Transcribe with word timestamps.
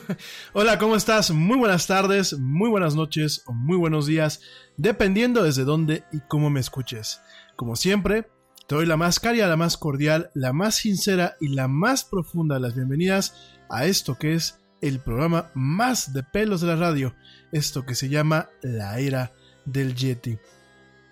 Hola, 0.52 0.78
¿cómo 0.78 0.96
estás? 0.96 1.30
Muy 1.30 1.56
buenas 1.56 1.86
tardes, 1.86 2.38
muy 2.38 2.70
buenas 2.70 2.94
noches 2.94 3.42
o 3.46 3.52
muy 3.52 3.76
buenos 3.76 4.06
días, 4.06 4.40
dependiendo 4.76 5.42
desde 5.42 5.64
dónde 5.64 6.04
y 6.12 6.20
cómo 6.28 6.50
me 6.50 6.60
escuches. 6.60 7.20
Como 7.56 7.76
siempre, 7.76 8.28
te 8.66 8.74
doy 8.74 8.86
la 8.86 8.96
más 8.96 9.20
cálida, 9.20 9.48
la 9.48 9.56
más 9.56 9.76
cordial, 9.76 10.30
la 10.34 10.52
más 10.52 10.76
sincera 10.76 11.36
y 11.40 11.48
la 11.48 11.68
más 11.68 12.04
profunda 12.04 12.56
de 12.56 12.60
las 12.60 12.74
bienvenidas 12.74 13.34
a 13.68 13.86
esto 13.86 14.16
que 14.18 14.34
es 14.34 14.58
el 14.80 14.98
programa 14.98 15.50
más 15.54 16.12
de 16.12 16.22
pelos 16.22 16.60
de 16.60 16.68
la 16.68 16.76
radio, 16.76 17.14
esto 17.52 17.84
que 17.84 17.94
se 17.94 18.08
llama 18.08 18.50
La 18.62 18.98
Era 18.98 19.32
del 19.64 19.94
Yeti. 19.94 20.38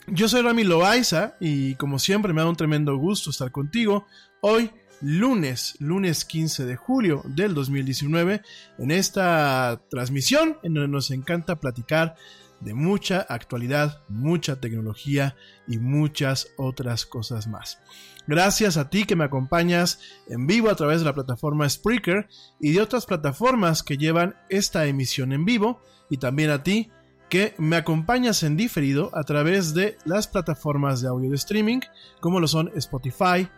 Yo 0.06 0.28
soy 0.28 0.42
Rami 0.42 0.64
Loaiza 0.64 1.36
y 1.40 1.74
como 1.76 1.98
siempre 1.98 2.32
me 2.32 2.40
da 2.40 2.48
un 2.48 2.56
tremendo 2.56 2.96
gusto 2.96 3.30
estar 3.30 3.52
contigo 3.52 4.06
hoy 4.40 4.70
lunes, 5.00 5.76
lunes 5.78 6.24
15 6.24 6.64
de 6.64 6.76
julio 6.76 7.22
del 7.24 7.54
2019, 7.54 8.42
en 8.78 8.90
esta 8.90 9.80
transmisión 9.88 10.58
en 10.62 10.74
donde 10.74 10.88
nos 10.88 11.10
encanta 11.10 11.56
platicar 11.56 12.16
de 12.60 12.74
mucha 12.74 13.20
actualidad, 13.20 14.02
mucha 14.08 14.60
tecnología 14.60 15.36
y 15.66 15.78
muchas 15.78 16.48
otras 16.56 17.06
cosas 17.06 17.46
más. 17.46 17.78
Gracias 18.26 18.76
a 18.76 18.90
ti 18.90 19.04
que 19.04 19.16
me 19.16 19.24
acompañas 19.24 20.00
en 20.28 20.46
vivo 20.46 20.70
a 20.70 20.76
través 20.76 21.00
de 21.00 21.06
la 21.06 21.14
plataforma 21.14 21.68
Spreaker 21.68 22.28
y 22.60 22.72
de 22.72 22.80
otras 22.80 23.06
plataformas 23.06 23.82
que 23.82 23.96
llevan 23.96 24.36
esta 24.50 24.86
emisión 24.86 25.32
en 25.32 25.44
vivo 25.44 25.80
y 26.10 26.18
también 26.18 26.50
a 26.50 26.62
ti 26.62 26.90
que 27.30 27.54
me 27.58 27.76
acompañas 27.76 28.42
en 28.42 28.56
diferido 28.56 29.10
a 29.14 29.22
través 29.22 29.72
de 29.72 29.96
las 30.04 30.26
plataformas 30.26 31.00
de 31.00 31.08
audio 31.08 31.30
de 31.30 31.36
streaming 31.36 31.80
como 32.20 32.40
lo 32.40 32.48
son 32.48 32.70
Spotify, 32.74 33.48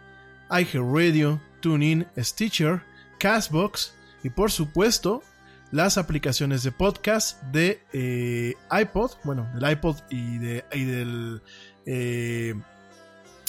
iHeartRadio, 0.52 1.40
TuneIn, 1.60 2.06
Stitcher, 2.18 2.82
Castbox 3.18 3.94
y 4.22 4.30
por 4.30 4.50
supuesto 4.50 5.22
las 5.70 5.96
aplicaciones 5.96 6.62
de 6.62 6.70
podcast 6.70 7.42
de 7.44 7.82
eh, 7.92 8.54
iPod, 8.70 9.12
bueno, 9.24 9.50
del 9.54 9.72
iPod 9.72 9.96
y, 10.10 10.38
de, 10.38 10.64
del, 10.70 11.42
eh, 11.86 12.54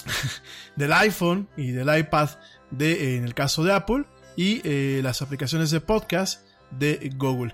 del 0.75 0.93
iPhone 0.93 1.49
y 1.57 1.71
del 1.71 1.95
iPad 1.95 2.29
de, 2.71 3.17
en 3.17 3.25
el 3.25 3.33
caso 3.33 3.63
de 3.63 3.73
Apple 3.73 4.05
y 4.35 4.61
eh, 4.63 5.01
las 5.03 5.21
aplicaciones 5.21 5.69
de 5.71 5.81
podcast 5.81 6.47
de 6.77 7.11
Google. 7.17 7.53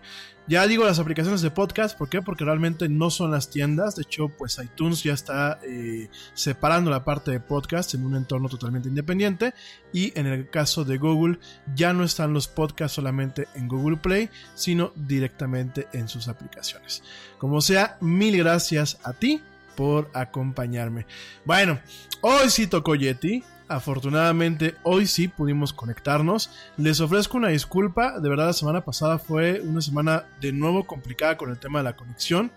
Ya 0.50 0.66
digo 0.66 0.84
las 0.84 0.98
aplicaciones 0.98 1.42
de 1.42 1.52
podcast, 1.52 1.96
¿por 1.96 2.10
qué? 2.10 2.24
Porque 2.24 2.44
realmente 2.44 2.90
no 2.90 3.12
son 3.12 3.30
las 3.30 3.52
tiendas. 3.52 3.96
De 3.96 4.02
hecho, 4.02 4.30
pues 4.30 4.58
iTunes 4.58 5.04
ya 5.04 5.14
está 5.14 5.60
eh, 5.64 6.10
separando 6.34 6.90
la 6.90 7.06
parte 7.06 7.30
de 7.30 7.40
podcast 7.40 7.94
en 7.94 8.04
un 8.04 8.16
entorno 8.16 8.50
totalmente 8.50 8.90
independiente. 8.90 9.54
Y 9.94 10.12
en 10.18 10.26
el 10.26 10.50
caso 10.50 10.84
de 10.86 10.98
Google, 10.98 11.38
ya 11.76 11.94
no 11.94 12.04
están 12.04 12.34
los 12.34 12.48
podcasts 12.48 12.96
solamente 12.96 13.48
en 13.54 13.68
Google 13.68 13.98
Play, 13.98 14.32
sino 14.56 14.92
directamente 14.96 15.88
en 15.94 16.08
sus 16.08 16.28
aplicaciones. 16.28 17.04
Como 17.38 17.62
sea, 17.62 18.00
mil 18.02 18.36
gracias 18.36 18.98
a 19.04 19.14
ti 19.14 19.44
por 19.76 20.10
acompañarme. 20.16 21.06
Bueno, 21.46 21.80
hoy 22.22 22.50
sí 22.50 22.66
tocó 22.66 22.96
Yeti. 22.96 23.44
Afortunadamente 23.70 24.76
hoy 24.82 25.06
sí 25.06 25.28
pudimos 25.28 25.74
conectarnos. 25.74 26.50
Les 26.76 27.00
ofrezco 27.02 27.38
una 27.38 27.50
disculpa. 27.50 28.20
De 28.20 28.28
verdad 28.28 28.48
la 28.48 28.54
semana 28.54 28.84
pasada 28.84 29.20
fue 29.20 29.62
una 29.62 29.80
semana 29.80 30.26
de 30.42 30.52
nuevo 30.52 30.88
complicada 30.88 31.38
con 31.38 31.52
el 31.52 31.60
tema 31.60 31.78
de 31.80 31.84
la 31.84 31.96
conexión. 31.96 32.52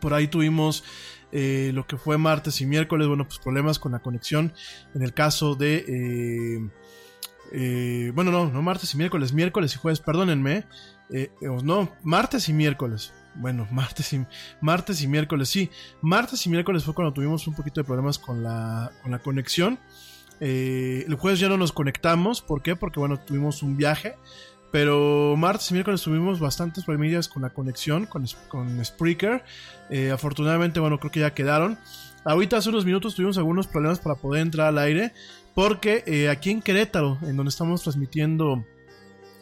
Por 0.00 0.12
ahí 0.12 0.26
tuvimos 0.26 0.82
eh, 1.30 1.70
lo 1.74 1.86
que 1.86 1.96
fue 1.96 2.18
martes 2.18 2.60
y 2.60 2.66
miércoles. 2.66 3.06
Bueno, 3.06 3.24
pues 3.24 3.38
problemas 3.38 3.78
con 3.78 3.92
la 3.92 4.00
conexión. 4.00 4.52
En 4.96 5.02
el 5.02 5.14
caso 5.14 5.54
de... 5.54 5.84
Eh, 5.86 6.70
eh, 7.52 8.12
bueno, 8.12 8.32
no, 8.32 8.50
no 8.50 8.62
martes 8.62 8.92
y 8.94 8.96
miércoles, 8.96 9.32
miércoles 9.32 9.74
y 9.76 9.78
jueves, 9.78 10.00
perdónenme. 10.00 10.64
no, 11.62 11.96
martes 12.02 12.48
y 12.48 12.52
miércoles. 12.52 13.12
Bueno, 13.34 13.66
martes 13.70 14.12
y, 14.12 14.24
martes 14.60 15.02
y 15.02 15.08
miércoles, 15.08 15.48
sí. 15.48 15.70
Martes 16.00 16.44
y 16.46 16.50
miércoles 16.50 16.84
fue 16.84 16.94
cuando 16.94 17.12
tuvimos 17.12 17.46
un 17.46 17.54
poquito 17.54 17.80
de 17.80 17.84
problemas 17.84 18.18
con 18.18 18.42
la, 18.42 18.90
con 19.02 19.10
la 19.10 19.18
conexión. 19.18 19.78
Eh, 20.40 21.04
el 21.06 21.14
jueves 21.16 21.38
ya 21.38 21.48
no 21.48 21.56
nos 21.56 21.72
conectamos. 21.72 22.40
¿Por 22.40 22.62
qué? 22.62 22.76
Porque 22.76 22.98
bueno, 22.98 23.18
tuvimos 23.18 23.62
un 23.62 23.76
viaje. 23.76 24.16
Pero 24.72 25.34
martes 25.36 25.68
y 25.70 25.74
miércoles 25.74 26.00
tuvimos 26.02 26.38
bastantes 26.38 26.84
problemillas 26.84 27.28
con 27.28 27.42
la 27.42 27.50
conexión, 27.50 28.06
con, 28.06 28.24
con 28.48 28.84
Spreaker. 28.84 29.42
Eh, 29.90 30.10
afortunadamente, 30.12 30.78
bueno, 30.78 30.98
creo 30.98 31.10
que 31.10 31.20
ya 31.20 31.34
quedaron. 31.34 31.76
Ahorita 32.24 32.58
hace 32.58 32.68
unos 32.68 32.84
minutos 32.84 33.14
tuvimos 33.16 33.36
algunos 33.38 33.66
problemas 33.66 33.98
para 33.98 34.14
poder 34.14 34.42
entrar 34.42 34.68
al 34.68 34.78
aire. 34.78 35.12
Porque 35.54 36.04
eh, 36.06 36.28
aquí 36.28 36.50
en 36.50 36.62
Querétaro, 36.62 37.18
en 37.22 37.36
donde 37.36 37.50
estamos 37.50 37.82
transmitiendo 37.82 38.64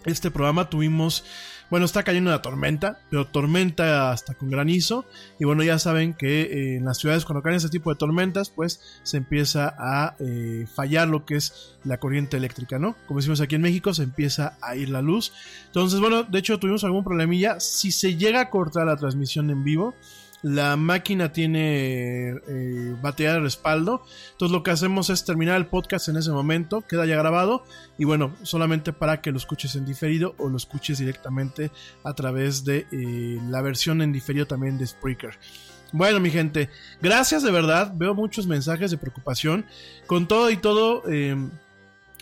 este 0.06 0.30
programa, 0.30 0.70
tuvimos 0.70 1.24
bueno, 1.70 1.84
está 1.84 2.02
cayendo 2.02 2.30
una 2.30 2.42
tormenta, 2.42 3.00
pero 3.10 3.26
tormenta 3.26 4.10
hasta 4.10 4.34
con 4.34 4.50
granizo. 4.50 5.04
Y 5.38 5.44
bueno, 5.44 5.62
ya 5.62 5.78
saben 5.78 6.14
que 6.14 6.42
eh, 6.42 6.76
en 6.76 6.84
las 6.84 6.98
ciudades 6.98 7.24
cuando 7.24 7.42
caen 7.42 7.56
ese 7.56 7.68
tipo 7.68 7.90
de 7.90 7.96
tormentas, 7.96 8.50
pues 8.50 9.00
se 9.02 9.18
empieza 9.18 9.74
a 9.78 10.16
eh, 10.18 10.66
fallar 10.74 11.08
lo 11.08 11.26
que 11.26 11.36
es 11.36 11.76
la 11.84 11.98
corriente 11.98 12.36
eléctrica, 12.36 12.78
¿no? 12.78 12.96
Como 13.06 13.20
decimos 13.20 13.40
aquí 13.40 13.54
en 13.54 13.62
México, 13.62 13.92
se 13.92 14.04
empieza 14.04 14.56
a 14.62 14.76
ir 14.76 14.88
la 14.88 15.02
luz. 15.02 15.32
Entonces, 15.66 16.00
bueno, 16.00 16.22
de 16.22 16.38
hecho 16.38 16.58
tuvimos 16.58 16.84
algún 16.84 17.04
problemilla. 17.04 17.60
Si 17.60 17.92
se 17.92 18.16
llega 18.16 18.40
a 18.40 18.50
cortar 18.50 18.86
la 18.86 18.96
transmisión 18.96 19.50
en 19.50 19.62
vivo, 19.62 19.94
la 20.42 20.76
máquina 20.76 21.32
tiene 21.32 22.30
eh, 22.30 22.96
batería 23.00 23.34
de 23.34 23.40
respaldo. 23.40 24.04
Entonces 24.32 24.52
lo 24.52 24.62
que 24.62 24.70
hacemos 24.70 25.10
es 25.10 25.24
terminar 25.24 25.56
el 25.56 25.66
podcast 25.66 26.08
en 26.08 26.16
ese 26.16 26.30
momento, 26.30 26.82
queda 26.82 27.06
ya 27.06 27.16
grabado 27.16 27.64
y 27.96 28.04
bueno, 28.04 28.34
solamente 28.42 28.92
para 28.92 29.20
que 29.20 29.32
lo 29.32 29.38
escuches 29.38 29.74
en 29.76 29.84
diferido 29.84 30.34
o 30.38 30.48
lo 30.48 30.56
escuches 30.56 30.98
directamente 30.98 31.70
a 32.04 32.12
través 32.14 32.64
de 32.64 32.86
eh, 32.92 33.40
la 33.48 33.62
versión 33.62 34.02
en 34.02 34.12
diferido 34.12 34.46
también 34.46 34.78
de 34.78 34.86
Spreaker. 34.86 35.38
Bueno, 35.90 36.20
mi 36.20 36.30
gente, 36.30 36.68
gracias 37.00 37.42
de 37.42 37.50
verdad. 37.50 37.92
Veo 37.94 38.14
muchos 38.14 38.46
mensajes 38.46 38.90
de 38.90 38.98
preocupación. 38.98 39.64
Con 40.06 40.28
todo 40.28 40.50
y 40.50 40.58
todo, 40.58 41.02
eh, 41.08 41.34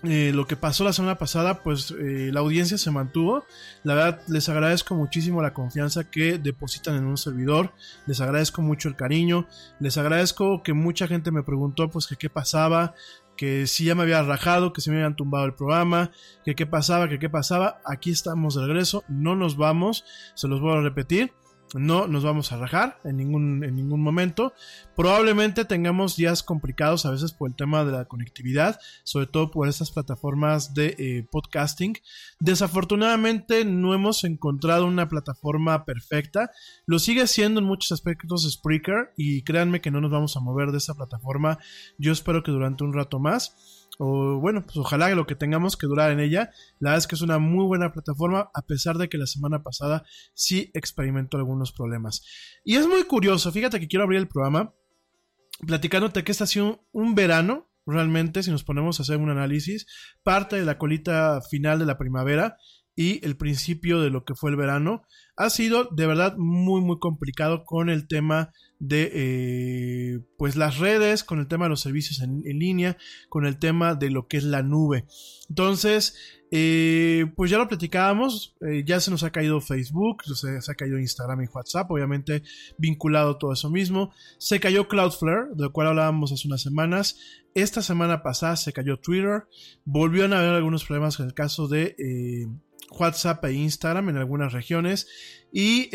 eh, 0.03 0.31
lo 0.35 0.47
que 0.47 0.57
pasó 0.57 0.85
la 0.85 0.93
semana 0.93 1.17
pasada, 1.17 1.62
pues 1.62 1.91
eh, 1.99 2.31
la 2.33 2.41
audiencia 2.41 2.76
se 2.76 2.91
mantuvo. 2.91 3.45
La 3.83 3.95
verdad, 3.95 4.23
les 4.29 4.49
agradezco 4.49 4.95
muchísimo 4.95 5.43
la 5.43 5.55
confianza 5.55 6.11
que 6.11 6.38
depositan 6.38 6.97
en 6.97 7.07
un 7.07 7.17
servidor. 7.17 7.73
Les 8.07 8.21
agradezco 8.21 8.62
mucho 8.62 8.88
el 8.88 8.97
cariño. 8.97 9.47
Les 9.81 9.97
agradezco 9.97 10.62
que 10.62 10.75
mucha 10.75 11.07
gente 11.07 11.31
me 11.31 11.43
preguntó, 11.43 11.91
pues, 11.91 12.07
que 12.07 12.17
qué 12.17 12.29
pasaba, 12.29 12.95
que 13.37 13.67
si 13.67 13.85
ya 13.85 13.95
me 13.95 14.03
había 14.03 14.23
rajado, 14.23 14.73
que 14.73 14.81
si 14.81 14.91
me 14.91 14.97
habían 14.97 15.17
tumbado 15.17 15.47
el 15.47 15.55
programa, 15.55 16.11
que 16.45 16.55
qué 16.55 16.67
pasaba, 16.67 17.09
que 17.09 17.19
qué 17.19 17.31
pasaba. 17.31 17.81
Aquí 17.85 18.11
estamos 18.11 18.55
de 18.55 18.67
regreso, 18.67 19.05
no 19.09 19.35
nos 19.35 19.57
vamos, 19.57 20.05
se 20.35 20.49
los 20.49 20.61
voy 20.61 20.76
a 20.76 20.83
repetir 20.83 21.33
no 21.75 22.07
nos 22.07 22.25
vamos 22.25 22.53
a 22.53 22.57
rajar 22.57 23.01
en 23.05 23.17
ningún, 23.17 23.65
en 23.65 23.75
ningún 23.75 24.01
momento. 24.01 24.53
Probablemente 24.95 25.65
tengamos 25.65 26.17
días 26.17 26.43
complicados 26.43 27.07
a 27.07 27.11
veces 27.11 27.33
por 27.33 27.51
el 27.51 27.57
tema 27.57 27.85
de 27.85 27.93
la 27.93 28.05
conectividad, 28.05 28.79
sobre 29.05 29.27
todo 29.27 29.51
por 29.51 29.69
estas 29.69 29.91
plataformas 29.91 30.75
de 30.75 30.95
eh, 30.99 31.27
podcasting. 31.31 31.99
Desafortunadamente 32.41 33.65
no 33.65 33.95
hemos 33.95 34.25
encontrado 34.25 34.87
una 34.87 35.09
plataforma 35.09 35.85
perfecta. 35.85 36.51
Lo 36.87 36.99
sigue 36.99 37.27
siendo 37.27 37.61
en 37.61 37.67
muchos 37.67 37.93
aspectos 37.93 38.51
Spreaker 38.51 39.13
y 39.17 39.43
créanme 39.43 39.81
que 39.81 39.91
no 39.91 40.01
nos 40.01 40.11
vamos 40.11 40.37
a 40.37 40.41
mover 40.41 40.71
de 40.71 40.79
esa 40.79 40.95
plataforma. 40.95 41.59
Yo 41.99 42.13
espero 42.13 42.43
que 42.43 42.53
durante 42.53 42.85
un 42.85 42.93
rato 42.93 43.19
más 43.19 43.86
o 43.99 44.38
bueno, 44.38 44.65
pues 44.65 44.76
ojalá 44.76 45.09
lo 45.15 45.26
que 45.26 45.35
tengamos 45.35 45.76
que 45.76 45.87
durar 45.87 46.11
en 46.11 46.21
ella. 46.21 46.50
La 46.79 46.91
verdad 46.91 46.99
es 46.99 47.07
que 47.07 47.15
es 47.15 47.23
una 47.23 47.38
muy 47.38 47.65
buena 47.65 47.93
plataforma, 47.93 48.50
a 48.55 48.62
pesar 48.62 48.99
de 48.99 49.09
que 49.09 49.19
la 49.19 49.26
semana 49.26 49.62
pasada 49.62 50.05
sí 50.35 50.71
experimentó 50.75 51.37
algunos 51.37 51.73
problemas. 51.73 52.23
Y 52.65 52.76
es 52.76 52.87
muy 52.87 53.03
curioso, 53.05 53.53
fíjate 53.53 53.81
que 53.81 53.88
quiero 53.88 54.05
abrir 54.05 54.21
el 54.21 54.29
programa 54.29 54.75
platicándote 55.67 56.25
que 56.25 56.33
esta 56.33 56.45
ha 56.45 56.49
sido 56.49 56.85
un 56.93 57.15
verano, 57.15 57.69
realmente, 57.87 58.43
si 58.43 58.50
nos 58.50 58.65
ponemos 58.65 58.99
a 58.99 59.05
hacer 59.05 59.17
un 59.17 59.31
análisis, 59.31 59.87
parte 60.23 60.57
de 60.57 60.65
la 60.65 60.76
colita 60.76 61.41
final 61.41 61.79
de 61.79 61.87
la 61.87 61.99
primavera 61.99 62.59
y 62.97 63.25
el 63.25 63.37
principio 63.37 64.00
de 64.00 64.09
lo 64.09 64.25
que 64.25 64.35
fue 64.35 64.50
el 64.50 64.57
verano, 64.57 65.03
ha 65.37 65.50
sido 65.50 65.85
de 65.85 66.07
verdad 66.07 66.35
muy, 66.38 66.81
muy 66.81 66.99
complicado 66.99 67.65
con 67.65 67.91
el 67.91 68.09
tema 68.09 68.53
de 68.79 69.11
eh, 69.12 70.21
pues 70.38 70.57
las 70.57 70.79
redes, 70.79 71.23
con 71.23 71.38
el 71.38 71.47
tema 71.47 71.67
de 71.67 71.71
los 71.71 71.83
servicios 71.83 72.21
en, 72.21 72.43
línea, 72.43 72.97
con 73.29 73.45
el 73.45 73.59
tema 73.59 73.95
de 73.95 74.11
lo 74.11 74.29
que 74.29 74.38
es 74.38 74.45
la 74.45 74.62
nube. 74.62 75.05
Entonces, 75.50 76.17
eh, 76.50 77.26
pues 77.37 77.50
ya 77.50 77.59
lo 77.59 77.69
platicábamos, 77.69 78.57
eh, 78.62 78.83
ya 78.87 78.99
se 79.00 79.11
nos 79.11 79.25
ha 79.25 79.31
caído 79.31 79.61
Facebook, 79.61 80.23
se, 80.25 80.59
ha 80.71 80.75
caído 80.75 80.99
Instagram 80.99 81.43
y 81.43 81.49
WhatsApp, 81.49 81.91
obviamente 81.91 82.43
vinculado 82.79 83.37
todo 83.37 83.53
eso 83.53 83.71
mismo. 83.71 84.12
Se 84.38 84.59
cayó 84.59 84.88
Cloudflare, 84.88 85.49
de 85.55 85.65
lo 85.65 85.73
cual 85.73 85.88
hablábamos 85.88 86.33
hace 86.33 86.49
unas 86.49 86.62
semanas. 86.62 87.19
Esta 87.55 87.83
semana 87.83 88.23
pasada 88.23 88.57
se 88.57 88.73
cayó 88.73 88.99
Twitter. 88.99 89.45
Volvió 89.85 90.25
a 90.25 90.38
haber 90.38 90.55
algunos 90.55 90.85
problemas 90.85 91.21
en 91.21 91.26
el 91.26 91.35
caso 91.35 91.69
de 91.69 91.95
WhatsApp 92.90 93.45
e 93.45 93.52
Instagram 93.52 94.11
en 94.11 94.16
algunas 94.16 94.52
regiones. 94.52 95.09
Y 95.52 95.88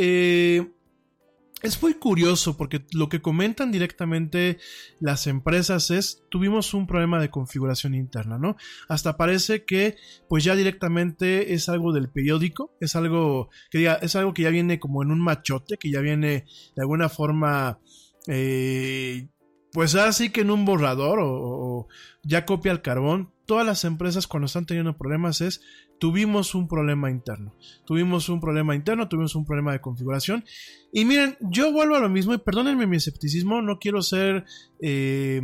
es 1.62 1.82
muy 1.82 1.94
curioso 1.94 2.58
porque 2.58 2.84
lo 2.92 3.08
que 3.08 3.22
comentan 3.22 3.72
directamente 3.72 4.58
las 5.00 5.28
empresas 5.28 5.92
es 5.92 6.24
tuvimos 6.30 6.74
un 6.74 6.88
problema 6.88 7.20
de 7.20 7.30
configuración 7.30 7.94
interna, 7.94 8.38
¿no? 8.40 8.56
Hasta 8.90 9.16
parece 9.16 9.64
que 9.64 9.96
pues 10.28 10.44
ya 10.44 10.56
directamente 10.56 11.54
es 11.54 11.70
algo 11.70 11.94
del 11.94 12.10
periódico, 12.10 12.76
es 12.80 12.96
algo 12.96 13.50
que 13.70 13.80
diga, 13.80 13.96
es 13.96 14.16
algo 14.16 14.34
que 14.34 14.44
ya 14.44 14.50
viene 14.50 14.80
como 14.80 15.04
en 15.04 15.12
un 15.12 15.22
machote, 15.22 15.78
que 15.78 15.92
ya 15.92 16.02
viene 16.02 16.46
de 16.76 16.82
alguna 16.82 17.10
forma 17.10 17.80
eh, 18.28 19.28
pues 19.74 19.96
así 19.96 20.30
que 20.30 20.42
en 20.42 20.52
un 20.52 20.66
borrador 20.66 21.20
o, 21.22 21.88
ya 22.24 22.46
copia 22.46 22.72
el 22.72 22.82
carbón. 22.82 23.32
Todas 23.46 23.66
las 23.66 23.84
empresas 23.84 24.28
cuando 24.28 24.46
están 24.46 24.66
teniendo 24.66 24.98
problemas 24.98 25.42
es 25.42 25.62
tuvimos 26.00 26.56
un 26.56 26.68
problema 26.68 27.10
interno. 27.10 27.56
Tuvimos 27.86 28.30
un 28.30 28.40
problema 28.40 28.76
interno, 28.76 29.08
tuvimos 29.08 29.36
un 29.36 29.46
problema 29.46 29.72
de 29.72 29.82
configuración. 29.82 30.44
Y 30.92 31.06
miren, 31.06 31.38
yo 31.42 31.72
vuelvo 31.72 31.96
a 31.96 32.00
lo 32.00 32.10
mismo 32.10 32.34
y 32.34 32.38
perdónenme 32.38 32.88
mi 32.88 32.98
escepticismo, 32.98 33.62
no 33.62 33.80
quiero 33.80 34.02
ser 34.02 34.46
eh, 34.82 35.42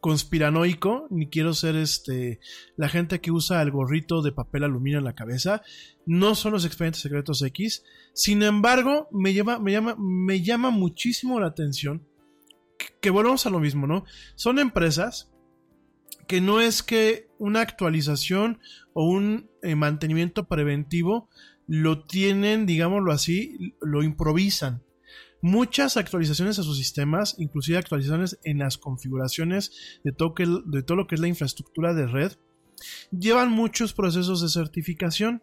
conspiranoico, 0.00 1.06
ni 1.10 1.28
quiero 1.28 1.54
ser 1.54 1.76
este 1.76 2.38
la 2.76 2.88
gente 2.88 3.20
que 3.20 3.30
usa 3.30 3.62
el 3.62 3.70
gorrito 3.70 4.22
de 4.22 4.32
papel 4.32 4.64
aluminio 4.64 4.98
en 4.98 5.04
la 5.04 5.14
cabeza. 5.14 5.62
No 6.06 6.34
son 6.34 6.52
los 6.52 6.64
expedientes 6.64 7.02
secretos 7.02 7.42
X. 7.42 7.84
Sin 8.12 8.42
embargo, 8.42 9.08
me, 9.10 9.32
lleva, 9.32 9.58
me, 9.58 9.72
llama, 9.72 9.96
me 9.98 10.42
llama 10.42 10.70
muchísimo 10.70 11.40
la 11.40 11.48
atención 11.48 12.06
que, 13.00 13.10
volvamos 13.10 13.46
a 13.46 13.50
lo 13.50 13.60
mismo, 13.60 13.86
¿no? 13.86 14.04
Son 14.34 14.58
empresas 14.58 15.30
que 16.26 16.40
no 16.40 16.60
es 16.60 16.82
que 16.82 17.28
una 17.38 17.60
actualización 17.60 18.60
o 18.94 19.06
un 19.06 19.50
eh, 19.62 19.74
mantenimiento 19.74 20.46
preventivo 20.46 21.28
lo 21.66 22.04
tienen, 22.04 22.66
digámoslo 22.66 23.12
así, 23.12 23.74
lo 23.80 24.02
improvisan. 24.02 24.82
Muchas 25.42 25.98
actualizaciones 25.98 26.58
a 26.58 26.62
sus 26.62 26.78
sistemas, 26.78 27.36
inclusive 27.38 27.76
actualizaciones 27.76 28.38
en 28.44 28.58
las 28.58 28.78
configuraciones 28.78 30.00
de 30.02 30.12
todo 30.12 30.96
lo 30.96 31.06
que 31.06 31.14
es 31.14 31.20
la 31.20 31.28
infraestructura 31.28 31.92
de 31.92 32.06
red, 32.06 32.32
llevan 33.10 33.50
muchos 33.50 33.92
procesos 33.92 34.40
de 34.40 34.48
certificación. 34.48 35.42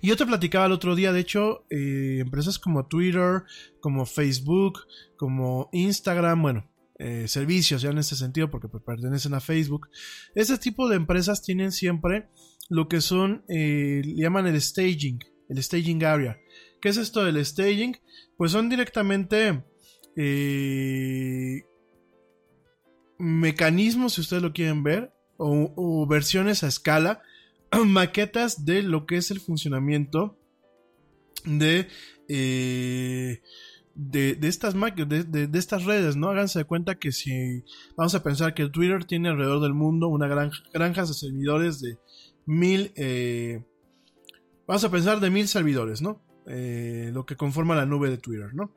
Y 0.00 0.08
yo 0.08 0.16
te 0.16 0.26
platicaba 0.26 0.66
el 0.66 0.72
otro 0.72 0.94
día, 0.94 1.12
de 1.12 1.20
hecho, 1.20 1.64
eh, 1.70 2.18
empresas 2.20 2.58
como 2.58 2.86
Twitter, 2.86 3.42
como 3.80 4.06
Facebook, 4.06 4.80
como 5.16 5.68
Instagram, 5.72 6.42
bueno, 6.42 6.70
eh, 6.98 7.26
servicios 7.28 7.82
ya 7.82 7.90
en 7.90 7.98
este 7.98 8.16
sentido 8.16 8.50
porque 8.50 8.68
pues, 8.68 8.82
pertenecen 8.84 9.34
a 9.34 9.40
Facebook. 9.40 9.88
Este 10.34 10.58
tipo 10.58 10.88
de 10.88 10.96
empresas 10.96 11.42
tienen 11.42 11.72
siempre 11.72 12.28
lo 12.68 12.88
que 12.88 13.00
son, 13.00 13.44
eh, 13.48 14.02
le 14.04 14.22
llaman 14.22 14.46
el 14.46 14.60
staging, 14.60 15.18
el 15.48 15.62
staging 15.62 16.04
area. 16.04 16.38
¿Qué 16.80 16.88
es 16.88 16.96
esto 16.96 17.24
del 17.24 17.44
staging? 17.44 17.96
Pues 18.36 18.52
son 18.52 18.68
directamente 18.68 19.64
mecanismos, 23.18 24.14
si 24.14 24.20
ustedes 24.20 24.42
lo 24.42 24.52
quieren 24.52 24.82
ver, 24.82 25.12
o 25.38 26.06
versiones 26.06 26.62
a 26.62 26.68
escala, 26.68 27.22
maquetas 27.86 28.64
de 28.64 28.82
lo 28.82 29.06
que 29.06 29.16
es 29.16 29.30
el 29.30 29.40
funcionamiento 29.40 30.38
de 31.44 31.88
eh, 32.28 33.42
de, 33.94 34.34
de 34.36 34.48
estas 34.48 34.74
de, 34.74 35.24
de, 35.24 35.58
estas 35.58 35.84
redes, 35.84 36.16
¿no? 36.16 36.30
Háganse 36.30 36.60
de 36.60 36.64
cuenta 36.64 36.94
que 36.94 37.12
si 37.12 37.62
vamos 37.96 38.14
a 38.14 38.22
pensar 38.22 38.54
que 38.54 38.68
Twitter 38.68 39.04
tiene 39.04 39.28
alrededor 39.28 39.60
del 39.60 39.74
mundo 39.74 40.08
una 40.08 40.28
granja, 40.28 41.02
de 41.02 41.12
servidores 41.12 41.80
de 41.80 41.98
mil, 42.46 42.92
eh, 42.96 43.62
vamos 44.66 44.84
a 44.84 44.90
pensar 44.90 45.20
de 45.20 45.28
mil 45.28 45.46
servidores, 45.46 46.00
¿no? 46.00 46.22
Eh, 46.46 47.10
lo 47.12 47.26
que 47.26 47.36
conforma 47.36 47.76
la 47.76 47.84
nube 47.84 48.08
de 48.08 48.16
Twitter, 48.16 48.54
¿no? 48.54 48.72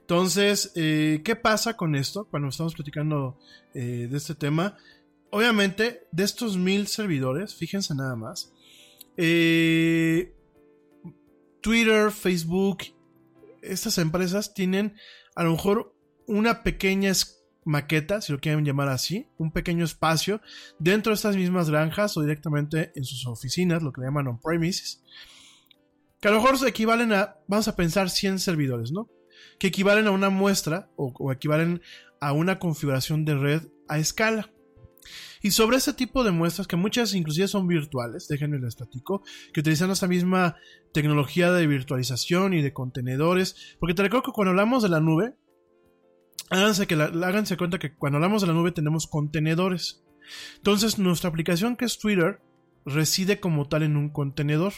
Entonces, 0.00 0.72
¿qué 0.74 1.38
pasa 1.40 1.76
con 1.76 1.94
esto 1.94 2.26
cuando 2.28 2.48
estamos 2.48 2.74
platicando 2.74 3.38
de 3.72 4.10
este 4.12 4.34
tema? 4.34 4.76
Obviamente, 5.34 6.06
de 6.12 6.24
estos 6.24 6.56
mil 6.56 6.86
servidores, 6.86 7.54
fíjense 7.54 7.94
nada 7.94 8.14
más, 8.16 8.52
eh, 9.16 10.34
Twitter, 11.62 12.10
Facebook 12.10 12.84
estas 13.62 13.96
empresas 13.98 14.52
tienen 14.52 14.94
a 15.34 15.44
lo 15.44 15.52
mejor 15.52 15.96
una 16.26 16.62
pequeña 16.62 17.12
maqueta, 17.64 18.20
si 18.20 18.32
lo 18.32 18.40
quieren 18.40 18.64
llamar 18.64 18.88
así, 18.88 19.28
un 19.38 19.52
pequeño 19.52 19.84
espacio 19.84 20.42
dentro 20.78 21.10
de 21.12 21.14
estas 21.14 21.36
mismas 21.36 21.70
granjas 21.70 22.16
o 22.16 22.20
directamente 22.22 22.92
en 22.94 23.04
sus 23.04 23.26
oficinas, 23.26 23.82
lo 23.82 23.92
que 23.92 24.00
le 24.00 24.08
llaman 24.08 24.28
on-premises, 24.28 25.02
que 26.20 26.28
a 26.28 26.30
lo 26.30 26.42
mejor 26.42 26.58
se 26.58 26.68
equivalen 26.68 27.12
a, 27.12 27.36
vamos 27.46 27.68
a 27.68 27.76
pensar 27.76 28.10
100 28.10 28.38
servidores, 28.38 28.92
¿no? 28.92 29.08
Que 29.58 29.68
equivalen 29.68 30.08
a 30.08 30.10
una 30.10 30.28
muestra 30.28 30.90
o, 30.96 31.12
o 31.18 31.32
equivalen 31.32 31.80
a 32.20 32.32
una 32.32 32.58
configuración 32.58 33.24
de 33.24 33.34
red 33.34 33.62
a 33.88 33.98
escala. 33.98 34.51
Y 35.42 35.50
sobre 35.50 35.76
ese 35.76 35.92
tipo 35.92 36.24
de 36.24 36.30
muestras, 36.30 36.66
que 36.66 36.76
muchas 36.76 37.14
inclusive 37.14 37.48
son 37.48 37.66
virtuales, 37.66 38.28
déjenme 38.28 38.58
les 38.58 38.76
platico, 38.76 39.22
que 39.52 39.60
utilizan 39.60 39.90
esta 39.90 40.06
misma 40.06 40.56
tecnología 40.92 41.52
de 41.52 41.66
virtualización 41.66 42.54
y 42.54 42.62
de 42.62 42.72
contenedores, 42.72 43.76
porque 43.80 43.94
te 43.94 44.02
recuerdo 44.02 44.24
que 44.24 44.32
cuando 44.32 44.50
hablamos 44.50 44.82
de 44.82 44.88
la 44.88 45.00
nube, 45.00 45.34
háganse, 46.50 46.86
que 46.86 46.96
la, 46.96 47.06
háganse 47.06 47.56
cuenta 47.56 47.78
que 47.78 47.94
cuando 47.94 48.18
hablamos 48.18 48.42
de 48.42 48.48
la 48.48 48.54
nube 48.54 48.72
tenemos 48.72 49.06
contenedores. 49.06 50.04
Entonces 50.56 50.98
nuestra 50.98 51.30
aplicación 51.30 51.76
que 51.76 51.84
es 51.84 51.98
Twitter 51.98 52.40
reside 52.84 53.40
como 53.40 53.68
tal 53.68 53.82
en 53.82 53.96
un 53.96 54.10
contenedor 54.10 54.72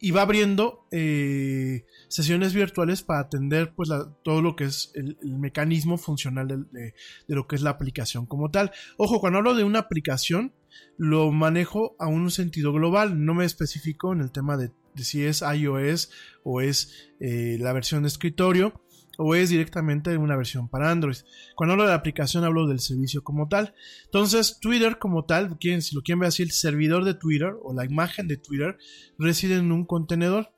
y 0.00 0.10
va 0.10 0.22
abriendo 0.22 0.86
eh, 0.90 1.84
sesiones 2.08 2.54
virtuales 2.54 3.02
para 3.02 3.20
atender 3.20 3.74
pues 3.74 3.90
todo 4.22 4.42
lo 4.42 4.56
que 4.56 4.64
es 4.64 4.92
el, 4.94 5.16
mecanismo 5.22 5.98
funcional 5.98 6.48
de, 6.48 6.94
lo 7.26 7.46
que 7.46 7.56
es 7.56 7.62
la 7.62 7.70
aplicación 7.70 8.26
como 8.26 8.50
tal. 8.50 8.72
Ojo, 8.96 9.20
cuando 9.20 9.38
hablo 9.38 9.54
de 9.54 9.64
una 9.64 9.80
aplicación, 9.80 10.52
lo 10.96 11.30
manejo 11.30 11.96
a 11.98 12.06
un 12.06 12.30
sentido 12.30 12.72
global, 12.72 13.24
no 13.24 13.34
me 13.34 13.44
especifico 13.44 14.12
en 14.12 14.20
el 14.20 14.30
tema 14.30 14.56
de, 14.56 14.70
de 14.94 15.04
si 15.04 15.24
es 15.24 15.42
iOS 15.42 16.10
o 16.44 16.60
es 16.60 17.10
eh, 17.20 17.56
la 17.60 17.72
versión 17.72 18.02
de 18.02 18.08
escritorio 18.08 18.81
o 19.18 19.34
es 19.34 19.50
directamente 19.50 20.16
una 20.16 20.36
versión 20.36 20.68
para 20.68 20.90
Android. 20.90 21.16
Cuando 21.56 21.72
hablo 21.72 21.84
de 21.84 21.90
la 21.90 21.96
aplicación 21.96 22.44
hablo 22.44 22.66
del 22.66 22.80
servicio 22.80 23.22
como 23.22 23.48
tal. 23.48 23.74
Entonces, 24.04 24.58
Twitter 24.60 24.98
como 24.98 25.24
tal, 25.24 25.56
si 25.60 25.94
lo 25.94 26.02
quieren 26.02 26.20
ver 26.20 26.28
así, 26.28 26.42
el 26.42 26.50
servidor 26.50 27.04
de 27.04 27.14
Twitter 27.14 27.54
o 27.62 27.74
la 27.74 27.84
imagen 27.84 28.28
de 28.28 28.36
Twitter 28.36 28.76
reside 29.18 29.56
en 29.56 29.72
un 29.72 29.84
contenedor. 29.84 30.52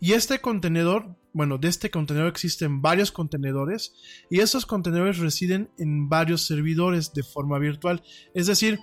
Y 0.00 0.12
este 0.12 0.40
contenedor, 0.40 1.16
bueno, 1.32 1.58
de 1.58 1.68
este 1.68 1.90
contenedor 1.90 2.28
existen 2.28 2.82
varios 2.82 3.10
contenedores 3.10 3.94
y 4.30 4.40
esos 4.40 4.66
contenedores 4.66 5.18
residen 5.18 5.70
en 5.78 6.08
varios 6.08 6.46
servidores 6.46 7.12
de 7.14 7.22
forma 7.22 7.58
virtual. 7.58 8.02
Es 8.34 8.46
decir, 8.46 8.80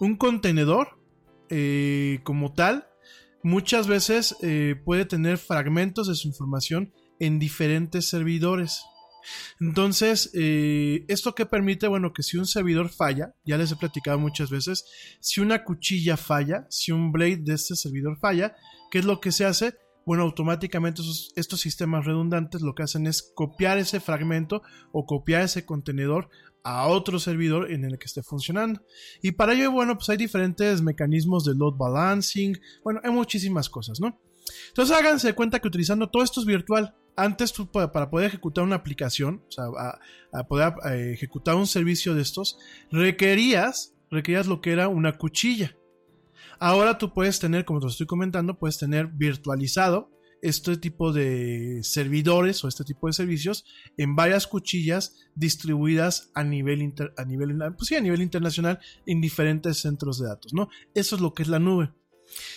un 0.00 0.16
contenedor 0.16 0.98
eh, 1.50 2.20
como 2.24 2.54
tal 2.54 2.88
muchas 3.42 3.88
veces 3.88 4.36
eh, 4.42 4.76
puede 4.84 5.04
tener 5.04 5.36
fragmentos 5.38 6.08
de 6.08 6.14
su 6.14 6.28
información 6.28 6.92
en 7.22 7.38
diferentes 7.38 8.08
servidores. 8.08 8.82
Entonces, 9.60 10.30
eh, 10.34 11.04
¿esto 11.06 11.36
que 11.36 11.46
permite? 11.46 11.86
Bueno, 11.86 12.12
que 12.12 12.24
si 12.24 12.36
un 12.36 12.46
servidor 12.46 12.90
falla, 12.90 13.36
ya 13.44 13.56
les 13.56 13.70
he 13.70 13.76
platicado 13.76 14.18
muchas 14.18 14.50
veces, 14.50 14.84
si 15.20 15.40
una 15.40 15.62
cuchilla 15.62 16.16
falla, 16.16 16.66
si 16.68 16.90
un 16.90 17.12
blade 17.12 17.38
de 17.44 17.54
este 17.54 17.76
servidor 17.76 18.18
falla, 18.18 18.56
¿qué 18.90 18.98
es 18.98 19.04
lo 19.04 19.20
que 19.20 19.30
se 19.30 19.44
hace? 19.44 19.74
Bueno, 20.04 20.24
automáticamente 20.24 21.00
estos 21.36 21.60
sistemas 21.60 22.04
redundantes 22.04 22.60
lo 22.60 22.74
que 22.74 22.82
hacen 22.82 23.06
es 23.06 23.22
copiar 23.22 23.78
ese 23.78 24.00
fragmento 24.00 24.62
o 24.90 25.06
copiar 25.06 25.42
ese 25.42 25.64
contenedor 25.64 26.28
a 26.64 26.88
otro 26.88 27.20
servidor 27.20 27.70
en 27.70 27.84
el 27.84 28.00
que 28.00 28.06
esté 28.06 28.24
funcionando. 28.24 28.84
Y 29.22 29.30
para 29.30 29.52
ello, 29.52 29.70
bueno, 29.70 29.94
pues 29.94 30.08
hay 30.08 30.16
diferentes 30.16 30.82
mecanismos 30.82 31.44
de 31.44 31.54
load 31.54 31.76
balancing, 31.76 32.58
bueno, 32.82 33.00
hay 33.04 33.12
muchísimas 33.12 33.68
cosas, 33.68 34.00
¿no? 34.00 34.20
Entonces 34.68 34.96
háganse 34.96 35.34
cuenta 35.34 35.60
que 35.60 35.68
utilizando 35.68 36.10
todo 36.10 36.22
esto 36.22 36.40
es 36.40 36.46
virtual, 36.46 36.96
antes 37.16 37.52
tú 37.52 37.70
para 37.70 38.10
poder 38.10 38.28
ejecutar 38.28 38.64
una 38.64 38.76
aplicación, 38.76 39.42
o 39.48 39.52
sea, 39.52 39.64
a, 40.32 40.44
poder 40.44 40.74
a 40.82 40.96
ejecutar 40.96 41.54
un 41.54 41.66
servicio 41.66 42.14
de 42.14 42.22
estos, 42.22 42.58
requerías, 42.90 43.94
requerías 44.10 44.46
lo 44.46 44.60
que 44.60 44.72
era 44.72 44.88
una 44.88 45.18
cuchilla. 45.18 45.76
Ahora 46.58 46.98
tú 46.98 47.12
puedes 47.12 47.38
tener, 47.40 47.64
como 47.64 47.80
te 47.80 47.88
estoy 47.88 48.06
comentando, 48.06 48.58
puedes 48.58 48.78
tener 48.78 49.08
virtualizado 49.08 50.10
este 50.42 50.76
tipo 50.76 51.12
de 51.12 51.80
servidores 51.84 52.62
o 52.64 52.68
este 52.68 52.84
tipo 52.84 53.06
de 53.06 53.12
servicios 53.12 53.64
en 53.96 54.16
varias 54.16 54.48
cuchillas 54.48 55.16
distribuidas 55.36 56.30
a 56.34 56.42
nivel, 56.42 56.94
a 57.16 57.24
nivel, 57.24 57.56
pues 57.76 57.88
sí, 57.88 57.94
a 57.94 58.00
nivel 58.00 58.22
internacional 58.22 58.80
en 59.06 59.20
diferentes 59.20 59.78
centros 59.78 60.18
de 60.18 60.26
datos, 60.26 60.52
¿no? 60.52 60.68
Eso 60.94 61.16
es 61.16 61.22
lo 61.22 61.32
que 61.32 61.44
es 61.44 61.48
la 61.48 61.60
nube. 61.60 61.92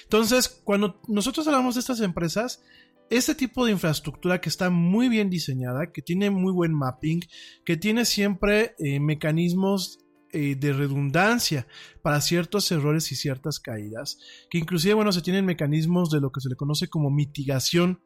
Entonces, 0.04 0.50
cuando 0.64 1.02
nosotros 1.08 1.48
hablamos 1.48 1.76
de 1.76 1.82
estas 1.82 2.02
empresas, 2.02 2.64
este 3.10 3.36
tipo 3.36 3.66
de 3.66 3.72
infraestructura 3.72 4.42
que 4.42 4.50
está 4.50 4.70
muy 4.70 5.10
bien 5.10 5.30
diseñada, 5.30 5.92
que 5.92 6.02
tiene 6.02 6.30
muy 6.30 6.52
buen 6.52 6.74
mapping, 6.74 7.22
que 7.64 7.78
tiene 7.78 8.06
siempre 8.06 8.76
eh, 8.80 9.00
mecanismos 9.00 10.00
eh, 10.34 10.56
de 10.56 10.74
redundancia 10.74 11.68
para 12.02 12.22
ciertos 12.22 12.72
errores 12.72 13.12
y 13.12 13.16
ciertas 13.16 13.60
caídas, 13.60 14.18
que 14.50 14.58
inclusive, 14.58 14.96
bueno, 14.96 15.12
se 15.12 15.22
tienen 15.22 15.46
mecanismos 15.46 16.10
de 16.10 16.20
lo 16.20 16.32
que 16.32 16.42
se 16.42 16.50
le 16.50 16.56
conoce 16.56 16.88
como 16.88 17.10
mitigación 17.12 18.02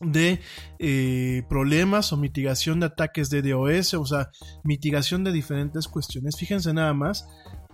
de 0.00 0.40
eh, 0.80 1.42
problemas 1.48 2.12
o 2.12 2.16
mitigación 2.16 2.80
de 2.80 2.86
ataques 2.86 3.30
de 3.30 3.42
DOS, 3.42 3.94
o 3.94 4.04
sea, 4.04 4.30
mitigación 4.64 5.22
de 5.22 5.30
diferentes 5.30 5.86
cuestiones. 5.86 6.36
Fíjense 6.36 6.74
nada 6.74 6.92
más, 6.92 7.24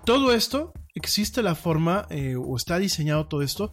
todo 0.04 0.34
esto, 0.34 0.74
existe 0.94 1.42
la 1.42 1.54
forma 1.54 2.06
o 2.38 2.56
está 2.56 2.78
diseñado 2.78 3.28
todo 3.28 3.42
esto 3.42 3.72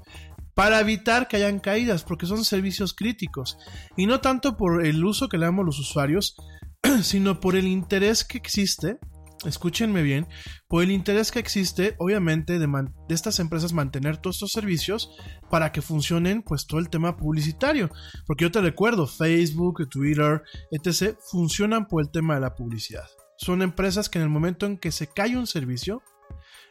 para 0.56 0.80
evitar 0.80 1.28
que 1.28 1.38
hayan 1.38 1.60
caídas, 1.60 2.04
porque 2.04 2.26
son 2.26 2.44
servicios 2.46 2.94
críticos. 2.94 3.58
Y 3.96 4.08
no 4.08 4.22
tanto 4.22 4.58
por 4.58 4.86
el 4.86 5.04
uso 5.04 5.30
que 5.30 5.38
le 5.38 5.46
damos 5.46 5.66
los 5.66 5.80
usuarios, 5.80 6.36
sino 7.04 7.40
por 7.40 7.56
el 7.56 7.68
interés 7.68 8.24
que 8.24 8.38
existe 8.38 8.98
escúchenme 9.44 10.02
bien, 10.02 10.28
por 10.68 10.84
el 10.84 10.92
interés 10.92 11.32
que 11.32 11.40
existe, 11.40 11.96
obviamente, 12.00 12.60
de, 12.60 12.68
de, 12.68 13.16
estas 13.16 13.40
empresas 13.40 13.74
mantener 13.74 14.18
todos 14.18 14.38
estos 14.38 14.52
servicios 14.52 15.12
para 15.50 15.72
que 15.72 15.82
funcionen, 15.82 16.42
pues, 16.42 16.68
todo 16.68 16.80
el 16.80 16.90
tema 16.90 17.18
publicitario. 17.18 17.90
Porque 18.26 18.46
yo 18.46 18.52
te 18.52 18.62
recuerdo, 18.62 19.08
Facebook, 19.08 19.88
Twitter, 19.90 20.42
etc., 20.72 21.18
funcionan 21.32 21.88
por 21.88 22.02
el 22.02 22.12
tema 22.12 22.36
de 22.36 22.42
la 22.42 22.56
publicidad. 22.56 23.08
Son 23.38 23.62
empresas 23.62 24.10
que 24.10 24.20
en 24.20 24.24
el 24.24 24.30
momento 24.30 24.66
en 24.66 24.78
que 24.78 24.92
se 24.92 25.08
cae 25.08 25.38
un 25.38 25.48
servicio, 25.48 26.02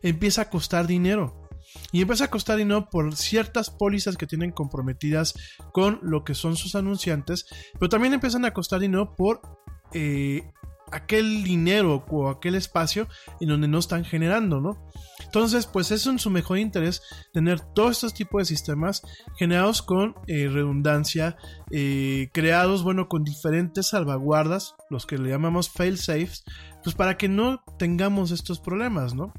empieza 0.03 0.43
a 0.43 0.51
costar 0.51 0.87
dinero. 0.87 1.44
Y 1.93 2.03
empieza 2.03 2.25
a 2.25 2.31
costar 2.31 2.57
dinero 2.57 2.89
por 2.91 3.15
ciertas 3.17 3.71
pólizas 3.71 4.17
que 4.17 4.27
tienen 4.27 4.51
comprometidas 4.51 5.35
con 5.73 5.99
lo 6.03 6.25
que 6.25 6.35
son 6.35 6.57
sus 6.57 6.75
anunciantes, 6.75 7.47
pero 7.79 7.89
también 7.89 8.15
empiezan 8.15 8.45
a 8.45 8.53
costar 8.53 8.81
dinero 8.81 9.15
por 9.17 9.41
eh, 9.93 10.43
aquel 10.93 11.43
dinero 11.43 12.05
o 12.09 12.29
aquel 12.29 12.55
espacio 12.55 13.09
en 13.41 13.49
donde 13.49 13.69
no 13.69 13.79
están 13.79 14.05
generando, 14.05 14.61
¿no? 14.61 14.91
Entonces, 15.25 15.67
pues 15.67 15.91
es 15.91 16.07
en 16.07 16.19
su 16.19 16.31
mejor 16.31 16.59
interés 16.59 17.03
tener 17.33 17.61
todos 17.61 17.93
estos 17.93 18.15
tipos 18.15 18.41
de 18.41 18.45
sistemas 18.45 19.03
generados 19.37 19.83
con 19.83 20.15
eh, 20.27 20.49
redundancia, 20.49 21.37
eh, 21.71 22.29
creados, 22.33 22.85
bueno, 22.85 23.09
con 23.09 23.25
diferentes 23.25 23.89
salvaguardas, 23.89 24.75
los 24.91 25.07
que 25.07 25.19
le 25.19 25.31
llamamos 25.31 25.71
fail 25.71 25.99
safes, 25.99 26.45
pues 26.83 26.95
para 26.95 27.17
que 27.17 27.29
no 27.29 27.63
tengamos 27.79 28.31
estos 28.31 28.61
problemas, 28.61 29.15
¿no? 29.15 29.33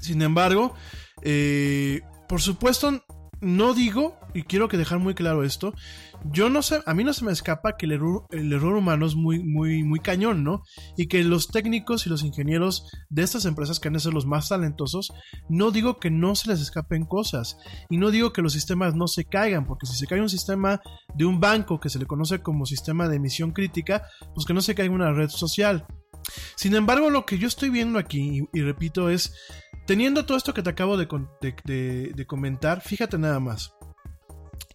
Sin 0.00 0.22
embargo, 0.22 0.74
eh, 1.22 2.00
por 2.28 2.40
supuesto, 2.40 3.02
no 3.40 3.74
digo, 3.74 4.18
y 4.34 4.42
quiero 4.42 4.68
que 4.68 4.76
dejar 4.76 4.98
muy 4.98 5.14
claro 5.14 5.44
esto, 5.44 5.72
yo 6.24 6.50
no 6.50 6.60
sé, 6.62 6.82
a 6.84 6.92
mí 6.92 7.02
no 7.02 7.12
se 7.12 7.24
me 7.24 7.32
escapa 7.32 7.76
que 7.76 7.86
el 7.86 7.92
error, 7.92 8.76
humano 8.76 9.06
es 9.06 9.14
muy, 9.14 9.42
muy, 9.42 9.82
muy 9.82 10.00
cañón, 10.00 10.44
¿no? 10.44 10.62
Y 10.96 11.06
que 11.06 11.24
los 11.24 11.48
técnicos 11.48 12.06
y 12.06 12.10
los 12.10 12.22
ingenieros 12.22 12.86
de 13.08 13.22
estas 13.22 13.46
empresas 13.46 13.80
que 13.80 13.88
han 13.88 13.94
de 13.94 14.00
ser 14.00 14.12
los 14.12 14.26
más 14.26 14.50
talentosos, 14.50 15.12
no 15.48 15.70
digo 15.70 15.98
que 15.98 16.10
no 16.10 16.34
se 16.34 16.50
les 16.50 16.60
escapen 16.60 17.06
cosas. 17.06 17.56
Y 17.88 17.96
no 17.96 18.10
digo 18.10 18.32
que 18.32 18.42
los 18.42 18.52
sistemas 18.52 18.94
no 18.94 19.08
se 19.08 19.24
caigan, 19.24 19.66
porque 19.66 19.86
si 19.86 19.94
se 19.94 20.06
cae 20.06 20.20
un 20.20 20.28
sistema 20.28 20.80
de 21.14 21.24
un 21.24 21.40
banco 21.40 21.80
que 21.80 21.88
se 21.88 21.98
le 21.98 22.06
conoce 22.06 22.42
como 22.42 22.66
sistema 22.66 23.08
de 23.08 23.16
emisión 23.16 23.52
crítica, 23.52 24.06
pues 24.34 24.44
que 24.44 24.54
no 24.54 24.60
se 24.60 24.74
caiga 24.74 24.94
una 24.94 25.12
red 25.12 25.30
social. 25.30 25.86
Sin 26.54 26.74
embargo, 26.74 27.08
lo 27.08 27.24
que 27.24 27.38
yo 27.38 27.48
estoy 27.48 27.70
viendo 27.70 27.98
aquí, 27.98 28.42
y 28.52 28.60
repito, 28.60 29.08
es, 29.08 29.32
teniendo 29.90 30.24
todo 30.24 30.38
esto 30.38 30.54
que 30.54 30.62
te 30.62 30.70
acabo 30.70 30.96
de, 30.96 31.08
de, 31.64 32.12
de, 32.14 32.24
comentar, 32.24 32.80
fíjate 32.80 33.18
nada 33.18 33.40
más. 33.40 33.74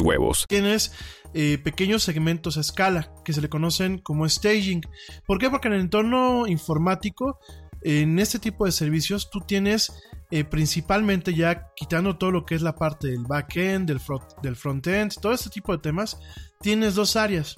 huevos. 0.00 0.46
Tienes 0.48 0.92
eh, 1.34 1.58
pequeños 1.58 2.02
segmentos 2.02 2.56
a 2.56 2.60
escala 2.60 3.12
que 3.24 3.32
se 3.32 3.40
le 3.40 3.48
conocen 3.48 3.98
como 3.98 4.28
staging. 4.28 4.82
¿Por 5.26 5.38
qué? 5.38 5.50
Porque 5.50 5.68
en 5.68 5.74
el 5.74 5.80
entorno 5.80 6.46
informático, 6.46 7.38
en 7.82 8.18
este 8.18 8.38
tipo 8.38 8.64
de 8.64 8.72
servicios, 8.72 9.30
tú 9.30 9.40
tienes 9.40 9.92
eh, 10.30 10.44
principalmente 10.44 11.34
ya 11.34 11.68
quitando 11.74 12.18
todo 12.18 12.30
lo 12.30 12.44
que 12.44 12.54
es 12.54 12.62
la 12.62 12.74
parte 12.74 13.08
del 13.08 13.24
backend, 13.26 13.88
del, 13.88 14.00
front, 14.00 14.24
del 14.42 14.56
frontend, 14.56 15.14
todo 15.20 15.32
este 15.32 15.50
tipo 15.50 15.72
de 15.72 15.78
temas, 15.78 16.18
tienes 16.60 16.94
dos 16.94 17.16
áreas. 17.16 17.56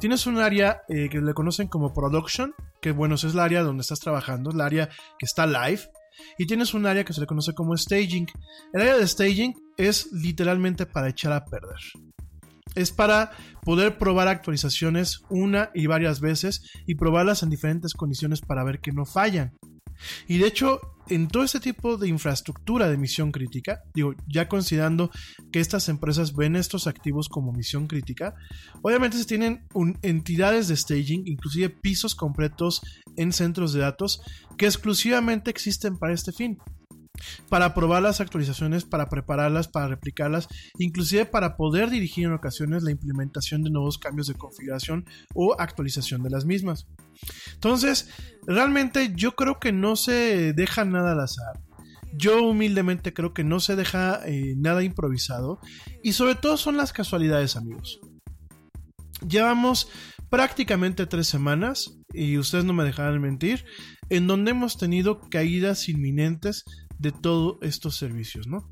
Tienes 0.00 0.26
un 0.26 0.38
área 0.38 0.82
eh, 0.88 1.08
que 1.08 1.20
le 1.20 1.34
conocen 1.34 1.68
como 1.68 1.92
production, 1.92 2.54
que 2.80 2.92
bueno, 2.92 3.16
es 3.16 3.24
el 3.24 3.38
área 3.38 3.62
donde 3.62 3.82
estás 3.82 4.00
trabajando, 4.00 4.50
el 4.50 4.60
área 4.60 4.88
que 4.88 5.26
está 5.26 5.46
live, 5.46 5.90
y 6.38 6.46
tienes 6.46 6.74
un 6.74 6.86
área 6.86 7.04
que 7.04 7.12
se 7.12 7.20
le 7.20 7.26
conoce 7.26 7.52
como 7.54 7.76
staging. 7.76 8.26
El 8.72 8.82
área 8.82 8.96
de 8.96 9.06
staging 9.06 9.54
es 9.78 10.12
literalmente 10.12 10.84
para 10.84 11.08
echar 11.08 11.32
a 11.32 11.44
perder. 11.44 11.78
Es 12.74 12.90
para 12.92 13.30
poder 13.62 13.96
probar 13.96 14.28
actualizaciones 14.28 15.22
una 15.30 15.70
y 15.74 15.86
varias 15.86 16.20
veces 16.20 16.62
y 16.86 16.96
probarlas 16.96 17.42
en 17.42 17.50
diferentes 17.50 17.94
condiciones 17.94 18.40
para 18.40 18.64
ver 18.64 18.80
que 18.80 18.92
no 18.92 19.06
fallan. 19.06 19.56
Y 20.28 20.38
de 20.38 20.46
hecho, 20.46 20.80
en 21.08 21.26
todo 21.28 21.42
este 21.42 21.60
tipo 21.60 21.96
de 21.96 22.08
infraestructura 22.08 22.88
de 22.88 22.96
misión 22.96 23.32
crítica, 23.32 23.80
digo, 23.94 24.14
ya 24.28 24.48
considerando 24.48 25.10
que 25.50 25.60
estas 25.60 25.88
empresas 25.88 26.34
ven 26.34 26.54
estos 26.54 26.86
activos 26.86 27.28
como 27.28 27.52
misión 27.52 27.88
crítica, 27.88 28.34
obviamente 28.82 29.16
se 29.16 29.24
tienen 29.24 29.66
entidades 30.02 30.68
de 30.68 30.76
staging, 30.76 31.26
inclusive 31.26 31.70
pisos 31.70 32.14
completos 32.14 32.80
en 33.16 33.32
centros 33.32 33.72
de 33.72 33.80
datos, 33.80 34.20
que 34.56 34.66
exclusivamente 34.66 35.50
existen 35.50 35.96
para 35.98 36.14
este 36.14 36.32
fin 36.32 36.58
para 37.48 37.74
probar 37.74 38.02
las 38.02 38.20
actualizaciones, 38.20 38.84
para 38.84 39.08
prepararlas, 39.08 39.68
para 39.68 39.88
replicarlas, 39.88 40.48
inclusive 40.78 41.26
para 41.26 41.56
poder 41.56 41.90
dirigir 41.90 42.26
en 42.26 42.32
ocasiones 42.32 42.82
la 42.82 42.90
implementación 42.90 43.62
de 43.62 43.70
nuevos 43.70 43.98
cambios 43.98 44.26
de 44.26 44.34
configuración 44.34 45.04
o 45.34 45.56
actualización 45.58 46.22
de 46.22 46.30
las 46.30 46.44
mismas. 46.44 46.86
Entonces, 47.54 48.10
realmente 48.46 49.12
yo 49.14 49.34
creo 49.34 49.58
que 49.58 49.72
no 49.72 49.96
se 49.96 50.52
deja 50.52 50.84
nada 50.84 51.12
al 51.12 51.20
azar. 51.20 51.60
Yo 52.14 52.42
humildemente 52.42 53.12
creo 53.12 53.34
que 53.34 53.44
no 53.44 53.60
se 53.60 53.76
deja 53.76 54.20
eh, 54.24 54.54
nada 54.56 54.82
improvisado 54.82 55.60
y 56.02 56.12
sobre 56.12 56.34
todo 56.34 56.56
son 56.56 56.76
las 56.76 56.92
casualidades 56.92 57.56
amigos. 57.56 58.00
Llevamos 59.26 59.90
prácticamente 60.30 61.06
tres 61.06 61.26
semanas, 61.26 61.98
y 62.12 62.38
ustedes 62.38 62.64
no 62.64 62.72
me 62.72 62.84
dejarán 62.84 63.20
mentir, 63.20 63.64
en 64.10 64.26
donde 64.26 64.52
hemos 64.52 64.78
tenido 64.78 65.20
caídas 65.20 65.88
inminentes 65.88 66.64
de 66.98 67.12
todos 67.12 67.58
estos 67.62 67.96
servicios, 67.96 68.46
¿no? 68.46 68.70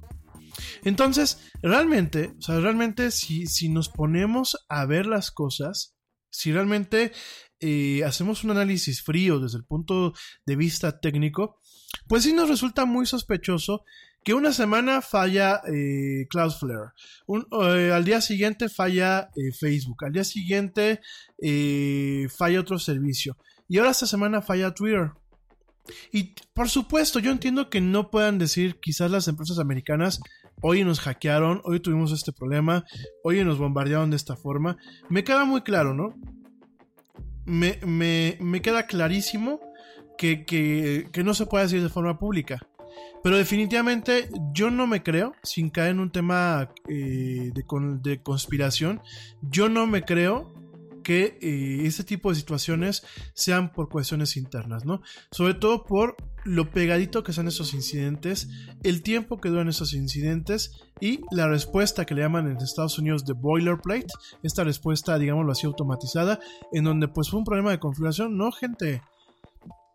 Entonces, 0.84 1.50
realmente, 1.62 2.34
o 2.38 2.42
sea, 2.42 2.60
realmente 2.60 3.10
si, 3.10 3.46
si 3.46 3.68
nos 3.68 3.88
ponemos 3.88 4.64
a 4.68 4.86
ver 4.86 5.06
las 5.06 5.30
cosas, 5.30 5.96
si 6.30 6.52
realmente 6.52 7.12
eh, 7.60 8.04
hacemos 8.04 8.44
un 8.44 8.50
análisis 8.50 9.02
frío 9.02 9.40
desde 9.40 9.58
el 9.58 9.64
punto 9.64 10.12
de 10.44 10.56
vista 10.56 11.00
técnico, 11.00 11.60
pues 12.08 12.24
sí 12.24 12.32
nos 12.32 12.48
resulta 12.48 12.84
muy 12.84 13.06
sospechoso 13.06 13.84
que 14.22 14.34
una 14.34 14.52
semana 14.52 15.00
falla 15.02 15.62
eh, 15.72 16.26
Cloudflare, 16.28 16.90
eh, 17.28 17.92
al 17.92 18.04
día 18.04 18.20
siguiente 18.20 18.68
falla 18.68 19.30
Facebook, 19.58 20.04
al 20.04 20.12
día 20.12 20.24
siguiente 20.24 21.00
falla 22.28 22.60
otro 22.60 22.78
servicio 22.78 23.38
y 23.68 23.78
ahora 23.78 23.92
esta 23.92 24.06
semana 24.06 24.42
falla 24.42 24.74
Twitter. 24.74 25.12
Y 26.12 26.34
por 26.54 26.68
supuesto, 26.68 27.18
yo 27.18 27.30
entiendo 27.30 27.70
que 27.70 27.80
no 27.80 28.10
puedan 28.10 28.38
decir 28.38 28.78
quizás 28.80 29.10
las 29.10 29.28
empresas 29.28 29.58
americanas, 29.58 30.20
hoy 30.60 30.84
nos 30.84 31.00
hackearon, 31.00 31.60
hoy 31.64 31.80
tuvimos 31.80 32.12
este 32.12 32.32
problema, 32.32 32.84
hoy 33.22 33.44
nos 33.44 33.58
bombardearon 33.58 34.10
de 34.10 34.16
esta 34.16 34.36
forma. 34.36 34.76
Me 35.08 35.24
queda 35.24 35.44
muy 35.44 35.62
claro, 35.62 35.94
¿no? 35.94 36.14
Me, 37.44 37.78
me, 37.86 38.36
me 38.40 38.60
queda 38.60 38.86
clarísimo 38.86 39.60
que, 40.18 40.44
que, 40.44 41.08
que, 41.12 41.22
no 41.22 41.34
se 41.34 41.46
puede 41.46 41.64
decir 41.64 41.82
de 41.82 41.88
forma 41.88 42.18
pública. 42.18 42.66
Pero 43.22 43.36
definitivamente 43.36 44.28
yo 44.52 44.70
no 44.70 44.86
me 44.86 45.02
creo, 45.02 45.34
sin 45.42 45.70
caer 45.70 45.90
en 45.90 46.00
un 46.00 46.10
tema 46.10 46.70
eh, 46.88 47.50
de, 47.52 47.64
de 48.02 48.22
conspiración, 48.22 49.00
yo 49.42 49.68
no 49.68 49.86
me 49.86 50.02
creo 50.02 50.54
que 51.06 51.38
este 51.86 52.02
tipo 52.02 52.30
de 52.30 52.34
situaciones 52.34 53.04
sean 53.32 53.72
por 53.72 53.88
cuestiones 53.88 54.36
internas, 54.36 54.84
¿no? 54.84 55.02
Sobre 55.30 55.54
todo 55.54 55.84
por 55.84 56.16
lo 56.44 56.72
pegadito 56.72 57.22
que 57.22 57.32
son 57.32 57.46
esos 57.46 57.74
incidentes, 57.74 58.48
el 58.82 59.04
tiempo 59.04 59.40
que 59.40 59.48
duran 59.48 59.68
esos 59.68 59.92
incidentes 59.92 60.72
y 61.00 61.20
la 61.30 61.46
respuesta 61.46 62.06
que 62.06 62.16
le 62.16 62.22
llaman 62.22 62.48
en 62.48 62.56
Estados 62.56 62.98
Unidos 62.98 63.24
de 63.24 63.34
boilerplate, 63.34 64.08
esta 64.42 64.64
respuesta, 64.64 65.16
digámoslo 65.16 65.52
así, 65.52 65.64
automatizada, 65.64 66.40
en 66.72 66.82
donde 66.82 67.06
pues 67.06 67.30
fue 67.30 67.38
un 67.38 67.44
problema 67.44 67.70
de 67.70 67.78
configuración, 67.78 68.36
no 68.36 68.50
gente. 68.50 69.00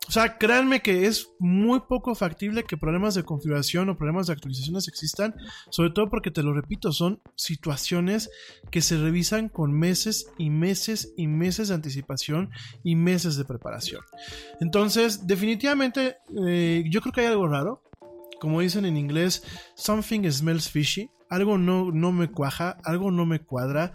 O 0.07 0.11
sea, 0.11 0.37
créanme 0.37 0.81
que 0.81 1.05
es 1.05 1.29
muy 1.39 1.81
poco 1.87 2.15
factible 2.15 2.63
que 2.63 2.75
problemas 2.75 3.15
de 3.15 3.23
configuración 3.23 3.87
o 3.87 3.97
problemas 3.97 4.27
de 4.27 4.33
actualizaciones 4.33 4.87
existan, 4.87 5.35
sobre 5.69 5.91
todo 5.91 6.09
porque 6.09 6.31
te 6.31 6.43
lo 6.43 6.53
repito, 6.53 6.91
son 6.91 7.21
situaciones 7.35 8.29
que 8.71 8.81
se 8.81 8.97
revisan 8.97 9.47
con 9.47 9.71
meses 9.71 10.31
y 10.37 10.49
meses 10.49 11.13
y 11.15 11.27
meses 11.27 11.69
de 11.69 11.75
anticipación 11.75 12.49
y 12.83 12.95
meses 12.95 13.37
de 13.37 13.45
preparación. 13.45 14.01
Entonces, 14.59 15.27
definitivamente, 15.27 16.17
eh, 16.45 16.83
yo 16.89 17.01
creo 17.01 17.13
que 17.13 17.21
hay 17.21 17.27
algo 17.27 17.47
raro. 17.47 17.83
Como 18.41 18.59
dicen 18.61 18.85
en 18.85 18.97
inglés, 18.97 19.43
something 19.75 20.29
smells 20.29 20.69
fishy. 20.69 21.11
Algo 21.29 21.57
no, 21.57 21.91
no 21.91 22.11
me 22.11 22.29
cuaja, 22.29 22.75
algo 22.83 23.11
no 23.11 23.25
me 23.25 23.39
cuadra. 23.39 23.93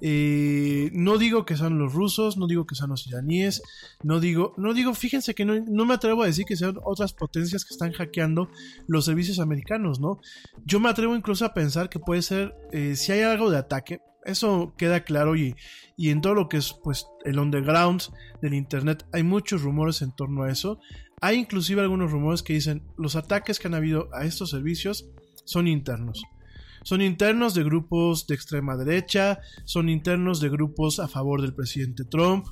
Eh, 0.00 0.90
no 0.92 1.18
digo 1.18 1.44
que 1.44 1.56
sean 1.56 1.78
los 1.78 1.92
rusos, 1.92 2.36
no 2.36 2.46
digo 2.46 2.66
que 2.66 2.74
sean 2.74 2.90
los 2.90 3.06
iraníes, 3.06 3.62
no 4.02 4.20
digo, 4.20 4.54
no 4.56 4.74
digo, 4.74 4.94
fíjense 4.94 5.34
que 5.34 5.44
no, 5.44 5.58
no 5.60 5.86
me 5.86 5.94
atrevo 5.94 6.22
a 6.22 6.26
decir 6.26 6.44
que 6.44 6.56
sean 6.56 6.76
otras 6.84 7.12
potencias 7.12 7.64
que 7.64 7.74
están 7.74 7.92
hackeando 7.92 8.50
los 8.86 9.04
servicios 9.04 9.38
americanos, 9.38 10.00
¿no? 10.00 10.20
Yo 10.64 10.80
me 10.80 10.88
atrevo 10.88 11.16
incluso 11.16 11.44
a 11.44 11.54
pensar 11.54 11.88
que 11.88 11.98
puede 11.98 12.22
ser, 12.22 12.54
eh, 12.72 12.96
si 12.96 13.12
hay 13.12 13.20
algo 13.20 13.50
de 13.50 13.58
ataque, 13.58 14.00
eso 14.24 14.74
queda 14.76 15.04
claro 15.04 15.36
y, 15.36 15.54
y 15.96 16.10
en 16.10 16.20
todo 16.20 16.34
lo 16.34 16.48
que 16.48 16.58
es 16.58 16.74
pues 16.84 17.06
el 17.24 17.38
underground 17.38 18.02
del 18.42 18.54
internet 18.54 19.06
hay 19.12 19.22
muchos 19.22 19.62
rumores 19.62 20.02
en 20.02 20.14
torno 20.14 20.42
a 20.42 20.50
eso. 20.50 20.80
Hay 21.20 21.36
inclusive 21.36 21.80
algunos 21.80 22.12
rumores 22.12 22.42
que 22.42 22.52
dicen 22.52 22.82
los 22.96 23.16
ataques 23.16 23.58
que 23.58 23.68
han 23.68 23.74
habido 23.74 24.08
a 24.12 24.24
estos 24.24 24.50
servicios 24.50 25.08
son 25.44 25.66
internos. 25.66 26.22
Son 26.82 27.02
internos 27.02 27.54
de 27.54 27.64
grupos 27.64 28.26
de 28.26 28.34
extrema 28.34 28.76
derecha, 28.76 29.40
son 29.64 29.88
internos 29.88 30.40
de 30.40 30.48
grupos 30.48 31.00
a 31.00 31.08
favor 31.08 31.42
del 31.42 31.54
presidente 31.54 32.04
Trump. 32.04 32.46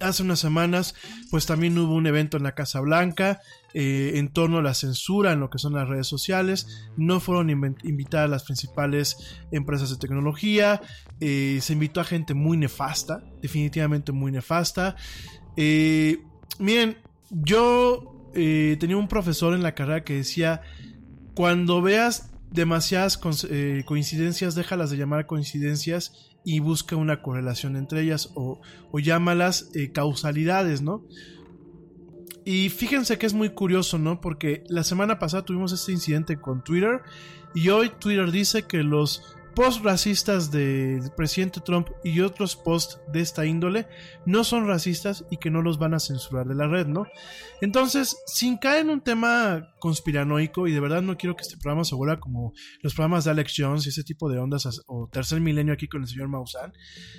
Hace 0.00 0.24
unas 0.24 0.40
semanas, 0.40 0.94
pues 1.30 1.46
también 1.46 1.78
hubo 1.78 1.94
un 1.94 2.06
evento 2.06 2.36
en 2.36 2.42
la 2.42 2.54
Casa 2.54 2.80
Blanca 2.80 3.40
eh, 3.74 4.12
en 4.16 4.28
torno 4.28 4.58
a 4.58 4.62
la 4.62 4.74
censura 4.74 5.32
en 5.32 5.40
lo 5.40 5.50
que 5.50 5.58
son 5.58 5.72
las 5.72 5.88
redes 5.88 6.08
sociales. 6.08 6.66
No 6.96 7.20
fueron 7.20 7.48
invitadas 7.84 8.28
las 8.28 8.42
principales 8.42 9.16
empresas 9.52 9.90
de 9.90 9.96
tecnología. 9.96 10.80
eh, 11.20 11.58
se 11.62 11.72
invitó 11.74 12.00
a 12.00 12.04
gente 12.04 12.34
muy 12.34 12.56
nefasta, 12.56 13.22
definitivamente 13.40 14.10
muy 14.10 14.32
nefasta. 14.32 14.96
Eh, 15.56 16.24
miren, 16.58 16.98
yo 17.30 18.10
tenía 18.34 18.96
un 18.96 19.06
profesor 19.06 19.54
en 19.54 19.62
la 19.62 19.76
carrera 19.76 20.02
que 20.02 20.14
decía, 20.14 20.60
cuando 21.34 21.82
veas 21.82 22.33
demasiadas 22.54 23.18
eh, 23.50 23.82
coincidencias, 23.84 24.54
déjalas 24.54 24.90
de 24.90 24.96
llamar 24.96 25.26
coincidencias 25.26 26.30
y 26.44 26.60
busca 26.60 26.94
una 26.94 27.20
correlación 27.20 27.76
entre 27.76 28.02
ellas 28.02 28.30
o, 28.34 28.60
o 28.92 28.98
llámalas 29.00 29.70
eh, 29.74 29.90
causalidades, 29.90 30.80
¿no? 30.80 31.04
Y 32.44 32.68
fíjense 32.68 33.18
que 33.18 33.26
es 33.26 33.34
muy 33.34 33.50
curioso, 33.50 33.98
¿no? 33.98 34.20
Porque 34.20 34.62
la 34.68 34.84
semana 34.84 35.18
pasada 35.18 35.44
tuvimos 35.44 35.72
este 35.72 35.92
incidente 35.92 36.36
con 36.36 36.62
Twitter 36.62 37.00
y 37.54 37.70
hoy 37.70 37.90
Twitter 37.98 38.30
dice 38.30 38.62
que 38.62 38.82
los 38.84 39.36
posts 39.54 39.82
racistas 39.82 40.50
del 40.50 41.10
presidente 41.16 41.60
Trump 41.60 41.88
y 42.02 42.20
otros 42.20 42.56
posts 42.56 43.00
de 43.12 43.20
esta 43.20 43.46
índole 43.46 43.86
no 44.26 44.44
son 44.44 44.66
racistas 44.66 45.24
y 45.30 45.36
que 45.36 45.50
no 45.50 45.62
los 45.62 45.78
van 45.78 45.94
a 45.94 46.00
censurar 46.00 46.46
de 46.46 46.54
la 46.54 46.66
red, 46.66 46.86
¿no? 46.86 47.06
Entonces, 47.60 48.16
sin 48.26 48.58
caer 48.58 48.82
en 48.82 48.90
un 48.90 49.00
tema 49.00 49.68
conspiranoico, 49.80 50.66
y 50.66 50.72
de 50.72 50.80
verdad 50.80 51.02
no 51.02 51.16
quiero 51.16 51.36
que 51.36 51.42
este 51.42 51.56
programa 51.56 51.84
se 51.84 51.94
vuelva 51.94 52.20
como 52.20 52.52
los 52.82 52.94
programas 52.94 53.24
de 53.24 53.30
Alex 53.30 53.54
Jones 53.56 53.86
y 53.86 53.90
ese 53.90 54.04
tipo 54.04 54.28
de 54.28 54.38
ondas 54.38 54.66
as- 54.66 54.82
o 54.86 55.08
tercer 55.10 55.40
milenio 55.40 55.72
aquí 55.74 55.88
con 55.88 56.02
el 56.02 56.08
señor 56.08 56.28
Maussan, 56.28 56.72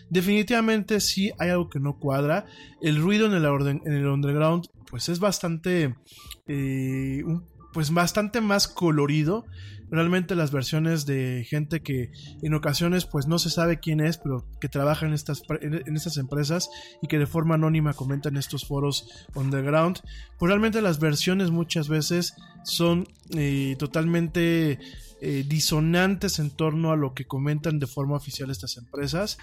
definitivamente 0.09 0.99
sí 0.99 1.31
hay 1.39 1.49
algo 1.49 1.69
que 1.69 1.79
no 1.79 1.97
cuadra. 1.97 2.45
El 2.81 2.97
ruido 3.01 3.25
en 3.27 3.33
el, 3.33 3.45
orden, 3.45 3.81
en 3.85 3.93
el 3.93 4.07
underground, 4.07 4.65
pues 4.89 5.09
es 5.09 5.19
bastante, 5.19 5.95
eh, 6.47 7.23
pues 7.73 7.91
bastante 7.91 8.41
más 8.41 8.67
colorido. 8.67 9.45
Realmente 9.89 10.35
las 10.35 10.51
versiones 10.51 11.05
de 11.05 11.45
gente 11.47 11.81
que 11.81 12.11
en 12.41 12.53
ocasiones 12.53 13.05
pues 13.05 13.27
no 13.27 13.39
se 13.39 13.49
sabe 13.49 13.79
quién 13.79 13.99
es, 13.99 14.17
pero 14.17 14.45
que 14.59 14.69
trabaja 14.69 15.05
en 15.05 15.13
estas, 15.13 15.43
en 15.61 15.95
estas 15.95 16.17
empresas 16.17 16.69
y 17.01 17.07
que 17.07 17.19
de 17.19 17.27
forma 17.27 17.55
anónima 17.55 17.93
comentan 17.93 18.37
estos 18.37 18.65
foros 18.65 19.27
underground, 19.35 19.99
pues 20.39 20.49
realmente 20.49 20.81
las 20.81 20.99
versiones 20.99 21.51
muchas 21.51 21.87
veces 21.87 22.35
son 22.63 23.07
eh, 23.35 23.75
totalmente 23.77 24.79
eh, 25.27 25.43
disonantes 25.47 26.37
en 26.37 26.51
torno 26.51 26.91
a 26.91 26.95
lo 26.95 27.13
que 27.15 27.25
comentan 27.25 27.79
de 27.79 27.87
forma 27.87 28.15
oficial 28.15 28.51
estas 28.51 28.77
empresas. 28.77 29.37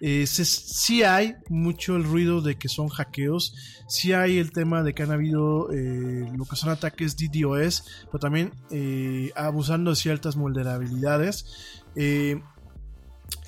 Eh, 0.00 0.26
se- 0.26 0.44
sí 0.44 1.04
hay 1.04 1.36
mucho 1.48 1.94
el 1.96 2.02
ruido 2.04 2.40
de 2.42 2.56
que 2.56 2.68
son 2.68 2.88
hackeos, 2.88 3.54
sí 3.88 4.12
hay 4.12 4.38
el 4.38 4.50
tema 4.50 4.82
de 4.82 4.94
que 4.94 5.04
han 5.04 5.12
habido 5.12 5.72
eh, 5.72 6.28
lo 6.36 6.44
que 6.44 6.56
son 6.56 6.70
ataques 6.70 7.16
DDoS, 7.16 7.84
pero 8.06 8.18
también 8.18 8.52
eh, 8.72 9.30
abusando 9.36 9.90
de 9.90 9.96
ciertas 9.96 10.34
vulnerabilidades. 10.34 11.46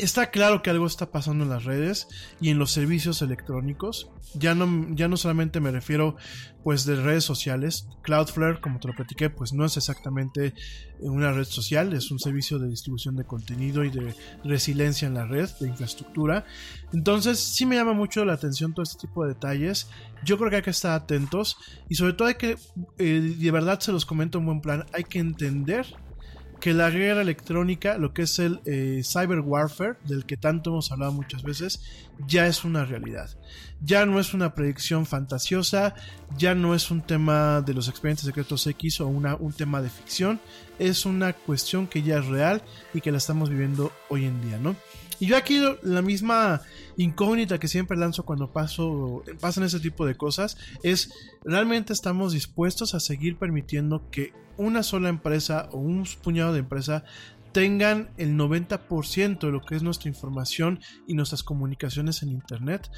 Está 0.00 0.30
claro 0.30 0.62
que 0.62 0.70
algo 0.70 0.86
está 0.86 1.10
pasando 1.10 1.44
en 1.44 1.50
las 1.50 1.64
redes 1.64 2.08
y 2.40 2.48
en 2.48 2.58
los 2.58 2.70
servicios 2.70 3.20
electrónicos. 3.20 4.10
Ya 4.32 4.54
no, 4.54 4.86
ya 4.94 5.08
no 5.08 5.18
solamente 5.18 5.60
me 5.60 5.70
refiero 5.70 6.16
pues 6.64 6.86
de 6.86 6.96
redes 6.96 7.22
sociales. 7.22 7.86
Cloudflare, 8.00 8.62
como 8.62 8.80
te 8.80 8.88
lo 8.88 8.94
platiqué, 8.94 9.28
pues 9.28 9.52
no 9.52 9.66
es 9.66 9.76
exactamente 9.76 10.54
una 11.00 11.32
red 11.32 11.44
social, 11.44 11.92
es 11.92 12.10
un 12.10 12.18
servicio 12.18 12.58
de 12.58 12.68
distribución 12.68 13.14
de 13.14 13.24
contenido 13.24 13.84
y 13.84 13.90
de 13.90 14.14
resiliencia 14.42 15.06
en 15.06 15.12
la 15.12 15.26
red, 15.26 15.50
de 15.60 15.68
infraestructura. 15.68 16.46
Entonces 16.94 17.38
sí 17.38 17.66
me 17.66 17.76
llama 17.76 17.92
mucho 17.92 18.24
la 18.24 18.32
atención 18.32 18.72
todo 18.72 18.84
este 18.84 19.06
tipo 19.06 19.24
de 19.24 19.34
detalles. 19.34 19.90
Yo 20.24 20.38
creo 20.38 20.48
que 20.48 20.56
hay 20.56 20.62
que 20.62 20.70
estar 20.70 20.92
atentos 20.92 21.58
y 21.90 21.96
sobre 21.96 22.14
todo 22.14 22.28
hay 22.28 22.36
que, 22.36 22.56
eh, 22.96 23.36
de 23.38 23.50
verdad 23.50 23.80
se 23.80 23.92
los 23.92 24.06
comento 24.06 24.38
en 24.38 24.46
buen 24.46 24.62
plan, 24.62 24.86
hay 24.94 25.04
que 25.04 25.18
entender 25.18 25.84
que 26.60 26.74
la 26.74 26.90
guerra 26.90 27.22
electrónica, 27.22 27.98
lo 27.98 28.12
que 28.12 28.22
es 28.22 28.38
el 28.38 28.60
eh, 28.66 29.02
cyber 29.02 29.40
warfare, 29.40 29.96
del 30.04 30.26
que 30.26 30.36
tanto 30.36 30.70
hemos 30.70 30.92
hablado 30.92 31.12
muchas 31.12 31.42
veces, 31.42 31.82
ya 32.26 32.46
es 32.46 32.64
una 32.64 32.84
realidad. 32.84 33.30
Ya 33.82 34.04
no 34.04 34.20
es 34.20 34.34
una 34.34 34.54
predicción 34.54 35.06
fantasiosa, 35.06 35.94
ya 36.36 36.54
no 36.54 36.74
es 36.74 36.90
un 36.90 37.00
tema 37.00 37.62
de 37.62 37.72
los 37.72 37.88
expedientes 37.88 38.26
secretos 38.26 38.66
X 38.66 39.00
o 39.00 39.08
una, 39.08 39.36
un 39.36 39.52
tema 39.52 39.80
de 39.80 39.88
ficción, 39.88 40.38
es 40.78 41.06
una 41.06 41.32
cuestión 41.32 41.86
que 41.86 42.02
ya 42.02 42.18
es 42.18 42.26
real 42.26 42.62
y 42.92 43.00
que 43.00 43.10
la 43.10 43.18
estamos 43.18 43.48
viviendo 43.48 43.90
hoy 44.10 44.26
en 44.26 44.40
día, 44.42 44.58
¿no? 44.58 44.76
Y 45.20 45.26
yo 45.26 45.36
aquí 45.36 45.60
la 45.82 46.02
misma 46.02 46.62
incógnita 46.96 47.60
que 47.60 47.68
siempre 47.68 47.96
lanzo 47.96 48.24
cuando 48.24 48.50
paso, 48.52 49.22
pasan 49.38 49.64
ese 49.64 49.78
tipo 49.78 50.06
de 50.06 50.16
cosas 50.16 50.56
es, 50.82 51.12
¿realmente 51.44 51.92
estamos 51.92 52.32
dispuestos 52.32 52.94
a 52.94 53.00
seguir 53.00 53.36
permitiendo 53.36 54.10
que 54.10 54.32
una 54.56 54.82
sola 54.82 55.10
empresa 55.10 55.68
o 55.72 55.78
un 55.78 56.06
puñado 56.22 56.54
de 56.54 56.60
empresa 56.60 57.04
tengan 57.52 58.10
el 58.16 58.36
90% 58.36 59.40
de 59.40 59.52
lo 59.52 59.60
que 59.60 59.76
es 59.76 59.82
nuestra 59.82 60.08
información 60.08 60.80
y 61.06 61.14
nuestras 61.14 61.42
comunicaciones 61.42 62.22
en 62.22 62.30
Internet? 62.30 62.90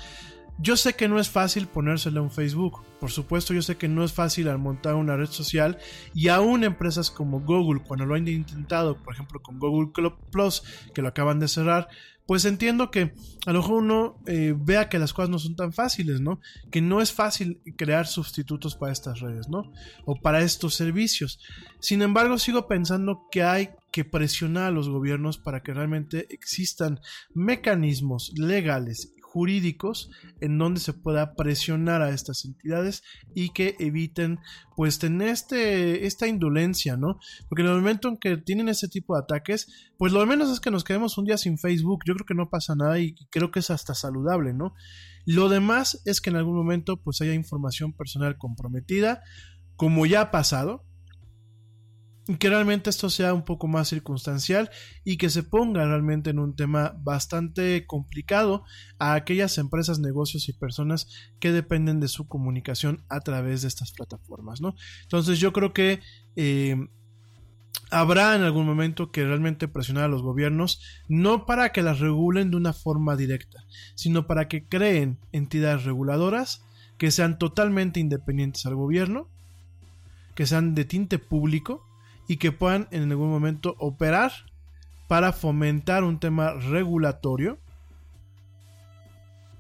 Yo 0.58 0.76
sé 0.76 0.94
que 0.94 1.08
no 1.08 1.18
es 1.18 1.30
fácil 1.30 1.66
ponérselo 1.66 2.22
en 2.22 2.30
Facebook, 2.30 2.85
por 3.00 3.11
supuesto 3.11 3.54
yo 3.54 3.62
sé 3.62 3.76
que 3.76 3.88
no 3.88 4.04
es 4.04 4.12
fácil 4.12 4.48
al 4.48 4.58
montar 4.58 4.94
una 4.94 5.16
red 5.16 5.26
social 5.26 5.78
y 6.14 6.28
aún 6.28 6.62
empresas 6.62 7.11
como 7.11 7.40
Google 7.40 7.82
cuando 7.82 8.06
lo 8.06 8.14
han 8.14 8.28
intentado, 8.28 8.96
por 8.96 9.14
ejemplo 9.14 9.40
con 9.42 9.58
Google 9.58 9.90
Plus 10.30 10.62
que 10.94 11.02
lo 11.02 11.08
acaban 11.08 11.40
de 11.40 11.48
cerrar, 11.48 11.88
pues 12.26 12.44
entiendo 12.44 12.90
que 12.90 13.14
a 13.46 13.52
lo 13.52 13.61
mejor 13.61 13.82
uno 13.82 14.18
eh, 14.26 14.54
vea 14.56 14.88
que 14.88 14.98
las 14.98 15.12
cosas 15.12 15.30
no 15.30 15.38
son 15.38 15.56
tan 15.56 15.72
fáciles, 15.72 16.20
¿no? 16.20 16.40
Que 16.70 16.80
no 16.80 17.00
es 17.00 17.12
fácil 17.12 17.61
crear 17.76 18.06
sustitutos 18.06 18.76
para 18.76 18.92
estas 18.92 19.20
redes, 19.20 19.48
¿no? 19.48 19.72
O 20.04 20.14
para 20.14 20.42
estos 20.42 20.74
servicios. 20.74 21.40
Sin 21.80 22.02
embargo, 22.02 22.38
sigo 22.38 22.68
pensando 22.68 23.26
que 23.30 23.42
hay 23.42 23.70
que 23.90 24.04
presionar 24.04 24.64
a 24.64 24.70
los 24.70 24.88
gobiernos 24.88 25.38
para 25.38 25.62
que 25.62 25.74
realmente 25.74 26.26
existan 26.30 27.00
mecanismos 27.35 28.32
legales 28.37 29.12
jurídicos 29.33 30.11
en 30.42 30.59
donde 30.59 30.79
se 30.79 30.92
pueda 30.92 31.35
presionar 31.35 32.03
a 32.03 32.11
estas 32.11 32.45
entidades 32.45 33.03
y 33.35 33.49
que 33.51 33.77
eviten 33.79 34.40
pues 34.77 34.99
tener 34.99 35.29
este, 35.29 36.07
esta 36.07 36.27
indolencia, 36.27 36.99
¿no? 36.99 37.18
Porque 37.49 37.62
en 37.62 37.68
el 37.68 37.77
momento 37.77 38.09
en 38.09 38.18
que 38.18 38.37
tienen 38.37 38.68
ese 38.68 38.88
tipo 38.88 39.14
de 39.14 39.23
ataques, 39.23 39.90
pues 39.97 40.12
lo 40.12 40.25
menos 40.27 40.51
es 40.51 40.61
que 40.61 40.71
nos 40.71 40.85
quedemos 40.85 41.16
un 41.16 41.25
día 41.25 41.38
sin 41.38 41.57
Facebook, 41.57 42.01
yo 42.07 42.14
creo 42.14 42.27
que 42.27 42.35
no 42.35 42.51
pasa 42.51 42.75
nada 42.75 42.99
y 42.99 43.14
creo 43.31 43.51
que 43.51 43.61
es 43.61 43.71
hasta 43.71 43.95
saludable, 43.95 44.53
¿no? 44.53 44.75
Lo 45.25 45.49
demás 45.49 46.03
es 46.05 46.21
que 46.21 46.29
en 46.29 46.37
algún 46.37 46.57
momento 46.57 46.99
pues 46.99 47.23
haya 47.23 47.33
información 47.33 47.95
personal 47.95 48.37
comprometida, 48.37 49.23
como 49.77 50.05
ya 50.05 50.21
ha 50.21 50.31
pasado, 50.31 50.85
que 52.38 52.48
realmente 52.48 52.88
esto 52.88 53.11
sea 53.11 53.35
un 53.35 53.44
poco 53.44 53.66
más 53.66 53.88
circunstancial 53.88 54.70
y 55.04 55.16
que 55.16 55.28
se 55.28 55.42
ponga 55.42 55.85
realmente 55.85 56.30
en 56.30 56.38
un 56.38 56.54
tema 56.54 56.94
bastante 57.02 57.85
complicado 57.87 58.64
a 58.98 59.14
aquellas 59.14 59.58
empresas, 59.58 59.98
negocios 59.98 60.48
y 60.48 60.52
personas 60.52 61.08
que 61.40 61.50
dependen 61.50 61.98
de 61.98 62.08
su 62.08 62.28
comunicación 62.28 63.04
a 63.08 63.20
través 63.20 63.62
de 63.62 63.68
estas 63.68 63.90
plataformas, 63.90 64.61
¿no? 64.61 64.76
Entonces 65.02 65.40
yo 65.40 65.52
creo 65.52 65.72
que 65.72 66.00
eh, 66.37 66.76
habrá 67.90 68.37
en 68.37 68.42
algún 68.42 68.66
momento 68.66 69.11
que 69.11 69.24
realmente 69.24 69.66
presionar 69.66 70.04
a 70.04 70.08
los 70.08 70.22
gobiernos, 70.22 70.80
no 71.08 71.44
para 71.44 71.72
que 71.72 71.82
las 71.82 71.98
regulen 71.98 72.50
de 72.50 72.56
una 72.56 72.72
forma 72.72 73.16
directa, 73.16 73.64
sino 73.96 74.28
para 74.28 74.46
que 74.46 74.64
creen 74.64 75.18
entidades 75.32 75.85
reguladoras 75.85 76.62
que 76.98 77.11
sean 77.11 77.38
totalmente 77.38 77.98
independientes 77.98 78.64
al 78.64 78.76
gobierno, 78.76 79.28
que 80.37 80.46
sean 80.46 80.74
de 80.76 80.85
tinte 80.85 81.18
público, 81.18 81.85
y 82.33 82.38
que 82.38 82.51
puedan 82.51 82.88
en 82.92 83.11
algún 83.11 83.29
momento 83.29 83.77
operar 83.79 84.33
para 85.07 85.35
fomentar 85.35 86.03
un 86.03 86.18
tema 86.18 86.55
regulatorio 86.55 87.59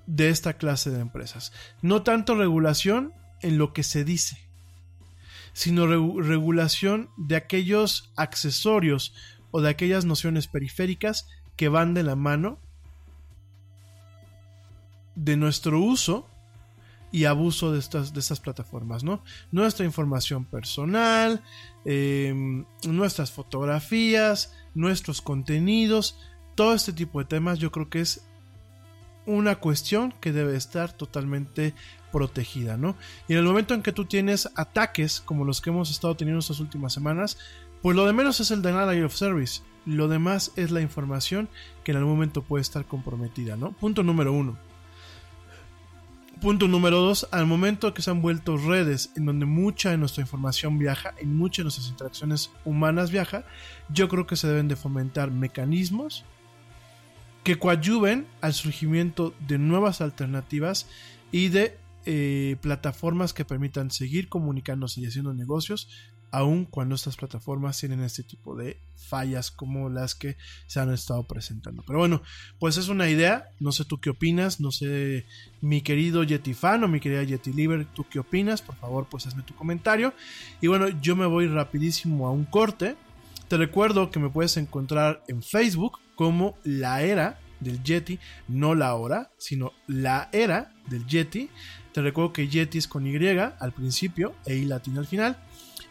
de 0.06 0.30
esta 0.30 0.54
clase 0.54 0.90
de 0.90 1.00
empresas. 1.00 1.52
No 1.82 2.02
tanto 2.02 2.34
regulación 2.34 3.12
en 3.42 3.58
lo 3.58 3.74
que 3.74 3.82
se 3.82 4.04
dice, 4.04 4.38
sino 5.52 5.86
regulación 5.86 7.10
de 7.18 7.36
aquellos 7.36 8.10
accesorios 8.16 9.14
o 9.50 9.60
de 9.60 9.68
aquellas 9.68 10.06
nociones 10.06 10.46
periféricas 10.46 11.28
que 11.56 11.68
van 11.68 11.92
de 11.92 12.04
la 12.04 12.16
mano 12.16 12.58
de 15.14 15.36
nuestro 15.36 15.78
uso 15.78 16.26
y 17.12 17.26
abuso 17.26 17.70
de 17.70 17.78
estas, 17.78 18.12
de 18.14 18.20
estas 18.20 18.40
plataformas, 18.40 19.04
¿no? 19.04 19.22
Nuestra 19.52 19.84
información 19.84 20.46
personal, 20.46 21.42
em, 21.84 22.64
nuestras 22.84 23.30
fotografías, 23.30 24.54
nuestros 24.74 25.20
contenidos, 25.20 26.18
todo 26.54 26.74
este 26.74 26.92
tipo 26.92 27.18
de 27.18 27.26
temas 27.26 27.58
yo 27.58 27.70
creo 27.70 27.88
que 27.90 28.00
es 28.00 28.26
una 29.26 29.56
cuestión 29.56 30.12
que 30.20 30.32
debe 30.32 30.56
estar 30.56 30.92
totalmente 30.92 31.74
protegida, 32.10 32.76
¿no? 32.76 32.96
Y 33.28 33.34
en 33.34 33.38
el 33.38 33.44
momento 33.44 33.74
en 33.74 33.82
que 33.82 33.92
tú 33.92 34.06
tienes 34.06 34.48
ataques 34.56 35.20
como 35.20 35.44
los 35.44 35.60
que 35.60 35.70
hemos 35.70 35.90
estado 35.90 36.16
teniendo 36.16 36.40
estas 36.40 36.60
últimas 36.60 36.92
semanas, 36.92 37.38
pues 37.82 37.94
lo 37.94 38.06
de 38.06 38.12
menos 38.12 38.40
es 38.40 38.50
el 38.50 38.62
denial 38.62 39.04
of 39.04 39.14
service. 39.14 39.62
Lo 39.84 40.08
demás 40.08 40.52
es 40.56 40.70
la 40.70 40.80
información 40.80 41.48
que 41.84 41.92
en 41.92 41.98
algún 41.98 42.14
momento 42.14 42.42
puede 42.42 42.62
estar 42.62 42.84
comprometida, 42.84 43.56
¿no? 43.56 43.72
Punto 43.72 44.02
número 44.02 44.32
uno. 44.32 44.56
Punto 46.42 46.66
número 46.66 46.98
dos, 46.98 47.28
al 47.30 47.46
momento 47.46 47.94
que 47.94 48.02
se 48.02 48.10
han 48.10 48.20
vuelto 48.20 48.56
redes 48.56 49.12
en 49.14 49.26
donde 49.26 49.46
mucha 49.46 49.92
de 49.92 49.96
nuestra 49.96 50.22
información 50.22 50.76
viaja, 50.76 51.14
en 51.18 51.36
muchas 51.36 51.58
de 51.58 51.62
nuestras 51.62 51.88
interacciones 51.88 52.50
humanas 52.64 53.12
viaja, 53.12 53.44
yo 53.90 54.08
creo 54.08 54.26
que 54.26 54.34
se 54.34 54.48
deben 54.48 54.66
de 54.66 54.74
fomentar 54.74 55.30
mecanismos 55.30 56.24
que 57.44 57.60
coadyuven 57.60 58.26
al 58.40 58.54
surgimiento 58.54 59.34
de 59.46 59.58
nuevas 59.58 60.00
alternativas 60.00 60.88
y 61.30 61.46
de 61.46 61.78
eh, 62.06 62.56
plataformas 62.60 63.32
que 63.32 63.44
permitan 63.44 63.92
seguir 63.92 64.28
comunicándose 64.28 65.00
y 65.00 65.06
haciendo 65.06 65.32
negocios 65.34 65.88
aun 66.32 66.64
cuando 66.64 66.94
estas 66.94 67.16
plataformas 67.16 67.78
tienen 67.78 68.02
este 68.02 68.22
tipo 68.22 68.56
de 68.56 68.80
fallas 68.96 69.50
como 69.50 69.90
las 69.90 70.14
que 70.14 70.36
se 70.66 70.80
han 70.80 70.90
estado 70.92 71.22
presentando. 71.24 71.84
Pero 71.86 71.98
bueno, 71.98 72.22
pues 72.58 72.78
es 72.78 72.88
una 72.88 73.08
idea, 73.08 73.50
no 73.60 73.70
sé 73.70 73.84
tú 73.84 74.00
qué 74.00 74.10
opinas, 74.10 74.58
no 74.58 74.72
sé 74.72 75.26
mi 75.60 75.82
querido 75.82 76.24
Yeti 76.24 76.54
fan 76.54 76.82
o 76.82 76.88
mi 76.88 77.00
querida 77.00 77.22
Yeti 77.22 77.52
Liver, 77.52 77.86
tú 77.94 78.06
qué 78.10 78.18
opinas, 78.18 78.62
por 78.62 78.76
favor 78.76 79.06
pues 79.10 79.26
hazme 79.26 79.42
tu 79.42 79.54
comentario. 79.54 80.14
Y 80.62 80.68
bueno, 80.68 80.88
yo 80.88 81.14
me 81.14 81.26
voy 81.26 81.46
rapidísimo 81.46 82.26
a 82.26 82.30
un 82.30 82.46
corte. 82.46 82.96
Te 83.48 83.58
recuerdo 83.58 84.10
que 84.10 84.18
me 84.18 84.30
puedes 84.30 84.56
encontrar 84.56 85.22
en 85.28 85.42
Facebook 85.42 85.98
como 86.16 86.56
la 86.64 87.02
era 87.02 87.38
del 87.60 87.82
Yeti, 87.82 88.18
no 88.48 88.74
la 88.74 88.94
hora, 88.94 89.30
sino 89.36 89.72
la 89.86 90.30
era 90.32 90.72
del 90.88 91.06
Yeti. 91.06 91.50
Te 91.92 92.00
recuerdo 92.00 92.32
que 92.32 92.48
Yeti 92.48 92.78
es 92.78 92.88
con 92.88 93.06
Y 93.06 93.16
al 93.28 93.72
principio 93.72 94.34
e 94.46 94.56
I 94.56 94.64
latina 94.64 95.00
al 95.00 95.06
final. 95.06 95.36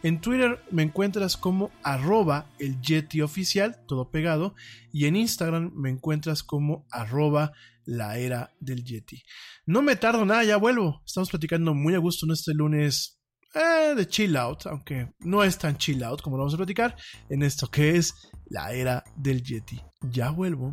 En 0.02 0.20
Twitter 0.20 0.60
me 0.72 0.82
encuentras 0.82 1.36
como 1.36 1.70
arroba 1.84 2.46
el 2.58 2.76
oficial, 3.22 3.78
todo 3.86 4.10
pegado, 4.10 4.54
y 4.92 5.06
en 5.06 5.14
Instagram 5.14 5.72
me 5.74 5.90
encuentras 5.90 6.42
como 6.42 6.86
arroba 6.90 7.52
la 7.84 8.18
era 8.18 8.52
del 8.58 8.84
Yeti. 8.84 9.22
No 9.64 9.80
me 9.80 9.94
tardo 9.94 10.24
nada, 10.24 10.42
ya 10.42 10.56
vuelvo. 10.56 11.02
Estamos 11.06 11.30
platicando 11.30 11.72
muy 11.74 11.94
a 11.94 11.98
gusto 11.98 12.26
en 12.26 12.32
este 12.32 12.52
lunes 12.52 13.20
eh, 13.54 13.94
de 13.94 14.08
chill 14.08 14.36
out, 14.36 14.66
aunque 14.66 15.12
no 15.20 15.44
es 15.44 15.56
tan 15.58 15.76
chill 15.76 16.02
out 16.02 16.20
como 16.20 16.36
lo 16.36 16.42
vamos 16.42 16.54
a 16.54 16.58
platicar 16.58 16.96
en 17.28 17.42
esto 17.42 17.68
que 17.70 17.96
es 17.96 18.14
la 18.46 18.72
era 18.72 19.04
del 19.16 19.42
Yeti. 19.42 19.80
Ya 20.00 20.30
vuelvo. 20.30 20.72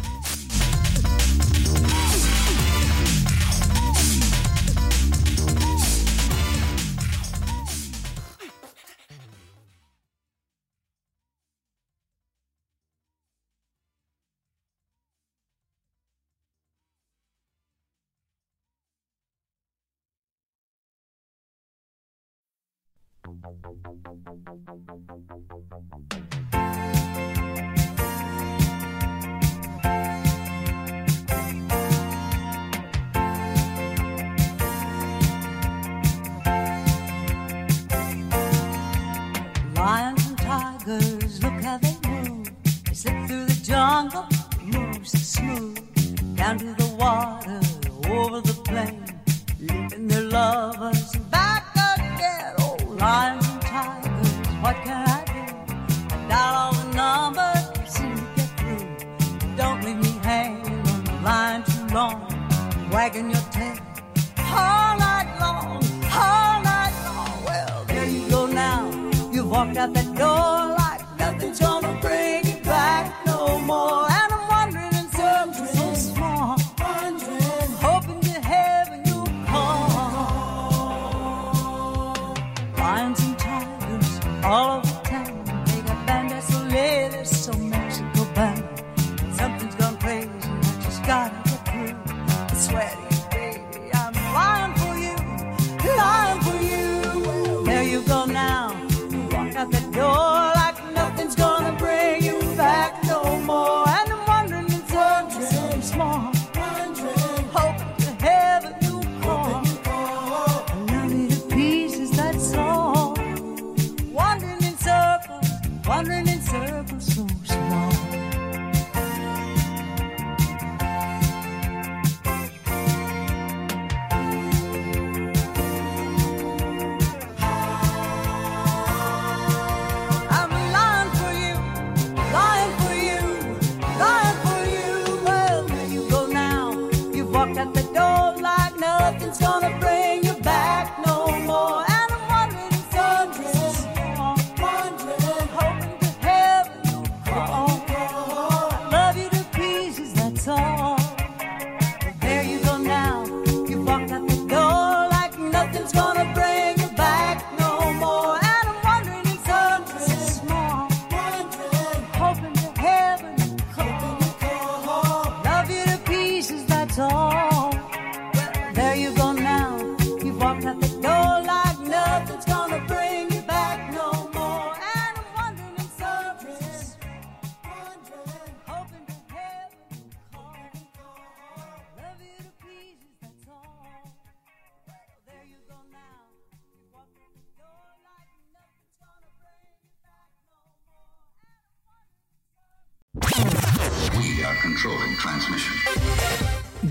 You 69.61 69.67
walked 69.67 69.77
out 69.77 69.93
that 69.93 70.15
door 70.15 70.70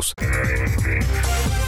Ya 0.00 1.59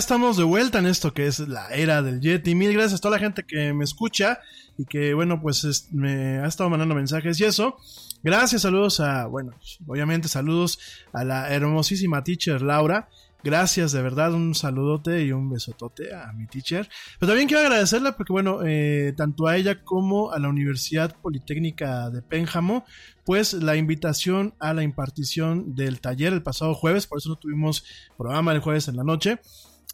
estamos 0.00 0.36
de 0.36 0.44
vuelta 0.44 0.78
en 0.78 0.86
esto 0.86 1.12
que 1.14 1.26
es 1.26 1.38
la 1.40 1.68
era 1.68 2.02
del 2.02 2.20
Yeti. 2.20 2.54
Mil 2.54 2.72
gracias 2.72 2.98
a 2.98 3.02
toda 3.02 3.16
la 3.16 3.20
gente 3.22 3.44
que 3.46 3.72
me 3.72 3.84
escucha 3.84 4.40
y 4.78 4.84
que, 4.86 5.14
bueno, 5.14 5.40
pues 5.40 5.62
es- 5.64 5.92
me 5.92 6.38
ha 6.38 6.46
estado 6.46 6.68
mandando 6.70 6.94
mensajes 6.94 7.38
y 7.38 7.44
eso. 7.44 7.76
Gracias, 8.22 8.62
saludos 8.62 8.98
a, 9.00 9.26
bueno, 9.26 9.52
obviamente 9.86 10.28
saludos 10.28 10.78
a 11.12 11.22
la 11.24 11.50
hermosísima 11.52 12.24
teacher 12.24 12.60
Laura. 12.62 13.08
Gracias, 13.42 13.92
de 13.92 14.02
verdad, 14.02 14.34
un 14.34 14.54
saludote 14.54 15.24
y 15.24 15.32
un 15.32 15.48
besotote 15.48 16.14
a 16.14 16.30
mi 16.34 16.46
teacher. 16.46 16.88
Pero 17.18 17.30
también 17.30 17.48
quiero 17.48 17.62
agradecerle 17.62 18.12
porque, 18.12 18.34
bueno, 18.34 18.60
eh, 18.66 19.14
tanto 19.16 19.46
a 19.46 19.56
ella 19.56 19.82
como 19.82 20.30
a 20.32 20.38
la 20.38 20.48
Universidad 20.48 21.16
Politécnica 21.22 22.10
de 22.10 22.20
Pénjamo, 22.20 22.84
pues 23.24 23.54
la 23.54 23.76
invitación 23.76 24.54
a 24.58 24.74
la 24.74 24.82
impartición 24.82 25.74
del 25.74 26.00
taller 26.00 26.34
el 26.34 26.42
pasado 26.42 26.74
jueves, 26.74 27.06
por 27.06 27.16
eso 27.18 27.30
no 27.30 27.36
tuvimos 27.36 27.82
programa 28.18 28.52
el 28.52 28.60
jueves 28.60 28.88
en 28.88 28.96
la 28.96 29.04
noche, 29.04 29.38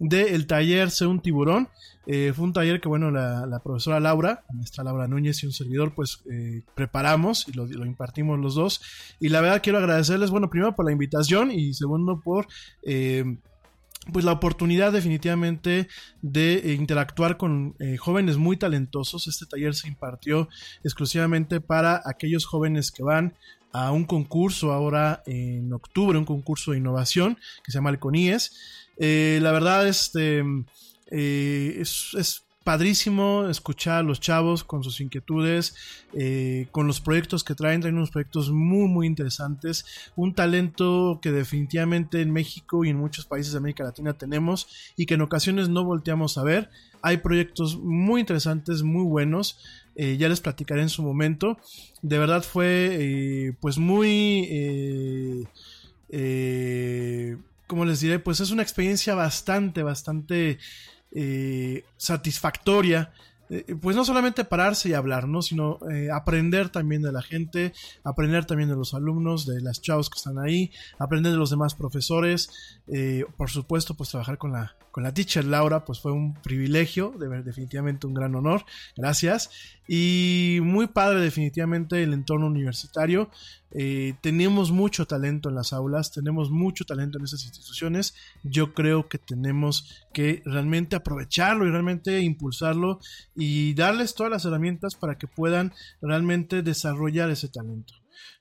del 0.01 0.47
taller 0.47 0.91
Sé 0.91 1.07
un 1.07 1.21
tiburón. 1.21 1.69
Eh, 2.07 2.33
fue 2.35 2.45
un 2.45 2.53
taller 2.53 2.81
que, 2.81 2.89
bueno, 2.89 3.11
la, 3.11 3.61
profesora 3.65 3.99
Laura, 3.99 4.45
la 4.49 4.55
maestra 4.55 4.85
Laura 4.85 5.09
Núñez 5.09 5.43
y 5.43 5.47
un 5.47 5.53
servidor, 5.53 5.93
pues 5.95 6.21
eh, 6.31 6.63
preparamos 6.75 7.49
y 7.49 7.53
lo, 7.53 7.67
lo 7.67 7.85
impartimos 7.85 8.39
los 8.39 8.55
dos. 8.55 8.81
Y 9.19 9.29
la 9.29 9.41
verdad 9.41 9.61
quiero 9.63 9.79
agradecerles, 9.79 10.31
bueno, 10.31 10.49
primero 10.49 10.75
por 10.75 10.85
la 10.85 10.93
invitación 10.93 11.51
y 11.51 11.75
segundo 11.75 12.21
por... 12.21 12.47
eh, 12.83 13.25
pues 14.13 14.25
la 14.25 14.31
oportunidad 14.31 14.93
definitivamente 14.93 15.89
de 16.23 16.59
eh, 16.59 16.75
interactuar 16.75 17.37
con 17.37 17.75
jóvenes 17.99 18.37
muy 18.37 18.57
talentosos. 18.57 19.27
Este 19.27 19.47
taller 19.47 19.75
se 19.75 19.89
impartió 19.89 20.49
exclusivamente 20.85 21.61
para 21.61 22.03
aquellos 22.05 22.47
jóvenes 22.47 22.93
que 22.93 23.03
van 23.03 23.35
a 23.73 23.91
un 23.93 24.05
concurso 24.05 24.73
ahora 24.73 25.23
en 25.27 25.73
octubre, 25.73 26.17
un 26.17 26.25
concurso 26.25 26.71
de 26.71 26.79
innovación 26.79 27.37
que 27.63 27.73
se 27.73 27.79
llama 27.79 27.91
el 27.91 27.99
CONIES. 27.99 28.76
Eh, 28.99 29.39
la 29.43 29.53
verdad, 29.53 29.87
este, 29.87 30.43
eh, 31.11 31.79
es, 31.81 32.43
padrísimo 32.65 33.47
escuchar 33.49 33.99
a 33.99 34.03
los 34.03 34.19
chavos 34.19 34.65
con 34.65 34.83
sus 34.83 35.01
inquietudes, 35.01 35.77
eh, 36.15 36.67
con 36.73 36.89
los 36.89 37.01
proyectos 37.01 37.45
que 37.45 37.55
traen, 37.55 37.81
traen 37.81 37.95
unos 37.95 38.11
proyectos 38.11 38.51
muy, 38.51 38.89
muy 38.89 39.07
interesantes, 39.07 39.85
un 40.17 40.35
talento 40.35 41.21
que 41.23 41.31
definitivamente 41.31 42.21
en 42.21 42.33
México 42.33 42.85
y 42.85 42.89
en 42.89 42.97
muchos 42.97 43.25
países 43.25 43.53
de 43.53 43.59
América 43.59 43.85
Latina 43.85 44.15
tenemos 44.15 44.67
y 44.97 45.07
que 45.07 45.15
en 45.15 45.21
ocasiones 45.21 45.69
no 45.69 45.85
volteamos 45.85 46.39
a 46.39 46.43
ver. 46.43 46.69
Hay 47.03 47.19
proyectos 47.19 47.79
muy 47.79 48.19
interesantes, 48.19 48.83
muy 48.83 49.05
buenos, 49.05 49.61
eh, 49.95 50.17
ya 50.17 50.29
les 50.29 50.41
platicaré 50.41 50.83
en 50.83 50.89
su 50.89 51.05
momento. 51.05 51.59
De 52.03 52.19
verdad 52.19 52.43
fue 52.43 53.55
pues 53.61 53.79
muy... 53.79 55.47
¿Cómo 57.67 57.85
les 57.85 58.01
diré? 58.01 58.19
Pues 58.19 58.41
es 58.41 58.51
una 58.51 58.63
experiencia 58.63 59.15
bastante, 59.15 59.83
bastante 59.83 60.59
eh, 61.13 61.85
satisfactoria. 61.97 63.13
Eh, 63.49 63.77
pues 63.81 63.95
no 63.95 64.05
solamente 64.05 64.45
pararse 64.45 64.89
y 64.89 64.95
hablar, 64.95 65.29
¿no? 65.29 65.43
Sino 65.43 65.79
eh, 65.91 66.09
aprender 66.13 66.69
también 66.69 67.03
de 67.03 67.13
la 67.13 67.23
gente, 67.23 67.73
aprender 68.05 68.45
también 68.45 68.69
de 68.69 68.77
los 68.77 68.95
alumnos, 68.95 69.47
de 69.47 69.61
las 69.61 69.81
chavos 69.81 70.11
que 70.11 70.19
están 70.19 70.39
ahí, 70.39 70.71
aprender 70.99 71.33
de 71.33 71.39
los 71.39 71.51
demás 71.51 71.75
profesores. 71.75 72.51
por 73.37 73.51
supuesto, 73.51 73.95
pues 73.95 74.11
trabajar 74.11 74.39
con 74.39 74.53
la, 74.53 74.77
con 74.97 75.03
la 75.03 75.13
teacher 75.13 75.45
Laura, 75.45 75.85
pues 75.85 76.01
fue 76.01 76.11
un 76.11 76.33
privilegio, 76.33 77.13
definitivamente 77.45 78.07
un 78.07 78.15
gran 78.15 78.35
honor. 78.35 78.65
Gracias. 78.97 79.51
Y 79.87 80.61
muy 80.63 80.87
padre 80.87 81.21
definitivamente 81.21 82.03
el 82.03 82.15
entorno 82.15 82.47
universitario. 82.47 83.29
Eh, 83.73 84.15
tenemos 84.23 84.71
mucho 84.71 85.07
talento 85.07 85.51
en 85.51 85.55
las 85.55 85.75
aulas, 85.75 86.13
tenemos 86.13 86.51
mucho 86.51 86.87
talento 86.87 87.19
en 87.19 87.25
esas 87.25 87.45
instituciones. 87.45 88.15
Yo 88.43 88.73
creo 88.73 89.07
que 89.07 89.19
tenemos 89.19 90.07
que 90.15 90.41
realmente 90.47 90.97
aprovecharlo 90.97 91.67
y 91.67 91.71
realmente 91.71 92.23
impulsarlo 92.23 92.99
y 93.35 93.75
darles 93.75 94.15
todas 94.15 94.33
las 94.33 94.47
herramientas 94.47 94.95
para 94.95 95.19
que 95.19 95.27
puedan 95.27 95.75
realmente 96.01 96.63
desarrollar 96.63 97.29
ese 97.29 97.49
talento. 97.49 97.93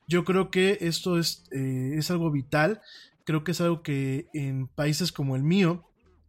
Yo 0.08 0.24
creo 0.24 0.50
que 0.50 0.78
esto 0.80 1.18
es, 1.18 1.44
eh, 1.50 1.96
es 1.98 2.10
algo 2.10 2.30
vital, 2.30 2.80
creo 3.26 3.44
que 3.44 3.52
es 3.52 3.60
algo 3.60 3.82
que 3.82 4.28
en 4.32 4.68
países 4.68 5.12
como 5.12 5.36
el 5.36 5.42
mío, 5.42 5.86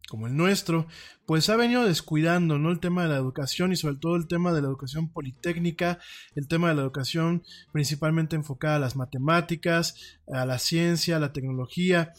como 0.07 0.27
el 0.27 0.35
nuestro, 0.35 0.87
pues 1.25 1.49
ha 1.49 1.57
venido 1.57 1.85
descuidando, 1.85 2.57
¿no? 2.57 2.71
El 2.71 2.79
tema 2.79 3.03
de 3.03 3.09
la 3.09 3.17
educación 3.17 3.71
y 3.71 3.75
sobre 3.75 3.97
todo 3.97 4.15
el 4.15 4.27
tema 4.27 4.53
de 4.53 4.61
la 4.61 4.67
educación 4.67 5.09
politécnica, 5.11 5.99
el 6.35 6.47
tema 6.47 6.69
de 6.69 6.75
la 6.75 6.81
educación 6.81 7.43
principalmente 7.73 8.35
enfocada 8.35 8.77
a 8.77 8.79
las 8.79 8.95
matemáticas, 8.95 10.19
a 10.31 10.45
la 10.45 10.59
ciencia, 10.59 11.17
a 11.17 11.19
la 11.19 11.33
tecnología. 11.33 12.13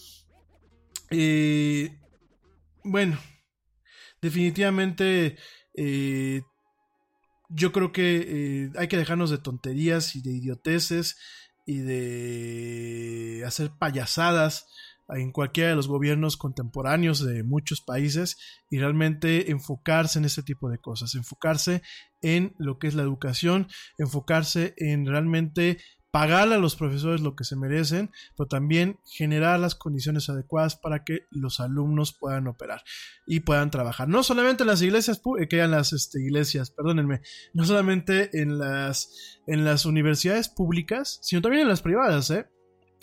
Eh, 1.10 1.98
bueno, 2.84 3.18
definitivamente 4.20 5.38
eh, 5.74 6.42
yo 7.48 7.72
creo 7.72 7.92
que 7.92 8.26
eh, 8.28 8.70
hay 8.76 8.88
que 8.88 8.98
dejarnos 8.98 9.30
de 9.30 9.38
tonterías 9.38 10.14
y 10.14 10.20
de 10.20 10.32
idioteces 10.32 11.16
y 11.64 11.78
de 11.78 13.44
hacer 13.46 13.70
payasadas 13.78 14.66
en 15.10 15.32
cualquiera 15.32 15.70
de 15.70 15.76
los 15.76 15.88
gobiernos 15.88 16.36
contemporáneos 16.36 17.24
de 17.24 17.42
muchos 17.42 17.80
países 17.80 18.36
y 18.70 18.78
realmente 18.78 19.50
enfocarse 19.50 20.18
en 20.18 20.24
este 20.24 20.42
tipo 20.42 20.68
de 20.68 20.78
cosas, 20.78 21.14
enfocarse 21.14 21.82
en 22.20 22.54
lo 22.58 22.78
que 22.78 22.88
es 22.88 22.94
la 22.94 23.02
educación, 23.02 23.68
enfocarse 23.98 24.74
en 24.76 25.06
realmente 25.06 25.78
pagarle 26.10 26.54
a 26.54 26.58
los 26.58 26.74
profesores 26.74 27.20
lo 27.20 27.36
que 27.36 27.44
se 27.44 27.56
merecen, 27.56 28.10
pero 28.36 28.48
también 28.48 28.98
generar 29.04 29.60
las 29.60 29.74
condiciones 29.74 30.28
adecuadas 30.28 30.76
para 30.76 31.04
que 31.04 31.26
los 31.30 31.60
alumnos 31.60 32.16
puedan 32.18 32.46
operar 32.48 32.82
y 33.26 33.40
puedan 33.40 33.70
trabajar. 33.70 34.08
No 34.08 34.22
solamente 34.22 34.62
en 34.62 34.68
las 34.68 34.82
iglesias, 34.82 35.20
eh, 35.38 35.48
que 35.48 35.66
las 35.66 35.92
este, 35.92 36.20
iglesias, 36.20 36.70
perdónenme, 36.70 37.20
no 37.52 37.64
solamente 37.64 38.40
en 38.40 38.58
las, 38.58 39.40
en 39.46 39.64
las 39.64 39.84
universidades 39.84 40.48
públicas, 40.48 41.18
sino 41.22 41.42
también 41.42 41.62
en 41.62 41.68
las 41.68 41.82
privadas, 41.82 42.30
¿eh? 42.30 42.46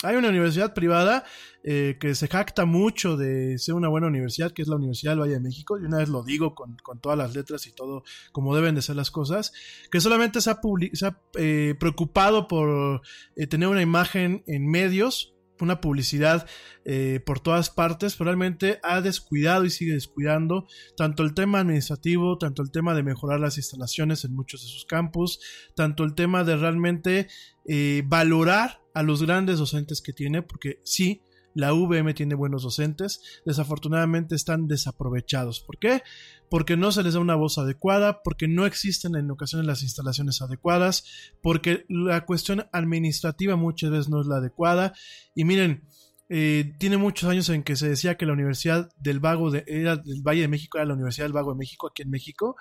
Hay 0.02 0.16
una 0.16 0.28
universidad 0.28 0.74
privada 0.74 1.24
eh, 1.64 1.96
que 1.98 2.14
se 2.14 2.28
jacta 2.28 2.64
mucho 2.64 3.16
de 3.16 3.58
ser 3.58 3.74
una 3.74 3.88
buena 3.88 4.06
universidad, 4.06 4.52
que 4.52 4.62
es 4.62 4.68
la 4.68 4.76
Universidad 4.76 5.12
del 5.12 5.20
Valle 5.20 5.32
de 5.34 5.40
México, 5.40 5.78
y 5.78 5.84
una 5.84 5.98
vez 5.98 6.08
lo 6.08 6.22
digo 6.22 6.54
con, 6.54 6.76
con 6.82 7.00
todas 7.00 7.16
las 7.16 7.34
letras 7.34 7.66
y 7.66 7.72
todo 7.72 8.04
como 8.30 8.54
deben 8.54 8.74
de 8.74 8.82
ser 8.82 8.96
las 8.96 9.10
cosas, 9.10 9.52
que 9.90 10.00
solamente 10.00 10.40
se 10.40 10.50
ha, 10.50 10.60
se 10.92 11.06
ha, 11.06 11.20
eh, 11.38 11.74
preocupado 11.80 12.46
por 12.46 13.00
eh, 13.36 13.46
tener 13.46 13.68
una 13.68 13.82
imagen 13.82 14.44
en 14.46 14.70
medios, 14.70 15.35
una 15.64 15.80
publicidad 15.80 16.46
eh, 16.84 17.20
por 17.24 17.40
todas 17.40 17.70
partes, 17.70 18.14
pero 18.14 18.30
realmente 18.30 18.78
ha 18.82 19.00
descuidado 19.00 19.64
y 19.64 19.70
sigue 19.70 19.94
descuidando 19.94 20.66
tanto 20.96 21.22
el 21.22 21.34
tema 21.34 21.60
administrativo, 21.60 22.38
tanto 22.38 22.62
el 22.62 22.70
tema 22.70 22.94
de 22.94 23.02
mejorar 23.02 23.40
las 23.40 23.56
instalaciones 23.56 24.24
en 24.24 24.34
muchos 24.34 24.62
de 24.62 24.68
sus 24.68 24.84
campus, 24.84 25.40
tanto 25.74 26.04
el 26.04 26.14
tema 26.14 26.44
de 26.44 26.56
realmente 26.56 27.28
eh, 27.66 28.02
valorar 28.06 28.80
a 28.94 29.02
los 29.02 29.22
grandes 29.22 29.58
docentes 29.58 30.00
que 30.00 30.12
tiene, 30.12 30.42
porque 30.42 30.80
sí, 30.84 31.22
la 31.56 31.72
VM 31.72 32.12
tiene 32.12 32.34
buenos 32.34 32.64
docentes, 32.64 33.22
desafortunadamente 33.46 34.34
están 34.34 34.68
desaprovechados. 34.68 35.60
¿Por 35.60 35.78
qué? 35.78 36.02
Porque 36.50 36.76
no 36.76 36.92
se 36.92 37.02
les 37.02 37.14
da 37.14 37.20
una 37.20 37.34
voz 37.34 37.56
adecuada, 37.56 38.20
porque 38.22 38.46
no 38.46 38.66
existen 38.66 39.16
en 39.16 39.30
ocasiones 39.30 39.66
las 39.66 39.82
instalaciones 39.82 40.42
adecuadas, 40.42 41.32
porque 41.42 41.86
la 41.88 42.26
cuestión 42.26 42.66
administrativa 42.72 43.56
muchas 43.56 43.90
veces 43.90 44.10
no 44.10 44.20
es 44.20 44.26
la 44.26 44.36
adecuada. 44.36 44.92
Y 45.34 45.44
miren, 45.44 45.88
eh, 46.28 46.74
tiene 46.78 46.98
muchos 46.98 47.30
años 47.30 47.48
en 47.48 47.62
que 47.62 47.74
se 47.74 47.88
decía 47.88 48.18
que 48.18 48.26
la 48.26 48.34
Universidad 48.34 48.90
del 48.98 49.18
Vago 49.18 49.50
de, 49.50 49.64
era 49.66 49.96
del 49.96 50.20
Valle 50.20 50.42
de 50.42 50.48
México 50.48 50.76
era 50.76 50.84
la 50.84 50.94
Universidad 50.94 51.24
del 51.24 51.32
Vago 51.32 51.52
de 51.52 51.58
México 51.58 51.86
aquí 51.88 52.02
en 52.02 52.10
México 52.10 52.56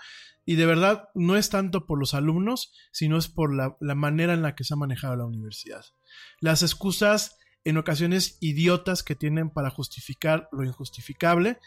y 0.45 0.55
de 0.55 0.67
verdad 0.67 1.09
no 1.15 1.35
es 1.35 1.49
tanto 1.49 1.87
por 1.87 1.99
los 1.99 2.13
alumnos 2.13 2.71
sino 2.91 3.17
es 3.17 3.27
por 3.27 3.55
la, 3.55 3.75
la 3.79 3.95
manera 3.95 4.35
en 4.35 4.43
la 4.43 4.53
que 4.53 4.63
se 4.63 4.75
ha 4.75 4.77
manejado 4.77 5.15
la 5.15 5.25
universidad 5.25 5.83
las 6.41 6.61
excusas 6.61 7.39
en 7.65 7.77
ocasiones 7.77 8.37
idiotas 8.39 9.03
que 9.03 9.15
tienen 9.15 9.49
para 9.49 9.69
justificar 9.69 10.47
lo 10.51 10.63
injustificable 10.63 11.59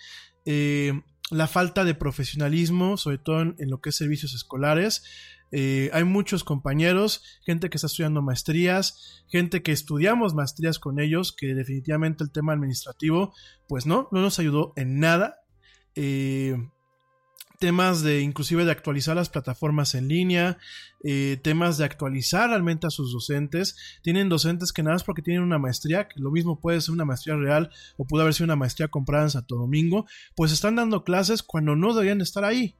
eh, 0.46 1.02
la 1.30 1.46
falta 1.46 1.84
de 1.84 1.94
profesionalismo 1.94 2.96
sobre 2.96 3.18
todo 3.18 3.42
en, 3.42 3.56
lo 3.58 3.80
que 3.80 3.90
es 3.90 3.96
servicios 3.96 4.34
escolares 4.34 5.02
eh, 5.50 5.90
hay 5.92 6.04
muchos 6.04 6.44
compañeros, 6.44 7.22
gente 7.44 7.70
que 7.70 7.78
está 7.78 7.86
estudiando 7.86 8.22
maestrías, 8.22 9.24
gente 9.28 9.62
que 9.62 9.72
estudiamos 9.72 10.34
maestrías 10.34 10.78
con 10.78 11.00
ellos, 11.00 11.32
que 11.32 11.54
definitivamente 11.54 12.22
el 12.22 12.30
tema 12.30 12.52
administrativo, 12.52 13.34
pues 13.66 13.86
no, 13.86 14.08
no 14.12 14.20
nos 14.20 14.38
ayudó 14.38 14.72
en 14.76 15.00
nada. 15.00 15.40
Eh, 15.94 16.56
temas 17.58 18.02
de 18.02 18.20
inclusive 18.20 18.64
de 18.64 18.70
actualizar 18.70 19.16
las 19.16 19.28
plataformas 19.28 19.94
en 19.94 20.08
línea, 20.08 20.58
eh, 21.04 21.38
temas 21.42 21.78
de 21.78 21.84
actualizar 21.84 22.50
realmente 22.50 22.86
a 22.86 22.90
sus 22.90 23.12
docentes. 23.12 23.76
Tienen 24.02 24.28
docentes 24.28 24.72
que 24.72 24.82
nada 24.82 24.94
más 24.94 25.04
porque 25.04 25.22
tienen 25.22 25.42
una 25.42 25.58
maestría, 25.58 26.08
que 26.08 26.20
lo 26.20 26.30
mismo 26.30 26.60
puede 26.60 26.80
ser 26.80 26.92
una 26.92 27.04
maestría 27.04 27.36
real 27.36 27.70
o 27.96 28.06
pudo 28.06 28.22
haber 28.22 28.34
sido 28.34 28.44
una 28.44 28.56
maestría 28.56 28.88
comprada 28.88 29.24
en 29.24 29.30
Santo 29.30 29.56
Domingo, 29.56 30.06
pues 30.34 30.52
están 30.52 30.76
dando 30.76 31.04
clases 31.04 31.42
cuando 31.42 31.76
no 31.76 31.92
deberían 31.92 32.20
estar 32.20 32.44
ahí 32.44 32.76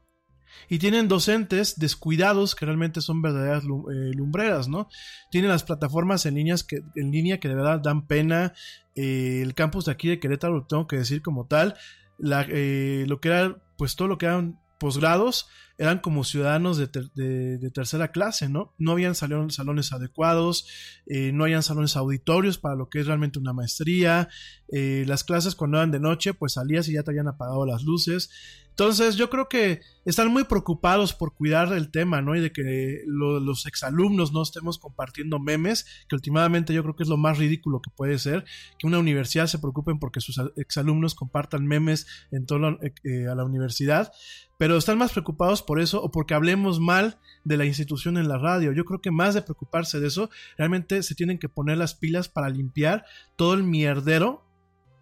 y 0.69 0.79
tienen 0.79 1.09
docentes 1.09 1.79
descuidados 1.79 2.55
que 2.55 2.67
realmente 2.67 3.01
son 3.01 3.23
verdaderas 3.23 3.65
eh, 3.65 4.13
lumbreras, 4.15 4.69
¿no? 4.69 4.89
Tienen 5.31 5.51
las 5.51 5.63
plataformas 5.63 6.27
en, 6.27 6.35
líneas 6.35 6.65
que, 6.65 6.83
en 6.97 7.11
línea 7.11 7.39
que 7.39 7.49
de 7.49 7.55
verdad 7.55 7.81
dan 7.81 8.07
pena. 8.07 8.55
Eh, 8.95 9.41
el 9.43 9.55
campus 9.55 9.85
de 9.85 9.93
aquí 9.93 10.09
de 10.09 10.19
Querétaro, 10.19 10.55
lo 10.55 10.67
tengo 10.67 10.87
que 10.87 10.97
decir 10.97 11.23
como 11.23 11.47
tal, 11.47 11.77
la, 12.19 12.45
eh, 12.49 13.05
lo 13.07 13.21
que 13.21 13.29
era, 13.29 13.57
pues 13.77 13.95
todo 13.95 14.09
lo 14.09 14.19
que 14.19 14.27
eran 14.27 14.59
posgrados 14.79 15.49
eran 15.79 16.01
como 16.01 16.25
ciudadanos 16.25 16.77
de, 16.77 16.89
ter- 16.89 17.11
de- 17.15 17.71
tercera 17.71 18.09
clase, 18.11 18.49
¿no? 18.49 18.75
No 18.79 18.93
habían 18.93 19.15
salon- 19.15 19.51
salones 19.51 19.93
adecuados, 19.93 20.67
eh, 21.07 21.31
no 21.33 21.45
habían 21.45 21.63
salones 21.63 21.97
auditorios 21.97 22.59
para 22.59 22.75
lo 22.75 22.89
que 22.89 23.01
es 23.01 23.07
realmente 23.07 23.39
una 23.39 23.53
maestría, 23.53 24.29
eh, 24.73 25.05
las 25.07 25.23
clases 25.25 25.55
cuando 25.55 25.79
eran 25.79 25.91
de 25.93 26.01
noche, 26.01 26.35
pues 26.35 26.55
salías 26.55 26.89
y 26.89 26.95
ya 26.95 27.03
te 27.05 27.13
habían 27.13 27.29
apagado 27.29 27.65
las 27.65 27.85
luces. 27.85 28.29
Entonces 28.71 29.17
yo 29.17 29.29
creo 29.29 29.49
que 29.49 29.81
están 30.05 30.29
muy 30.29 30.45
preocupados 30.45 31.13
por 31.13 31.35
cuidar 31.35 31.73
el 31.73 31.91
tema, 31.91 32.23
¿no? 32.23 32.37
Y 32.37 32.41
de 32.41 32.53
que 32.53 33.01
lo- 33.07 33.41
los 33.41 33.67
exalumnos 33.67 34.33
no 34.33 34.41
estemos 34.43 34.79
compartiendo 34.79 35.41
memes, 35.41 35.85
que 36.09 36.15
últimamente 36.15 36.73
yo 36.73 36.83
creo 36.85 36.95
que 36.95 37.03
es 37.03 37.09
lo 37.09 37.17
más 37.17 37.39
ridículo 37.39 37.81
que 37.83 37.91
puede 37.91 38.19
ser, 38.21 38.45
que 38.79 38.87
una 38.87 39.01
universidad 39.01 39.49
se 39.49 39.59
preocupen 39.59 39.99
porque 39.99 40.21
sus 40.21 40.41
exalumnos 40.57 41.17
compartan 41.17 41.67
memes 41.67 42.07
en 42.31 42.47
todo 42.47 42.67
a 42.69 43.35
la 43.35 43.45
universidad, 43.45 44.13
pero 44.59 44.77
están 44.77 44.99
más 44.99 45.11
preocupados 45.13 45.63
por 45.69 45.81
eso 45.81 46.03
o 46.03 46.11
porque 46.11 46.33
hablemos 46.33 46.81
mal 46.81 47.19
de 47.45 47.59
la 47.59 47.67
institución 47.67 48.17
en 48.17 48.27
la 48.27 48.39
radio. 48.39 48.73
Yo 48.73 48.87
creo 48.87 49.03
que 49.03 49.11
más 49.11 49.35
de 49.35 49.43
preocuparse 49.43 50.01
de 50.01 50.07
eso, 50.07 50.31
realmente 50.57 51.03
se 51.03 51.15
tienen 51.15 51.39
que 51.39 51.51
poner 51.51 51.77
las 51.77 51.95
pilas 51.95 52.31
para 52.31 52.49
limpiar 52.49 53.05
todo 53.37 53.53
el 53.53 53.65
mierdero, 53.65 54.47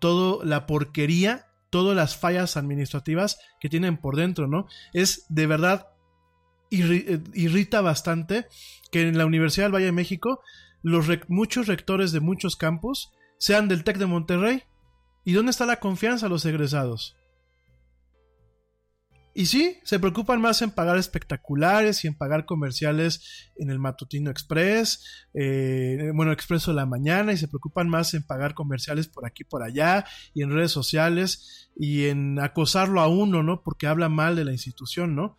toda 0.01 0.45
la 0.45 0.67
porquería, 0.67 1.47
todas 1.71 1.95
las 1.95 2.17
fallas 2.17 2.57
administrativas 2.57 3.39
que 3.61 3.69
tienen 3.69 3.97
por 3.97 4.17
dentro, 4.17 4.49
¿no? 4.49 4.67
Es 4.93 5.25
de 5.29 5.47
verdad 5.47 5.91
eh, 6.73 7.21
irrita 7.33 7.81
bastante 7.81 8.49
que 8.91 9.03
en 9.03 9.17
la 9.17 9.27
Universidad 9.27 9.67
del 9.67 9.75
Valle 9.77 9.87
de 9.87 9.93
México 9.93 10.41
los 10.83 11.07
muchos 11.29 11.69
rectores 11.69 12.11
de 12.11 12.19
muchos 12.19 12.57
campus 12.57 13.12
sean 13.39 13.69
del 13.69 13.85
TEC 13.85 13.99
de 13.99 14.07
Monterrey. 14.07 14.64
¿Y 15.25 15.33
dónde 15.33 15.51
está 15.51 15.64
la 15.64 15.79
confianza 15.79 16.27
a 16.27 16.29
los 16.29 16.45
egresados? 16.45 17.14
Y 19.39 19.45
sí, 19.45 19.76
se 19.84 19.99
preocupan 19.99 20.41
más 20.41 20.62
en 20.62 20.70
pagar 20.70 20.97
espectaculares 20.97 22.03
y 22.03 22.07
en 22.09 22.14
pagar 22.14 22.47
comerciales 22.47 23.51
en 23.57 23.68
el 23.68 23.78
Matutino 23.78 24.30
Express, 24.30 25.26
eh, 25.34 26.11
bueno, 26.14 26.32
Expreso 26.32 26.70
de 26.70 26.76
la 26.76 26.87
Mañana, 26.87 27.34
y 27.34 27.37
se 27.37 27.47
preocupan 27.47 27.87
más 27.87 28.14
en 28.14 28.22
pagar 28.22 28.55
comerciales 28.55 29.09
por 29.09 29.26
aquí, 29.26 29.45
por 29.45 29.62
allá, 29.62 30.07
y 30.32 30.43
en 30.43 30.53
redes 30.53 30.72
sociales, 30.72 31.68
y 31.76 32.07
en 32.07 32.41
acosarlo 32.41 33.03
a 33.03 33.09
uno, 33.09 33.43
¿no? 33.43 33.62
Porque 33.62 33.87
habla 33.87 34.09
mal 34.09 34.37
de 34.37 34.47
la 34.47 34.53
institución, 34.53 35.14
¿no? 35.14 35.37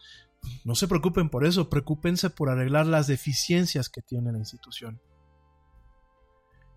No 0.63 0.75
se 0.75 0.87
preocupen 0.87 1.29
por 1.29 1.43
eso, 1.43 1.67
preocúpense 1.67 2.29
por 2.29 2.49
arreglar 2.49 2.85
las 2.85 3.07
deficiencias 3.07 3.89
que 3.89 4.03
tiene 4.03 4.31
la 4.31 4.37
institución. 4.37 5.01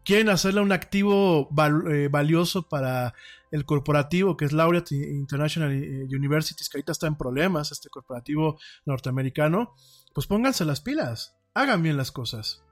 Quieren 0.05 0.28
hacerle 0.28 0.61
un 0.61 0.72
activo 0.72 1.48
eh, 1.90 2.09
valioso 2.11 2.68
para 2.68 3.14
el 3.51 3.64
corporativo 3.64 4.36
que 4.36 4.44
es 4.44 4.53
Laureate 4.53 4.94
International 4.94 5.72
eh, 5.72 6.07
Universities, 6.14 6.68
que 6.68 6.78
ahorita 6.78 6.92
está 6.92 7.07
en 7.07 7.16
problemas, 7.16 7.72
este 7.72 7.88
corporativo 7.88 8.59
norteamericano, 8.86 9.74
pues 10.14 10.26
pónganse 10.26 10.64
las 10.64 10.80
pilas, 10.80 11.36
hagan 11.55 11.82
bien 11.82 11.96
las 11.96 12.12
cosas. 12.12 12.64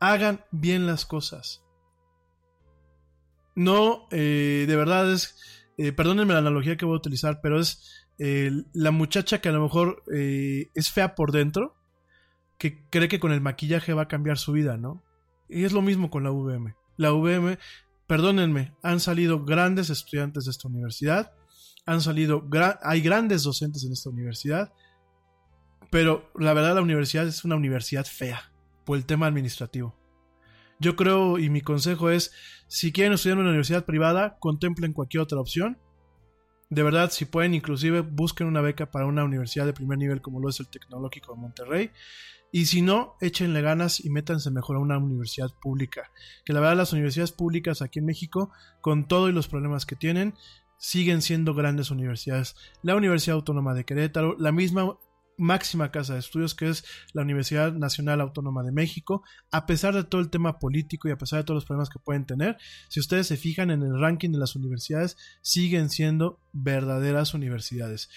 Hagan 0.00 0.44
bien 0.50 0.86
las 0.86 1.06
cosas. 1.06 1.62
No, 3.54 4.08
eh, 4.10 4.64
de 4.66 4.76
verdad 4.76 5.12
es, 5.12 5.38
eh, 5.78 5.92
perdónenme 5.92 6.32
la 6.32 6.40
analogía 6.40 6.76
que 6.76 6.84
voy 6.84 6.94
a 6.94 6.98
utilizar, 6.98 7.40
pero 7.42 7.60
es 7.60 8.00
la 8.16 8.92
muchacha 8.92 9.40
que 9.40 9.48
a 9.48 9.52
lo 9.52 9.60
mejor 9.60 10.04
es 10.06 10.92
fea 10.92 11.16
por 11.16 11.32
dentro, 11.32 11.74
que 12.58 12.88
cree 12.88 13.08
que 13.08 13.18
con 13.18 13.32
el 13.32 13.40
maquillaje 13.40 13.92
va 13.92 14.02
a 14.02 14.08
cambiar 14.08 14.38
su 14.38 14.52
vida, 14.52 14.76
¿no? 14.76 15.02
Y 15.54 15.64
es 15.64 15.72
lo 15.72 15.82
mismo 15.82 16.10
con 16.10 16.24
la 16.24 16.32
VM. 16.32 16.74
La 16.96 17.12
VM, 17.12 17.58
perdónenme, 18.08 18.74
han 18.82 18.98
salido 18.98 19.44
grandes 19.44 19.88
estudiantes 19.88 20.46
de 20.46 20.50
esta 20.50 20.66
universidad, 20.66 21.32
han 21.86 22.00
salido, 22.00 22.48
hay 22.82 23.00
grandes 23.00 23.44
docentes 23.44 23.84
en 23.84 23.92
esta 23.92 24.10
universidad, 24.10 24.72
pero 25.90 26.28
la 26.34 26.54
verdad 26.54 26.74
la 26.74 26.82
universidad 26.82 27.28
es 27.28 27.44
una 27.44 27.54
universidad 27.54 28.04
fea 28.04 28.50
por 28.84 28.96
el 28.98 29.06
tema 29.06 29.28
administrativo. 29.28 29.94
Yo 30.80 30.96
creo 30.96 31.38
y 31.38 31.50
mi 31.50 31.60
consejo 31.60 32.10
es, 32.10 32.32
si 32.66 32.90
quieren 32.90 33.12
estudiar 33.12 33.36
en 33.36 33.42
una 33.42 33.50
universidad 33.50 33.84
privada, 33.84 34.36
contemplen 34.40 34.92
cualquier 34.92 35.22
otra 35.22 35.38
opción. 35.38 35.78
De 36.68 36.82
verdad, 36.82 37.12
si 37.12 37.26
pueden, 37.26 37.54
inclusive 37.54 38.00
busquen 38.00 38.48
una 38.48 38.60
beca 38.60 38.90
para 38.90 39.06
una 39.06 39.22
universidad 39.22 39.66
de 39.66 39.72
primer 39.72 39.98
nivel 39.98 40.20
como 40.20 40.40
lo 40.40 40.48
es 40.48 40.58
el 40.58 40.66
Tecnológico 40.66 41.32
de 41.32 41.40
Monterrey. 41.40 41.90
Y 42.54 42.66
si 42.66 42.82
no, 42.82 43.16
échenle 43.20 43.62
ganas 43.62 43.98
y 43.98 44.10
métanse 44.10 44.48
mejor 44.48 44.76
a 44.76 44.78
una 44.78 44.96
universidad 44.96 45.50
pública. 45.60 46.12
Que 46.44 46.52
la 46.52 46.60
verdad 46.60 46.76
las 46.76 46.92
universidades 46.92 47.32
públicas 47.32 47.82
aquí 47.82 47.98
en 47.98 48.04
México, 48.04 48.52
con 48.80 49.08
todo 49.08 49.28
los 49.32 49.48
problemas 49.48 49.86
que 49.86 49.96
tienen, 49.96 50.34
siguen 50.78 51.20
siendo 51.20 51.54
grandes 51.54 51.90
universidades. 51.90 52.54
La 52.80 52.94
Universidad 52.94 53.34
Autónoma 53.34 53.74
de 53.74 53.84
Querétaro, 53.84 54.36
la 54.38 54.52
misma 54.52 54.96
máxima 55.36 55.90
casa 55.90 56.12
de 56.12 56.20
estudios 56.20 56.54
que 56.54 56.68
es 56.68 56.84
la 57.12 57.22
Universidad 57.22 57.72
Nacional 57.72 58.20
Autónoma 58.20 58.62
de 58.62 58.70
México, 58.70 59.24
a 59.50 59.66
pesar 59.66 59.92
de 59.92 60.04
todo 60.04 60.20
el 60.20 60.30
tema 60.30 60.60
político 60.60 61.08
y 61.08 61.10
a 61.10 61.18
pesar 61.18 61.40
de 61.40 61.44
todos 61.44 61.56
los 61.56 61.64
problemas 61.64 61.90
que 61.90 61.98
pueden 61.98 62.24
tener, 62.24 62.56
si 62.88 63.00
ustedes 63.00 63.26
se 63.26 63.36
fijan 63.36 63.72
en 63.72 63.82
el 63.82 63.98
ranking 63.98 64.30
de 64.30 64.38
las 64.38 64.54
universidades, 64.54 65.16
siguen 65.42 65.90
siendo 65.90 66.38
verdaderas 66.52 67.34
universidades. 67.34 68.10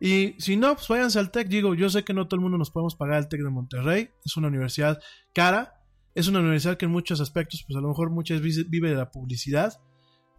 Y 0.00 0.36
si 0.38 0.56
no, 0.56 0.74
pues 0.74 0.88
váyanse 0.88 1.18
al 1.18 1.30
TEC. 1.30 1.48
Digo, 1.48 1.74
yo 1.74 1.90
sé 1.90 2.04
que 2.04 2.14
no 2.14 2.28
todo 2.28 2.36
el 2.36 2.42
mundo 2.42 2.58
nos 2.58 2.70
podemos 2.70 2.94
pagar 2.94 3.18
el 3.18 3.28
TEC 3.28 3.42
de 3.42 3.50
Monterrey. 3.50 4.10
Es 4.24 4.36
una 4.36 4.48
universidad 4.48 5.00
cara. 5.32 5.74
Es 6.14 6.28
una 6.28 6.40
universidad 6.40 6.76
que 6.76 6.86
en 6.86 6.92
muchos 6.92 7.20
aspectos, 7.20 7.64
pues 7.66 7.76
a 7.76 7.80
lo 7.80 7.88
mejor 7.88 8.10
muchas 8.10 8.40
veces 8.40 8.68
vive 8.68 8.90
de 8.90 8.96
la 8.96 9.10
publicidad. 9.10 9.80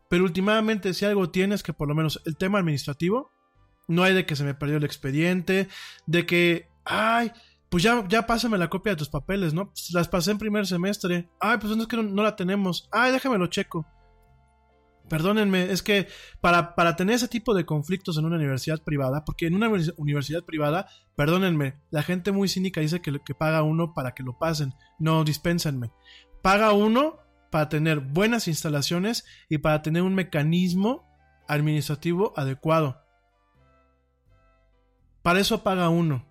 Pero 0.10 0.24
últimamente, 0.24 0.93
si 0.93 1.05
algo 1.05 1.30
tienes 1.30 1.64
que 1.64 1.74
por 1.74 1.88
lo 1.88 1.95
menos 1.95 2.22
el 2.26 2.36
tema 2.36 2.60
administrativo, 2.60 3.32
no 3.88 4.03
hay 4.03 4.14
de 4.14 4.26
que 4.26 4.36
se 4.36 4.43
me 4.43 4.55
perdió 4.55 4.78
el 4.78 4.84
expediente, 4.84 5.68
de 6.05 6.26
que, 6.26 6.68
ay, 6.84 7.32
pues 7.70 7.84
ya, 7.84 8.05
ya 8.07 8.26
pásame 8.26 8.57
la 8.57 8.70
copia 8.70 8.93
de 8.93 8.97
tus 8.97 9.10
papeles, 9.10 9.53
¿no? 9.53 9.70
Pues 9.70 9.91
las 9.91 10.07
pasé 10.07 10.32
en 10.32 10.39
primer 10.39 10.66
semestre. 10.66 11.30
Ay, 11.39 11.57
pues 11.60 11.76
no 11.76 11.84
es 11.84 11.88
que 11.88 11.97
no, 11.97 12.03
no 12.03 12.24
la 12.24 12.36
tenemos. 12.36 12.89
Ay, 12.91 13.12
déjame 13.12 13.38
lo 13.38 13.47
checo. 13.47 13.86
Perdónenme, 15.10 15.72
es 15.72 15.84
que 15.84 16.07
para, 16.39 16.76
para 16.76 16.95
tener 16.95 17.16
ese 17.16 17.28
tipo 17.28 17.53
de 17.53 17.66
conflictos 17.66 18.18
en 18.18 18.26
una 18.26 18.38
universidad 18.38 18.82
privada, 18.84 19.26
porque 19.26 19.47
en 19.47 19.55
una 19.55 19.68
univers- 19.68 19.93
universidad 19.97 20.43
privada, 20.45 20.88
perdónenme, 21.16 21.82
la 21.89 22.03
gente 22.03 22.32
muy 22.32 22.47
cínica 22.47 22.80
dice 22.80 23.01
que, 23.01 23.20
que 23.26 23.36
paga 23.36 23.64
uno 23.64 23.93
para 23.93 24.14
que 24.14 24.24
lo 24.24 24.38
pasen. 24.38 24.74
No, 24.99 25.24
dispénsenme. 25.24 25.91
Paga 26.41 26.72
uno 26.72 27.18
para 27.51 27.68
tener 27.68 27.99
buenas 27.99 28.47
instalaciones 28.47 29.26
y 29.49 29.57
para 29.57 29.82
tener 29.82 30.03
un 30.03 30.16
mecanismo 30.16 31.05
administrativo 31.47 32.32
adecuado. 32.38 33.01
Para 35.24 35.39
eso 35.39 35.64
paga 35.64 35.89
uno. 35.89 36.26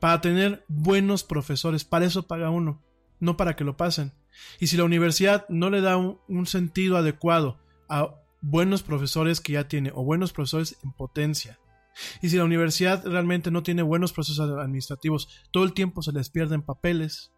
Para 0.00 0.20
tener 0.20 0.64
buenos 0.68 1.24
profesores, 1.24 1.84
para 1.84 2.04
eso 2.04 2.26
paga 2.26 2.50
uno, 2.50 2.82
no 3.18 3.36
para 3.36 3.56
que 3.56 3.64
lo 3.64 3.76
pasen. 3.76 4.12
Y 4.60 4.68
si 4.68 4.76
la 4.76 4.84
universidad 4.84 5.46
no 5.48 5.70
le 5.70 5.80
da 5.80 5.96
un, 5.96 6.46
sentido 6.46 6.96
adecuado 6.96 7.58
a 7.88 8.14
buenos 8.40 8.82
profesores 8.82 9.40
que 9.40 9.54
ya 9.54 9.68
tiene 9.68 9.90
o 9.94 10.04
buenos 10.04 10.32
profesores 10.32 10.76
en 10.84 10.92
potencia, 10.92 11.58
y 12.20 12.28
si 12.28 12.36
la 12.36 12.44
universidad 12.44 13.04
realmente 13.06 13.50
no 13.50 13.62
tiene 13.62 13.82
buenos 13.82 14.12
procesos 14.12 14.50
administrativos, 14.50 15.28
todo 15.50 15.64
el 15.64 15.72
tiempo 15.72 16.02
se 16.02 16.12
les 16.12 16.30
pierden 16.30 16.62
papeles, 16.62 17.32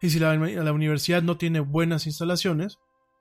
y 0.00 0.10
si 0.10 0.18
la, 0.18 0.36
la 0.36 0.72
universidad 0.72 1.22
no 1.22 1.36
tiene 1.36 1.60
buenas 1.60 2.06
instalaciones, 2.06 2.78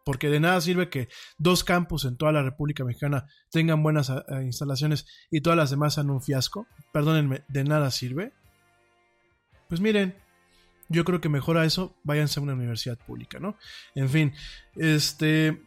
porque 0.08 0.30
de 0.30 0.40
nada 0.40 0.62
sirve 0.62 0.90
que 0.90 1.10
dos 1.38 1.66
campus 1.66 2.06
en 2.06 2.16
toda 2.16 2.32
la 2.32 2.42
República 2.42 2.86
Mexicana 2.86 3.26
tengan 3.52 3.84
buenas 3.84 4.10
eh, 4.10 4.24
instalaciones 4.46 5.06
y 5.30 5.42
todas 5.42 5.58
las 5.58 5.70
demás 5.70 5.96
sean 5.96 6.10
un 6.10 6.22
fiasco, 6.22 6.66
perdónenme, 6.94 7.44
de 7.50 7.66
nada 7.66 7.92
sirve. 7.92 8.32
Pues 9.68 9.82
miren, 9.82 10.16
yo 10.90 11.04
creo 11.04 11.22
que 11.22 11.30
mejor 11.30 11.58
a 11.58 11.66
eso 11.66 11.96
váyanse 12.04 12.40
a 12.40 12.44
una 12.44 12.54
universidad 12.54 12.98
pública, 12.98 13.40
¿no? 13.40 13.58
En 13.96 14.10
fin, 14.10 14.34
este 14.76 15.62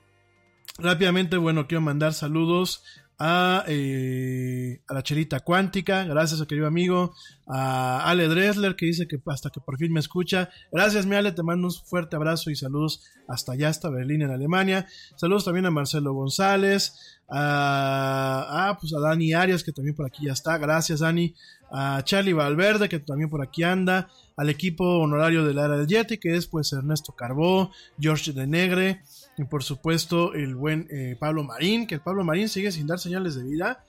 rápidamente, 0.78 1.36
bueno, 1.36 1.66
quiero 1.66 1.80
mandar 1.80 2.14
saludos 2.14 2.82
a, 3.22 3.64
eh, 3.68 4.80
a 4.88 4.94
la 4.94 5.02
Chelita 5.02 5.40
Cuántica, 5.40 6.04
gracias 6.04 6.40
a 6.40 6.46
querido 6.46 6.66
amigo, 6.66 7.12
a 7.46 8.08
Ale 8.08 8.28
Dresler 8.28 8.76
que 8.76 8.86
dice 8.86 9.06
que 9.06 9.18
hasta 9.26 9.50
que 9.50 9.60
por 9.60 9.76
fin 9.76 9.92
me 9.92 10.00
escucha, 10.00 10.48
gracias 10.72 11.04
mi 11.04 11.16
Ale, 11.16 11.32
te 11.32 11.42
mando 11.42 11.68
un 11.68 11.74
fuerte 11.74 12.16
abrazo 12.16 12.50
y 12.50 12.56
saludos 12.56 13.04
hasta 13.28 13.52
allá, 13.52 13.68
hasta 13.68 13.90
Berlín 13.90 14.22
en 14.22 14.30
Alemania, 14.30 14.86
saludos 15.16 15.44
también 15.44 15.66
a 15.66 15.70
Marcelo 15.70 16.14
González, 16.14 17.20
a, 17.28 18.70
a, 18.70 18.78
pues 18.78 18.94
a 18.94 19.00
Dani 19.00 19.34
Arias 19.34 19.62
que 19.62 19.72
también 19.72 19.94
por 19.94 20.06
aquí 20.06 20.24
ya 20.24 20.32
está, 20.32 20.56
gracias 20.56 21.00
Dani, 21.00 21.34
a 21.70 22.00
Charlie 22.02 22.32
Valverde 22.32 22.88
que 22.88 23.00
también 23.00 23.28
por 23.28 23.42
aquí 23.42 23.64
anda, 23.64 24.08
al 24.41 24.49
equipo 24.49 25.01
honorario 25.01 25.45
de 25.45 25.53
la 25.53 25.66
era 25.66 25.76
del 25.76 25.86
Yeti 25.86 26.16
que 26.16 26.34
es 26.34 26.47
pues 26.47 26.72
Ernesto 26.72 27.12
Carbó, 27.12 27.72
George 27.99 28.32
de 28.32 28.47
Negre, 28.47 29.03
y 29.36 29.45
por 29.45 29.62
supuesto 29.62 30.32
el 30.32 30.55
buen 30.55 30.88
eh, 30.91 31.14
Pablo 31.20 31.45
Marín, 31.45 31.86
que 31.86 31.97
el 31.97 32.01
Pablo 32.01 32.24
Marín 32.24 32.49
sigue 32.49 32.72
sin 32.72 32.86
dar 32.86 32.99
señales 32.99 33.34
de 33.34 33.45
vida. 33.45 33.84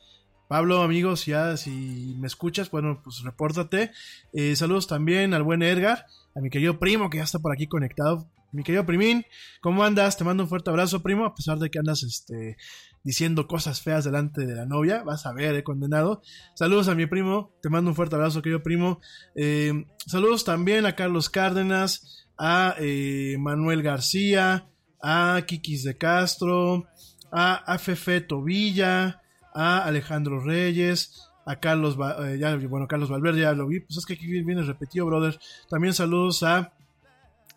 Pablo, 0.49 0.81
amigos, 0.81 1.25
ya 1.25 1.55
si 1.55 2.17
me 2.19 2.27
escuchas, 2.27 2.69
bueno, 2.69 2.99
pues 3.01 3.23
repórtate. 3.23 3.91
Eh, 4.33 4.57
saludos 4.57 4.87
también 4.87 5.33
al 5.33 5.43
buen 5.43 5.63
Edgar, 5.63 6.05
a 6.35 6.41
mi 6.41 6.49
querido 6.49 6.79
primo 6.79 7.09
que 7.09 7.19
ya 7.19 7.23
está 7.23 7.39
por 7.39 7.53
aquí 7.53 7.67
conectado. 7.67 8.27
Mi 8.51 8.63
querido 8.63 8.85
Primín, 8.85 9.25
¿cómo 9.61 9.83
andas? 9.83 10.17
Te 10.17 10.25
mando 10.25 10.43
un 10.43 10.49
fuerte 10.49 10.69
abrazo, 10.69 11.01
primo, 11.01 11.25
a 11.25 11.33
pesar 11.33 11.57
de 11.57 11.69
que 11.69 11.79
andas 11.79 12.03
este, 12.03 12.57
diciendo 13.01 13.47
cosas 13.47 13.81
feas 13.81 14.03
delante 14.03 14.45
de 14.45 14.55
la 14.55 14.65
novia. 14.65 15.03
Vas 15.03 15.25
a 15.25 15.31
ver, 15.31 15.55
eh, 15.55 15.63
condenado. 15.63 16.21
Saludos 16.53 16.89
a 16.89 16.95
mi 16.95 17.05
primo, 17.05 17.53
te 17.61 17.69
mando 17.69 17.91
un 17.91 17.95
fuerte 17.95 18.15
abrazo, 18.15 18.41
querido 18.41 18.61
primo. 18.61 18.99
Eh, 19.35 19.85
saludos 20.05 20.43
también 20.43 20.85
a 20.85 20.95
Carlos 20.95 21.29
Cárdenas, 21.29 22.27
a 22.37 22.75
eh, 22.79 23.37
Manuel 23.39 23.83
García, 23.83 24.67
a 25.01 25.41
Kikis 25.47 25.83
de 25.85 25.97
Castro, 25.97 26.87
a 27.31 27.55
AFF 27.73 28.27
Tobilla, 28.27 29.21
a 29.53 29.85
Alejandro 29.85 30.41
Reyes, 30.41 31.29
a 31.45 31.59
Carlos, 31.59 31.97
eh, 32.19 32.67
bueno, 32.67 32.87
Carlos 32.87 33.09
Valverde, 33.09 33.41
ya 33.41 33.53
lo 33.53 33.67
vi, 33.67 33.79
pues 33.79 33.97
es 33.97 34.05
que 34.05 34.13
aquí 34.13 34.27
viene 34.27 34.61
repetido, 34.63 35.05
brother. 35.05 35.39
También 35.69 35.93
saludos 35.93 36.43
a 36.43 36.73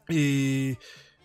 eh, 0.08 0.76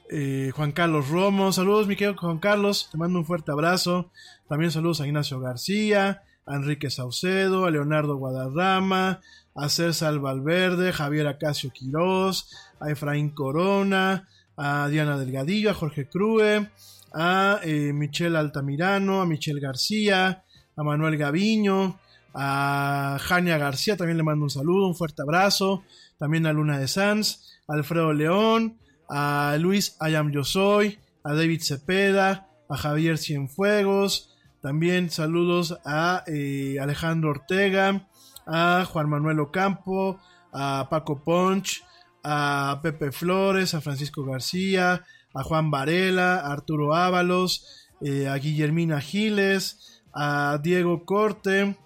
eh, 0.10 0.52
Juan 0.56 0.72
Carlos 0.72 1.10
Romo, 1.10 1.52
saludos 1.52 1.88
mi 1.88 1.96
querido 1.96 2.18
Juan 2.18 2.40
Carlos, 2.40 2.90
te 2.92 2.98
mando 2.98 3.20
un 3.20 3.26
fuerte 3.26 3.52
abrazo. 3.52 4.12
También 4.48 4.72
saludos 4.72 5.02
a 5.02 5.08
Ignacio 5.08 5.40
García, 5.40 6.24
a 6.46 6.56
Enrique 6.56 6.90
Saucedo, 6.90 7.66
a 7.66 7.72
Leonardo 7.72 8.16
Guadarrama, 8.16 9.22
a 9.54 9.70
César 9.70 10.18
Valverde, 10.20 10.94
Javier 10.94 11.28
Acacio 11.28 11.72
Quirós, 11.72 12.50
a 12.80 12.90
Efraín 12.90 13.30
Corona, 13.30 14.28
a 14.58 14.88
Diana 14.90 15.18
Delgadillo, 15.18 15.70
a 15.70 15.76
Jorge 15.76 16.08
Crue, 16.10 16.70
a 17.14 17.60
eh, 17.64 17.94
Michelle 17.94 18.38
Altamirano, 18.38 19.22
a 19.22 19.26
Michelle 19.26 19.60
García, 19.60 20.44
a 20.76 20.84
Manuel 20.84 21.18
Gaviño, 21.18 22.00
a 22.34 23.18
Jania 23.20 23.58
García, 23.58 23.98
también 23.98 24.18
le 24.18 24.24
mando 24.24 24.44
un 24.44 24.50
saludo, 24.50 24.88
un 24.88 24.96
fuerte 24.96 25.22
abrazo, 25.22 25.84
también 26.18 26.46
a 26.46 26.54
Luna 26.54 26.80
de 26.80 26.88
Sanz, 26.88 27.59
Alfredo 27.70 28.14
León, 28.14 28.78
a 29.10 29.56
Luis 29.60 29.96
Ayam 30.00 30.32
Yo 30.32 30.44
Soy, 30.44 31.00
a 31.24 31.34
David 31.34 31.62
Cepeda, 31.62 32.48
a 32.68 32.78
Javier 32.78 33.18
Cienfuegos, 33.18 34.36
también 34.62 35.10
saludos 35.10 35.80
a 35.86 36.24
eh, 36.28 36.78
Alejandro 36.82 37.30
Ortega, 37.30 38.08
a 38.46 38.86
Juan 38.86 39.10
Manuel 39.10 39.40
Ocampo, 39.40 40.20
a 40.52 40.88
Paco 40.90 41.24
Ponch, 41.24 41.84
a 42.24 42.80
Pepe 42.84 43.12
Flores, 43.12 43.74
a 43.74 43.82
Francisco 43.82 44.26
García, 44.26 45.06
a 45.34 45.44
Juan 45.44 45.72
Varela, 45.72 46.40
a 46.40 46.52
Arturo 46.52 46.94
Ábalos, 46.94 47.88
eh, 48.02 48.28
a 48.28 48.36
Guillermina 48.36 49.00
Giles, 49.00 50.02
a 50.14 50.60
Diego 50.62 51.06
Corte, 51.06 51.78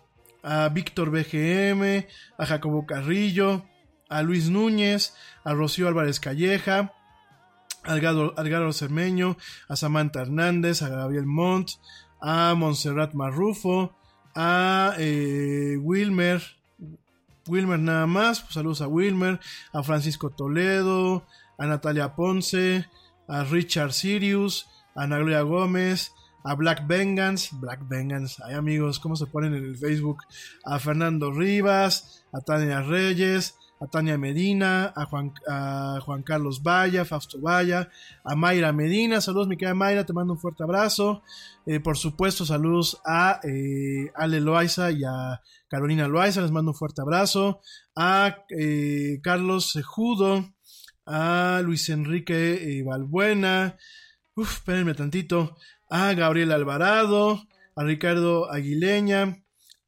a 0.41 0.69
Víctor 0.69 1.11
BGM, 1.11 2.07
a 2.37 2.45
Jacobo 2.45 2.85
Carrillo, 2.85 3.65
a 4.13 4.21
Luis 4.21 4.49
Núñez, 4.49 5.13
a 5.43 5.53
Rocío 5.53 5.87
Álvarez 5.87 6.19
Calleja, 6.19 6.93
a 7.83 7.93
Algaro 7.93 8.73
Cermeño, 8.73 9.37
a 9.67 9.75
Samantha 9.75 10.21
Hernández, 10.21 10.81
a 10.81 10.89
Gabriel 10.89 11.25
Montt, 11.25 11.71
a 12.21 12.53
Montserrat 12.55 13.13
Marrufo, 13.13 13.95
a 14.35 14.93
eh, 14.97 15.77
Wilmer, 15.81 16.41
Wilmer 17.47 17.79
nada 17.79 18.05
más, 18.05 18.41
pues 18.41 18.53
saludos 18.53 18.81
a 18.81 18.87
Wilmer, 18.87 19.39
a 19.73 19.83
Francisco 19.83 20.29
Toledo, 20.29 21.25
a 21.57 21.65
Natalia 21.65 22.15
Ponce, 22.15 22.87
a 23.27 23.43
Richard 23.43 23.93
Sirius, 23.93 24.67
a 24.95 25.03
Ana 25.03 25.17
Gloria 25.17 25.41
Gómez, 25.41 26.11
a 26.43 26.55
Black 26.55 26.87
Vengeance, 26.87 27.49
Black 27.53 27.87
Vengeance, 27.87 28.41
hay 28.45 28.53
amigos, 28.53 28.99
¿cómo 28.99 29.15
se 29.15 29.25
ponen 29.25 29.55
en 29.55 29.65
el 29.65 29.77
Facebook? 29.77 30.23
A 30.63 30.77
Fernando 30.79 31.31
Rivas, 31.31 32.23
a 32.31 32.41
Tania 32.41 32.81
Reyes, 32.81 33.55
a 33.79 33.87
Tania 33.87 34.17
Medina, 34.17 34.93
a 34.95 35.05
Juan, 35.05 35.33
a 35.47 35.99
Juan 36.05 36.23
Carlos 36.23 36.61
Valla, 36.63 37.05
Fausto 37.05 37.39
Valla, 37.41 37.89
a 38.23 38.35
Mayra 38.35 38.71
Medina, 38.71 39.19
saludos 39.21 39.47
mi 39.47 39.57
querida 39.57 39.73
Mayra, 39.75 40.05
te 40.05 40.13
mando 40.13 40.33
un 40.33 40.39
fuerte 40.39 40.63
abrazo, 40.63 41.21
Eh, 41.65 41.79
por 41.79 41.95
supuesto 41.97 42.45
saludos 42.45 42.99
a 43.05 43.39
eh, 43.43 44.11
Ale 44.15 44.41
Loaiza 44.41 44.91
y 44.91 45.03
a 45.05 45.41
Carolina 45.69 46.07
Loaiza, 46.07 46.41
les 46.41 46.51
mando 46.51 46.71
un 46.71 46.77
fuerte 46.77 47.01
abrazo, 47.01 47.61
a 47.95 48.37
eh, 48.49 49.19
Carlos 49.21 49.71
Sejudo, 49.71 50.53
a 51.05 51.61
Luis 51.63 51.89
Enrique 51.89 52.79
eh, 52.79 52.83
Balbuena, 52.83 53.77
Uf, 54.35 54.57
espérenme 54.57 54.95
tantito. 54.95 55.55
A 55.89 56.13
Gabriel 56.15 56.51
Alvarado, 56.51 57.43
a 57.75 57.83
Ricardo 57.83 58.51
Aguileña, 58.51 59.42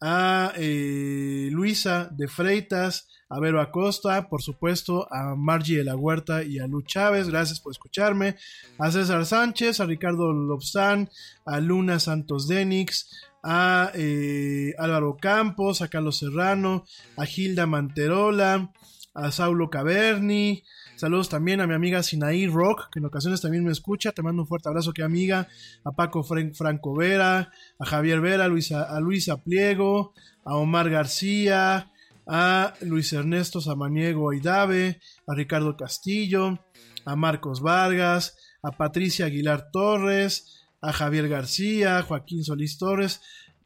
a 0.08 0.54
eh, 0.56 1.50
Luisa 1.52 2.08
de 2.12 2.28
Freitas, 2.28 3.08
a 3.28 3.40
Vero 3.40 3.60
Acosta, 3.60 4.30
por 4.30 4.44
supuesto, 4.44 5.12
a 5.12 5.34
Margie 5.36 5.78
de 5.78 5.84
la 5.84 5.96
Huerta 5.96 6.44
y 6.44 6.60
a 6.60 6.68
Lu 6.68 6.84
Chávez, 6.84 7.28
gracias 7.28 7.60
por 7.60 7.72
escucharme, 7.72 8.36
a 8.78 8.92
César 8.92 9.26
Sánchez, 9.26 9.80
a 9.80 9.88
Ricardo 9.88 10.32
Lobsán, 10.32 11.10
a 11.44 11.60
Luna 11.60 11.98
Santos 11.98 12.48
Denix, 12.48 13.10
a 13.44 13.90
eh, 13.96 14.76
Álvaro 14.78 15.18
Campos, 15.20 15.82
a 15.82 15.88
Carlos 15.88 16.20
Serrano, 16.20 16.86
a 17.18 17.26
Gilda 17.26 17.66
Manterola, 17.66 18.72
a 19.16 19.32
Saulo 19.32 19.72
Caverni, 19.72 20.64
Saludos 20.96 21.28
también 21.28 21.60
a 21.60 21.68
mi 21.68 21.74
amiga 21.74 22.02
Sinaí 22.04 22.48
Rock, 22.48 22.90
que 22.92 23.00
en 23.00 23.06
ocasiones 23.06 23.42
también 23.42 23.66
me 23.66 23.72
escucha. 23.72 24.14
Te 24.14 24.22
mando 24.22 24.44
un 24.44 24.48
fuerte 24.48 24.70
abrazo, 24.70 24.94
que 24.94 25.04
amiga. 25.04 25.48
A 25.84 25.92
Paco 25.92 26.24
Fran- 26.24 26.54
Franco 26.56 26.96
Vera, 26.96 27.52
a 27.80 27.86
Javier 27.86 28.22
Vera, 28.22 28.46
a 28.46 28.48
Luisa, 28.48 28.84
a 28.84 29.00
Luisa 29.02 29.44
Pliego, 29.44 30.14
a 30.46 30.56
Omar 30.56 30.90
García, 30.90 31.92
a 32.28 32.74
Luis 32.82 33.12
Ernesto 33.12 33.60
Samaniego 33.60 34.32
Aidave, 34.32 35.02
a 35.28 35.36
Ricardo 35.36 35.76
Castillo, 35.76 36.60
a 37.04 37.16
Marcos 37.16 37.62
Vargas, 37.62 38.38
a 38.64 38.72
Patricia 38.72 39.26
Aguilar 39.26 39.70
Torres, 39.72 40.64
a 40.82 40.94
Javier 40.94 41.28
García, 41.28 42.02
Joaquín 42.04 42.44
Solís 42.44 42.78
Torres. 42.78 43.22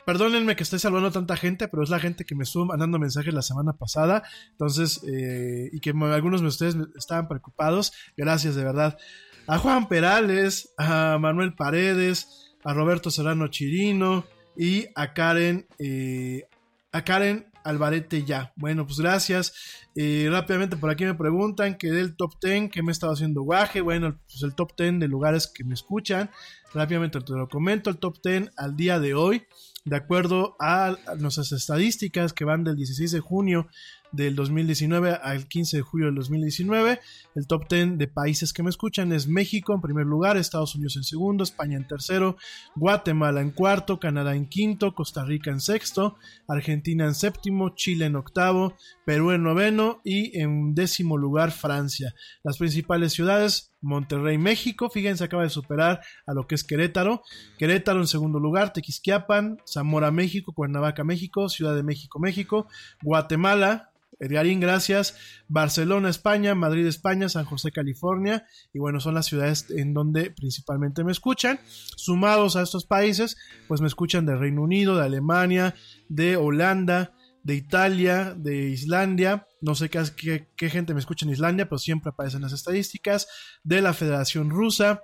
Perdónenme 0.09 0.55
que 0.55 0.63
esté 0.63 0.79
saludando 0.79 1.09
a 1.09 1.11
tanta 1.11 1.37
gente, 1.37 1.67
pero 1.67 1.83
es 1.83 1.91
la 1.91 1.99
gente 1.99 2.25
que 2.25 2.33
me 2.33 2.43
estuvo 2.43 2.65
mandando 2.65 2.97
mensajes 2.97 3.31
la 3.31 3.43
semana 3.43 3.73
pasada. 3.73 4.23
Entonces, 4.49 5.01
eh, 5.07 5.69
y 5.71 5.79
que 5.81 5.91
algunos 5.91 6.41
de 6.41 6.47
ustedes 6.47 6.75
estaban 6.97 7.27
preocupados. 7.27 7.93
Gracias, 8.17 8.55
de 8.55 8.63
verdad. 8.63 8.97
A 9.45 9.59
Juan 9.59 9.87
Perales, 9.87 10.73
a 10.79 11.19
Manuel 11.19 11.53
Paredes, 11.53 12.55
a 12.63 12.73
Roberto 12.73 13.11
Serrano 13.11 13.49
Chirino 13.49 14.25
y 14.57 14.87
a 14.95 15.13
Karen, 15.13 15.67
eh, 15.77 16.47
a 16.91 17.03
Karen 17.03 17.45
Alvarete 17.63 18.23
ya. 18.23 18.51
Bueno, 18.55 18.87
pues 18.87 18.99
gracias. 18.99 19.53
Eh, 19.95 20.27
rápidamente 20.31 20.75
por 20.75 20.89
aquí 20.89 21.05
me 21.05 21.13
preguntan 21.13 21.77
que 21.77 21.91
del 21.91 22.15
top 22.15 22.33
10 22.41 22.71
que 22.71 22.81
me 22.81 22.89
he 22.89 22.93
estado 22.93 23.13
haciendo 23.13 23.43
guaje. 23.43 23.81
Bueno, 23.81 24.17
pues 24.27 24.41
el 24.41 24.55
top 24.55 24.71
10 24.75 25.01
de 25.01 25.07
lugares 25.07 25.45
que 25.45 25.63
me 25.63 25.75
escuchan. 25.75 26.31
Rápidamente 26.73 27.21
te 27.21 27.33
lo 27.33 27.47
comento. 27.47 27.91
El 27.91 27.97
top 27.97 28.17
10 28.23 28.49
al 28.57 28.75
día 28.75 28.99
de 28.99 29.13
hoy 29.13 29.45
de 29.85 29.95
acuerdo 29.95 30.55
a 30.59 30.95
nuestras 31.17 31.51
estadísticas 31.51 32.33
que 32.33 32.45
van 32.45 32.63
del 32.63 32.75
16 32.75 33.11
de 33.11 33.19
junio 33.19 33.67
del 34.11 34.35
2019 34.35 35.19
al 35.21 35.47
15 35.47 35.77
de 35.77 35.83
julio 35.83 36.07
del 36.07 36.15
2019. 36.15 36.99
El 37.35 37.47
top 37.47 37.69
10 37.69 37.97
de 37.97 38.07
países 38.07 38.53
que 38.53 38.63
me 38.63 38.69
escuchan 38.69 39.11
es 39.11 39.27
México 39.27 39.73
en 39.73 39.81
primer 39.81 40.05
lugar, 40.05 40.37
Estados 40.37 40.75
Unidos 40.75 40.95
en 40.97 41.03
segundo, 41.03 41.43
España 41.43 41.77
en 41.77 41.87
tercero, 41.87 42.37
Guatemala 42.75 43.41
en 43.41 43.51
cuarto, 43.51 43.99
Canadá 43.99 44.35
en 44.35 44.47
quinto, 44.47 44.93
Costa 44.95 45.23
Rica 45.23 45.51
en 45.51 45.61
sexto, 45.61 46.17
Argentina 46.47 47.05
en 47.05 47.15
séptimo, 47.15 47.75
Chile 47.75 48.05
en 48.05 48.15
octavo, 48.15 48.75
Perú 49.05 49.31
en 49.31 49.43
noveno 49.43 50.01
y 50.03 50.39
en 50.39 50.73
décimo 50.73 51.17
lugar 51.17 51.51
Francia. 51.51 52.13
Las 52.43 52.57
principales 52.57 53.13
ciudades, 53.13 53.73
Monterrey, 53.81 54.37
México, 54.37 54.89
fíjense, 54.89 55.23
acaba 55.23 55.43
de 55.43 55.49
superar 55.49 56.01
a 56.25 56.33
lo 56.33 56.47
que 56.47 56.55
es 56.55 56.63
Querétaro. 56.63 57.21
Querétaro 57.57 57.99
en 57.99 58.07
segundo 58.07 58.39
lugar, 58.39 58.73
Tequisquiapan, 58.73 59.57
Zamora, 59.67 60.11
México, 60.11 60.53
Cuernavaca, 60.53 61.03
México, 61.03 61.49
Ciudad 61.49 61.75
de 61.75 61.83
México, 61.83 62.19
México, 62.19 62.67
Guatemala, 63.01 63.89
Edgarín, 64.19 64.59
gracias. 64.59 65.15
Barcelona, 65.47 66.09
España, 66.09 66.53
Madrid, 66.53 66.85
España, 66.85 67.29
San 67.29 67.45
José, 67.45 67.71
California. 67.71 68.45
Y 68.73 68.79
bueno, 68.79 68.99
son 68.99 69.15
las 69.15 69.25
ciudades 69.25 69.67
en 69.71 69.93
donde 69.93 70.31
principalmente 70.31 71.03
me 71.03 71.11
escuchan. 71.11 71.59
Sumados 71.95 72.55
a 72.55 72.61
estos 72.61 72.85
países, 72.85 73.37
pues 73.67 73.81
me 73.81 73.87
escuchan 73.87 74.25
de 74.25 74.35
Reino 74.35 74.61
Unido, 74.61 74.97
de 74.97 75.05
Alemania, 75.05 75.75
de 76.09 76.35
Holanda, 76.35 77.13
de 77.43 77.55
Italia, 77.55 78.35
de 78.37 78.69
Islandia. 78.69 79.47
No 79.61 79.75
sé 79.75 79.89
qué, 79.89 80.69
gente 80.69 80.93
me 80.93 80.99
escucha 80.99 81.25
en 81.25 81.31
Islandia, 81.31 81.67
pero 81.67 81.79
siempre 81.79 82.09
aparecen 82.09 82.41
las 82.41 82.53
estadísticas. 82.53 83.27
De 83.63 83.81
la 83.81 83.93
Federación 83.93 84.49
Rusa, 84.49 85.03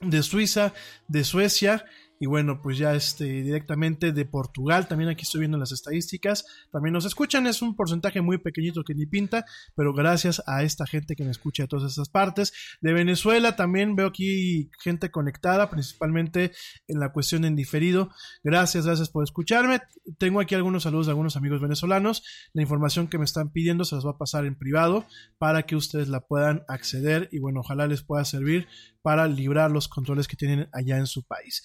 de 0.00 0.22
Suiza, 0.22 0.72
de 1.08 1.24
Suecia 1.24 1.84
Y 2.18 2.26
bueno, 2.26 2.62
pues 2.62 2.78
ya 2.78 2.94
este, 2.94 3.24
directamente 3.24 4.12
de 4.12 4.24
Portugal, 4.24 4.88
también 4.88 5.10
aquí 5.10 5.22
estoy 5.22 5.40
viendo 5.40 5.58
las 5.58 5.72
estadísticas, 5.72 6.46
también 6.72 6.94
nos 6.94 7.04
escuchan, 7.04 7.46
es 7.46 7.60
un 7.60 7.76
porcentaje 7.76 8.22
muy 8.22 8.38
pequeñito 8.38 8.84
que 8.84 8.94
ni 8.94 9.06
pinta, 9.06 9.44
pero 9.74 9.92
gracias 9.92 10.42
a 10.46 10.62
esta 10.62 10.86
gente 10.86 11.14
que 11.14 11.24
me 11.24 11.30
escucha 11.30 11.64
de 11.64 11.68
todas 11.68 11.90
estas 11.90 12.08
partes. 12.08 12.52
De 12.80 12.92
Venezuela 12.92 13.56
también 13.56 13.96
veo 13.96 14.06
aquí 14.06 14.70
gente 14.80 15.10
conectada, 15.10 15.68
principalmente 15.68 16.52
en 16.88 17.00
la 17.00 17.12
cuestión 17.12 17.44
en 17.44 17.56
diferido. 17.56 18.10
Gracias, 18.42 18.86
gracias 18.86 19.10
por 19.10 19.24
escucharme. 19.24 19.80
Tengo 20.18 20.40
aquí 20.40 20.54
algunos 20.54 20.84
saludos 20.84 21.06
de 21.06 21.12
algunos 21.12 21.36
amigos 21.36 21.60
venezolanos. 21.60 22.22
La 22.52 22.62
información 22.62 23.08
que 23.08 23.18
me 23.18 23.24
están 23.24 23.50
pidiendo 23.50 23.84
se 23.84 23.94
las 23.94 24.06
va 24.06 24.12
a 24.12 24.18
pasar 24.18 24.46
en 24.46 24.56
privado 24.56 25.04
para 25.38 25.64
que 25.64 25.76
ustedes 25.76 26.08
la 26.08 26.20
puedan 26.20 26.64
acceder 26.68 27.28
y 27.32 27.38
bueno, 27.40 27.60
ojalá 27.60 27.86
les 27.86 28.02
pueda 28.02 28.24
servir 28.24 28.68
para 29.06 29.28
librar 29.28 29.70
los 29.70 29.86
controles 29.86 30.26
que 30.26 30.36
tienen 30.36 30.68
allá 30.72 30.98
en 30.98 31.06
su 31.06 31.22
país. 31.22 31.62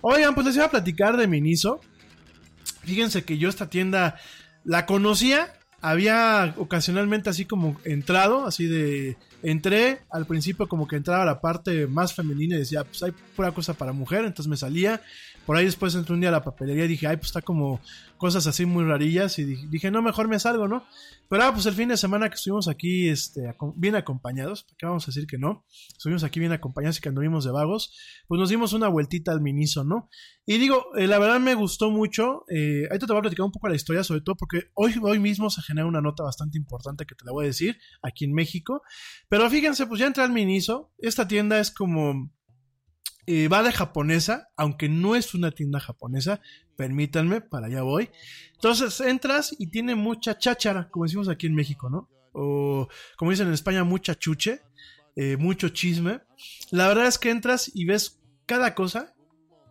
Oigan, 0.00 0.34
pues 0.34 0.46
les 0.46 0.56
iba 0.56 0.66
a 0.66 0.70
platicar 0.70 1.16
de 1.16 1.26
Miniso. 1.26 1.80
Fíjense 2.82 3.24
que 3.24 3.38
yo 3.38 3.48
esta 3.48 3.68
tienda 3.68 4.18
la 4.64 4.86
conocía, 4.86 5.52
había 5.80 6.54
ocasionalmente 6.58 7.30
así 7.30 7.44
como 7.44 7.80
entrado, 7.84 8.46
así 8.46 8.66
de 8.66 9.16
entré 9.42 10.00
al 10.10 10.26
principio 10.26 10.68
como 10.68 10.86
que 10.86 10.96
entraba 10.96 11.24
la 11.24 11.40
parte 11.40 11.86
más 11.86 12.14
femenina 12.14 12.56
y 12.56 12.60
decía, 12.60 12.84
pues 12.84 13.02
hay 13.02 13.12
pura 13.34 13.52
cosa 13.52 13.74
para 13.74 13.92
mujer, 13.92 14.24
entonces 14.24 14.48
me 14.48 14.56
salía. 14.56 15.00
Por 15.50 15.56
ahí 15.56 15.64
después 15.64 15.96
entré 15.96 16.14
un 16.14 16.20
día 16.20 16.28
a 16.28 16.32
la 16.32 16.44
papelería 16.44 16.84
y 16.84 16.86
dije, 16.86 17.08
ay, 17.08 17.16
pues 17.16 17.26
está 17.26 17.42
como 17.42 17.80
cosas 18.18 18.46
así 18.46 18.66
muy 18.66 18.84
rarillas 18.84 19.36
y 19.40 19.44
dije, 19.66 19.90
no, 19.90 20.00
mejor 20.00 20.28
me 20.28 20.38
salgo, 20.38 20.68
¿no? 20.68 20.84
Pero 21.28 21.42
ah, 21.42 21.52
pues 21.52 21.66
el 21.66 21.74
fin 21.74 21.88
de 21.88 21.96
semana 21.96 22.28
que 22.28 22.36
estuvimos 22.36 22.68
aquí 22.68 23.08
este, 23.08 23.52
bien 23.74 23.96
acompañados, 23.96 24.62
¿para 24.62 24.76
qué 24.78 24.86
vamos 24.86 25.02
a 25.02 25.06
decir 25.08 25.26
que 25.26 25.38
no? 25.38 25.66
Estuvimos 25.88 26.22
aquí 26.22 26.38
bien 26.38 26.52
acompañados 26.52 26.98
y 26.98 27.00
que 27.00 27.08
anduvimos 27.08 27.44
de 27.44 27.50
vagos, 27.50 27.92
pues 28.28 28.38
nos 28.38 28.48
dimos 28.48 28.74
una 28.74 28.86
vueltita 28.86 29.32
al 29.32 29.40
Miniso, 29.40 29.82
¿no? 29.82 30.08
Y 30.46 30.58
digo, 30.58 30.96
eh, 30.96 31.08
la 31.08 31.18
verdad 31.18 31.40
me 31.40 31.54
gustó 31.54 31.90
mucho, 31.90 32.44
eh, 32.48 32.86
ahorita 32.88 33.08
te 33.08 33.12
voy 33.12 33.18
a 33.18 33.22
platicar 33.22 33.44
un 33.44 33.50
poco 33.50 33.68
la 33.68 33.74
historia, 33.74 34.04
sobre 34.04 34.20
todo 34.20 34.36
porque 34.36 34.70
hoy, 34.74 34.94
hoy 35.02 35.18
mismo 35.18 35.50
se 35.50 35.62
genera 35.62 35.88
una 35.88 36.00
nota 36.00 36.22
bastante 36.22 36.58
importante 36.58 37.06
que 37.06 37.16
te 37.16 37.24
la 37.24 37.32
voy 37.32 37.46
a 37.46 37.48
decir 37.48 37.76
aquí 38.02 38.24
en 38.24 38.34
México, 38.34 38.82
pero 39.28 39.50
fíjense, 39.50 39.88
pues 39.88 39.98
ya 39.98 40.06
entré 40.06 40.22
al 40.22 40.30
Miniso, 40.30 40.92
esta 40.98 41.26
tienda 41.26 41.58
es 41.58 41.72
como... 41.72 42.30
eh, 43.32 43.46
va 43.46 43.62
de 43.62 43.70
japonesa, 43.70 44.48
aunque 44.56 44.88
no 44.88 45.14
es 45.14 45.34
una 45.34 45.52
tienda 45.52 45.78
japonesa, 45.78 46.40
permítanme, 46.74 47.40
para 47.40 47.68
allá 47.68 47.82
voy. 47.82 48.10
Entonces 48.54 49.00
entras 49.00 49.54
y 49.56 49.68
tiene 49.68 49.94
mucha 49.94 50.36
cháchara, 50.36 50.88
como 50.90 51.04
decimos 51.04 51.28
aquí 51.28 51.46
en 51.46 51.54
México, 51.54 51.88
¿no? 51.88 52.08
O 52.32 52.88
como 53.16 53.30
dicen 53.30 53.46
en 53.46 53.54
España, 53.54 53.84
mucha 53.84 54.16
chuche, 54.16 54.62
eh, 55.14 55.36
mucho 55.36 55.68
chisme. 55.68 56.22
La 56.72 56.88
verdad 56.88 57.06
es 57.06 57.18
que 57.18 57.30
entras 57.30 57.70
y 57.72 57.84
ves 57.84 58.18
cada 58.46 58.74
cosa 58.74 59.14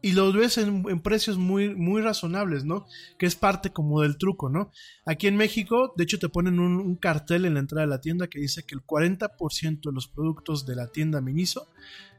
y 0.01 0.13
lo 0.13 0.31
ves 0.31 0.57
en, 0.57 0.85
en 0.87 1.01
precios 1.01 1.37
muy, 1.37 1.75
muy 1.75 2.01
razonables, 2.01 2.63
¿no? 2.63 2.85
Que 3.17 3.25
es 3.25 3.35
parte 3.35 3.71
como 3.71 4.03
del 4.03 4.17
truco, 4.17 4.49
¿no? 4.49 4.71
Aquí 5.05 5.27
en 5.27 5.35
México, 5.35 5.93
de 5.97 6.05
hecho, 6.05 6.17
te 6.17 6.29
ponen 6.29 6.61
un, 6.61 6.77
un 6.77 6.95
cartel 6.95 7.43
en 7.43 7.55
la 7.55 7.59
entrada 7.59 7.85
de 7.85 7.89
la 7.89 7.99
tienda 7.99 8.27
que 8.27 8.39
dice 8.39 8.63
que 8.63 8.75
el 8.75 8.85
40% 8.85 9.81
de 9.81 9.91
los 9.91 10.07
productos 10.07 10.65
de 10.65 10.77
la 10.77 10.87
tienda 10.87 11.19
Miniso 11.19 11.67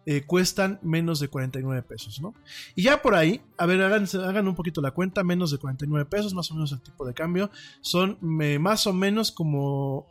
eh, 0.07 0.22
cuestan 0.22 0.78
menos 0.82 1.20
de 1.20 1.28
49 1.28 1.82
pesos, 1.82 2.20
¿no? 2.20 2.34
Y 2.74 2.82
ya 2.82 3.03
por 3.03 3.14
ahí, 3.14 3.42
a 3.59 3.66
ver, 3.66 3.82
hagan, 3.82 4.07
hagan 4.24 4.48
un 4.48 4.55
poquito 4.55 4.80
la 4.80 4.92
cuenta, 4.92 5.22
menos 5.22 5.51
de 5.51 5.59
49 5.59 6.09
pesos, 6.09 6.32
más 6.34 6.51
o 6.51 6.55
menos 6.55 6.72
el 6.72 6.80
tipo 6.80 7.07
de 7.07 7.12
cambio, 7.12 7.51
son 7.82 8.18
más 8.20 8.86
o 8.86 8.92
menos 8.92 9.30
como 9.30 10.07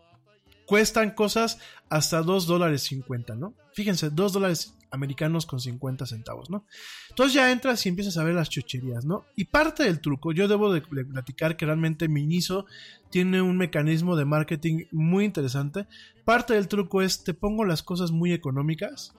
cuestan 0.66 1.10
cosas 1.10 1.58
hasta 1.90 2.22
2 2.22 2.46
dólares 2.46 2.84
50, 2.84 3.36
¿no? 3.36 3.56
Fíjense, 3.74 4.12
2 4.12 4.34
dólares 4.34 4.76
americanos 4.92 5.48
con 5.48 5.60
50 5.60 6.06
centavos, 6.06 6.52
¿no? 6.52 6.66
Entonces 7.10 7.34
ya 7.34 7.52
entras 7.52 7.84
y 7.86 7.90
empiezas 7.90 8.18
a 8.18 8.24
ver 8.24 8.36
las 8.36 8.50
chucherías, 8.50 9.06
¿no? 9.06 9.26
Y 9.36 9.46
parte 9.46 9.84
del 9.84 10.02
truco, 10.02 10.32
yo 10.32 10.48
debo 10.48 10.72
de, 10.72 10.82
de 10.92 11.06
platicar 11.06 11.58
que 11.58 11.66
realmente 11.66 12.08
Miniso 12.08 12.68
tiene 13.10 13.42
un 13.42 13.58
mecanismo 13.58 14.16
de 14.16 14.26
marketing 14.26 14.86
muy 14.92 15.26
interesante. 15.26 15.88
Parte 16.26 16.54
del 16.54 16.68
truco 16.68 17.02
es 17.02 17.24
te 17.24 17.34
pongo 17.34 17.66
las 17.66 17.82
cosas 17.82 18.12
muy 18.12 18.32
económicas 18.32 19.16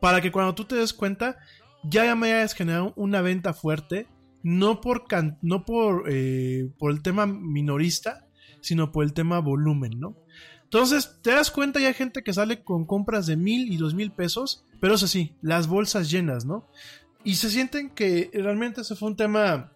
para 0.00 0.20
que 0.20 0.32
cuando 0.32 0.54
tú 0.54 0.64
te 0.64 0.76
des 0.76 0.92
cuenta 0.92 1.36
ya 1.82 2.14
me 2.14 2.32
hayas 2.32 2.54
generado 2.54 2.92
una 2.96 3.20
venta 3.20 3.52
fuerte, 3.52 4.08
no 4.42 4.80
por, 4.80 5.06
can- 5.06 5.38
no 5.42 5.64
por, 5.64 6.04
eh, 6.08 6.70
por 6.78 6.90
el 6.92 7.02
tema 7.02 7.26
minorista, 7.26 8.26
sino 8.60 8.90
por 8.92 9.04
el 9.04 9.12
tema 9.12 9.38
volumen, 9.40 9.98
¿no? 10.00 10.16
Entonces, 10.62 11.18
te 11.22 11.30
das 11.30 11.50
cuenta, 11.50 11.78
ya 11.80 11.88
hay 11.88 11.94
gente 11.94 12.22
que 12.22 12.32
sale 12.32 12.64
con 12.64 12.84
compras 12.86 13.26
de 13.26 13.36
mil 13.36 13.72
y 13.72 13.76
dos 13.76 13.94
mil 13.94 14.10
pesos, 14.10 14.64
pero 14.80 14.94
eso 14.94 15.06
sí, 15.06 15.34
las 15.40 15.66
bolsas 15.68 16.10
llenas, 16.10 16.44
¿no? 16.46 16.66
Y 17.22 17.36
se 17.36 17.48
sienten 17.50 17.90
que 17.90 18.30
realmente 18.34 18.80
ese 18.80 18.96
fue 18.96 19.08
un 19.08 19.16
tema 19.16 19.72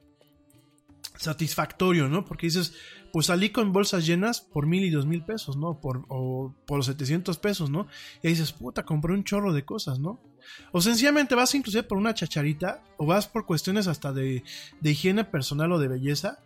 satisfactorio, 1.16 2.08
¿no? 2.08 2.24
Porque 2.24 2.46
dices, 2.46 2.74
pues 3.12 3.26
salí 3.26 3.50
con 3.50 3.72
bolsas 3.72 4.06
llenas 4.06 4.40
por 4.40 4.66
mil 4.66 4.84
y 4.84 4.90
dos 4.90 5.06
mil 5.06 5.22
pesos, 5.22 5.56
¿no? 5.56 5.80
Por, 5.80 6.04
o 6.08 6.54
por 6.66 6.84
700 6.84 7.38
pesos, 7.38 7.70
¿no? 7.70 7.86
Y 8.22 8.28
dices, 8.28 8.52
puta, 8.52 8.84
compré 8.84 9.12
un 9.12 9.24
chorro 9.24 9.52
de 9.52 9.64
cosas, 9.64 9.98
¿no? 9.98 10.20
O 10.72 10.80
sencillamente 10.80 11.34
vas 11.34 11.54
inclusive 11.54 11.82
por 11.82 11.98
una 11.98 12.14
chacharita, 12.14 12.82
o 12.96 13.06
vas 13.06 13.26
por 13.26 13.46
cuestiones 13.46 13.86
hasta 13.86 14.12
de, 14.12 14.42
de 14.80 14.90
higiene 14.90 15.24
personal 15.24 15.72
o 15.72 15.78
de 15.78 15.88
belleza, 15.88 16.38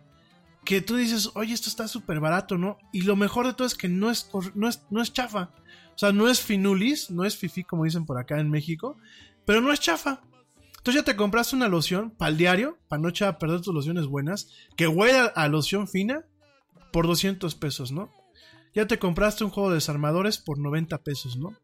que 0.63 0.81
tú 0.81 0.95
dices, 0.95 1.31
oye, 1.35 1.53
esto 1.53 1.69
está 1.69 1.87
súper 1.87 2.19
barato, 2.19 2.57
¿no? 2.57 2.77
Y 2.91 3.01
lo 3.01 3.15
mejor 3.15 3.47
de 3.47 3.53
todo 3.53 3.67
es 3.67 3.75
que 3.75 3.89
no 3.89 4.09
es, 4.09 4.29
no, 4.55 4.69
es, 4.69 4.81
no 4.89 5.01
es 5.01 5.11
chafa. 5.11 5.51
O 5.95 5.97
sea, 5.97 6.11
no 6.11 6.27
es 6.27 6.41
finulis, 6.41 7.11
no 7.11 7.25
es 7.25 7.37
fifi 7.37 7.63
como 7.63 7.83
dicen 7.83 8.05
por 8.05 8.17
acá 8.17 8.39
en 8.39 8.49
México, 8.49 8.97
pero 9.45 9.61
no 9.61 9.71
es 9.73 9.79
chafa. 9.79 10.21
Entonces 10.77 11.01
ya 11.01 11.05
te 11.05 11.15
compraste 11.15 11.55
una 11.55 11.67
loción 11.67 12.11
para 12.11 12.29
el 12.31 12.37
diario, 12.37 12.77
para 12.87 13.01
no 13.01 13.09
echar 13.09 13.29
a 13.29 13.37
perder 13.37 13.61
tus 13.61 13.73
lociones 13.73 14.05
buenas, 14.05 14.49
que 14.75 14.87
huele 14.87 15.17
a, 15.17 15.25
a 15.25 15.47
loción 15.47 15.87
fina, 15.87 16.25
por 16.93 17.07
200 17.07 17.55
pesos, 17.55 17.91
¿no? 17.91 18.09
Ya 18.73 18.87
te 18.87 18.99
compraste 18.99 19.43
un 19.43 19.49
juego 19.49 19.69
de 19.69 19.75
desarmadores 19.75 20.37
por 20.37 20.59
90 20.59 20.99
pesos, 20.99 21.35
¿no? 21.35 21.57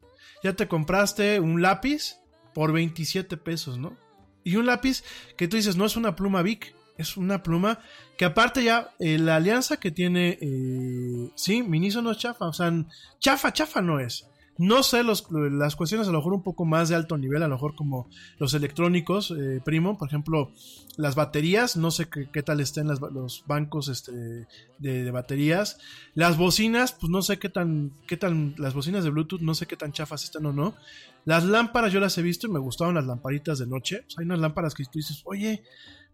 Ya 0.44 0.54
te 0.54 0.68
compraste 0.68 1.40
un 1.40 1.62
lápiz 1.62 2.18
por 2.54 2.74
27 2.74 3.38
pesos, 3.38 3.78
¿no? 3.78 3.96
Y 4.44 4.56
un 4.56 4.66
lápiz 4.66 5.04
que 5.38 5.48
tú 5.48 5.56
dices, 5.56 5.78
no 5.78 5.86
es 5.86 5.96
una 5.96 6.16
pluma 6.16 6.42
Bic, 6.42 6.76
es 6.98 7.16
una 7.16 7.44
pluma 7.44 7.80
que 8.18 8.26
aparte 8.26 8.64
ya 8.64 8.92
eh, 9.00 9.20
la 9.20 9.36
alianza 9.36 9.78
que 9.78 9.92
tiene, 9.92 10.40
eh, 10.42 11.30
sí, 11.36 11.62
Miniso 11.62 12.02
no 12.02 12.12
es 12.12 12.18
chafa, 12.18 12.48
o 12.48 12.54
sea, 12.54 12.74
chafa, 13.20 13.54
chafa 13.54 13.82
no 13.82 14.00
es. 14.00 14.26
No 14.60 14.84
sé 14.84 15.04
los, 15.04 15.26
las 15.32 15.78
cuestiones 15.78 16.10
a 16.10 16.12
lo 16.12 16.18
mejor 16.18 16.34
un 16.34 16.44
poco 16.44 16.66
más 16.66 16.90
de 16.90 16.96
alto 16.96 17.18
nivel, 17.18 17.42
a 17.44 17.48
lo 17.48 17.56
mejor 17.56 17.76
como 17.76 18.10
los 18.40 18.54
electrónicos, 18.54 19.32
eh, 19.32 19.62
primo, 19.64 19.98
por 19.98 20.10
ejemplo, 20.10 20.52
las 20.98 21.16
baterías, 21.16 21.78
no 21.78 21.92
sé 21.92 22.10
qué, 22.10 22.30
qué 22.30 22.44
tal 22.44 22.60
estén 22.60 22.90
los 22.90 23.46
bancos 23.48 23.88
este, 23.88 24.46
de, 24.78 25.12
baterías. 25.12 25.80
Las 26.14 26.38
bocinas, 26.38 26.92
pues 26.92 27.10
no 27.10 27.22
sé 27.22 27.40
qué 27.40 27.48
tan, 27.48 27.94
qué 28.06 28.18
tan, 28.18 28.54
las 28.58 28.74
bocinas 28.74 29.06
de 29.06 29.12
Bluetooth, 29.12 29.40
no 29.40 29.56
sé 29.56 29.66
qué 29.66 29.78
tan 29.78 29.94
chafas 29.94 30.26
están 30.26 30.46
o 30.46 30.52
no. 30.52 30.76
Las 31.24 31.46
lámparas 31.46 31.94
yo 31.94 32.02
las 32.02 32.18
he 32.18 32.22
visto 32.22 32.48
y 32.48 32.52
me 32.52 32.60
gustaban 32.60 32.96
las 32.96 33.06
lamparitas 33.06 33.60
de 33.60 33.68
noche. 33.68 34.04
Hay 34.18 34.26
unas 34.26 34.40
lámparas 34.40 34.74
que 34.74 34.84
tú 34.84 35.00
dices, 35.00 35.22
oye, 35.24 35.64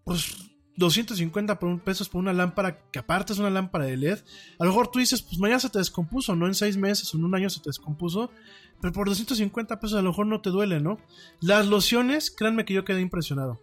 pues 0.04 0.36
250 0.78 1.57
por 1.59 1.69
un- 1.69 1.80
pesos 1.80 2.09
por 2.09 2.19
una 2.19 2.34
lámpara 2.34 2.80
que 2.91 2.99
aparte 2.99 3.34
es 3.34 3.39
una 3.39 3.49
lámpara 3.49 3.86
de 3.86 3.97
LED. 3.97 4.19
A 4.59 4.63
lo 4.65 4.71
mejor 4.71 4.89
tú 4.91 4.99
dices, 4.99 5.21
pues 5.21 5.38
mañana 5.39 5.59
se 5.59 5.69
te 5.69 5.80
descompuso, 5.80 6.36
¿no? 6.36 6.47
En 6.47 6.53
seis 6.55 6.76
meses 6.78 7.13
o 7.13 7.17
en 7.17 7.26
un 7.26 7.36
año 7.36 7.49
se 7.49 7.59
te 7.61 7.69
descompuso. 7.69 8.32
Pero 8.82 8.91
por 8.93 9.07
250 9.07 9.80
pesos 9.80 9.97
a 9.97 10.01
lo 10.01 10.09
mejor 10.09 10.28
no 10.28 10.41
te 10.41 10.49
duele, 10.49 10.82
¿no? 10.82 10.97
Las 11.39 11.67
lociones, 11.67 12.30
créanme 12.30 12.65
que 12.65 12.73
yo 12.73 12.84
quedé 12.84 12.99
impresionado. 13.01 13.61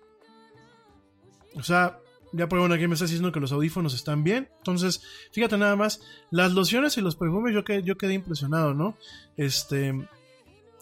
O 1.55 1.63
sea, 1.63 1.99
ya 2.33 2.49
por 2.49 2.59
bueno, 2.61 2.75
aquí 2.75 2.87
me 2.89 2.95
estás 2.95 3.11
diciendo 3.11 3.31
que 3.31 3.41
los 3.41 3.53
audífonos 3.53 3.93
están 3.95 4.25
bien. 4.25 4.49
Entonces, 4.59 5.03
fíjate 5.33 5.59
nada 5.59 5.77
más, 5.77 6.01
las 6.31 6.53
lociones 6.53 6.97
y 6.97 7.03
los 7.03 7.17
perfumes 7.17 7.53
yo 7.55 7.63
quedé, 7.63 7.83
yo 7.83 7.97
quedé 7.99 8.15
impresionado, 8.15 8.73
¿no? 8.73 8.97
Este, 9.37 9.93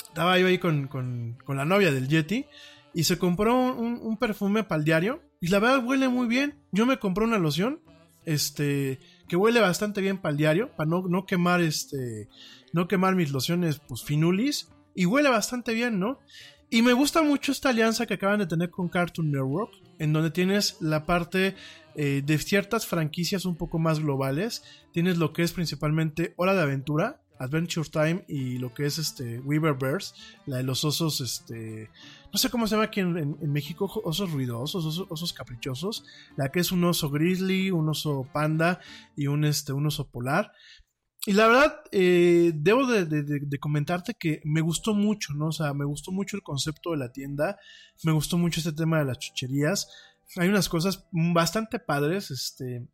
estaba 0.06 0.38
yo 0.38 0.46
ahí 0.46 0.58
con, 0.58 0.86
con- 0.86 1.36
con 1.44 1.56
la 1.56 1.64
novia 1.64 1.90
del 1.92 2.06
Yeti 2.08 2.46
y 2.94 3.04
se 3.04 3.18
compró 3.18 3.54
un, 3.72 3.98
un- 4.02 4.16
perfume 4.16 4.64
para 4.64 4.78
el 4.80 4.84
diario 4.84 5.22
y 5.40 5.48
la 5.48 5.58
verdad 5.58 5.84
huele 5.84 6.08
muy 6.08 6.26
bien. 6.26 6.58
Yo 6.72 6.86
me 6.86 6.98
compré 6.98 7.24
una 7.24 7.38
loción, 7.38 7.80
este, 8.24 8.98
que 9.28 9.36
huele 9.36 9.60
bastante 9.60 10.00
bien 10.00 10.18
para 10.18 10.32
el 10.32 10.36
diario, 10.38 10.70
para 10.76 10.88
no, 10.88 11.02
no 11.08 11.26
quemar, 11.26 11.60
este, 11.60 12.28
no 12.72 12.88
quemar 12.88 13.14
mis 13.14 13.30
lociones, 13.32 13.78
pues 13.78 14.02
finulis 14.02 14.68
y 14.94 15.06
huele 15.06 15.28
bastante 15.28 15.72
bien, 15.72 15.98
¿no? 15.98 16.18
Y 16.68 16.82
me 16.82 16.92
gusta 16.92 17.22
mucho 17.22 17.50
esta 17.50 17.70
alianza 17.70 18.06
que 18.06 18.14
acaban 18.14 18.38
de 18.38 18.46
tener 18.46 18.70
con 18.70 18.88
Cartoon 18.88 19.30
Network, 19.32 19.72
en 19.98 20.12
donde 20.12 20.30
tienes 20.30 20.76
la 20.80 21.04
parte 21.04 21.56
eh, 21.96 22.22
de 22.24 22.38
ciertas 22.38 22.86
franquicias 22.86 23.44
un 23.44 23.56
poco 23.56 23.78
más 23.80 23.98
globales. 23.98 24.62
Tienes 24.92 25.18
lo 25.18 25.32
que 25.32 25.42
es 25.42 25.52
principalmente 25.52 26.32
Hora 26.36 26.54
de 26.54 26.62
Aventura, 26.62 27.22
Adventure 27.40 27.88
Time 27.88 28.24
y 28.28 28.58
lo 28.58 28.72
que 28.74 28.84
es 28.86 28.98
este 28.98 29.40
Weaververse, 29.40 30.14
la 30.46 30.58
de 30.58 30.62
los 30.62 30.84
osos, 30.84 31.20
este, 31.22 31.90
no 32.32 32.38
sé 32.38 32.50
cómo 32.50 32.66
se 32.66 32.74
llama 32.74 32.84
aquí 32.84 33.00
en, 33.00 33.16
en- 33.16 33.52
México, 33.52 33.90
osos 34.04 34.30
ruidosos, 34.30 34.84
osos, 34.84 35.06
osos 35.10 35.32
caprichosos, 35.32 36.04
la 36.36 36.52
que 36.52 36.60
es 36.60 36.70
un 36.70 36.84
oso 36.84 37.10
grizzly, 37.10 37.70
un 37.70 37.88
oso 37.88 38.28
panda 38.32 38.80
y 39.16 39.26
un, 39.26 39.44
este, 39.44 39.72
un 39.72 39.86
oso 39.86 40.10
polar. 40.10 40.52
y 41.26 41.32
la 41.32 41.48
verdad, 41.48 41.80
eh, 41.92 42.52
debo 42.54 42.86
de, 42.86 43.58
comentarte 43.58 44.14
que 44.14 44.40
me 44.44 44.60
gustó 44.60 44.94
mucho, 44.94 45.32
¿no? 45.34 45.46
O 45.48 45.52
sea, 45.52 45.72
me 45.74 45.84
gustó 45.86 46.12
mucho 46.12 46.36
el 46.36 46.42
concepto 46.42 46.90
de 46.92 46.98
la 46.98 47.10
tienda, 47.12 47.58
me 48.04 48.12
gustó 48.12 48.36
mucho 48.38 48.60
este 48.60 48.72
tema 48.72 48.98
de 48.98 49.06
las 49.06 49.18
chucherías. 49.18 49.88
Hay 50.36 50.48
unas 50.48 50.68
cosas 50.68 51.08
bastante 51.12 51.78
padres, 51.78 52.30
este... 52.30 52.86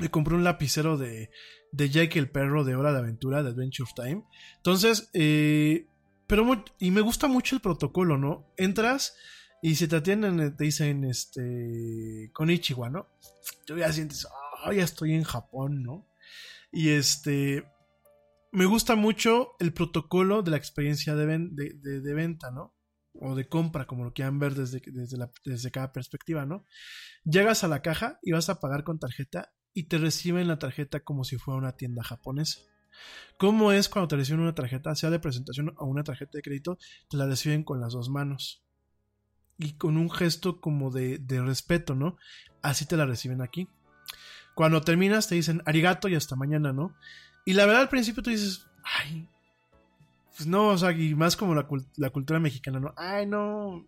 Le 0.00 0.10
compré 0.10 0.34
un 0.34 0.42
lapicero 0.42 0.96
de, 0.96 1.30
de 1.76 1.90
Jake 1.90 2.18
el 2.18 2.30
perro 2.30 2.64
de 2.64 2.76
Hora 2.76 2.92
de 2.92 2.98
Aventura, 2.98 3.42
de 3.42 3.50
Adventure 3.50 3.90
Time. 3.96 4.24
Entonces, 4.56 5.10
eh, 5.12 5.86
pero 6.26 6.64
y 6.78 6.90
me 6.90 7.00
gusta 7.00 7.26
mucho 7.26 7.56
el 7.56 7.62
protocolo, 7.62 8.16
¿no? 8.16 8.46
Entras 8.56 9.16
y 9.62 9.74
si 9.74 9.88
te 9.88 9.96
atienden 9.96 10.40
eh, 10.40 10.50
te 10.50 10.64
dicen, 10.64 11.04
este, 11.04 12.30
con 12.32 12.50
Ichiwa, 12.50 12.90
¿no? 12.90 13.08
Tú 13.66 13.76
ya 13.76 13.92
sientes, 13.92 14.26
ah, 14.64 14.72
ya 14.72 14.84
estoy 14.84 15.14
en 15.14 15.24
Japón, 15.24 15.82
¿no? 15.82 16.06
Y 16.72 16.90
este, 16.90 17.64
me 18.52 18.66
gusta 18.66 18.94
mucho 18.94 19.50
el 19.58 19.72
protocolo 19.72 20.42
de 20.42 20.52
la 20.52 20.56
experiencia 20.56 21.14
de, 21.16 21.26
ven- 21.26 21.56
de, 21.56 21.70
de- 21.74 22.00
de 22.00 22.14
venta, 22.14 22.50
¿no? 22.50 22.74
O 23.14 23.34
de 23.34 23.48
compra, 23.48 23.86
como 23.86 24.04
lo 24.04 24.12
quieran 24.12 24.38
ver 24.38 24.54
desde, 24.54 24.80
desde, 24.86 25.16
desde 25.44 25.70
cada 25.70 25.92
perspectiva, 25.92 26.46
¿no? 26.46 26.64
Llegas 27.24 27.64
a 27.64 27.68
la 27.68 27.82
caja 27.82 28.18
y 28.22 28.32
vas 28.32 28.48
a 28.48 28.60
pagar 28.60 28.84
con 28.84 28.98
tarjeta 28.98 29.52
y 29.74 29.84
te 29.84 29.98
reciben 29.98 30.48
la 30.48 30.58
tarjeta 30.58 31.00
como 31.00 31.24
si 31.24 31.36
fuera 31.36 31.58
una 31.58 31.76
tienda 31.76 32.02
japonesa. 32.04 32.60
¿Cómo 33.36 33.72
es 33.72 33.88
cuando 33.88 34.08
te 34.08 34.16
reciben 34.16 34.40
una 34.40 34.54
tarjeta, 34.54 34.94
sea 34.94 35.10
de 35.10 35.18
presentación 35.18 35.74
o 35.76 35.86
una 35.86 36.04
tarjeta 36.04 36.38
de 36.38 36.42
crédito? 36.42 36.78
Te 37.10 37.16
la 37.16 37.26
reciben 37.26 37.64
con 37.64 37.80
las 37.80 37.92
dos 37.92 38.08
manos. 38.08 38.62
Y 39.58 39.74
con 39.74 39.96
un 39.96 40.10
gesto 40.10 40.60
como 40.60 40.90
de, 40.90 41.20
respeto, 41.44 41.96
¿no? 41.96 42.16
Así 42.62 42.86
te 42.86 42.96
la 42.96 43.04
reciben 43.04 43.42
aquí. 43.42 43.68
Cuando 44.54 44.80
terminas 44.80 45.26
te 45.26 45.34
dicen 45.34 45.62
arigato 45.66 46.08
y 46.08 46.14
hasta 46.14 46.36
mañana, 46.36 46.72
¿no? 46.72 46.94
Y 47.44 47.54
la 47.54 47.66
verdad 47.66 47.82
al 47.82 47.88
principio 47.88 48.22
tú 48.22 48.30
dices, 48.30 48.66
ay, 48.84 49.28
pues 50.36 50.46
no, 50.46 50.68
o 50.68 50.78
sea, 50.78 50.92
y 50.92 51.14
más 51.16 51.36
como 51.36 51.54
la 51.56 52.10
cultura 52.10 52.38
mexicana, 52.38 52.78
¿no? 52.78 52.94
Ay, 52.96 53.26
no. 53.26 53.84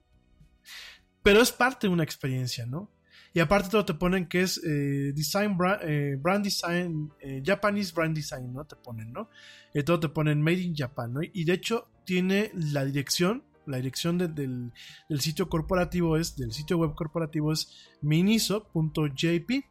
Pero 1.23 1.41
es 1.41 1.53
parte 1.53 1.87
de 1.87 1.93
una 1.93 2.05
experiencia, 2.05 2.67
¿no? 2.67 2.91
Y 3.37 3.41
aparte 3.41 3.69
todo 3.69 3.85
te 3.85 3.93
ponen 3.93 4.29
que 4.29 4.41
es 4.41 4.57
eh, 4.65 5.13
design 5.15 5.59
bra- 5.59 5.79
eh, 5.83 6.17
brand 6.19 6.43
design, 6.43 7.13
eh, 7.21 7.43
Japanese 7.45 7.93
brand 7.95 8.17
design, 8.17 8.51
¿no? 8.51 8.65
Te 8.65 8.77
ponen, 8.77 9.13
¿no? 9.13 9.29
Y 9.75 9.83
todo 9.83 10.01
te 10.01 10.09
ponen 10.09 10.41
made 10.41 10.63
in 10.63 10.75
Japan, 10.75 11.13
¿no? 11.13 11.21
Y 11.23 11.45
de 11.45 11.53
hecho 11.53 11.87
tiene 12.07 12.51
la 12.55 12.83
dirección, 12.87 13.45
la 13.67 13.77
dirección 13.77 14.17
de- 14.17 14.29
del, 14.29 14.73
del 15.11 15.21
sitio 15.21 15.51
corporativo 15.51 16.17
es, 16.17 16.35
del 16.37 16.51
sitio 16.55 16.79
web 16.79 16.95
corporativo 16.95 17.53
es 17.53 17.71
miniso.jp. 18.01 19.67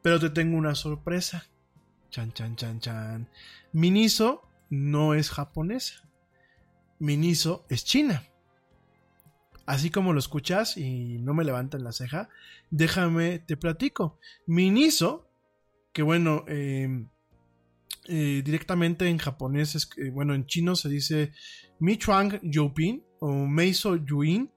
Pero 0.00 0.20
te 0.20 0.30
tengo 0.30 0.56
una 0.56 0.76
sorpresa. 0.76 1.44
Chan, 2.10 2.32
chan, 2.34 2.54
chan, 2.54 2.78
chan. 2.78 3.28
Miniso 3.72 4.48
no 4.70 5.14
es 5.14 5.28
japonesa. 5.30 6.08
Miniso 7.00 7.66
es 7.68 7.84
china. 7.84 8.22
Así 9.70 9.88
como 9.90 10.12
lo 10.12 10.18
escuchas 10.18 10.76
y 10.76 11.18
no 11.18 11.32
me 11.32 11.44
levantan 11.44 11.84
la 11.84 11.92
ceja, 11.92 12.28
déjame, 12.72 13.38
te 13.38 13.56
platico. 13.56 14.18
Miniso, 14.44 15.30
que 15.92 16.02
bueno, 16.02 16.44
eh, 16.48 17.06
eh, 18.08 18.42
directamente 18.44 19.06
en 19.06 19.18
japonés, 19.18 19.76
es, 19.76 19.86
que, 19.86 20.10
bueno, 20.10 20.34
en 20.34 20.44
chino 20.46 20.74
se 20.74 20.88
dice 20.88 21.30
Michuang 21.78 22.40
Youpin 22.42 23.04
o 23.20 23.46
Meiso 23.46 23.94
Yuin, 23.94 24.50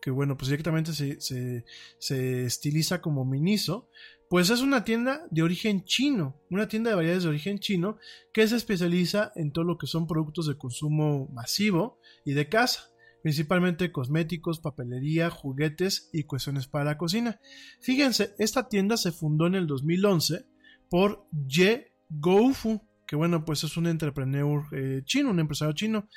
que 0.00 0.12
bueno, 0.12 0.36
pues 0.38 0.50
directamente 0.50 0.92
se, 0.92 1.20
se, 1.20 1.64
se 1.98 2.44
estiliza 2.44 3.00
como 3.00 3.24
Miniso, 3.24 3.88
pues 4.28 4.50
es 4.50 4.60
una 4.60 4.84
tienda 4.84 5.26
de 5.32 5.42
origen 5.42 5.84
chino, 5.84 6.40
una 6.48 6.68
tienda 6.68 6.90
de 6.90 6.94
variedades 6.94 7.24
de 7.24 7.30
origen 7.30 7.58
chino 7.58 7.98
que 8.32 8.46
se 8.46 8.54
especializa 8.54 9.32
en 9.34 9.50
todo 9.50 9.64
lo 9.64 9.78
que 9.78 9.88
son 9.88 10.06
productos 10.06 10.46
de 10.46 10.56
consumo 10.56 11.26
masivo 11.32 11.98
y 12.24 12.34
de 12.34 12.48
casa 12.48 12.89
principalmente 13.22 13.92
cosméticos, 13.92 14.60
papelería, 14.60 15.30
juguetes 15.30 16.10
y 16.12 16.24
cuestiones 16.24 16.66
para 16.66 16.84
la 16.84 16.98
cocina. 16.98 17.40
Fíjense, 17.80 18.34
esta 18.38 18.68
tienda 18.68 18.96
se 18.96 19.12
fundó 19.12 19.46
en 19.46 19.54
el 19.54 19.66
2011 19.66 20.46
por 20.88 21.26
Ye 21.46 21.92
Goufu, 22.08 22.80
que 23.06 23.16
bueno, 23.16 23.44
pues 23.44 23.64
es 23.64 23.76
un 23.76 23.86
entrepreneur 23.86 24.64
eh, 24.72 25.02
chino, 25.04 25.30
un 25.30 25.40
empresario 25.40 25.74
chino. 25.74 26.08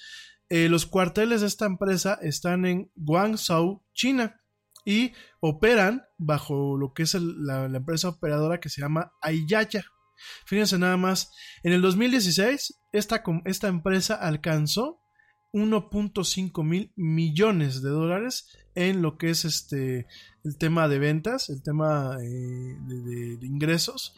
Eh, 0.50 0.70
los 0.70 0.86
cuarteles 0.86 1.42
de 1.42 1.48
esta 1.48 1.66
empresa 1.66 2.20
están 2.22 2.66
en 2.66 2.92
Guangzhou, 2.96 3.84
China, 3.94 4.40
y 4.86 5.14
operan 5.40 6.04
bajo 6.18 6.78
lo 6.78 6.94
que 6.94 7.04
es 7.04 7.14
la, 7.16 7.66
empresa 7.66 8.10
operadora 8.10 8.60
que 8.60 8.70
se 8.70 8.82
llama 8.82 9.12
Ayaya. 9.22 9.86
Fíjense 10.46 10.78
nada 10.78 10.98
más, 10.98 11.32
en 11.64 11.74
el 11.74 11.82
2016 11.82 12.82
esta, 12.92 13.24
esta 13.46 13.68
empresa 13.68 14.16
alcanzó 14.16 15.03
1.5 15.54 16.64
mil 16.64 16.92
millones 16.96 17.82
de 17.82 17.90
dólares 17.90 18.50
en 18.76 19.02
lo 19.02 19.18
que 19.18 19.30
es 19.30 19.46
este 19.46 20.08
el 20.44 20.58
tema 20.58 20.88
de 20.88 21.00
ventas, 21.00 21.50
el 21.50 21.62
tema 21.62 22.18
eh, 22.22 22.76
de, 22.86 23.46
ingresos. 23.46 24.16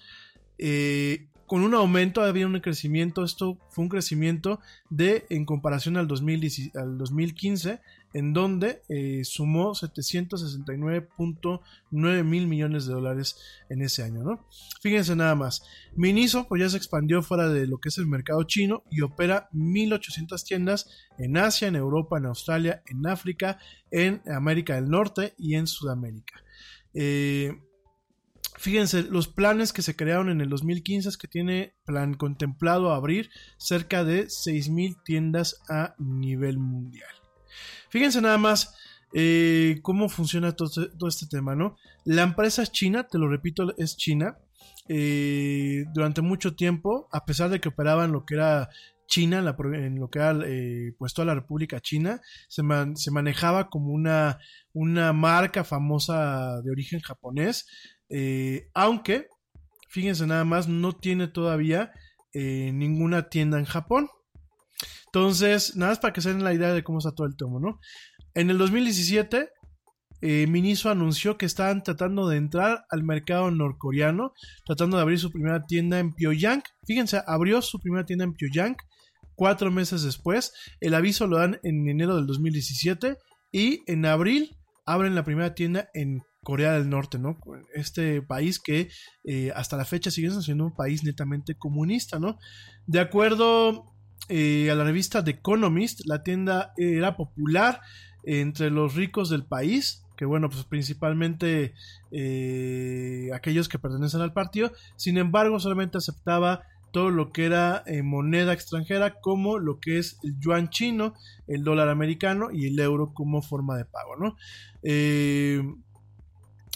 Eh, 0.57 1.27
con 1.45 1.61
un 1.61 1.75
aumento 1.75 2.23
había 2.23 2.47
un 2.47 2.59
crecimiento, 2.59 3.23
esto 3.23 3.59
fue 3.69 3.83
un 3.83 3.89
crecimiento 3.89 4.59
de 4.89 5.25
en 5.29 5.45
comparación 5.45 5.97
al, 5.97 6.07
2010 6.07 6.75
al 6.75 6.97
2015, 6.97 7.81
en 8.15 8.33
donde 8.33 8.81
eh, 8.87 9.23
sumó 9.25 9.73
769.9 9.73 12.23
mil 12.23 12.47
millones 12.47 12.85
de 12.85 12.93
dólares 12.93 13.35
en 13.69 13.81
ese 13.81 14.03
año, 14.03 14.23
¿no? 14.23 14.47
Fíjense 14.81 15.17
nada 15.17 15.35
más, 15.35 15.63
Miniso 15.97 16.47
pues 16.47 16.61
ya 16.61 16.69
se 16.69 16.77
expandió 16.77 17.21
fuera 17.21 17.49
de 17.49 17.67
lo 17.67 17.79
que 17.79 17.89
es 17.89 17.97
el 17.97 18.07
mercado 18.07 18.41
chino 18.43 18.83
y 18.89 19.01
opera 19.01 19.49
1800 19.51 20.45
tiendas 20.45 20.89
en 21.17 21.35
Asia, 21.35 21.67
en 21.67 21.75
Europa, 21.75 22.17
en 22.17 22.27
Australia, 22.27 22.81
en 22.87 23.05
África, 23.05 23.59
en 23.91 24.21
América 24.33 24.75
del 24.75 24.89
Norte 24.89 25.33
y 25.37 25.55
en 25.55 25.67
Sudamérica. 25.67 26.41
Eh, 26.93 27.51
Fíjense, 28.57 29.03
los 29.03 29.27
planes 29.27 29.73
que 29.73 29.81
se 29.81 29.97
crearon 29.97 30.29
en 30.29 30.39
el 30.39 30.47
2015 30.47 31.09
es 31.09 31.17
que 31.17 31.27
tiene 31.27 31.73
plan 31.83 32.13
contemplado 32.13 32.93
abrir 32.93 33.29
cerca 33.57 34.05
de 34.05 34.27
6.000 34.27 35.03
tiendas 35.03 35.61
a 35.67 35.93
nivel 35.99 36.57
mundial. 36.57 37.24
Fíjense 37.89 38.21
nada 38.21 38.37
más 38.37 38.75
eh, 39.13 39.79
cómo 39.81 40.09
funciona 40.09 40.55
todo, 40.55 40.67
este- 40.67 40.97
todo 40.97 41.07
este 41.07 41.27
tema, 41.27 41.55
¿no? 41.55 41.77
La 42.03 42.23
empresa 42.23 42.63
es 42.63 42.71
china, 42.71 43.07
te 43.07 43.17
lo 43.17 43.29
repito, 43.29 43.73
es 43.77 43.95
china. 43.95 44.37
Eh, 44.87 45.85
durante 45.93 46.21
mucho 46.21 46.55
tiempo, 46.55 47.07
a 47.11 47.25
pesar 47.25 47.49
de 47.49 47.59
que 47.59 47.69
operaban 47.69 48.11
lo 48.11 48.25
que 48.25 48.35
era 48.35 48.69
China, 49.07 49.37
en, 49.73 49.99
lo 49.99 50.09
que 50.09 50.19
era 50.19 50.37
eh, 50.45 50.93
pues 50.97 51.13
toda 51.13 51.25
la 51.27 51.35
República 51.35 51.79
China, 51.79 52.21
se, 52.47 52.61
se 52.95 53.11
manejaba 53.11 53.69
como 53.69 53.91
una, 53.93 54.39
una 54.73 55.13
marca 55.13 55.63
famosa 55.63 56.61
de 56.61 56.71
origen 56.71 56.99
japonés, 56.99 57.67
eh, 58.09 58.67
aunque, 58.73 59.27
fíjense 59.89 60.25
nada 60.27 60.43
más, 60.43 60.67
no 60.67 60.93
tiene 60.93 61.27
todavía 61.27 61.91
ninguna 62.33 63.29
tienda 63.29 63.57
en 63.59 63.65
Japón. 63.65 64.09
Entonces, 65.15 65.77
nada 65.77 65.93
más 65.93 65.99
para 65.99 66.11
que 66.11 66.19
se 66.19 66.27
den 66.27 66.43
la 66.43 66.53
idea 66.53 66.73
de 66.73 66.83
cómo 66.83 66.97
está 66.97 67.13
todo 67.13 67.25
el 67.25 67.37
tomo, 67.37 67.61
¿no? 67.61 67.79
En 68.33 68.49
el 68.49 68.57
2017, 68.57 69.47
eh, 70.19 70.45
Miniso 70.47 70.89
anunció 70.89 71.37
que 71.37 71.45
estaban 71.45 71.83
tratando 71.83 72.27
de 72.27 72.35
entrar 72.35 72.83
al 72.89 73.03
mercado 73.05 73.49
norcoreano, 73.49 74.33
tratando 74.65 74.97
de 74.97 75.03
abrir 75.03 75.17
su 75.17 75.31
primera 75.31 75.63
tienda 75.63 75.99
en 75.99 76.13
Pyongyang. 76.13 76.63
Fíjense, 76.85 77.21
abrió 77.27 77.61
su 77.61 77.79
primera 77.79 78.05
tienda 78.05 78.25
en 78.25 78.33
Pyongyang 78.33 78.75
cuatro 79.35 79.71
meses 79.71 80.03
después. 80.03 80.51
El 80.81 80.93
aviso 80.93 81.27
lo 81.27 81.37
dan 81.37 81.61
en 81.63 81.87
enero 81.87 82.17
del 82.17 82.27
2017 82.27 83.15
y 83.53 83.83
en 83.87 84.05
abril 84.05 84.57
abren 84.85 85.15
la 85.15 85.23
primera 85.23 85.55
tienda 85.55 85.87
en 85.93 86.23
Corea 86.43 86.73
del 86.73 86.89
Norte, 86.89 87.19
¿no? 87.19 87.37
Este 87.73 88.21
país 88.21 88.59
que 88.59 88.89
eh, 89.23 89.53
hasta 89.55 89.77
la 89.77 89.85
fecha 89.85 90.11
sigue 90.11 90.29
siendo 90.41 90.65
un 90.65 90.75
país 90.75 91.05
netamente 91.05 91.55
comunista, 91.55 92.19
¿no? 92.19 92.37
De 92.85 92.99
acuerdo 92.99 93.94
eh, 94.27 94.71
a 94.71 94.75
la 94.75 94.83
revista 94.83 95.23
The 95.23 95.31
Economist, 95.31 96.01
la 96.05 96.23
tienda 96.23 96.73
era 96.77 97.15
popular 97.15 97.81
entre 98.23 98.71
los 98.71 98.95
ricos 98.95 99.29
del 99.29 99.45
país, 99.45 100.03
que 100.17 100.25
bueno, 100.25 100.49
pues 100.49 100.63
principalmente 100.63 101.73
eh, 102.11 103.29
aquellos 103.35 103.69
que 103.69 103.77
pertenecen 103.77 104.21
al 104.21 104.33
partido, 104.33 104.71
sin 104.95 105.17
embargo 105.17 105.59
solamente 105.59 105.99
aceptaba 105.99 106.63
todo 106.91 107.11
lo 107.11 107.31
que 107.31 107.45
era 107.45 107.83
eh, 107.85 108.01
moneda 108.01 108.53
extranjera 108.53 109.19
como 109.19 109.59
lo 109.59 109.79
que 109.79 109.99
es 109.99 110.17
el 110.23 110.39
yuan 110.39 110.69
chino, 110.69 111.13
el 111.45 111.63
dólar 111.63 111.89
americano 111.89 112.49
y 112.51 112.67
el 112.67 112.79
euro 112.79 113.13
como 113.13 113.41
forma 113.41 113.77
de 113.77 113.85
pago, 113.85 114.15
¿no? 114.15 114.37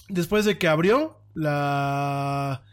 Después 0.09 0.45
de 0.45 0.57
que 0.57 0.67
abrió 0.67 1.17
la... 1.33 2.63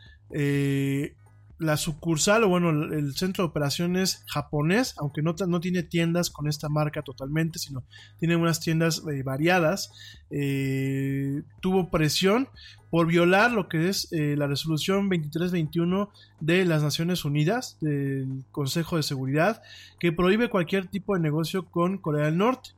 la 1.58 1.76
sucursal 1.76 2.44
o 2.44 2.48
bueno, 2.48 2.70
el, 2.70 3.14
centro 3.14 3.44
de 3.44 3.50
operaciones 3.50 4.24
japonés, 4.26 4.94
aunque 4.98 5.22
no, 5.22 5.34
no 5.46 5.60
tiene 5.60 5.82
tiendas 5.82 6.30
con 6.30 6.48
esta 6.48 6.68
marca 6.68 7.02
totalmente, 7.02 7.58
sino 7.58 7.84
tiene 8.18 8.36
unas 8.36 8.60
tiendas 8.60 9.02
eh, 9.10 9.22
variadas, 9.22 9.90
eh, 10.30 11.42
tuvo 11.60 11.90
presión 11.90 12.48
por 12.90 13.06
violar 13.06 13.52
lo 13.52 13.68
que 13.68 13.88
es 13.88 14.12
eh, 14.12 14.36
la 14.36 14.46
resolución 14.46 15.08
2321 15.08 16.10
de 16.40 16.64
las 16.64 16.82
Naciones 16.82 17.24
Unidas, 17.24 17.78
del 17.80 18.44
Consejo 18.52 18.96
de 18.96 19.02
Seguridad, 19.02 19.62
que 19.98 20.12
prohíbe 20.12 20.50
cualquier 20.50 20.86
tipo 20.86 21.14
de 21.14 21.20
negocio 21.20 21.66
con 21.66 21.98
Corea 21.98 22.26
del 22.26 22.38
Norte. 22.38 22.70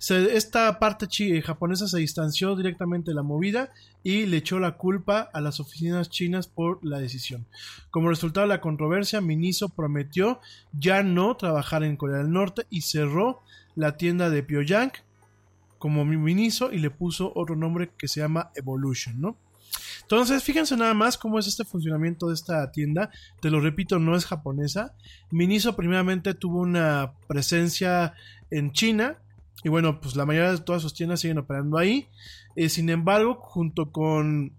Esta 0.00 0.78
parte 0.78 1.08
eh, 1.18 1.42
japonesa 1.42 1.88
se 1.88 1.98
distanció 1.98 2.54
directamente 2.54 3.10
de 3.10 3.16
la 3.16 3.24
movida 3.24 3.70
y 4.04 4.26
le 4.26 4.36
echó 4.36 4.60
la 4.60 4.76
culpa 4.76 5.28
a 5.32 5.40
las 5.40 5.58
oficinas 5.58 6.08
chinas 6.08 6.46
por 6.46 6.84
la 6.84 6.98
decisión. 6.98 7.46
Como 7.90 8.08
resultado 8.08 8.46
de 8.46 8.54
la 8.54 8.60
controversia, 8.60 9.20
Miniso 9.20 9.68
prometió 9.70 10.40
ya 10.72 11.02
no 11.02 11.36
trabajar 11.36 11.82
en 11.82 11.96
Corea 11.96 12.18
del 12.18 12.30
Norte 12.30 12.62
y 12.70 12.82
cerró 12.82 13.40
la 13.74 13.96
tienda 13.96 14.30
de 14.30 14.42
Pyongyang 14.44 14.92
como 15.78 16.04
Mi- 16.04 16.16
Miniso 16.16 16.72
y 16.72 16.78
le 16.78 16.90
puso 16.90 17.32
otro 17.34 17.56
nombre 17.56 17.90
que 17.98 18.06
se 18.08 18.20
llama 18.20 18.50
Evolution, 18.54 19.20
¿no? 19.20 19.36
Entonces, 20.02 20.42
fíjense 20.42 20.76
nada 20.76 20.94
más 20.94 21.18
cómo 21.18 21.38
es 21.38 21.46
este 21.46 21.64
funcionamiento 21.64 22.28
de 22.28 22.34
esta 22.34 22.70
tienda. 22.72 23.10
Te 23.42 23.50
lo 23.50 23.60
repito, 23.60 23.98
no 23.98 24.16
es 24.16 24.24
japonesa. 24.24 24.94
Miniso 25.30 25.76
primeramente 25.76 26.32
tuvo 26.34 26.60
una 26.60 27.12
presencia 27.26 28.14
en 28.50 28.72
China. 28.72 29.18
Y 29.64 29.68
bueno, 29.68 30.00
pues 30.00 30.14
la 30.16 30.24
mayoría 30.24 30.52
de 30.52 30.58
todas 30.58 30.82
sus 30.82 30.94
tiendas 30.94 31.20
siguen 31.20 31.38
operando 31.38 31.78
ahí. 31.78 32.08
Eh, 32.56 32.68
sin 32.68 32.90
embargo, 32.90 33.36
junto 33.40 33.90
con 33.90 34.52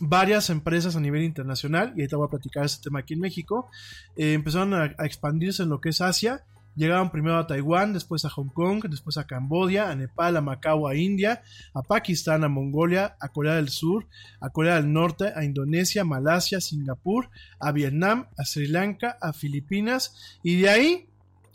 varias 0.00 0.50
empresas 0.50 0.96
a 0.96 1.00
nivel 1.00 1.22
internacional, 1.22 1.92
y 1.96 2.00
ahorita 2.00 2.16
voy 2.16 2.26
a 2.26 2.30
platicar 2.30 2.64
este 2.64 2.82
tema 2.82 3.00
aquí 3.00 3.14
en 3.14 3.20
México, 3.20 3.70
eh, 4.16 4.32
empezaron 4.34 4.74
a, 4.74 4.94
a 4.98 5.06
expandirse 5.06 5.62
en 5.62 5.70
lo 5.70 5.80
que 5.80 5.90
es 5.90 6.00
Asia. 6.00 6.44
Llegaron 6.76 7.10
primero 7.10 7.38
a 7.38 7.46
Taiwán, 7.46 7.92
después 7.92 8.24
a 8.24 8.30
Hong 8.30 8.48
Kong, 8.48 8.84
después 8.90 9.16
a 9.16 9.28
Camboya, 9.28 9.90
a 9.90 9.94
Nepal, 9.94 10.36
a 10.36 10.40
Macao, 10.40 10.88
a 10.88 10.96
India, 10.96 11.42
a 11.72 11.82
Pakistán, 11.82 12.42
a 12.42 12.48
Mongolia, 12.48 13.16
a 13.20 13.28
Corea 13.28 13.54
del 13.54 13.68
Sur, 13.68 14.08
a 14.40 14.50
Corea 14.50 14.74
del 14.74 14.92
Norte, 14.92 15.32
a 15.36 15.44
Indonesia, 15.44 16.02
Malasia, 16.04 16.60
Singapur, 16.60 17.30
a 17.60 17.70
Vietnam, 17.70 18.26
a 18.36 18.44
Sri 18.44 18.66
Lanka, 18.66 19.16
a 19.20 19.32
Filipinas, 19.32 20.40
y 20.42 20.62
de 20.62 20.68
ahí 20.68 21.08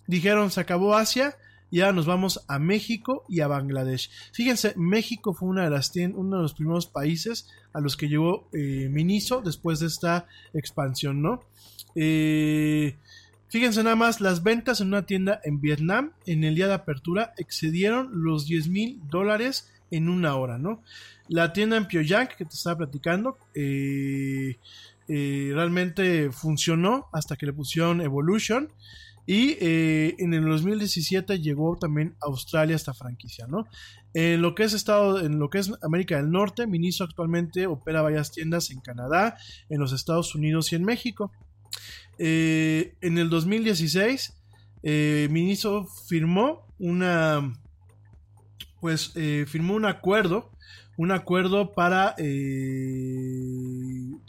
dijeron 0.07 0.51
se 0.51 0.61
acabó 0.61 0.95
Asia 0.95 1.35
y 1.71 1.81
ahora 1.81 1.93
nos 1.93 2.05
vamos 2.05 2.43
a 2.47 2.59
México 2.59 3.25
y 3.29 3.41
a 3.41 3.47
Bangladesh. 3.47 4.09
Fíjense, 4.31 4.73
México 4.75 5.33
fue 5.33 5.49
una 5.49 5.63
de 5.63 5.69
las 5.69 5.91
uno 5.95 6.37
de 6.37 6.41
los 6.43 6.53
primeros 6.53 6.87
países 6.87 7.47
a 7.73 7.81
los 7.81 7.95
que 7.97 8.09
llegó 8.09 8.49
eh, 8.53 8.87
Miniso 8.89 9.41
después 9.41 9.79
de 9.79 9.87
esta 9.87 10.27
expansión, 10.53 11.21
¿no? 11.21 11.41
Eh, 11.95 12.95
fíjense 13.47 13.83
nada 13.83 13.95
más, 13.95 14.21
las 14.21 14.43
ventas 14.43 14.81
en 14.81 14.87
una 14.87 15.05
tienda 15.05 15.39
en 15.43 15.61
Vietnam 15.61 16.13
en 16.25 16.43
el 16.43 16.55
día 16.55 16.67
de 16.67 16.73
apertura 16.73 17.33
excedieron 17.37 18.09
los 18.23 18.45
10 18.45 18.67
mil 18.69 18.99
dólares 19.09 19.71
en 19.91 20.09
una 20.09 20.35
hora, 20.35 20.57
¿no? 20.57 20.83
La 21.27 21.53
tienda 21.53 21.77
en 21.77 21.87
Pyongyang 21.87 22.29
que 22.29 22.45
te 22.45 22.55
estaba 22.55 22.77
platicando, 22.77 23.37
eh, 23.53 24.57
realmente 25.07 26.31
funcionó 26.31 27.07
hasta 27.11 27.35
que 27.35 27.47
le 27.47 27.53
pusieron 27.53 28.01
Evolution. 28.01 28.71
Y 29.31 29.57
eh, 29.61 30.15
en 30.17 30.33
el 30.33 30.43
2017 30.43 31.39
llegó 31.39 31.77
también 31.77 32.15
a 32.19 32.25
Australia 32.29 32.75
esta 32.75 32.95
franquicia, 32.95 33.45
¿no? 33.45 33.67
En 34.15 34.41
lo 34.41 34.55
que 34.55 34.63
es 34.63 34.73
estado, 34.73 35.23
en 35.23 35.37
lo 35.37 35.51
que 35.51 35.59
es 35.59 35.71
América 35.83 36.17
del 36.17 36.31
Norte, 36.31 36.65
Miniso 36.65 37.03
actualmente 37.03 37.67
opera 37.67 38.01
varias 38.01 38.31
tiendas 38.31 38.71
en 38.71 38.81
Canadá, 38.81 39.37
en 39.69 39.79
los 39.79 39.93
Estados 39.93 40.33
Unidos 40.33 40.71
y 40.71 40.77
en 40.77 40.83
México. 40.83 41.31
Eh, 42.17 42.95
en 43.01 43.19
el 43.19 43.29
2016, 43.29 44.33
eh, 44.81 45.27
Miniso 45.29 45.85
firmó 46.07 46.65
una, 46.79 47.53
pues, 48.81 49.11
eh, 49.13 49.45
firmó 49.47 49.75
un 49.75 49.85
acuerdo, 49.85 50.49
un 50.97 51.11
acuerdo 51.11 51.75
para, 51.75 52.15
de 52.17 52.33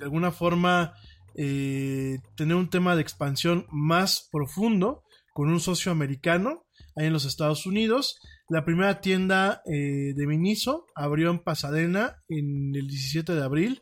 alguna 0.03 0.31
forma, 0.31 0.93
eh, 1.37 2.19
tener 2.37 2.57
un 2.57 2.71
tema 2.71 2.97
de 2.97 3.03
expansión 3.03 3.67
más 3.71 4.29
profundo 4.33 5.05
con 5.33 5.49
un 5.49 5.61
socio 5.61 5.93
americano 5.93 6.67
ahí 6.97 7.07
en 7.07 7.13
los 7.13 7.25
Estados 7.25 7.67
Unidos. 7.67 8.21
La 8.49 8.65
primera 8.65 9.01
tienda 9.01 9.63
eh, 9.67 10.13
de 10.15 10.27
Miniso 10.27 10.87
abrió 10.95 11.31
en 11.31 11.39
Pasadena 11.39 12.17
en 12.29 12.75
el 12.75 12.89
17 12.89 13.35
de 13.35 13.43
abril 13.43 13.81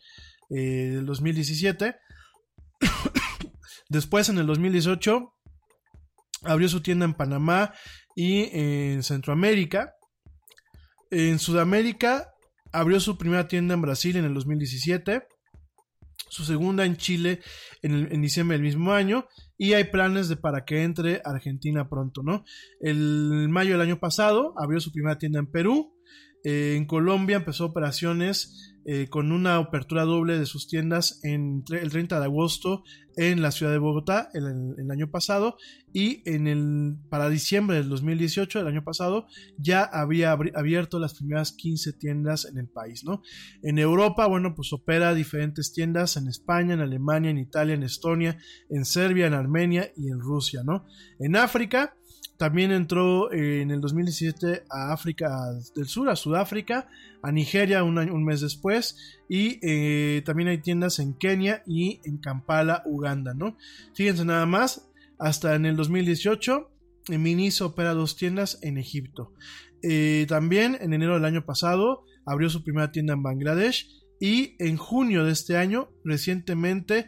eh, 0.51 0.93
del 0.95 1.07
2017. 1.07 1.97
Después, 3.89 4.29
en 4.29 4.39
el 4.39 4.47
2018, 4.47 5.35
abrió 6.45 6.69
su 6.69 6.83
tienda 6.83 7.07
en 7.07 7.15
Panamá 7.15 7.73
y 8.15 8.51
en 8.53 9.03
Centroamérica. 9.03 9.95
En 11.11 11.39
Sudamérica 11.39 12.35
abrió 12.73 13.01
su 13.01 13.17
primera 13.17 13.49
tienda 13.49 13.73
en 13.73 13.81
Brasil 13.81 14.17
en 14.17 14.27
el 14.27 14.35
2017 14.35 15.23
su 16.29 16.45
segunda 16.45 16.85
en 16.85 16.97
Chile 16.97 17.41
en, 17.83 18.21
diciembre 18.21 18.57
del 18.57 18.67
mismo 18.67 18.93
año 18.93 19.27
y 19.57 19.73
hay 19.73 19.85
planes 19.85 20.29
de 20.29 20.37
para 20.37 20.65
que 20.65 20.83
entre 20.83 21.21
Argentina 21.25 21.89
pronto, 21.89 22.23
¿no? 22.23 22.45
El 22.81 23.49
mayo 23.49 23.73
del 23.73 23.81
año 23.81 23.99
pasado 23.99 24.55
abrió 24.57 24.81
su 24.81 24.93
primera 24.93 25.19
tienda 25.19 25.39
en 25.41 25.51
Perú, 25.51 25.95
eh, 26.45 26.75
en 26.77 26.87
Colombia 26.87 27.37
empezó 27.37 27.67
operaciones 27.67 28.68
eh, 28.85 29.09
con 29.09 29.33
una 29.33 29.57
apertura 29.57 30.05
doble 30.05 30.39
de 30.39 30.47
sus 30.47 30.69
tiendas 30.69 31.21
en 31.23 31.65
el 31.71 31.91
30 31.91 32.19
de 32.19 32.25
agosto 32.25 32.85
en 33.17 33.43
la 33.43 33.51
ciudad 33.51 33.73
de 33.73 33.79
Bogotá 33.79 34.31
el, 34.33 34.75
el 34.79 34.91
año 34.91 35.11
pasado 35.11 35.57
y 35.93 36.23
en 36.25 36.47
el 36.47 36.97
para 37.09 37.29
diciembre 37.29 37.77
del 37.77 37.89
2018 37.89 38.61
del 38.61 38.69
año 38.69 38.85
pasado 38.85 39.27
ya 39.57 39.83
había 39.83 40.33
abierto 40.33 40.99
las 40.99 41.15
primeras 41.15 41.53
15 41.53 41.95
tiendas 41.95 42.45
en 42.45 42.59
el 42.59 42.69
país, 42.69 43.05
¿no? 43.05 43.23
En 43.63 43.79
Europa, 43.79 44.27
bueno, 44.27 44.55
pues 44.55 44.73
opera 44.73 45.15
diferentes 45.15 45.73
tiendas 45.73 46.17
en 46.17 46.29
España, 46.29 46.75
en 46.75 46.81
Alemania, 46.81 47.31
en 47.31 47.39
Italia, 47.39 47.75
en 47.75 47.83
Estonia, 47.83 48.39
en 48.71 48.85
Serbia, 48.85 49.27
en 49.27 49.35
Armenia 49.35 49.91
y 49.97 50.11
en 50.11 50.21
Rusia, 50.21 50.63
¿no? 50.65 50.87
En 51.19 51.37
África, 51.37 51.98
también 52.39 52.71
entró 52.71 53.33
eh, 53.33 53.63
en 53.63 53.73
el 53.73 53.81
2017 53.81 54.65
a 54.71 54.93
África 54.93 55.29
del 55.75 55.87
Sur, 55.87 56.09
a 56.09 56.17
Sudáfrica, 56.17 56.89
a 57.21 57.33
Nigeria 57.33 57.83
un, 57.83 58.25
mes 58.25 58.41
después, 58.41 58.97
y 59.29 59.59
eh, 59.61 60.23
también 60.25 60.49
hay 60.49 60.59
tiendas 60.59 61.01
en 61.01 61.15
Kenia 61.15 61.63
y 61.67 62.01
en 62.05 62.19
Kampala, 62.19 62.83
Uganda, 62.87 63.35
¿no? 63.35 63.57
Fíjense 63.95 64.25
nada 64.25 64.47
más, 64.47 64.89
hasta 65.19 65.57
en 65.57 65.67
el 65.67 65.77
2018, 65.77 66.71
eh, 67.09 67.19
Miniso 67.19 67.67
opera 67.67 67.93
dos 67.93 68.17
tiendas 68.17 68.61
en 68.63 68.79
Egipto. 68.79 69.33
Eh, 69.83 70.27
también 70.29 70.79
en 70.81 70.93
enero 70.93 71.15
del 71.15 71.25
año 71.25 71.45
pasado 71.45 72.05
abrió 72.25 72.49
su 72.51 72.63
primera 72.63 72.93
tienda 72.93 73.15
en 73.15 73.23
Bangladesh 73.23 73.89
y 74.21 74.55
en 74.59 74.77
junio 74.77 75.25
de 75.25 75.33
este 75.33 75.57
año 75.57 75.91
recientemente 76.05 77.07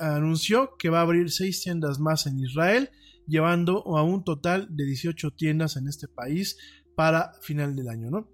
anunció 0.00 0.76
que 0.76 0.88
va 0.88 0.98
a 0.98 1.02
abrir 1.02 1.30
seis 1.30 1.62
tiendas 1.62 2.00
más 2.00 2.26
en 2.26 2.40
Israel, 2.40 2.90
llevando 3.26 3.96
a 3.96 4.02
un 4.02 4.24
total 4.24 4.68
de 4.70 4.84
18 4.84 5.32
tiendas 5.32 5.76
en 5.76 5.88
este 5.88 6.08
país 6.08 6.56
para 6.94 7.32
final 7.42 7.74
del 7.76 7.88
año, 7.88 8.10
¿no? 8.10 8.28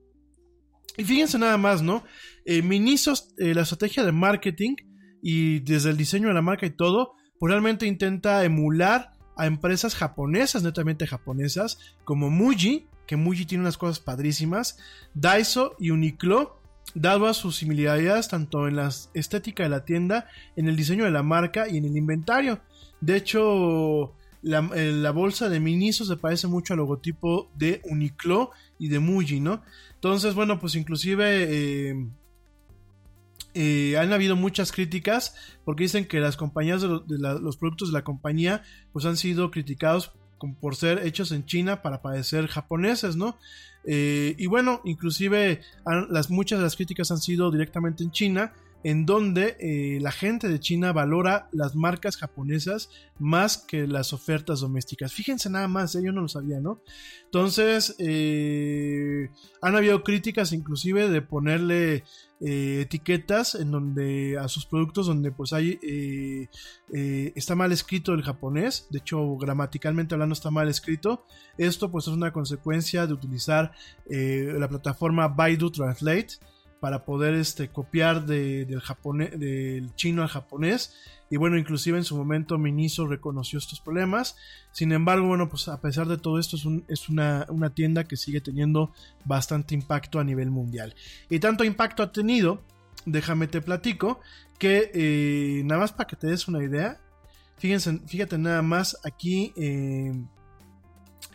Y 0.96 1.04
fíjense 1.04 1.38
nada 1.38 1.56
más, 1.56 1.80
¿no? 1.80 2.02
Eh, 2.44 2.62
Miniso, 2.62 3.14
eh, 3.38 3.54
la 3.54 3.62
estrategia 3.62 4.04
de 4.04 4.12
marketing 4.12 4.74
y 5.22 5.60
desde 5.60 5.90
el 5.90 5.96
diseño 5.96 6.28
de 6.28 6.34
la 6.34 6.42
marca 6.42 6.66
y 6.66 6.70
todo, 6.70 7.14
pues 7.38 7.50
realmente 7.52 7.86
intenta 7.86 8.44
emular 8.44 9.12
a 9.36 9.46
empresas 9.46 9.94
japonesas, 9.94 10.64
netamente 10.64 11.06
japonesas, 11.06 11.78
como 12.04 12.30
Muji, 12.30 12.88
que 13.06 13.16
Muji 13.16 13.46
tiene 13.46 13.62
unas 13.62 13.78
cosas 13.78 14.00
padrísimas, 14.00 14.78
Daiso 15.14 15.76
y 15.78 15.90
Uniqlo, 15.90 16.60
dado 16.94 17.26
a 17.26 17.34
sus 17.34 17.56
similaridades 17.56 18.28
tanto 18.28 18.66
en 18.66 18.76
la 18.76 18.90
estética 19.14 19.62
de 19.62 19.68
la 19.68 19.84
tienda, 19.84 20.26
en 20.56 20.68
el 20.68 20.76
diseño 20.76 21.04
de 21.04 21.10
la 21.10 21.22
marca 21.22 21.68
y 21.68 21.76
en 21.76 21.84
el 21.84 21.96
inventario. 21.96 22.60
De 23.00 23.16
hecho, 23.16 24.14
la, 24.42 24.70
eh, 24.74 24.92
la 24.92 25.10
bolsa 25.10 25.48
de 25.48 25.60
Miniso 25.60 26.04
se 26.04 26.16
parece 26.16 26.46
mucho 26.46 26.72
al 26.74 26.78
logotipo 26.78 27.50
de 27.56 27.80
Uniqlo 27.84 28.50
y 28.78 28.88
de 28.88 28.98
Muji, 28.98 29.40
¿no? 29.40 29.62
Entonces, 29.94 30.34
bueno, 30.34 30.60
pues 30.60 30.74
inclusive 30.76 31.46
eh, 31.90 32.06
eh, 33.54 33.96
han 33.98 34.12
habido 34.12 34.36
muchas 34.36 34.70
críticas 34.72 35.34
porque 35.64 35.84
dicen 35.84 36.06
que 36.06 36.20
las 36.20 36.36
compañías 36.36 36.82
de, 36.82 36.88
lo- 36.88 37.00
de 37.00 37.18
la- 37.18 37.34
los 37.34 37.56
productos 37.56 37.88
de 37.88 37.94
la 37.94 38.04
compañía 38.04 38.62
pues 38.92 39.04
han 39.06 39.16
sido 39.16 39.50
criticados 39.50 40.12
por 40.60 40.76
ser 40.76 41.04
hechos 41.04 41.32
en 41.32 41.44
China 41.46 41.82
para 41.82 42.00
parecer 42.00 42.46
japoneses, 42.46 43.16
¿no? 43.16 43.36
Y 43.84 44.46
bueno, 44.46 44.82
inclusive 44.84 45.62
las, 46.10 46.30
muchas 46.30 46.58
de 46.58 46.62
las 46.64 46.76
críticas 46.76 47.10
han 47.10 47.18
sido 47.18 47.50
directamente 47.50 48.04
en 48.04 48.10
China, 48.12 48.52
en 48.84 49.06
donde 49.06 49.56
eh, 49.58 49.98
la 50.00 50.12
gente 50.12 50.48
de 50.48 50.60
China 50.60 50.92
valora 50.92 51.48
las 51.52 51.74
marcas 51.74 52.16
japonesas 52.16 52.90
más 53.18 53.58
que 53.58 53.86
las 53.86 54.12
ofertas 54.12 54.60
domésticas. 54.60 55.12
Fíjense 55.12 55.50
nada 55.50 55.68
más, 55.68 55.94
¿eh? 55.94 56.02
yo 56.04 56.12
no 56.12 56.22
lo 56.22 56.28
sabía, 56.28 56.60
¿no? 56.60 56.80
Entonces, 57.24 57.96
eh, 57.98 59.30
han 59.60 59.76
habido 59.76 60.02
críticas 60.04 60.52
inclusive 60.52 61.08
de 61.08 61.22
ponerle 61.22 62.04
eh, 62.40 62.82
etiquetas 62.82 63.56
en 63.56 63.72
donde 63.72 64.38
a 64.38 64.46
sus 64.46 64.64
productos 64.64 65.08
donde 65.08 65.32
pues 65.32 65.52
hay 65.52 65.78
está 66.88 67.56
mal 67.56 67.72
escrito 67.72 68.14
el 68.14 68.22
japonés 68.22 68.86
de 68.90 68.98
hecho 68.98 69.36
gramaticalmente 69.36 70.14
hablando 70.14 70.34
está 70.34 70.52
mal 70.52 70.68
escrito 70.68 71.26
esto 71.56 71.90
pues 71.90 72.06
es 72.06 72.12
una 72.12 72.32
consecuencia 72.32 73.08
de 73.08 73.12
utilizar 73.12 73.72
la 74.08 74.68
plataforma 74.68 75.26
Baidu 75.26 75.72
Translate 75.72 76.38
para 76.80 77.04
poder 77.04 77.34
este, 77.34 77.68
copiar 77.68 78.26
del, 78.26 78.80
japonés, 78.80 79.38
del 79.38 79.94
chino 79.94 80.22
al 80.22 80.28
japonés. 80.28 80.94
Y 81.30 81.36
bueno, 81.36 81.58
inclusive 81.58 81.98
en 81.98 82.04
su 82.04 82.16
momento 82.16 82.56
Miniso 82.56 83.06
reconoció 83.06 83.58
estos 83.58 83.80
problemas. 83.80 84.36
Sin 84.72 84.92
embargo, 84.92 85.26
bueno, 85.26 85.48
pues 85.48 85.68
a 85.68 85.80
pesar 85.80 86.06
de 86.06 86.16
todo 86.16 86.38
esto 86.38 86.56
es, 86.56 86.64
es 86.88 87.08
una, 87.08 87.46
una, 87.50 87.70
tienda 87.70 88.04
que 88.04 88.16
sigue 88.16 88.40
teniendo 88.40 88.92
bastante 89.24 89.74
impacto 89.74 90.20
a 90.20 90.24
nivel 90.24 90.50
mundial. 90.50 90.94
Y 91.28 91.38
tanto 91.38 91.64
impacto 91.64 92.02
ha 92.02 92.12
tenido, 92.12 92.62
déjame 93.04 93.46
te 93.46 93.60
platico, 93.60 94.20
que 94.58 94.90
eh, 94.94 95.62
nada 95.64 95.82
más 95.82 95.92
para 95.92 96.06
que 96.06 96.16
te 96.16 96.26
des 96.26 96.48
una 96.48 96.62
idea, 96.62 96.98
fíjense, 97.58 98.00
fíjate 98.06 98.38
nada 98.38 98.62
más 98.62 98.98
aquí 99.04 99.52
eh, 99.56 100.12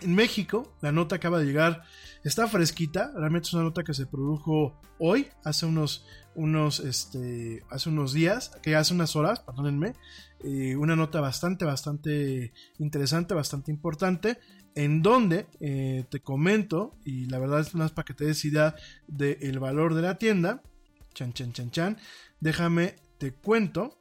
en 0.02 0.16
México, 0.16 0.74
la 0.82 0.91
nota 0.91 1.16
acaba 1.16 1.39
de 1.39 1.46
llegar 1.46 1.84
Está 2.24 2.47
fresquita, 2.47 3.11
realmente 3.15 3.47
es 3.47 3.53
una 3.53 3.63
nota 3.63 3.84
que 3.84 3.93
se 3.93 4.05
produjo 4.05 4.80
hoy, 4.97 5.28
hace 5.43 5.65
unos, 5.65 6.05
unos, 6.36 6.80
este, 6.80 7.63
hace 7.69 7.89
unos 7.89 8.13
días, 8.13 8.51
que 8.61 8.78
hace 8.78 8.93
unas 8.93 9.17
horas, 9.17 9.41
perdónenme, 9.41 9.93
eh, 10.41 10.78
una 10.78 10.95
nota 10.95 11.19
bastante, 11.19 11.65
bastante 11.65 12.53
interesante, 12.80 13.34
bastante 13.34 13.71
importante, 13.71 14.39
en 14.74 15.01
donde 15.01 15.47
eh, 15.59 16.05
te 16.09 16.21
comento, 16.21 16.95
y 17.03 17.26
la 17.26 17.39
verdad 17.39 17.59
es 17.59 17.76
más 17.76 17.91
para 17.91 18.05
que 18.05 18.13
te 18.13 18.26
des 18.26 18.45
idea 18.45 18.74
del 19.07 19.59
valor 19.59 19.93
de 19.93 20.03
la 20.03 20.17
tienda, 20.17 20.63
chan, 21.13 21.34
chan, 21.34 21.51
chan, 21.51 21.71
chan, 21.71 21.97
déjame, 22.39 22.95
te 23.17 23.34
cuento 23.34 23.99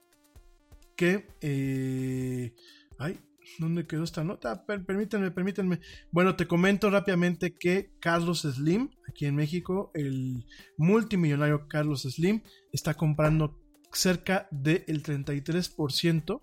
que, 0.95 1.27
eh, 1.41 2.55
ay, 2.99 3.19
¿Dónde 3.59 3.87
quedó 3.87 4.05
esta 4.05 4.25
nota? 4.25 4.65
permítanme, 4.67 5.31
permítanme. 5.31 5.81
Bueno, 6.11 6.37
te 6.37 6.47
comento 6.47 6.91
rápidamente 6.91 7.55
que 7.55 7.93
Carlos 8.01 8.43
Slim, 8.43 8.91
aquí 9.09 9.27
en 9.27 9.37
México, 9.37 9.91
el 9.95 10.47
multimillonario 10.77 11.69
Carlos 11.69 12.03
Slim, 12.03 12.43
está 12.73 12.95
comprando 12.95 13.59
cerca 13.93 14.49
del 14.51 15.03
33% 15.03 16.43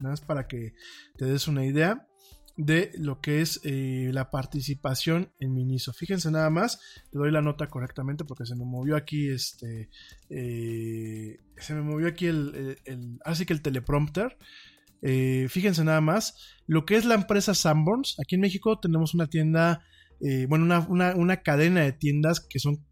Nada 0.00 0.12
más 0.12 0.20
para 0.20 0.46
que 0.46 0.74
te 1.16 1.24
des 1.24 1.48
una 1.48 1.64
idea 1.64 2.06
de 2.56 2.92
lo 2.98 3.20
que 3.20 3.40
es 3.40 3.60
eh, 3.64 4.10
la 4.12 4.30
participación 4.30 5.32
en 5.40 5.54
Miniso. 5.54 5.92
Fíjense 5.92 6.30
nada 6.30 6.50
más, 6.50 6.78
te 7.10 7.18
doy 7.18 7.30
la 7.30 7.42
nota 7.42 7.68
correctamente 7.68 8.24
porque 8.24 8.46
se 8.46 8.54
me 8.54 8.64
movió 8.64 8.96
aquí 8.96 9.28
este, 9.28 9.90
eh, 10.30 11.38
se 11.56 11.74
me 11.74 11.82
movió 11.82 12.06
aquí 12.06 12.26
el, 12.26 12.78
así 13.24 13.44
que 13.44 13.52
el 13.52 13.62
teleprompter. 13.62 14.36
Eh, 15.02 15.48
fíjense 15.50 15.84
nada 15.84 16.00
más, 16.00 16.34
lo 16.66 16.86
que 16.86 16.96
es 16.96 17.04
la 17.04 17.14
empresa 17.14 17.54
Sanborns, 17.54 18.16
aquí 18.20 18.36
en 18.36 18.40
México 18.40 18.78
tenemos 18.80 19.14
una 19.14 19.26
tienda 19.26 19.84
eh, 20.26 20.46
bueno, 20.48 20.86
una, 20.88 21.36
cadena 21.42 21.82
de 21.82 21.92
tiendas 21.92 22.40
que 22.40 22.58
son 22.58 22.82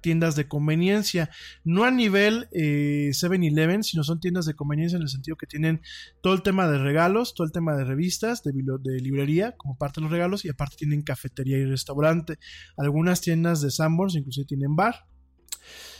tiendas 0.00 0.36
de 0.36 0.48
conveniencia, 0.48 1.28
no 1.62 1.84
a 1.84 1.90
nivel 1.90 2.48
7-Eleven, 2.52 3.80
eh, 3.80 3.82
sino 3.82 4.04
son 4.04 4.20
tiendas 4.20 4.46
de 4.46 4.54
conveniencia 4.54 4.96
en 4.96 5.02
el 5.02 5.10
sentido 5.10 5.36
que 5.36 5.46
tienen 5.46 5.82
todo 6.22 6.32
el 6.32 6.40
tema 6.40 6.66
de 6.66 6.78
regalos, 6.78 7.34
todo 7.34 7.46
el 7.46 7.52
tema 7.52 7.76
de 7.76 7.84
revistas, 7.84 8.42
de, 8.42 8.52
de 8.54 9.00
librería 9.00 9.54
como 9.58 9.76
parte 9.76 10.00
de 10.00 10.04
los 10.04 10.10
regalos 10.10 10.46
y 10.46 10.48
aparte 10.48 10.76
tienen 10.78 11.02
cafetería 11.02 11.58
y 11.58 11.66
restaurante. 11.66 12.38
Algunas 12.78 13.20
tiendas 13.20 13.60
de 13.60 13.70
Sanborns 13.70 14.14
inclusive 14.14 14.46
tienen 14.46 14.74
bar. 14.74 15.04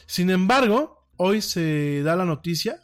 Sin 0.07 0.31
embargo, 0.31 1.07
hoy 1.19 1.43
se 1.43 2.03
da 2.03 2.17
la 2.17 2.25
noticia 2.25 2.81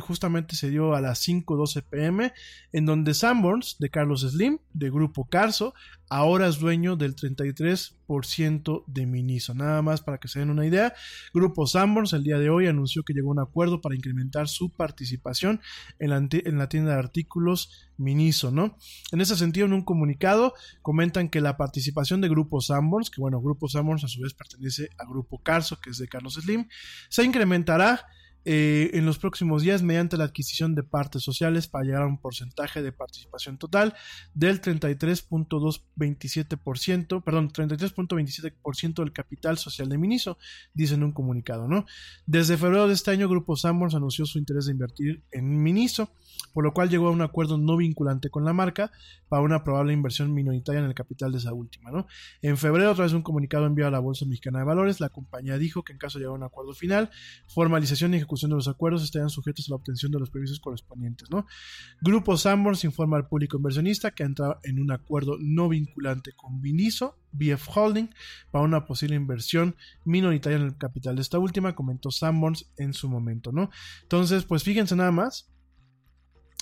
justamente 0.00 0.56
se 0.56 0.70
dio 0.70 0.94
a 0.94 1.00
las 1.00 1.26
5.12 1.26 1.84
pm, 1.88 2.32
en 2.72 2.86
donde 2.86 3.14
Sanborns, 3.14 3.76
de 3.78 3.90
Carlos 3.90 4.20
Slim, 4.22 4.58
de 4.72 4.90
Grupo 4.90 5.28
Carso, 5.28 5.74
ahora 6.08 6.46
es 6.46 6.58
dueño 6.58 6.96
del 6.96 7.16
33% 7.16 8.84
de 8.86 9.06
Miniso. 9.06 9.54
Nada 9.54 9.82
más 9.82 10.00
para 10.00 10.18
que 10.18 10.28
se 10.28 10.38
den 10.38 10.50
una 10.50 10.66
idea, 10.66 10.94
Grupo 11.34 11.66
Sanborns 11.66 12.12
el 12.12 12.24
día 12.24 12.38
de 12.38 12.50
hoy 12.50 12.66
anunció 12.66 13.02
que 13.02 13.12
llegó 13.12 13.28
a 13.30 13.32
un 13.32 13.40
acuerdo 13.40 13.80
para 13.80 13.94
incrementar 13.94 14.48
su 14.48 14.70
participación 14.70 15.60
en 15.98 16.10
la, 16.10 16.16
en 16.16 16.58
la 16.58 16.68
tienda 16.68 16.92
de 16.92 16.98
artículos 16.98 17.90
Miniso, 17.98 18.50
¿no? 18.50 18.76
En 19.10 19.20
ese 19.20 19.36
sentido, 19.36 19.66
en 19.66 19.72
un 19.72 19.82
comunicado, 19.82 20.52
comentan 20.82 21.30
que 21.30 21.40
la 21.40 21.56
participación 21.56 22.20
de 22.20 22.28
Grupo 22.28 22.60
Sanborns, 22.60 23.10
que 23.10 23.20
bueno, 23.20 23.40
Grupo 23.40 23.68
Sanborns 23.68 24.04
a 24.04 24.08
su 24.08 24.20
vez 24.20 24.34
pertenece 24.34 24.90
a 24.98 25.06
Grupo 25.06 25.42
Carso, 25.42 25.80
que 25.80 25.90
es 25.90 25.98
de 25.98 26.06
Carlos 26.06 26.34
Slim, 26.34 26.68
se 27.08 27.24
incrementará 27.24 28.06
eh, 28.48 28.92
en 28.94 29.04
los 29.04 29.18
próximos 29.18 29.62
días 29.62 29.82
mediante 29.82 30.16
la 30.16 30.22
adquisición 30.22 30.76
de 30.76 30.84
partes 30.84 31.24
sociales 31.24 31.66
para 31.66 31.84
llegar 31.84 32.02
a 32.02 32.06
un 32.06 32.20
porcentaje 32.20 32.80
de 32.80 32.92
participación 32.92 33.58
total 33.58 33.92
del 34.34 34.60
33.227%, 34.60 37.24
perdón, 37.24 37.50
33.27% 37.50 38.94
del 38.94 39.12
capital 39.12 39.58
social 39.58 39.88
de 39.88 39.98
Miniso, 39.98 40.38
dice 40.74 40.94
en 40.94 41.02
un 41.02 41.10
comunicado, 41.10 41.66
¿no? 41.66 41.86
Desde 42.24 42.56
febrero 42.56 42.86
de 42.86 42.94
este 42.94 43.10
año, 43.10 43.28
Grupo 43.28 43.56
Sanborns 43.56 43.96
anunció 43.96 44.26
su 44.26 44.38
interés 44.38 44.66
de 44.66 44.72
invertir 44.72 45.24
en 45.32 45.60
Miniso, 45.60 46.12
por 46.52 46.64
lo 46.64 46.72
cual 46.72 46.88
llegó 46.88 47.08
a 47.08 47.10
un 47.10 47.22
acuerdo 47.22 47.58
no 47.58 47.76
vinculante 47.76 48.30
con 48.30 48.44
la 48.44 48.52
marca 48.52 48.90
para 49.28 49.42
una 49.42 49.64
probable 49.64 49.92
inversión 49.92 50.32
minoritaria 50.32 50.80
en 50.80 50.86
el 50.86 50.94
capital 50.94 51.32
de 51.32 51.38
esa 51.38 51.52
última, 51.52 51.90
¿no? 51.90 52.06
En 52.42 52.56
febrero, 52.56 52.94
de 52.94 53.14
un 53.14 53.22
comunicado 53.22 53.66
enviado 53.66 53.88
a 53.88 53.92
la 53.92 53.98
Bolsa 53.98 54.24
Mexicana 54.24 54.60
de 54.60 54.64
Valores, 54.64 55.00
la 55.00 55.08
compañía 55.08 55.58
dijo 55.58 55.82
que 55.82 55.92
en 55.92 55.98
caso 55.98 56.18
de 56.18 56.22
llegar 56.22 56.34
a 56.34 56.38
un 56.38 56.44
acuerdo 56.44 56.72
final, 56.72 57.10
formalización 57.46 58.14
y 58.14 58.16
ejecución 58.16 58.50
de 58.50 58.56
los 58.56 58.68
acuerdos 58.68 59.04
estarían 59.04 59.30
sujetos 59.30 59.68
a 59.68 59.70
la 59.72 59.76
obtención 59.76 60.12
de 60.12 60.18
los 60.18 60.30
permisos 60.30 60.60
correspondientes. 60.60 61.30
¿no? 61.30 61.46
Grupo 62.00 62.36
Sanborns 62.36 62.84
informa 62.84 63.16
al 63.16 63.28
público 63.28 63.56
inversionista 63.56 64.12
que 64.12 64.22
ha 64.22 64.26
entrado 64.26 64.58
en 64.62 64.80
un 64.80 64.92
acuerdo 64.92 65.36
no 65.38 65.68
vinculante 65.68 66.32
con 66.32 66.60
Viniso, 66.60 67.18
BF 67.32 67.68
Holding, 67.76 68.08
para 68.50 68.64
una 68.64 68.86
posible 68.86 69.16
inversión 69.16 69.76
minoritaria 70.04 70.56
en 70.56 70.64
el 70.64 70.78
capital 70.78 71.16
de 71.16 71.22
esta 71.22 71.38
última, 71.38 71.74
comentó 71.74 72.10
Sanborns 72.10 72.70
en 72.76 72.94
su 72.94 73.08
momento. 73.08 73.52
¿no? 73.52 73.70
Entonces, 74.02 74.44
pues 74.44 74.62
fíjense 74.62 74.96
nada 74.96 75.12
más 75.12 75.50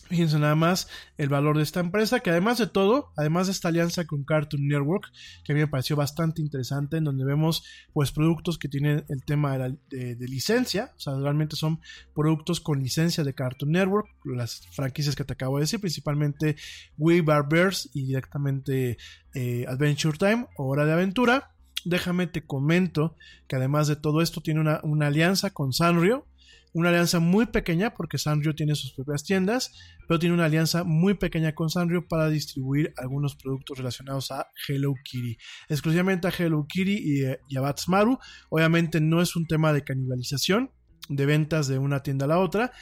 Fíjense 0.08 0.38
nada 0.38 0.54
más 0.54 0.88
el 1.16 1.30
valor 1.30 1.56
de 1.56 1.62
esta 1.62 1.80
empresa, 1.80 2.20
que 2.20 2.28
además 2.28 2.58
de 2.58 2.66
todo, 2.66 3.12
además 3.16 3.46
de 3.46 3.52
esta 3.52 3.68
alianza 3.68 4.06
con 4.06 4.22
Cartoon 4.24 4.68
Network, 4.68 5.10
que 5.44 5.52
a 5.52 5.54
mí 5.54 5.60
me 5.62 5.66
pareció 5.66 5.96
bastante 5.96 6.42
interesante, 6.42 6.98
en 6.98 7.04
donde 7.04 7.24
vemos 7.24 7.64
pues 7.92 8.12
productos 8.12 8.58
que 8.58 8.68
tienen 8.68 9.04
el 9.08 9.24
tema 9.24 9.56
de, 9.56 10.16
licencia, 10.28 10.92
o 10.96 11.00
sea, 11.00 11.14
realmente 11.14 11.56
son 11.56 11.80
productos 12.14 12.60
con 12.60 12.82
licencia 12.82 13.24
de 13.24 13.34
Cartoon 13.34 13.72
Network, 13.72 14.08
las 14.24 14.66
franquicias 14.72 15.16
que 15.16 15.24
te 15.24 15.32
acabo 15.32 15.56
de 15.56 15.62
decir, 15.62 15.80
principalmente 15.80 16.56
We 16.98 17.22
Bar 17.22 17.48
Bears 17.48 17.88
y 17.94 18.06
directamente 18.06 18.98
eh, 19.34 19.64
Adventure 19.68 20.18
Time, 20.18 20.46
Hora 20.56 20.84
de 20.84 20.92
Aventura. 20.92 21.50
Déjame 21.86 22.26
te 22.26 22.44
comento 22.44 23.16
que 23.46 23.56
además 23.56 23.88
de 23.88 23.96
todo 23.96 24.20
esto 24.20 24.40
tiene 24.40 24.60
una, 24.60 24.80
una 24.82 25.06
alianza 25.06 25.50
con 25.50 25.72
Sanrio, 25.72 26.26
una 26.74 26.90
alianza 26.90 27.20
muy 27.20 27.46
pequeña 27.46 27.94
porque 27.94 28.18
Sanrio 28.18 28.54
tiene 28.54 28.74
sus 28.74 28.92
propias 28.92 29.24
tiendas, 29.24 29.72
pero 30.06 30.18
tiene 30.18 30.34
una 30.34 30.44
alianza 30.44 30.84
muy 30.84 31.14
pequeña 31.14 31.54
con 31.54 31.70
Sanrio 31.70 32.06
para 32.06 32.28
distribuir 32.28 32.92
algunos 32.96 33.36
productos 33.36 33.78
relacionados 33.78 34.30
a 34.32 34.48
Hello 34.68 34.94
Kitty, 35.02 35.38
exclusivamente 35.68 36.28
a 36.28 36.32
Hello 36.36 36.66
Kitty 36.68 36.98
y, 36.98 37.24
eh, 37.24 37.40
y 37.48 37.56
a 37.56 37.60
Batsmaru. 37.60 38.18
Obviamente 38.50 39.00
no 39.00 39.22
es 39.22 39.36
un 39.36 39.46
tema 39.46 39.72
de 39.72 39.84
canibalización 39.84 40.70
de 41.08 41.26
ventas 41.26 41.68
de 41.68 41.78
una 41.78 42.02
tienda 42.02 42.24
a 42.24 42.28
la 42.28 42.38
otra, 42.38 42.72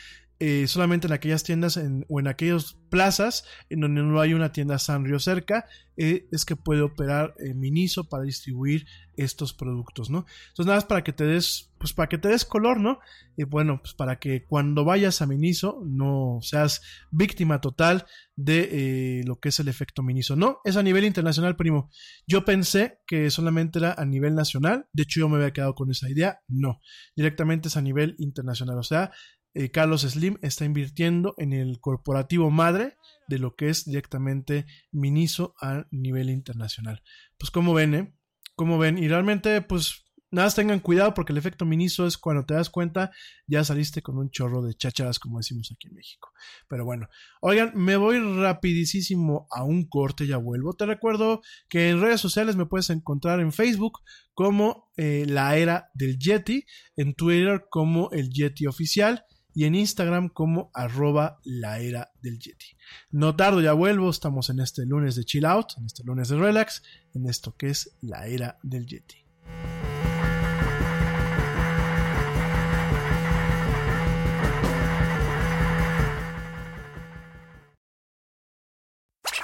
eh, 0.44 0.66
solamente 0.66 1.06
en 1.06 1.12
aquellas 1.12 1.44
tiendas 1.44 1.77
en- 1.77 2.05
o 2.09 2.19
en 2.19 2.27
aquellas 2.27 2.77
plazas 2.90 3.44
en 3.70 3.78
donde 3.81 4.02
no 4.02 4.20
hay 4.20 4.35
una 4.35 4.51
tienda 4.51 4.77
Sanrio 4.81 5.20
cerca, 5.20 5.66
eh, 5.97 6.27
es 6.32 6.44
que 6.44 6.56
puede 6.56 6.82
operar 6.82 7.35
eh, 7.39 7.55
Miniso 7.55 8.09
para 8.09 8.24
distribuir 8.24 8.85
estos 9.16 9.52
productos, 9.55 10.10
¿no? 10.10 10.27
Entonces 10.48 10.66
nada 10.66 10.78
más 10.78 10.85
para 10.86 11.05
que 11.05 11.12
te 11.12 11.24
des, 11.24 11.70
pues 11.78 11.93
para 11.93 12.09
que 12.09 12.19
te 12.19 12.27
des 12.28 12.44
color, 12.44 12.81
¿no? 12.81 12.98
Y 13.36 13.44
bueno, 13.44 13.78
pues 13.82 13.94
para 13.94 14.19
que 14.19 14.44
cuando 14.44 14.85
vayas 14.85 15.23
a 15.23 15.27
Miniso 15.27 15.81
no 15.86 16.39
seas 16.43 16.81
víctima 17.12 17.60
total 17.60 18.05
de 18.35 19.23
lo 19.24 19.39
que 19.39 19.51
es 19.51 19.60
el 19.60 19.69
efecto 19.69 20.02
Miniso. 20.02 20.35
No, 20.35 20.59
es 20.64 20.77
a 20.77 20.82
nivel 20.82 21.05
internacional, 21.05 21.55
primo. 21.55 21.89
Yo 22.27 22.44
pensé 22.44 22.98
que 23.06 23.31
solamente 23.31 23.78
era 23.78 23.94
a 23.97 24.05
nivel 24.05 24.35
nacional, 24.35 24.86
de 24.93 25.05
hecho 25.05 25.20
yo 25.20 25.28
me 25.28 25.36
había 25.36 25.52
quedado 25.52 25.77
con 25.77 25.89
esa 25.90 26.10
idea, 26.10 26.40
no, 26.48 26.81
directamente 27.14 27.69
es 27.69 27.77
a 27.77 27.82
nivel 27.82 28.16
internacional, 28.19 28.77
o 28.78 28.82
sea, 28.82 29.12
eh, 29.54 29.70
Carlos 29.70 30.02
Slim 30.02 30.38
está 30.42 30.64
invirtiendo 30.64 31.34
en 31.38 31.52
el 31.52 31.80
corporativo 31.80 32.50
madre 32.50 32.96
de 33.28 33.38
lo 33.38 33.54
que 33.54 33.68
es 33.68 33.84
directamente 33.84 34.66
Miniso 34.90 35.54
a 35.60 35.86
nivel 35.90 36.30
internacional. 36.30 37.02
Pues 37.38 37.50
como 37.50 37.74
ven, 37.74 37.94
¿eh? 37.94 38.14
Como 38.54 38.78
ven, 38.78 38.98
y 38.98 39.08
realmente 39.08 39.60
pues 39.62 40.04
nada 40.30 40.46
más 40.46 40.54
tengan 40.54 40.80
cuidado 40.80 41.12
porque 41.12 41.32
el 41.32 41.38
efecto 41.38 41.66
Miniso 41.66 42.06
es 42.06 42.16
cuando 42.16 42.46
te 42.46 42.54
das 42.54 42.70
cuenta 42.70 43.10
ya 43.46 43.62
saliste 43.64 44.00
con 44.02 44.16
un 44.18 44.30
chorro 44.30 44.62
de 44.62 44.74
chácharas 44.74 45.18
como 45.18 45.38
decimos 45.38 45.70
aquí 45.70 45.88
en 45.88 45.94
México. 45.94 46.32
Pero 46.68 46.84
bueno, 46.84 47.08
oigan, 47.40 47.72
me 47.74 47.96
voy 47.96 48.18
rapidísimo 48.18 49.46
a 49.50 49.64
un 49.64 49.86
corte, 49.86 50.26
ya 50.26 50.38
vuelvo. 50.38 50.72
Te 50.72 50.86
recuerdo 50.86 51.42
que 51.68 51.90
en 51.90 52.00
redes 52.00 52.20
sociales 52.20 52.56
me 52.56 52.66
puedes 52.66 52.88
encontrar 52.88 53.40
en 53.40 53.52
Facebook 53.52 54.00
como 54.32 54.90
eh, 54.96 55.26
la 55.28 55.56
era 55.58 55.90
del 55.92 56.18
Yeti, 56.18 56.64
en 56.96 57.14
Twitter 57.14 57.66
como 57.70 58.10
el 58.12 58.30
Yeti 58.30 58.66
oficial 58.66 59.26
y 59.54 59.64
en 59.64 59.74
Instagram 59.74 60.28
como 60.28 60.70
arroba 60.74 61.40
la 61.44 61.78
era 61.78 62.12
del 62.20 62.38
Yeti. 62.38 62.76
No 63.10 63.36
tardo, 63.36 63.60
ya 63.60 63.72
vuelvo, 63.72 64.10
estamos 64.10 64.50
en 64.50 64.60
este 64.60 64.86
lunes 64.86 65.16
de 65.16 65.24
chill 65.24 65.44
out, 65.44 65.72
en 65.76 65.86
este 65.86 66.04
lunes 66.04 66.28
de 66.28 66.38
relax, 66.38 66.82
en 67.14 67.28
esto 67.28 67.56
que 67.56 67.70
es 67.70 67.96
la 68.00 68.26
era 68.26 68.58
del 68.62 68.86
Yeti. 68.86 69.16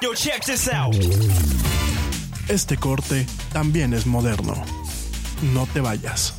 Yo, 0.01 0.13
check 0.15 0.45
this 0.45 0.69
out. 0.69 0.95
Este 2.47 2.77
corte 2.77 3.27
también 3.51 3.93
es 3.93 4.07
moderno. 4.07 4.53
No 5.53 5.67
te 5.67 5.81
vayas. 5.81 6.38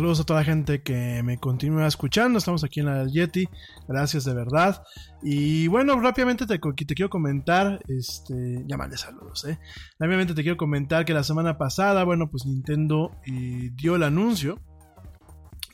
Saludos 0.00 0.20
a 0.20 0.24
toda 0.24 0.40
la 0.40 0.44
gente 0.44 0.80
que 0.80 1.22
me 1.22 1.36
continúa 1.36 1.86
escuchando. 1.86 2.38
Estamos 2.38 2.64
aquí 2.64 2.80
en 2.80 2.86
la 2.86 3.06
Yeti. 3.06 3.46
Gracias 3.86 4.24
de 4.24 4.32
verdad. 4.32 4.82
Y 5.22 5.66
bueno, 5.66 6.00
rápidamente 6.00 6.46
te 6.46 6.58
quiero 6.58 7.10
comentar. 7.10 7.84
Este. 7.86 8.64
Llámale 8.66 8.96
saludos, 8.96 9.44
eh. 9.44 9.58
Rápidamente 9.98 10.32
te 10.32 10.40
quiero 10.40 10.56
comentar 10.56 11.04
que 11.04 11.12
la 11.12 11.22
semana 11.22 11.58
pasada, 11.58 12.02
bueno, 12.04 12.30
pues 12.30 12.46
Nintendo 12.46 13.14
eh, 13.26 13.72
dio 13.74 13.96
el 13.96 14.02
anuncio. 14.02 14.58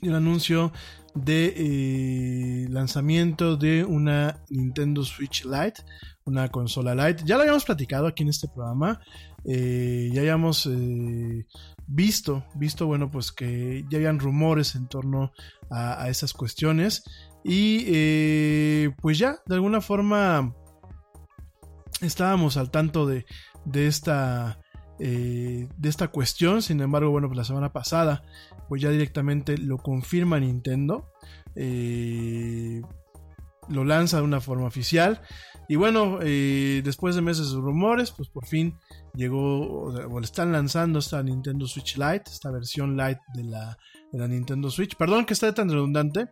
Dio 0.02 0.10
el 0.10 0.16
anuncio 0.16 0.72
de 1.16 1.54
eh, 1.56 2.68
lanzamiento 2.68 3.56
de 3.56 3.84
una 3.84 4.42
Nintendo 4.50 5.02
Switch 5.02 5.44
Lite, 5.44 5.82
una 6.24 6.48
consola 6.48 6.94
Lite. 6.94 7.24
Ya 7.24 7.36
lo 7.36 7.42
habíamos 7.42 7.64
platicado 7.64 8.06
aquí 8.06 8.22
en 8.22 8.28
este 8.28 8.48
programa. 8.48 9.00
Eh, 9.44 10.10
ya 10.12 10.20
habíamos 10.20 10.66
eh, 10.66 11.46
visto, 11.86 12.44
visto, 12.54 12.86
bueno, 12.86 13.10
pues 13.10 13.32
que 13.32 13.84
ya 13.90 13.98
habían 13.98 14.18
rumores 14.18 14.74
en 14.74 14.88
torno 14.88 15.32
a, 15.70 16.02
a 16.02 16.08
esas 16.08 16.32
cuestiones. 16.32 17.04
Y 17.42 18.88
pues 19.00 19.18
ya, 19.18 19.38
de 19.46 19.54
alguna 19.54 19.80
forma, 19.80 20.52
estábamos 22.00 22.56
al 22.56 22.70
tanto 22.70 23.06
de, 23.06 23.24
de 23.64 23.86
esta. 23.86 24.60
Eh, 24.98 25.68
de 25.76 25.88
esta 25.88 26.08
cuestión, 26.08 26.62
sin 26.62 26.80
embargo, 26.80 27.10
bueno, 27.10 27.28
pues 27.28 27.36
la 27.36 27.44
semana 27.44 27.72
pasada, 27.72 28.22
pues 28.68 28.82
ya 28.82 28.90
directamente 28.90 29.58
lo 29.58 29.78
confirma 29.78 30.40
Nintendo, 30.40 31.12
eh, 31.54 32.82
lo 33.68 33.84
lanza 33.84 34.18
de 34.18 34.22
una 34.22 34.40
forma 34.40 34.66
oficial, 34.66 35.20
y 35.68 35.76
bueno, 35.76 36.18
eh, 36.22 36.80
después 36.84 37.16
de 37.16 37.22
meses 37.22 37.50
de 37.50 37.56
rumores, 37.56 38.12
pues 38.12 38.28
por 38.28 38.46
fin 38.46 38.78
llegó, 39.14 39.88
o, 39.88 40.20
le 40.20 40.24
están 40.24 40.52
lanzando 40.52 41.00
esta 41.00 41.22
Nintendo 41.22 41.66
Switch 41.66 41.96
Lite, 41.96 42.30
esta 42.30 42.50
versión 42.50 42.96
Lite 42.96 43.20
de 43.34 43.44
la, 43.44 43.76
de 44.12 44.18
la 44.18 44.28
Nintendo 44.28 44.70
Switch. 44.70 44.96
Perdón 44.96 45.26
que 45.26 45.34
esté 45.34 45.52
tan 45.52 45.68
redundante. 45.68 46.28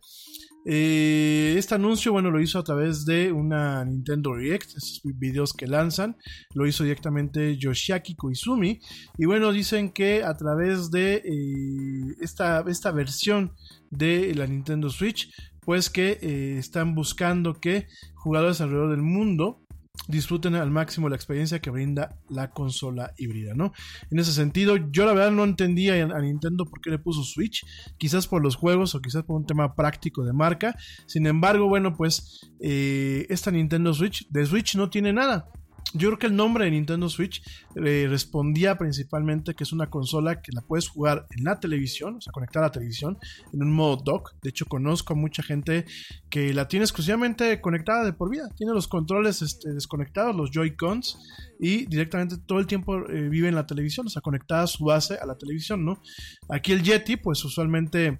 Eh, 0.67 1.55
este 1.59 1.75
anuncio, 1.75 2.13
bueno, 2.13 2.31
lo 2.31 2.41
hizo 2.41 2.59
a 2.59 2.65
través 2.65 3.05
de 3.05 3.31
una 3.31 3.85
Nintendo 3.85 4.35
Direct, 4.37 4.77
esos 4.77 5.01
videos 5.05 5.53
que 5.53 5.67
lanzan, 5.67 6.17
lo 6.55 6.67
hizo 6.67 6.85
directamente 6.85 7.57
Yoshiaki 7.59 8.15
Koizumi, 8.15 8.81
y 9.19 9.27
bueno, 9.27 9.53
dicen 9.53 9.91
que 9.91 10.23
a 10.25 10.35
través 10.37 10.91
de 10.91 11.17
eh, 11.17 12.17
esta, 12.21 12.65
esta 12.67 12.93
versión 12.93 13.53
de 13.91 14.35
la 14.35 14.47
Nintendo 14.47 14.89
Switch, 14.89 15.31
pues 15.61 15.91
que 15.91 16.19
eh, 16.21 16.57
están 16.59 16.95
buscando 16.95 17.55
que 17.55 17.87
jugadores 18.15 18.61
alrededor 18.61 18.91
del 18.91 19.03
mundo 19.03 19.64
disfruten 20.09 20.55
al 20.55 20.71
máximo 20.71 21.09
la 21.09 21.17
experiencia 21.17 21.61
que 21.61 21.71
brinda 21.71 22.19
la 22.29 22.51
consola 22.51 23.13
híbrida, 23.17 23.55
¿no? 23.55 23.73
En 24.11 24.19
ese 24.19 24.33
sentido, 24.33 24.77
yo 24.91 25.07
la 25.07 25.13
verdad 25.13 25.31
no 25.31 25.45
entendía 25.45 25.95
a 25.95 26.21
Nintendo 26.21 26.67
por 26.67 26.81
qué 26.81 26.91
le 26.91 26.99
puso 26.99 27.23
Switch, 27.23 27.65
quizás 27.97 28.27
por 28.27 28.43
los 28.43 28.57
juegos 28.57 28.95
o 28.95 29.01
quizás 29.01 29.23
por 29.25 29.37
un 29.37 29.47
tema 29.47 29.75
práctico 29.75 30.25
de 30.25 30.33
marca. 30.33 30.77
Sin 31.07 31.27
embargo, 31.27 31.69
bueno, 31.69 31.97
pues 31.97 32.51
eh, 32.61 33.27
esta 33.31 33.51
Nintendo 33.51 33.95
Switch, 33.95 34.29
de 34.29 34.47
Switch 34.47 34.77
no 34.77 34.91
tiene 34.91 35.13
nada. 35.13 35.49
Yo 35.97 36.09
creo 36.09 36.19
que 36.19 36.27
el 36.27 36.35
nombre 36.35 36.65
de 36.65 36.73
Nintendo 36.73 37.09
Switch 37.09 37.41
eh, 37.77 38.07
respondía 38.11 38.77
principalmente 38.77 39.55
que 39.55 39.63
es 39.63 39.73
una 39.73 39.87
consola 39.87 40.43
que 40.43 40.51
la 40.51 40.61
puedes 40.61 40.89
jugar 40.89 41.27
en 41.31 41.45
la 41.45 41.61
televisión, 41.61 42.17
o 42.17 42.21
sea, 42.21 42.33
conectar 42.33 42.65
a 42.65 42.67
la 42.67 42.73
televisión 42.73 43.17
en 43.53 43.63
un 43.63 43.73
modo 43.73 44.03
dock. 44.05 44.35
De 44.43 44.51
hecho, 44.51 44.67
conozco 44.67 45.13
a 45.13 45.17
mucha 45.17 45.45
gente 45.45 45.85
que 46.31 46.53
la 46.53 46.67
tiene 46.67 46.85
exclusivamente 46.85 47.61
conectada 47.61 48.05
de 48.05 48.13
por 48.13 48.29
vida. 48.29 48.49
Tiene 48.57 48.73
los 48.73 48.89
controles 48.89 49.41
este, 49.41 49.73
desconectados, 49.73 50.35
los 50.35 50.51
Joy-Cons, 50.51 51.17
y 51.61 51.87
directamente 51.87 52.39
todo 52.39 52.59
el 52.59 52.67
tiempo 52.67 53.09
eh, 53.09 53.29
vive 53.29 53.47
en 53.47 53.55
la 53.55 53.67
televisión, 53.67 54.09
o 54.09 54.11
sea, 54.11 54.21
conectada 54.21 54.67
su 54.67 54.85
base 54.87 55.15
a 55.15 55.27
la 55.27 55.39
televisión, 55.39 55.85
¿no? 55.85 56.03
Aquí 56.49 56.73
el 56.73 56.83
Yeti, 56.83 57.17
pues 57.17 57.45
usualmente 57.45 58.19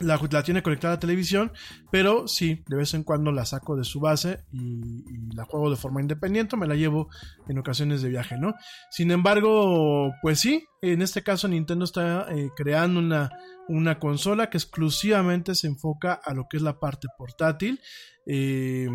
la, 0.00 0.42
tiene 0.42 0.62
conectada 0.62 0.94
a 0.94 0.96
la 0.96 1.00
televisión, 1.00 1.52
pero 1.90 2.26
sí, 2.26 2.62
de 2.66 2.76
vez 2.76 2.94
en 2.94 3.04
cuando 3.04 3.32
la 3.32 3.44
saco 3.44 3.76
de 3.76 3.84
su 3.84 4.00
base 4.00 4.44
y, 4.52 5.04
y, 5.06 5.34
la 5.34 5.44
juego 5.44 5.70
de 5.70 5.76
forma 5.76 6.00
independiente, 6.00 6.56
me 6.56 6.66
la 6.66 6.74
llevo 6.74 7.08
en 7.48 7.58
ocasiones 7.58 8.02
de 8.02 8.08
viaje, 8.08 8.36
¿no? 8.38 8.54
Sin 8.90 9.10
embargo, 9.10 10.12
pues 10.22 10.40
sí, 10.40 10.66
en 10.82 11.02
este 11.02 11.22
caso 11.22 11.46
Nintendo 11.48 11.84
está 11.84 12.26
eh, 12.30 12.50
creando 12.56 13.00
una, 13.00 13.30
una, 13.68 13.98
consola 13.98 14.48
que 14.48 14.56
exclusivamente 14.56 15.54
se 15.54 15.66
enfoca 15.66 16.14
a 16.14 16.34
lo 16.34 16.46
que 16.48 16.56
es 16.56 16.62
la 16.62 16.78
parte 16.78 17.08
portátil. 17.18 17.80
Eh, 18.26 18.88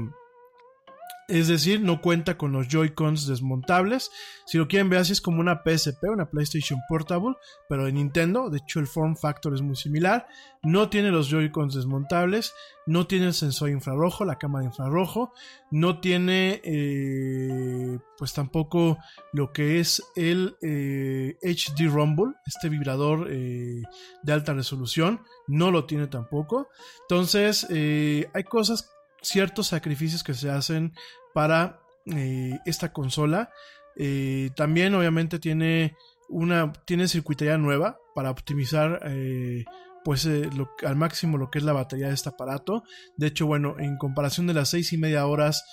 Es 1.27 1.47
decir, 1.47 1.81
no 1.81 2.01
cuenta 2.01 2.37
con 2.37 2.51
los 2.51 2.67
Joy-Cons 2.67 3.25
desmontables. 3.25 4.11
Si 4.45 4.59
lo 4.59 4.67
quieren 4.67 4.89
ver 4.89 4.99
así 4.99 5.13
es 5.13 5.21
como 5.21 5.39
una 5.39 5.63
PSP, 5.63 6.03
una 6.11 6.29
PlayStation 6.29 6.79
Portable, 6.87 7.35
pero 7.67 7.85
de 7.85 7.93
Nintendo. 7.93 8.51
De 8.51 8.59
hecho, 8.59 8.79
el 8.79 8.85
form 8.85 9.15
factor 9.15 9.55
es 9.55 9.61
muy 9.61 9.75
similar. 9.75 10.27
No 10.61 10.89
tiene 10.89 11.09
los 11.09 11.29
Joy-Cons 11.29 11.73
desmontables. 11.73 12.53
No 12.85 13.07
tiene 13.07 13.25
el 13.27 13.33
sensor 13.33 13.69
infrarrojo, 13.69 14.23
la 14.23 14.37
cámara 14.37 14.65
infrarrojo. 14.65 15.33
No 15.71 15.99
tiene, 15.99 16.61
eh, 16.63 17.97
pues 18.19 18.33
tampoco 18.33 18.99
lo 19.33 19.51
que 19.51 19.79
es 19.79 20.03
el 20.15 20.55
eh, 20.61 21.37
HD 21.41 21.87
Rumble, 21.87 22.33
este 22.45 22.69
vibrador 22.69 23.27
eh, 23.31 23.81
de 24.21 24.33
alta 24.33 24.53
resolución. 24.53 25.21
No 25.47 25.71
lo 25.71 25.85
tiene 25.85 26.05
tampoco. 26.05 26.69
Entonces, 27.01 27.65
eh, 27.71 28.29
hay 28.33 28.43
cosas 28.43 28.94
ciertos 29.25 29.67
sacrificios 29.67 30.23
que 30.23 30.33
se 30.33 30.49
hacen 30.49 30.93
para 31.33 31.81
eh, 32.05 32.59
esta 32.65 32.93
consola. 32.93 33.49
Eh, 33.97 34.51
también 34.55 34.93
obviamente 34.93 35.39
tiene 35.39 35.95
una 36.27 36.73
tiene 36.85 37.07
circuitería 37.07 37.57
nueva 37.57 37.97
para 38.13 38.31
optimizar 38.31 39.01
eh, 39.05 39.63
pues 40.03 40.25
eh, 40.25 40.49
al 40.85 40.95
máximo 40.95 41.37
lo 41.37 41.49
que 41.49 41.59
es 41.59 41.63
la 41.63 41.73
batería 41.73 42.07
de 42.07 42.13
este 42.13 42.29
aparato. 42.29 42.83
De 43.17 43.27
hecho, 43.27 43.47
bueno, 43.47 43.75
en 43.79 43.97
comparación 43.97 44.47
de 44.47 44.53
las 44.53 44.69
seis 44.69 44.93
y 44.93 44.97
media 44.97 45.25
horas 45.25 45.63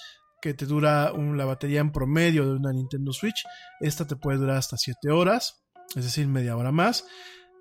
que 0.40 0.54
te 0.54 0.66
dura 0.66 1.12
la 1.12 1.44
batería 1.44 1.80
en 1.80 1.92
promedio 1.92 2.44
de 2.46 2.56
una 2.56 2.72
Nintendo 2.72 3.12
Switch, 3.12 3.44
esta 3.80 4.06
te 4.06 4.16
puede 4.16 4.38
durar 4.38 4.56
hasta 4.56 4.76
7 4.76 5.10
horas, 5.10 5.62
es 5.94 6.02
decir, 6.02 6.26
media 6.26 6.56
hora 6.56 6.72
más. 6.72 7.06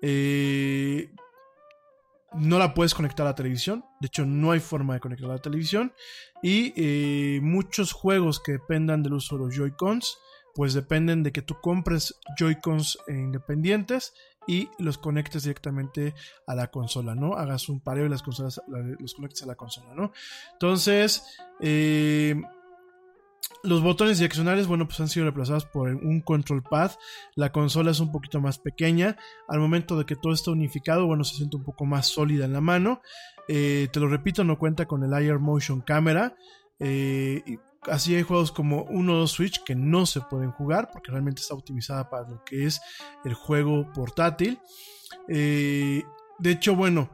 Eh, 0.02 1.12
no 2.34 2.58
la 2.58 2.74
puedes 2.74 2.94
conectar 2.94 3.26
a 3.26 3.30
la 3.30 3.34
televisión. 3.34 3.84
De 4.00 4.06
hecho, 4.06 4.24
no 4.26 4.52
hay 4.52 4.60
forma 4.60 4.94
de 4.94 5.00
conectar 5.00 5.30
a 5.30 5.34
la 5.34 5.38
televisión. 5.42 5.92
Y 6.42 6.72
eh, 6.76 7.40
muchos 7.42 7.92
juegos 7.92 8.40
que 8.40 8.52
dependan 8.52 9.02
del 9.02 9.14
uso 9.14 9.36
de 9.36 9.44
los 9.44 9.54
Joy-Cons, 9.54 10.18
pues 10.54 10.74
dependen 10.74 11.22
de 11.22 11.32
que 11.32 11.42
tú 11.42 11.56
compres 11.60 12.18
Joy-Cons 12.38 12.98
eh, 13.08 13.12
independientes 13.12 14.12
y 14.46 14.68
los 14.78 14.98
conectes 14.98 15.44
directamente 15.44 16.14
a 16.46 16.54
la 16.54 16.66
consola, 16.70 17.14
¿no? 17.14 17.34
Hagas 17.34 17.68
un 17.68 17.80
pareo 17.80 18.06
y 18.06 18.08
las 18.08 18.22
consolas, 18.22 18.60
la- 18.68 18.96
los 18.98 19.14
conectes 19.14 19.42
a 19.44 19.46
la 19.46 19.54
consola, 19.54 19.94
¿no? 19.94 20.12
Entonces, 20.54 21.36
eh, 21.60 22.34
los 23.62 23.82
botones 23.82 24.18
direccionales, 24.18 24.66
bueno, 24.66 24.86
pues 24.86 25.00
han 25.00 25.08
sido 25.08 25.24
reemplazados 25.24 25.66
por 25.66 25.88
un 25.88 26.20
control 26.20 26.62
pad. 26.62 26.92
La 27.36 27.52
consola 27.52 27.90
es 27.90 28.00
un 28.00 28.10
poquito 28.10 28.40
más 28.40 28.58
pequeña. 28.58 29.16
Al 29.48 29.60
momento 29.60 29.96
de 29.96 30.04
que 30.04 30.16
todo 30.16 30.32
está 30.32 30.50
unificado, 30.50 31.06
bueno, 31.06 31.24
se 31.24 31.36
siente 31.36 31.56
un 31.56 31.64
poco 31.64 31.84
más 31.84 32.06
sólida 32.06 32.44
en 32.44 32.52
la 32.52 32.60
mano. 32.60 33.00
Eh, 33.48 33.88
te 33.92 34.00
lo 34.00 34.08
repito, 34.08 34.44
no 34.44 34.58
cuenta 34.58 34.86
con 34.86 35.04
el 35.04 35.12
Air 35.12 35.38
Motion 35.38 35.80
Camera. 35.80 36.36
Eh, 36.78 37.42
así 37.82 38.14
hay 38.14 38.22
juegos 38.22 38.52
como 38.52 38.84
1 38.84 39.14
2 39.14 39.30
Switch 39.30 39.62
que 39.64 39.74
no 39.74 40.06
se 40.06 40.20
pueden 40.20 40.50
jugar 40.50 40.90
porque 40.92 41.10
realmente 41.10 41.40
está 41.40 41.54
optimizada 41.54 42.08
para 42.08 42.28
lo 42.28 42.42
que 42.44 42.66
es 42.66 42.80
el 43.24 43.34
juego 43.34 43.90
portátil. 43.92 44.58
Eh, 45.28 46.02
de 46.38 46.50
hecho, 46.50 46.74
bueno, 46.74 47.10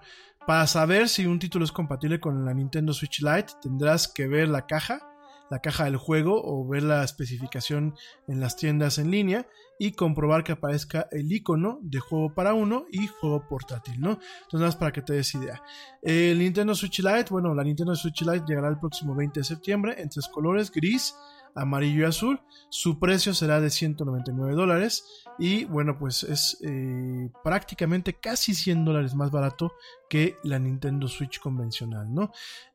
para 0.47 0.67
saber 0.67 1.09
si 1.09 1.27
un 1.27 1.39
título 1.39 1.65
es 1.65 1.73
compatible 1.73 2.21
con 2.21 2.45
la 2.45 2.55
Nintendo 2.55 2.95
Switch 2.95 3.21
Lite, 3.21 3.53
tendrás 3.61 4.09
que 4.09 4.27
ver 4.27 4.49
la 4.49 4.67
caja 4.67 5.08
la 5.51 5.61
caja 5.61 5.85
del 5.85 5.97
juego 5.97 6.43
o 6.43 6.67
ver 6.67 6.83
la 6.83 7.05
especificación 7.05 7.95
en 8.27 8.41
las 8.41 8.57
tiendas 8.57 8.99
en 8.99 9.11
línea 9.11 9.47
y 9.79 9.93
comprobar 9.93 10.45
que 10.45 10.53
aparezca 10.53 11.09
el 11.13 11.31
icono 11.31 11.79
de 11.83 12.01
juego 12.01 12.35
para 12.35 12.55
uno 12.55 12.87
y 12.91 13.07
juego 13.07 13.47
portátil, 13.49 14.01
¿no? 14.01 14.11
Entonces, 14.11 14.55
nada 14.55 14.67
más 14.67 14.77
para 14.77 14.93
que 14.93 15.03
te 15.03 15.15
des 15.15 15.35
idea. 15.35 15.63
El 16.03 16.39
Nintendo 16.39 16.75
Switch 16.75 16.99
Lite, 16.99 17.31
bueno, 17.31 17.55
la 17.55 17.63
Nintendo 17.63 17.95
Switch 17.95 18.23
Lite 18.23 18.45
llegará 18.47 18.69
el 18.69 18.79
próximo 18.79 19.15
20 19.15 19.41
de 19.41 19.45
septiembre 19.45 19.95
en 19.99 20.09
tres 20.09 20.29
colores, 20.29 20.71
gris, 20.73 21.15
amarillo 21.55 22.03
y 22.03 22.05
azul. 22.05 22.41
Su 22.71 22.99
precio 22.99 23.35
será 23.35 23.61
de 23.61 23.71
199 23.71 24.55
dólares 24.55 25.05
y 25.39 25.65
bueno, 25.65 25.99
pues 25.99 26.23
es 26.25 26.59
eh, 26.65 27.31
prácticamente 27.45 28.15
casi 28.15 28.55
100 28.55 28.85
dólares 28.85 29.15
más 29.15 29.31
barato 29.31 29.73
que 30.09 30.37
la 30.43 30.59
Nintendo 30.59 31.09
Switch 31.09 31.39
convencional, 31.39 32.13
¿no? 32.13 32.33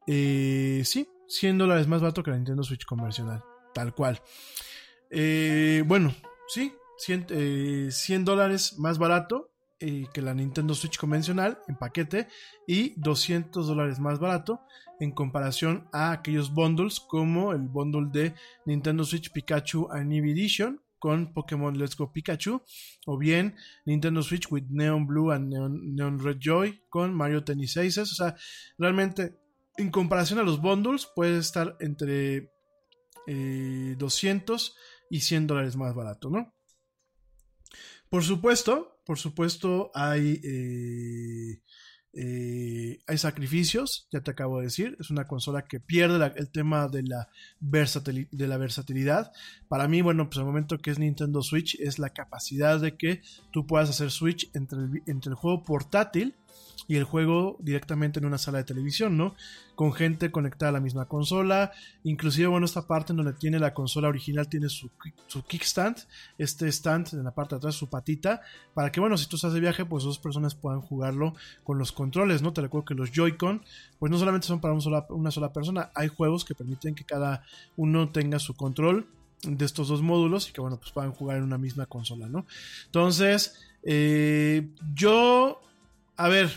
Eh, 0.08 0.82
sí, 0.86 1.08
100 1.28 1.58
dólares 1.58 1.88
más 1.88 2.02
barato 2.02 2.24
que 2.24 2.32
la 2.32 2.38
Nintendo 2.38 2.64
Switch 2.64 2.86
convencional, 2.86 3.44
tal 3.74 3.94
cual. 3.94 4.22
Eh, 5.10 5.84
bueno, 5.86 6.14
sí, 6.48 6.74
100, 6.98 7.28
eh, 7.30 7.88
100 7.92 8.26
dólares 8.26 8.80
más 8.80 8.98
barato 8.98 9.54
eh, 9.80 10.08
que 10.14 10.22
la 10.22 10.34
Nintendo 10.34 10.74
Switch 10.76 10.98
convencional 10.98 11.60
en 11.68 11.76
paquete 11.76 12.30
y 12.66 12.94
200 13.02 13.68
dólares 13.68 14.00
más 14.00 14.18
barato 14.18 14.62
en 15.02 15.12
comparación 15.12 15.90
a 15.92 16.12
aquellos 16.12 16.54
bundles 16.54 17.02
como 17.02 17.52
el 17.52 17.68
bundle 17.68 18.08
de 18.12 18.34
Nintendo 18.66 19.04
Switch 19.04 19.32
Pikachu 19.32 19.90
Eevee 19.94 20.32
Edition 20.32 20.82
con 21.00 21.34
Pokémon 21.34 21.78
Let's 21.78 21.98
Go 21.98 22.14
Pikachu 22.14 22.62
o 23.06 23.18
bien 23.18 23.56
Nintendo 23.86 24.24
Switch 24.24 24.50
with 24.50 24.64
Neon 24.70 25.06
Blue 25.06 25.32
and 25.32 25.50
Neon, 25.50 25.96
Neon 25.96 26.18
Red 26.18 26.38
Joy 26.40 26.82
con 26.88 27.14
Mario 27.14 27.44
Tennis 27.44 27.76
Aces, 27.76 28.14
o 28.14 28.16
sea, 28.16 28.38
realmente 28.78 29.36
en 29.78 29.90
comparación 29.90 30.40
a 30.40 30.44
los 30.44 30.62
bundles 30.62 31.08
puede 31.16 31.38
estar 31.40 31.76
entre 31.80 32.52
eh, 33.28 33.96
200 33.98 34.76
y 35.10 35.22
100 35.22 35.48
dólares 35.48 35.76
más 35.76 35.94
barato, 35.94 36.30
¿no? 36.30 36.54
Por 38.10 38.24
supuesto, 38.24 39.02
por 39.06 39.18
supuesto 39.18 39.92
hay, 39.96 40.40
eh, 40.44 41.62
eh, 42.14 43.00
hay 43.08 43.18
sacrificios, 43.18 44.08
ya 44.12 44.22
te 44.22 44.30
acabo 44.30 44.60
de 44.60 44.66
decir, 44.66 44.96
es 45.00 45.10
una 45.10 45.28
consola 45.28 45.66
que 45.66 45.80
pierde 45.80 46.32
el 46.36 46.52
tema 46.52 46.88
de 46.88 47.04
la, 47.04 47.28
versatilidad. 47.60 49.32
Para 49.68 49.88
mí, 49.88 50.02
bueno, 50.04 50.30
pues 50.30 50.38
el 50.38 50.46
momento 50.46 50.78
que 50.78 50.92
es 50.92 51.00
Nintendo 51.00 51.42
Switch 51.42 51.80
es 51.80 51.98
la 51.98 52.10
capacidad 52.12 52.80
de 52.80 52.98
que 52.98 53.22
tú 53.52 53.66
puedas 53.66 53.90
hacer 53.90 54.12
Switch 54.12 54.52
entre 54.54 54.78
el, 54.80 55.04
entre 55.08 55.32
el 55.32 55.36
juego 55.36 55.64
portátil 55.64 56.36
y 56.88 56.96
el 56.98 57.04
juego 57.04 57.58
directamente 57.60 58.20
en 58.20 58.26
una 58.26 58.38
sala 58.38 58.58
de 58.60 58.64
televisión, 58.66 59.18
¿no? 59.18 59.36
Con 59.76 59.94
gente 59.94 60.32
conectada 60.32 60.70
a 60.70 60.74
la 60.74 60.80
misma 60.80 61.06
consola. 61.06 61.72
Inclusive, 62.04 62.48
bueno, 62.48 62.66
esta 62.66 62.88
parte 62.88 63.14
en 63.14 63.18
donde 63.18 63.34
tiene 63.34 63.60
la 63.60 63.74
consola 63.74 64.10
original 64.10 64.48
tiene 64.50 64.70
su, 64.70 64.92
su 65.28 65.44
kickstand, 65.44 65.98
este 66.38 66.68
stand 66.68 67.14
en 67.14 67.24
la 67.24 67.34
parte 67.34 67.56
de 67.56 67.58
atrás, 67.60 67.76
su 67.76 67.90
patita, 67.90 68.42
para 68.74 68.92
que, 68.92 69.00
bueno, 69.00 69.18
si 69.18 69.28
tú 69.28 69.38
estás 69.38 69.54
de 69.54 69.60
viaje, 69.60 69.86
pues 69.86 70.04
dos 70.04 70.20
personas 70.20 70.56
puedan 70.56 70.82
jugarlo 70.82 71.34
con 71.64 71.78
los 71.78 71.92
controles, 71.92 72.42
¿no? 72.42 72.54
Te 72.54 72.62
recuerdo 72.62 72.86
que 72.86 72.96
los 72.96 73.12
Joy-Con, 73.12 73.64
pues 74.00 74.12
no 74.12 74.18
solamente 74.18 74.48
son 74.48 74.60
para 74.60 74.74
una 74.74 75.32
sola 75.32 75.54
persona, 75.54 75.92
hay 75.96 76.10
juegos 76.10 76.44
que 76.44 76.56
permiten 76.56 76.96
que 76.96 77.06
cada 77.06 77.44
uno 77.78 78.10
tenga 78.10 78.40
su 78.40 78.56
control 78.56 79.08
de 79.44 79.66
estos 79.66 79.88
dos 79.90 80.02
módulos 80.02 80.50
y 80.50 80.54
que, 80.54 80.62
bueno, 80.62 80.78
pues 80.78 80.92
puedan 80.92 81.12
jugar 81.12 81.38
en 81.38 81.44
una 81.44 81.58
misma 81.58 81.86
consola, 81.86 82.28
¿no? 82.28 82.46
Entonces, 82.86 83.56
eh, 83.84 84.70
yo, 84.94 85.62
a 86.16 86.28
ver, 86.28 86.52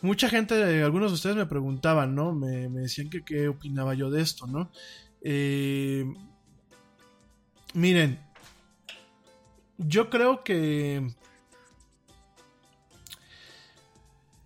mucha 0.00 0.28
gente, 0.28 0.82
algunos 0.82 1.10
de 1.10 1.14
ustedes 1.14 1.36
me 1.36 1.46
preguntaban, 1.46 2.14
¿no? 2.14 2.32
Me, 2.32 2.68
decían 2.68 3.10
que 3.10 3.24
qué 3.24 3.48
opinaba 3.48 3.94
yo 3.94 4.10
de 4.10 4.22
esto, 4.22 4.46
¿no? 4.46 4.70
Eh, 5.22 6.04
miren, 7.72 8.20
yo 9.78 10.10
creo 10.10 10.44
que 10.44 11.08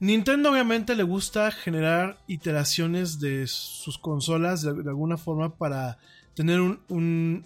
Nintendo 0.01 0.53
obviamente 0.53 0.95
le 0.95 1.03
gusta 1.03 1.51
generar 1.51 2.19
iteraciones 2.29 3.19
de 3.19 3.47
sus 3.47 3.99
consolas 3.99 4.63
de, 4.63 4.75
de 4.75 4.89
alguna 4.89 5.17
forma 5.17 5.57
para 5.57 5.99
tener 6.35 6.61
un, 6.61 6.81
un 6.89 7.45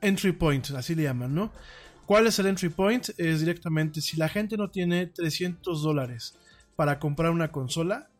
entry 0.00 0.32
point, 0.32 0.70
así 0.70 0.94
le 0.94 1.04
llaman, 1.04 1.34
¿no? 1.34 1.52
¿Cuál 2.10 2.26
es 2.26 2.40
el 2.40 2.46
entry 2.46 2.70
point? 2.70 3.10
Es 3.18 3.38
directamente 3.38 4.00
si 4.00 4.16
la 4.16 4.28
gente 4.28 4.56
no 4.56 4.68
tiene 4.68 5.06
300 5.06 5.80
dólares 5.80 6.34
para 6.74 6.98
comprar 6.98 7.30
una 7.30 7.52
consola, 7.52 8.10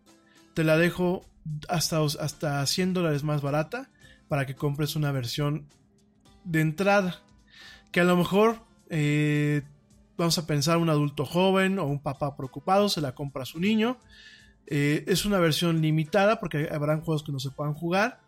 te 0.55 0.63
la 0.63 0.77
dejo 0.77 1.27
hasta, 1.69 1.99
hasta 2.01 2.65
100 2.65 2.95
dólares 2.95 3.25
más 3.25 3.43
barata 3.43 3.91
para 4.29 4.47
que 4.47 4.55
compres 4.55 4.95
una 4.95 5.11
versión 5.11 5.67
de 6.45 6.61
entrada. 6.61 7.21
Que 7.91 7.99
a 7.99 8.05
lo 8.05 8.17
mejor, 8.17 8.61
eh, 8.91 9.63
vamos 10.17 10.39
a 10.39 10.47
pensar, 10.47 10.77
un 10.77 10.89
adulto 10.89 11.27
joven 11.27 11.81
o 11.81 11.87
un 11.87 12.01
papá 12.01 12.37
preocupado 12.37 12.89
se 12.89 13.01
la 13.01 13.17
compra 13.17 13.43
a 13.43 13.47
su 13.47 13.59
niño. 13.59 13.99
Eh, 14.69 15.03
es 15.09 15.25
una 15.25 15.41
versión 15.41 15.83
limitada 15.83 16.39
porque 16.39 16.69
habrán 16.71 17.01
juegos 17.01 17.25
que 17.25 17.33
no 17.33 17.41
se 17.41 17.51
puedan 17.51 17.75
jugar. 17.75 18.21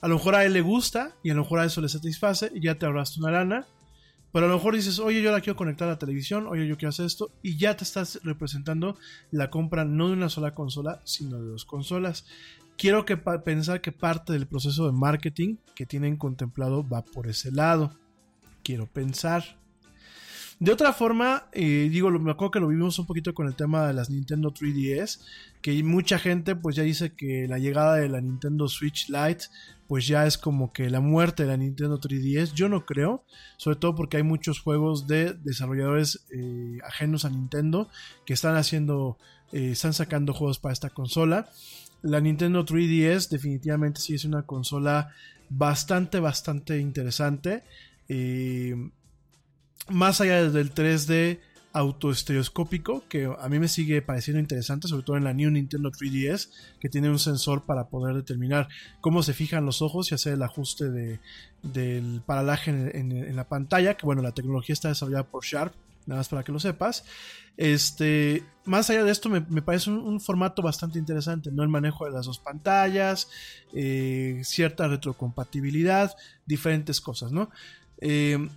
A 0.00 0.08
lo 0.08 0.16
mejor 0.16 0.34
a 0.34 0.44
él 0.44 0.52
le 0.52 0.62
gusta 0.62 1.12
y 1.22 1.30
a 1.30 1.34
lo 1.34 1.42
mejor 1.42 1.60
a 1.60 1.64
eso 1.64 1.80
le 1.80 1.88
satisface 1.88 2.50
y 2.52 2.60
ya 2.60 2.74
te 2.74 2.86
ahorraste 2.86 3.20
una 3.20 3.30
lana. 3.30 3.68
Pero 4.34 4.46
a 4.46 4.48
lo 4.48 4.56
mejor 4.56 4.74
dices, 4.74 4.98
oye, 4.98 5.22
yo 5.22 5.30
la 5.30 5.40
quiero 5.40 5.54
conectar 5.54 5.86
a 5.86 5.92
la 5.92 5.98
televisión, 5.98 6.48
oye, 6.48 6.66
yo 6.66 6.76
quiero 6.76 6.88
hacer 6.88 7.06
esto, 7.06 7.30
y 7.40 7.56
ya 7.56 7.76
te 7.76 7.84
estás 7.84 8.18
representando 8.24 8.98
la 9.30 9.48
compra 9.48 9.84
no 9.84 10.08
de 10.08 10.14
una 10.14 10.28
sola 10.28 10.56
consola, 10.56 11.00
sino 11.04 11.40
de 11.40 11.46
dos 11.46 11.64
consolas. 11.64 12.26
Quiero 12.76 13.04
que 13.04 13.16
pensar 13.16 13.80
que 13.80 13.92
parte 13.92 14.32
del 14.32 14.48
proceso 14.48 14.86
de 14.86 14.92
marketing 14.92 15.58
que 15.76 15.86
tienen 15.86 16.16
contemplado 16.16 16.84
va 16.84 17.04
por 17.04 17.28
ese 17.28 17.52
lado. 17.52 17.96
Quiero 18.64 18.86
pensar. 18.86 19.56
De 20.64 20.72
otra 20.72 20.94
forma, 20.94 21.44
eh, 21.52 21.90
digo, 21.92 22.10
me 22.10 22.30
acuerdo 22.30 22.52
que 22.52 22.60
lo 22.60 22.68
vimos 22.68 22.98
un 22.98 23.04
poquito 23.04 23.34
con 23.34 23.46
el 23.46 23.54
tema 23.54 23.86
de 23.86 23.92
las 23.92 24.08
Nintendo 24.08 24.50
3DS, 24.50 25.20
que 25.60 25.82
mucha 25.82 26.18
gente 26.18 26.56
pues 26.56 26.74
ya 26.74 26.82
dice 26.82 27.12
que 27.12 27.46
la 27.46 27.58
llegada 27.58 27.96
de 27.96 28.08
la 28.08 28.22
Nintendo 28.22 28.66
Switch 28.66 29.10
Lite 29.10 29.44
pues 29.86 30.06
ya 30.06 30.26
es 30.26 30.38
como 30.38 30.72
que 30.72 30.88
la 30.88 31.00
muerte 31.00 31.42
de 31.42 31.50
la 31.50 31.58
Nintendo 31.58 32.00
3DS. 32.00 32.54
Yo 32.54 32.70
no 32.70 32.86
creo, 32.86 33.24
sobre 33.58 33.76
todo 33.76 33.94
porque 33.94 34.16
hay 34.16 34.22
muchos 34.22 34.58
juegos 34.58 35.06
de 35.06 35.34
desarrolladores 35.34 36.24
eh, 36.34 36.78
ajenos 36.86 37.26
a 37.26 37.28
Nintendo 37.28 37.90
que 38.24 38.32
están 38.32 38.56
haciendo, 38.56 39.18
eh, 39.52 39.72
están 39.72 39.92
sacando 39.92 40.32
juegos 40.32 40.60
para 40.60 40.72
esta 40.72 40.88
consola. 40.88 41.46
La 42.00 42.22
Nintendo 42.22 42.64
3DS 42.64 43.28
definitivamente 43.28 44.00
sí 44.00 44.14
es 44.14 44.24
una 44.24 44.44
consola 44.44 45.10
bastante, 45.50 46.20
bastante 46.20 46.78
interesante. 46.78 47.64
Eh, 48.08 48.74
más 49.88 50.20
allá 50.20 50.48
del 50.50 50.72
3D 50.74 51.40
autoestereoscópico, 51.72 53.02
que 53.08 53.28
a 53.36 53.48
mí 53.48 53.58
me 53.58 53.66
sigue 53.68 54.00
pareciendo 54.00 54.38
interesante, 54.40 54.86
sobre 54.86 55.02
todo 55.02 55.16
en 55.16 55.24
la 55.24 55.32
New 55.34 55.50
Nintendo 55.50 55.90
3DS, 55.90 56.48
que 56.80 56.88
tiene 56.88 57.10
un 57.10 57.18
sensor 57.18 57.64
para 57.64 57.88
poder 57.88 58.14
determinar 58.14 58.68
cómo 59.00 59.22
se 59.24 59.34
fijan 59.34 59.66
los 59.66 59.82
ojos 59.82 60.10
y 60.10 60.14
hacer 60.14 60.34
el 60.34 60.42
ajuste 60.42 60.90
de, 60.90 61.18
del 61.62 62.22
paralaje 62.24 62.70
en, 62.70 63.10
en- 63.12 63.34
la 63.36 63.48
pantalla, 63.48 63.96
que 63.96 64.06
bueno, 64.06 64.22
la 64.22 64.32
tecnología 64.32 64.72
está 64.72 64.88
desarrollada 64.88 65.24
por 65.26 65.44
Sharp, 65.44 65.74
nada 66.06 66.20
más 66.20 66.28
para 66.28 66.44
que 66.44 66.52
lo 66.52 66.60
sepas. 66.60 67.04
Este, 67.56 68.44
más 68.64 68.88
allá 68.90 69.02
de 69.04 69.10
esto, 69.10 69.28
me, 69.28 69.40
me 69.40 69.62
parece 69.62 69.90
un, 69.90 69.98
un 69.98 70.20
formato 70.20 70.62
bastante 70.62 70.98
interesante, 71.00 71.50
¿no? 71.50 71.62
El 71.64 71.68
manejo 71.68 72.04
de 72.04 72.12
las 72.12 72.26
dos 72.26 72.38
pantallas, 72.38 73.28
eh, 73.72 74.40
cierta 74.44 74.86
retrocompatibilidad, 74.86 76.14
diferentes 76.46 77.00
cosas, 77.00 77.32
¿no? 77.32 77.50
Eh, 78.00 78.48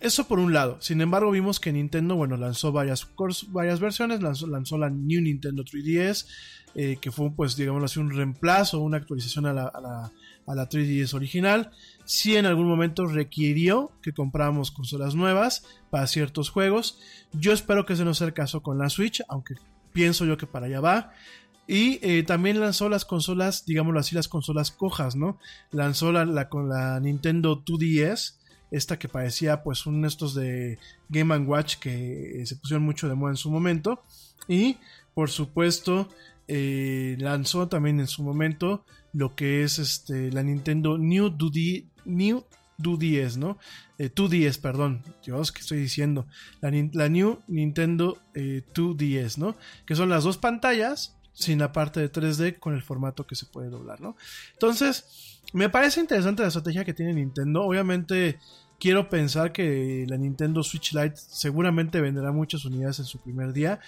eso 0.00 0.26
por 0.28 0.38
un 0.38 0.52
lado. 0.52 0.78
Sin 0.80 1.00
embargo, 1.00 1.30
vimos 1.30 1.60
que 1.60 1.72
Nintendo, 1.72 2.14
bueno, 2.16 2.36
lanzó 2.36 2.72
varias, 2.72 3.06
varias 3.48 3.80
versiones. 3.80 4.22
Lanzó, 4.22 4.46
lanzó 4.46 4.78
la 4.78 4.90
New 4.90 5.20
Nintendo 5.22 5.64
3DS, 5.64 6.26
eh, 6.74 6.98
que 7.00 7.10
fue, 7.10 7.30
pues, 7.30 7.56
digamos 7.56 7.82
así, 7.84 7.98
un 7.98 8.10
reemplazo, 8.10 8.80
una 8.80 8.98
actualización 8.98 9.46
a 9.46 9.52
la, 9.52 9.66
a 9.66 9.80
la- 9.80 10.12
a 10.46 10.54
la 10.54 10.66
3DS 10.66 11.12
original. 11.14 11.72
Sí, 12.06 12.34
en 12.36 12.46
algún 12.46 12.66
momento 12.66 13.06
requirió 13.06 13.92
que 14.02 14.12
compráramos 14.12 14.70
consolas 14.70 15.14
nuevas 15.14 15.64
para 15.90 16.06
ciertos 16.06 16.48
juegos. 16.48 16.98
Yo 17.34 17.52
espero 17.52 17.84
que 17.84 17.92
ese 17.92 18.04
no 18.06 18.14
sea 18.14 18.28
el 18.28 18.32
caso 18.32 18.62
con 18.62 18.78
la 18.78 18.88
Switch, 18.88 19.22
aunque 19.28 19.56
pienso 19.92 20.24
yo 20.24 20.38
que 20.38 20.46
para 20.46 20.64
allá 20.66 20.80
va. 20.80 21.12
Y 21.66 21.98
eh, 22.00 22.22
también 22.22 22.60
lanzó 22.60 22.88
las 22.88 23.04
consolas, 23.04 23.66
digámoslo 23.66 24.00
así, 24.00 24.14
las 24.14 24.26
consolas 24.28 24.70
cojas, 24.70 25.16
¿no? 25.16 25.38
Lanzó 25.70 26.12
la, 26.12 26.24
la- 26.24 26.48
con 26.48 26.70
la 26.70 26.98
Nintendo 26.98 27.62
2DS, 27.62 28.37
esta 28.70 28.98
que 28.98 29.08
parecía 29.08 29.62
pues 29.62 29.86
un 29.86 30.04
estos 30.04 30.34
de 30.34 30.78
Game⁇ 31.08 31.34
Watch 31.46 31.76
que 31.76 32.42
eh, 32.42 32.46
se 32.46 32.56
pusieron 32.56 32.84
mucho 32.84 33.08
de 33.08 33.14
moda 33.14 33.32
en 33.32 33.36
su 33.36 33.50
momento. 33.50 34.02
Y 34.46 34.76
por 35.14 35.30
supuesto 35.30 36.08
eh, 36.46 37.16
lanzó 37.18 37.68
también 37.68 38.00
en 38.00 38.06
su 38.06 38.22
momento 38.22 38.84
lo 39.12 39.34
que 39.34 39.62
es 39.62 39.78
este, 39.78 40.30
la 40.32 40.42
Nintendo 40.42 40.98
New 40.98 41.26
2D, 41.28 41.86
New 42.04 42.44
2DS, 42.78 43.36
¿no? 43.36 43.58
Eh, 43.98 44.10
2DS, 44.14 44.60
perdón. 44.60 45.02
Dios, 45.24 45.52
¿qué 45.52 45.60
estoy 45.60 45.78
diciendo? 45.78 46.26
La, 46.60 46.70
la 46.92 47.08
New 47.08 47.40
Nintendo 47.48 48.18
eh, 48.34 48.62
2DS, 48.74 49.38
¿no? 49.38 49.56
Que 49.86 49.94
son 49.94 50.08
las 50.08 50.24
dos 50.24 50.38
pantallas 50.38 51.17
sin 51.38 51.60
la 51.60 51.70
parte 51.70 52.00
de 52.00 52.10
3D 52.10 52.58
con 52.58 52.74
el 52.74 52.82
formato 52.82 53.24
que 53.24 53.36
se 53.36 53.46
puede 53.46 53.70
doblar, 53.70 54.00
¿no? 54.00 54.16
Entonces, 54.54 55.40
me 55.52 55.68
parece 55.68 56.00
interesante 56.00 56.42
la 56.42 56.48
estrategia 56.48 56.84
que 56.84 56.94
tiene 56.94 57.14
Nintendo. 57.14 57.62
Obviamente, 57.62 58.40
quiero 58.80 59.08
pensar 59.08 59.52
que 59.52 60.04
la 60.08 60.16
Nintendo 60.16 60.64
Switch 60.64 60.92
Lite 60.92 61.14
seguramente 61.16 62.00
venderá 62.00 62.32
muchas 62.32 62.64
unidades 62.64 62.98
en 62.98 63.04
su 63.04 63.20
primer 63.20 63.52
día. 63.52 63.78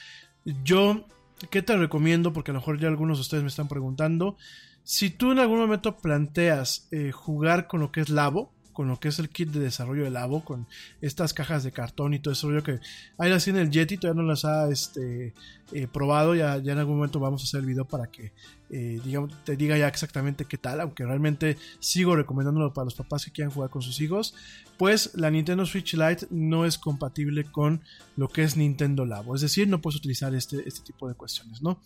Yo, 0.62 1.06
¿qué 1.50 1.60
te 1.60 1.76
recomiendo? 1.76 2.32
Porque 2.32 2.52
a 2.52 2.54
lo 2.54 2.60
mejor 2.60 2.78
ya 2.78 2.86
algunos 2.86 3.18
de 3.18 3.22
ustedes 3.22 3.42
me 3.42 3.48
están 3.48 3.66
preguntando. 3.66 4.36
Si 4.84 5.10
tú 5.10 5.32
en 5.32 5.40
algún 5.40 5.58
momento 5.58 5.96
planteas 5.98 6.86
eh, 6.92 7.10
jugar 7.10 7.66
con 7.66 7.80
lo 7.80 7.90
que 7.90 8.00
es 8.00 8.10
Labo, 8.10 8.52
con 8.80 8.88
lo 8.88 8.98
que 8.98 9.08
es 9.08 9.18
el 9.18 9.28
kit 9.28 9.50
de 9.50 9.60
desarrollo 9.60 10.04
de 10.04 10.10
Labo, 10.10 10.42
con 10.42 10.66
estas 11.02 11.34
cajas 11.34 11.62
de 11.64 11.70
cartón 11.70 12.14
y 12.14 12.18
todo 12.18 12.32
eso, 12.32 12.50
yo 12.50 12.62
que 12.62 12.80
hay 13.18 13.30
así 13.30 13.50
en 13.50 13.58
el 13.58 13.70
Yeti, 13.70 13.98
todavía 13.98 14.22
no 14.22 14.26
las 14.26 14.46
ha 14.46 14.70
este, 14.70 15.34
eh, 15.72 15.86
probado, 15.86 16.34
ya, 16.34 16.56
en 16.56 16.78
algún 16.78 16.96
momento 16.96 17.20
vamos 17.20 17.42
a 17.42 17.44
hacer 17.44 17.60
el 17.60 17.66
video 17.66 17.84
para 17.84 18.06
que 18.06 18.32
eh, 18.70 18.98
te 19.44 19.56
diga 19.56 19.76
ya 19.76 19.86
exactamente 19.86 20.46
qué 20.46 20.56
tal, 20.56 20.80
aunque 20.80 21.04
realmente 21.04 21.58
sigo 21.78 22.16
recomendándolo 22.16 22.72
para 22.72 22.86
los 22.86 22.94
papás 22.94 23.26
que 23.26 23.32
quieran 23.32 23.52
jugar 23.52 23.68
con 23.68 23.82
sus 23.82 24.00
hijos, 24.00 24.34
pues 24.78 25.10
la 25.14 25.30
Nintendo 25.30 25.66
Switch 25.66 25.92
Lite 25.92 26.28
no 26.30 26.64
es 26.64 26.78
compatible 26.78 27.44
con 27.44 27.82
lo 28.16 28.28
que 28.28 28.44
es 28.44 28.56
Nintendo 28.56 29.04
Labo, 29.04 29.34
es 29.34 29.42
decir, 29.42 29.68
no 29.68 29.82
puedes 29.82 29.98
utilizar 29.98 30.34
este, 30.34 30.66
este 30.66 30.80
tipo 30.80 31.06
de 31.06 31.16
cuestiones, 31.16 31.60
¿no? 31.60 31.78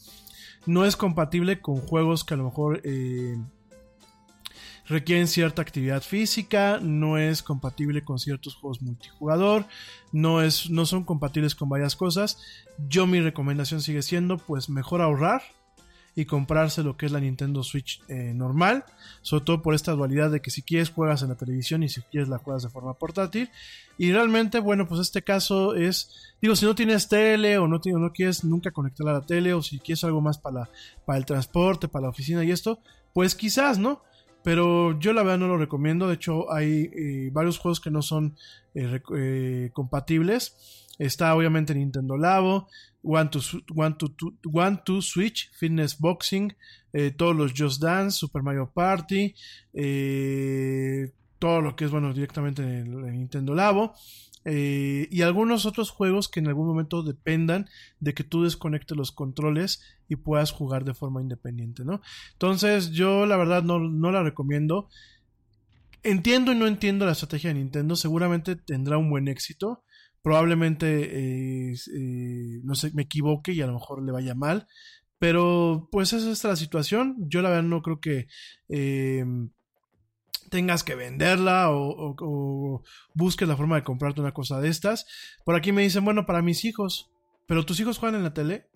No 0.64 0.84
es 0.84 0.94
compatible 0.94 1.60
con 1.60 1.78
juegos 1.78 2.22
que 2.22 2.34
a 2.34 2.36
lo 2.36 2.44
mejor 2.44 2.82
eh, 2.84 3.36
requieren 4.86 5.28
cierta 5.28 5.62
actividad 5.62 6.02
física, 6.02 6.78
no 6.82 7.18
es 7.18 7.42
compatible 7.42 8.04
con 8.04 8.18
ciertos 8.18 8.54
juegos 8.54 8.82
multijugador, 8.82 9.66
no, 10.12 10.42
es, 10.42 10.70
no 10.70 10.86
son 10.86 11.04
compatibles 11.04 11.54
con 11.54 11.68
varias 11.68 11.96
cosas. 11.96 12.38
Yo 12.88 13.06
mi 13.06 13.20
recomendación 13.20 13.80
sigue 13.80 14.02
siendo 14.02 14.38
pues 14.38 14.68
mejor 14.68 15.00
ahorrar 15.00 15.42
y 16.16 16.26
comprarse 16.26 16.82
lo 16.82 16.96
que 16.96 17.06
es 17.06 17.12
la 17.12 17.20
Nintendo 17.20 17.62
Switch 17.62 18.00
eh, 18.08 18.32
normal, 18.34 18.84
sobre 19.22 19.44
todo 19.44 19.62
por 19.62 19.74
esta 19.74 19.92
dualidad 19.92 20.30
de 20.30 20.40
que 20.40 20.50
si 20.50 20.62
quieres 20.62 20.90
juegas 20.90 21.22
en 21.22 21.30
la 21.30 21.34
televisión 21.34 21.82
y 21.82 21.88
si 21.88 22.02
quieres 22.02 22.28
la 22.28 22.38
juegas 22.38 22.62
de 22.62 22.68
forma 22.68 22.94
portátil. 22.94 23.50
Y 23.98 24.12
realmente, 24.12 24.60
bueno, 24.60 24.86
pues 24.86 25.00
este 25.00 25.22
caso 25.22 25.74
es, 25.74 26.34
digo, 26.40 26.54
si 26.54 26.66
no 26.66 26.74
tienes 26.74 27.08
tele 27.08 27.58
o 27.58 27.66
no, 27.66 27.80
tienes, 27.80 28.00
no 28.00 28.12
quieres 28.12 28.44
nunca 28.44 28.70
conectarla 28.70 29.12
a 29.12 29.20
la 29.20 29.26
tele 29.26 29.54
o 29.54 29.62
si 29.62 29.80
quieres 29.80 30.04
algo 30.04 30.20
más 30.20 30.38
para, 30.38 30.60
la, 30.60 30.70
para 31.04 31.18
el 31.18 31.24
transporte, 31.24 31.88
para 31.88 32.04
la 32.04 32.10
oficina 32.10 32.44
y 32.44 32.52
esto, 32.52 32.78
pues 33.12 33.34
quizás, 33.34 33.78
¿no? 33.78 34.02
Pero 34.44 34.96
yo 35.00 35.14
la 35.14 35.22
verdad 35.22 35.38
no 35.38 35.48
lo 35.48 35.56
recomiendo. 35.56 36.06
De 36.06 36.14
hecho, 36.14 36.52
hay 36.52 36.90
eh, 36.94 37.30
varios 37.32 37.58
juegos 37.58 37.80
que 37.80 37.90
no 37.90 38.02
son 38.02 38.36
eh, 38.74 39.00
eh, 39.16 39.70
compatibles. 39.72 40.84
Está 40.98 41.34
obviamente 41.34 41.74
Nintendo 41.74 42.18
Labo, 42.18 42.68
One 43.02 43.30
to, 43.30 43.40
One 43.74 43.96
to, 43.98 44.14
One 44.52 44.80
to 44.84 45.00
Switch, 45.02 45.50
Fitness 45.58 45.98
Boxing, 45.98 46.54
todos 47.16 47.34
los 47.34 47.52
Just 47.56 47.82
Dance, 47.82 48.18
Super 48.18 48.42
Mario 48.44 48.70
Party, 48.72 49.34
todo 51.40 51.60
lo 51.60 51.74
que 51.74 51.86
es, 51.86 51.90
bueno, 51.90 52.14
directamente 52.14 52.62
en 52.62 52.68
el, 52.68 53.08
en 53.08 53.12
Nintendo 53.18 53.54
Labo. 53.54 53.96
Eh, 54.44 55.08
y 55.10 55.22
algunos 55.22 55.64
otros 55.64 55.90
juegos 55.90 56.28
que 56.28 56.40
en 56.40 56.48
algún 56.48 56.66
momento 56.66 57.02
dependan 57.02 57.68
de 58.00 58.12
que 58.14 58.24
tú 58.24 58.44
desconectes 58.44 58.96
los 58.96 59.12
controles 59.12 59.82
y 60.08 60.16
puedas 60.16 60.50
jugar 60.50 60.84
de 60.84 60.94
forma 60.94 61.22
independiente, 61.22 61.84
¿no? 61.84 62.00
Entonces 62.32 62.90
yo 62.90 63.26
la 63.26 63.36
verdad 63.36 63.62
no, 63.62 63.78
no 63.78 64.12
la 64.12 64.22
recomiendo. 64.22 64.88
Entiendo 66.02 66.52
y 66.52 66.56
no 66.56 66.66
entiendo 66.66 67.06
la 67.06 67.12
estrategia 67.12 67.48
de 67.48 67.54
Nintendo. 67.54 67.96
Seguramente 67.96 68.56
tendrá 68.56 68.98
un 68.98 69.08
buen 69.08 69.26
éxito. 69.28 69.84
Probablemente, 70.22 71.70
eh, 71.70 71.74
eh, 71.94 72.60
no 72.62 72.74
sé, 72.74 72.90
me 72.94 73.02
equivoque 73.02 73.52
y 73.52 73.62
a 73.62 73.66
lo 73.66 73.74
mejor 73.74 74.02
le 74.02 74.12
vaya 74.12 74.34
mal. 74.34 74.66
Pero 75.18 75.88
pues 75.90 76.12
esa 76.12 76.30
es 76.30 76.44
la 76.44 76.56
situación. 76.56 77.16
Yo 77.28 77.40
la 77.40 77.48
verdad 77.48 77.62
no 77.62 77.80
creo 77.80 78.00
que 78.00 78.26
eh, 78.68 79.24
tengas 80.50 80.84
que 80.84 80.94
venderla 80.94 81.70
o, 81.70 82.82
busques 83.14 83.48
la 83.48 83.56
forma 83.56 83.76
de 83.76 83.84
comprarte 83.84 84.20
una 84.20 84.32
cosa 84.32 84.60
de 84.60 84.68
estas. 84.68 85.06
Por 85.44 85.54
aquí 85.54 85.72
me 85.72 85.82
dicen, 85.82 86.04
bueno, 86.04 86.26
para 86.26 86.42
mis 86.42 86.64
hijos. 86.64 87.10
Pero 87.46 87.66
tus 87.66 87.78
hijos 87.80 87.98
juegan 87.98 88.16
en 88.16 88.24
la 88.24 88.34
tele. 88.34 88.68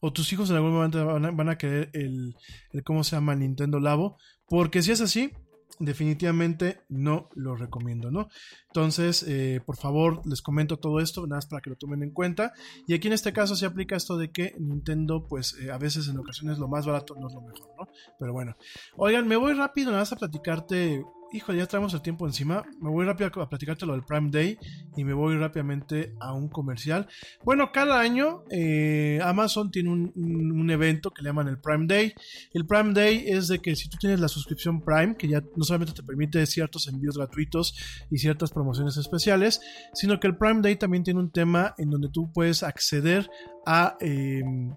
O 0.00 0.12
tus 0.12 0.32
hijos 0.32 0.50
en 0.50 0.56
algún 0.56 0.72
momento 0.72 1.04
van 1.06 1.48
a, 1.48 1.58
querer 1.58 1.90
el, 1.92 2.34
el, 2.72 2.82
¿cómo 2.82 3.04
se 3.04 3.14
llama? 3.14 3.36
Nintendo 3.36 3.78
Labo. 3.78 4.18
Porque 4.48 4.82
si 4.82 4.90
es 4.90 5.00
así, 5.00 5.32
definitivamente 5.78 6.80
no 6.88 7.28
lo 7.34 7.56
recomiendo, 7.56 8.10
¿no? 8.10 8.28
Entonces, 8.68 9.24
eh, 9.26 9.60
por 9.64 9.76
favor, 9.76 10.22
les 10.26 10.42
comento 10.42 10.78
todo 10.78 11.00
esto, 11.00 11.22
nada 11.22 11.36
más 11.36 11.46
para 11.46 11.60
que 11.62 11.70
lo 11.70 11.76
tomen 11.76 12.02
en 12.02 12.10
cuenta. 12.10 12.52
Y 12.86 12.94
aquí 12.94 13.08
en 13.08 13.14
este 13.14 13.32
caso 13.32 13.56
se 13.56 13.66
aplica 13.66 13.96
esto 13.96 14.16
de 14.16 14.30
que 14.30 14.54
Nintendo, 14.58 15.26
pues 15.26 15.56
eh, 15.60 15.70
a 15.70 15.78
veces 15.78 16.08
en 16.08 16.18
ocasiones 16.18 16.58
lo 16.58 16.68
más 16.68 16.86
barato 16.86 17.14
no 17.14 17.28
es 17.28 17.34
lo 17.34 17.42
mejor, 17.42 17.70
¿no? 17.78 17.88
Pero 18.18 18.32
bueno, 18.32 18.56
oigan, 18.96 19.26
me 19.26 19.36
voy 19.36 19.54
rápido 19.54 19.90
nada 19.90 20.02
más 20.02 20.12
a 20.12 20.16
platicarte. 20.16 21.02
Hijo, 21.34 21.54
ya 21.54 21.66
traemos 21.66 21.94
el 21.94 22.02
tiempo 22.02 22.26
encima. 22.26 22.62
Me 22.78 22.90
voy 22.90 23.06
rápido 23.06 23.30
a 23.42 23.48
platicarte 23.48 23.86
lo 23.86 23.94
del 23.94 24.04
Prime 24.04 24.28
Day 24.30 24.58
y 24.96 25.04
me 25.04 25.14
voy 25.14 25.34
rápidamente 25.36 26.14
a 26.20 26.34
un 26.34 26.48
comercial. 26.48 27.08
Bueno, 27.42 27.72
cada 27.72 27.98
año 27.98 28.44
eh, 28.50 29.18
Amazon 29.24 29.70
tiene 29.70 29.90
un, 29.90 30.70
evento 30.70 31.10
que 31.10 31.22
le 31.22 31.30
llaman 31.30 31.48
el 31.48 31.58
Prime 31.58 31.86
Day. 31.86 32.12
El 32.52 32.66
Prime 32.66 32.92
Day 32.92 33.24
es 33.26 33.48
de 33.48 33.60
que 33.60 33.74
si 33.76 33.88
tú 33.88 33.96
tienes 33.96 34.20
la 34.20 34.28
suscripción 34.28 34.82
Prime, 34.82 35.16
que 35.16 35.26
ya 35.26 35.42
no 35.56 35.64
solamente 35.64 35.94
te 35.94 36.02
permite 36.02 36.44
ciertos 36.44 36.86
envíos 36.88 37.16
gratuitos 37.16 37.74
y 38.10 38.18
ciertas 38.18 38.50
promociones 38.50 38.98
especiales, 38.98 39.60
sino 39.94 40.20
que 40.20 40.26
el 40.26 40.36
Prime 40.36 40.60
Day 40.60 40.76
también 40.76 41.02
tiene 41.02 41.20
un 41.20 41.30
tema 41.30 41.74
en 41.78 41.90
donde 41.90 42.10
tú 42.10 42.30
puedes 42.30 42.62
acceder 42.62 43.30
a... 43.64 43.96
em, 44.00 44.74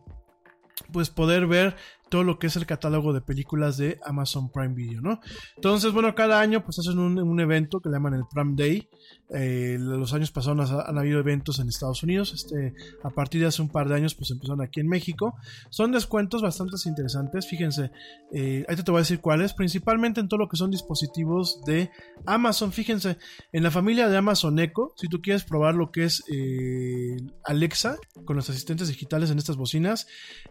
pues 0.92 1.10
poder 1.10 1.48
ver 1.48 1.76
todo 2.10 2.24
lo 2.24 2.38
que 2.38 2.48
es 2.48 2.56
el 2.56 2.66
catálogo 2.66 3.14
de 3.14 3.22
películas 3.22 3.78
de 3.78 4.00
Amazon 4.06 4.52
Prime 4.52 4.74
Video, 4.76 5.02
¿no? 5.02 5.20
Entonces, 5.56 5.92
bueno, 5.92 6.14
cada 6.14 6.40
año 6.40 6.64
pues 6.64 6.80
hacen 6.80 7.00
un, 7.00 7.40
evento 7.40 7.80
que 7.80 7.90
le 7.90 7.96
llaman 7.96 8.14
el 8.14 8.24
Prime 8.32 8.54
Day. 8.56 8.88
Eh, 9.34 9.78
los 9.80 10.14
años 10.14 10.32
pasados 10.32 10.72
han, 10.72 10.98
habido 10.98 11.20
eventos 11.20 11.60
en 11.60 11.68
Estados 11.68 12.04
Unidos. 12.04 12.34
Este, 12.34 12.74
a 13.04 13.10
partir 13.10 13.42
de 13.42 13.48
hace 13.48 13.62
un 13.62 13.70
par 13.70 13.90
de 13.90 13.96
años, 13.96 14.16
pues 14.16 14.32
empezaron 14.32 14.62
aquí 14.62 14.80
en 14.80 14.88
México. 14.88 15.36
Son 15.70 15.92
descuentos 15.92 16.42
bastante 16.42 16.76
interesantes. 16.86 17.48
Fíjense, 17.48 17.92
eh, 18.32 18.66
ahí 18.68 18.76
te 18.76 18.92
voy 18.92 19.00
a 19.00 19.02
decir 19.02 19.20
cuáles. 19.20 19.54
Principalmente 19.54 20.20
en 20.20 20.28
todo 20.28 20.40
lo 20.40 20.48
que 20.48 20.58
son 20.58 20.72
dispositivos 20.72 21.62
de 21.66 21.90
Amazon. 22.26 22.72
Fíjense, 22.72 23.18
en 23.52 23.64
la 23.64 23.72
familia 23.72 24.08
de 24.10 24.18
Amazon 24.18 24.60
Echo, 24.60 24.94
si 24.96 25.08
tú 25.08 25.22
quieres 25.22 25.44
probar 25.44 25.76
lo 25.76 25.92
que 25.92 26.06
es 26.06 26.24
eh, 26.32 27.18
Alexa 27.44 27.98
con 28.26 28.36
los 28.36 28.50
asistentes 28.50 28.88
digitales 28.88 29.32
en 29.32 29.38
estas 29.38 29.58
bocinas, 29.58 30.08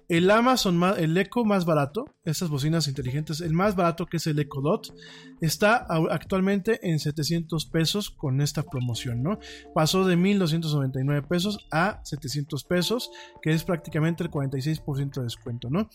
el 0.09 0.31
Amazon, 0.31 0.77
ma- 0.77 0.95
el 0.99 1.17
Echo 1.17 1.44
más 1.45 1.65
barato, 1.65 2.07
estas 2.25 2.49
bocinas 2.49 2.89
inteligentes, 2.89 3.41
el 3.41 3.53
más 3.53 3.77
barato 3.77 4.07
que 4.07 4.17
es 4.17 4.27
el 4.27 4.39
Echo 4.39 4.61
Dot, 4.61 4.95
está 5.41 5.87
actualmente 6.11 6.81
en 6.89 6.99
700 6.99 7.67
pesos 7.67 8.11
con 8.11 8.41
esta 8.41 8.63
promoción, 8.63 9.23
¿no? 9.23 9.39
Pasó 9.75 10.07
de 10.07 10.17
1299 10.17 11.27
pesos 11.29 11.67
a 11.71 12.01
700 12.05 12.65
pesos, 12.65 13.11
que 13.43 13.53
es 13.53 13.65
prácticamente 13.65 14.25
el 14.25 14.31
46% 14.31 15.15
de 15.15 15.23
descuento, 15.23 15.71
¿no? 15.71 15.91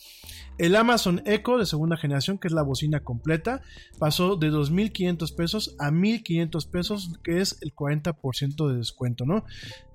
El 0.57 0.75
Amazon 0.75 1.21
Echo 1.25 1.57
de 1.57 1.65
segunda 1.65 1.97
generación, 1.97 2.37
que 2.37 2.47
es 2.47 2.53
la 2.53 2.63
bocina 2.63 3.01
completa, 3.01 3.61
pasó 3.97 4.35
de 4.35 4.51
2.500 4.51 5.35
pesos 5.35 5.75
a 5.79 5.91
1.500 5.91 6.69
pesos, 6.69 7.13
que 7.23 7.41
es 7.41 7.57
el 7.61 7.73
40% 7.73 8.69
de 8.69 8.77
descuento, 8.77 9.25
¿no? 9.25 9.45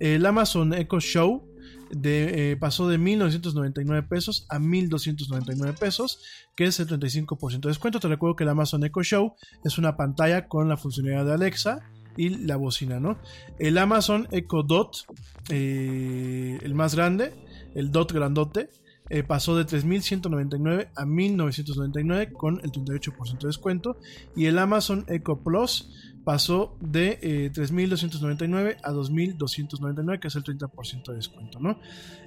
El 0.01 0.27
Amazon 0.27 0.75
Echo 0.75 1.01
Show 1.01 1.54
de, 1.91 2.53
eh, 2.53 2.57
pasó 2.57 2.89
de 2.89 2.99
1.999 2.99 4.09
pesos 4.09 4.47
a 4.49 4.59
1.299 4.59 5.79
pesos, 5.79 6.21
que 6.57 6.65
es 6.65 6.81
el 6.81 6.89
35% 6.89 7.61
de 7.61 7.69
descuento. 7.69 8.01
Te 8.01 8.09
recuerdo 8.09 8.37
que 8.37 8.45
el 8.45 8.51
Amazon 8.51 8.85
Echo 8.85 9.03
Show 9.03 9.35
es 9.65 9.79
una 9.79 9.97
pantalla 9.97 10.49
con 10.49 10.69
la 10.69 10.77
funcionalidad 10.77 11.27
de 11.27 11.33
Alexa 11.35 11.81
y 12.17 12.31
la 12.31 12.57
bocina, 12.57 13.01
¿no? 13.01 13.19
El 13.59 13.79
Amazon 13.79 14.29
Echo 14.31 14.63
Dot, 14.63 15.07
eh, 15.51 16.59
el 16.63 16.75
más 16.75 16.95
grande, 16.95 17.33
el 17.75 17.91
Dot 17.91 18.13
grandote, 18.13 18.71
eh, 19.11 19.23
pasó 19.23 19.55
de 19.57 19.67
3.199 19.67 20.89
a 20.97 21.05
1.999 21.05 22.33
con 22.33 22.61
el 22.63 22.73
38% 22.73 23.39
de 23.39 23.49
descuento. 23.49 23.99
Y 24.35 24.47
el 24.47 24.59
Amazon 24.59 25.05
Echo 25.09 25.41
Plus 25.43 26.14
pasó 26.25 26.77
de 26.81 27.19
eh, 27.23 27.53
3.299 27.53 28.79
a 28.83 28.93
2.299, 28.93 30.19
que 30.19 30.29
es 30.29 30.37
el 30.37 30.43
30% 30.43 31.07
de 31.07 31.15
descuento, 31.15 31.61
¿no? 31.61 31.79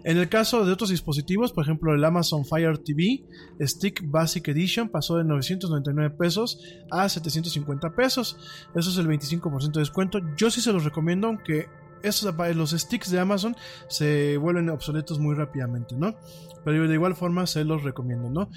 En 0.03 0.17
el 0.17 0.29
caso 0.29 0.65
de 0.65 0.71
otros 0.71 0.91
dispositivos, 0.91 1.51
por 1.51 1.63
ejemplo, 1.63 1.93
el 1.93 2.03
Amazon 2.05 2.45
Fire 2.45 2.77
TV 2.77 3.23
Stick 3.61 4.03
Basic 4.05 4.47
Edition 4.49 4.89
pasó 4.89 5.17
de 5.17 5.23
999 5.23 6.15
pesos 6.15 6.61
a 6.91 7.09
750 7.09 7.95
pesos. 7.95 8.37
Eso 8.75 8.89
es 8.89 8.97
el 8.97 9.07
25% 9.07 9.71
de 9.71 9.79
descuento. 9.79 10.19
Yo 10.37 10.51
sí 10.51 10.61
se 10.61 10.71
los 10.71 10.83
recomiendo, 10.83 11.27
aunque 11.27 11.67
esos 12.03 12.33
los 12.55 12.71
sticks 12.71 13.09
de 13.11 13.19
Amazon 13.19 13.55
se 13.87 14.37
vuelven 14.37 14.69
obsoletos 14.69 15.19
muy 15.19 15.35
rápidamente, 15.35 15.95
¿no? 15.95 16.15
Pero 16.63 16.87
de 16.87 16.93
igual 16.93 17.15
forma 17.15 17.47
se 17.47 17.63
los 17.63 17.83
recomiendo, 17.83 18.29
¿no? 18.29 18.49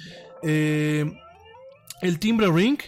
Eh, 0.42 1.10
el 2.02 2.18
timbre 2.18 2.50
ring 2.50 2.78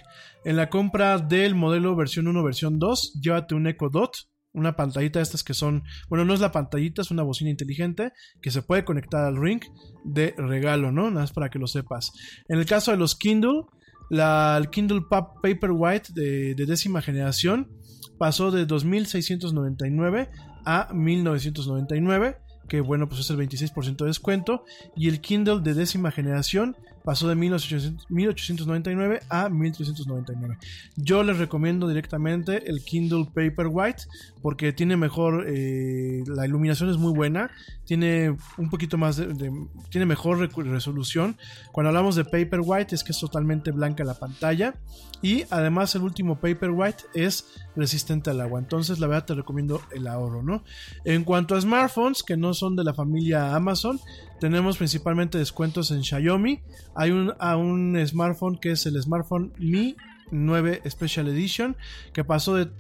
en 0.45 0.57
la 0.57 0.69
compra 0.69 1.19
del 1.19 1.55
modelo 1.55 1.95
versión 1.97 2.29
1, 2.29 2.43
versión 2.43 2.79
2, 2.79 3.21
llévate 3.23 3.55
un 3.55 3.67
Echo 3.67 3.89
Dot, 3.89 4.13
una 4.53 4.77
pantallita 4.77 5.19
de 5.19 5.23
estas 5.23 5.43
que 5.43 5.55
son, 5.55 5.83
bueno, 6.09 6.25
no 6.25 6.35
es 6.35 6.41
la 6.41 6.53
pantallita, 6.53 7.03
es 7.03 7.11
una 7.11 7.23
bocina 7.23 7.51
inteligente 7.51 8.13
que 8.41 8.51
se 8.51 8.63
puede 8.63 8.85
conectar 8.85 9.25
al 9.25 9.37
ring 9.37 9.61
de 10.05 10.35
regalo, 10.37 10.93
¿no? 10.93 11.11
Nada 11.11 11.23
más 11.23 11.33
para 11.33 11.49
que 11.49 11.59
lo 11.59 11.67
sepas. 11.67 12.13
En 12.49 12.59
el 12.59 12.67
caso 12.67 12.91
de 12.91 12.99
los 12.99 13.17
Kindle, 13.17 13.63
la, 14.11 14.57
el 14.59 14.69
Kindle 14.69 15.03
Pap 15.09 15.37
Paperwhite 15.43 16.13
de, 16.13 16.55
de 16.55 16.67
décima 16.67 17.01
generación 17.01 17.71
pasó 18.19 18.51
de 18.51 18.67
2.699 18.67 20.29
a 20.65 20.89
1.999 20.93 22.37
que 22.69 22.81
bueno, 22.81 23.09
pues 23.09 23.21
es 23.21 23.31
el 23.31 23.37
26% 23.37 23.97
de 23.97 24.07
descuento. 24.07 24.65
Y 24.97 25.09
el 25.09 25.21
Kindle 25.21 25.61
de 25.61 25.75
décima 25.75 26.11
generación 26.11 26.77
pasó 27.05 27.29
de 27.29 27.35
1800 27.35 28.11
1899 28.11 29.21
a 29.29 29.49
1399. 29.49 30.59
Yo 30.97 31.23
les 31.23 31.39
recomiendo 31.39 31.89
directamente 31.89 32.69
el 32.71 32.83
Kindle 32.85 33.27
Paperwhite 33.27 34.05
porque 34.41 34.73
tiene 34.73 34.97
mejor, 34.97 35.45
eh, 35.49 36.23
la 36.27 36.47
iluminación 36.47 36.91
es 36.91 36.97
muy 36.97 37.13
buena, 37.13 37.51
tiene 37.93 38.35
un 38.57 38.71
poquito 38.71 38.97
más 38.97 39.19
de, 39.19 39.53
tiene 39.91 40.07
mejor 40.07 40.39
resolución. 40.39 41.37
Cuando 41.73 41.89
hablamos 41.89 42.17
de 42.17 42.25
Paperwhite 42.25 42.95
es 42.95 43.05
que 43.05 43.13
es 43.13 43.21
totalmente 43.21 43.71
blanca 43.71 44.03
la 44.03 44.15
pantalla 44.15 44.77
y 45.21 45.45
además 45.51 45.95
el 45.95 46.01
último 46.01 46.37
Paperwhite 46.37 47.05
es 47.13 47.45
resistente 47.77 48.31
al 48.31 48.41
agua. 48.41 48.61
Entonces 48.61 48.99
la 48.99 49.09
verdad 49.09 49.27
te 49.27 49.35
recomiendo 49.35 49.83
el 49.91 50.07
ahorro, 50.07 50.43
¿no? 50.43 50.65
En 51.05 51.23
cuanto 51.25 51.55
a 51.55 51.61
smartphones 51.61 52.23
que 52.23 52.39
no 52.39 52.55
son 52.55 52.77
de 52.77 52.85
la 52.85 52.95
familia 52.95 53.55
Amazon, 53.55 54.01
tenemos 54.41 54.79
principalmente 54.79 55.37
descuentos 55.37 55.91
en 55.91 56.03
Xiaomi. 56.03 56.63
Hay 56.95 57.11
un, 57.11 57.35
a 57.39 57.59
un 57.59 58.03
smartphone 58.07 58.57
que 58.57 58.71
es 58.71 58.87
el 58.87 58.99
smartphone 59.03 59.53
Mi 59.59 59.97
9 60.31 60.81
Special 60.89 61.29
Edition 61.29 61.77
que 62.15 62.25
pasó 62.25 62.55
de 62.55 62.71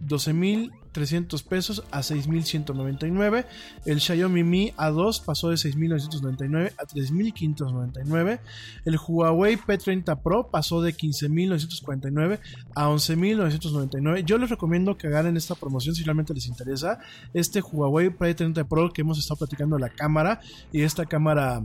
12.300 0.93 1.43
pesos 1.44 1.85
a 1.90 2.01
6.199. 2.01 3.47
El 3.85 4.01
Xiaomi 4.01 4.44
Mi 4.44 4.70
A2 4.73 5.24
pasó 5.24 5.51
de 5.51 5.56
6.999 5.56 6.73
a 6.77 6.85
3.599. 6.85 8.40
El 8.85 8.98
Huawei 8.98 9.56
P30 9.56 10.23
Pro 10.23 10.48
pasó 10.51 10.82
de 10.82 10.94
15.949 10.94 12.39
a 12.74 12.89
11.999. 12.89 14.24
Yo 14.24 14.39
les 14.39 14.51
recomiendo 14.51 14.97
que 14.97 15.09
hagan 15.09 15.36
esta 15.36 15.55
promoción 15.55 15.94
si 15.94 16.02
realmente 16.05 16.35
les 16.35 16.47
interesa. 16.47 16.98
Este 17.35 17.60
Huawei 17.60 18.09
P30 18.09 18.66
Pro 18.66 18.90
que 18.90 19.02
hemos 19.02 19.19
estado 19.19 19.39
platicando 19.39 19.78
la 19.78 19.89
cámara 19.89 20.40
y 20.73 20.82
esta 20.82 21.06
cámara 21.06 21.62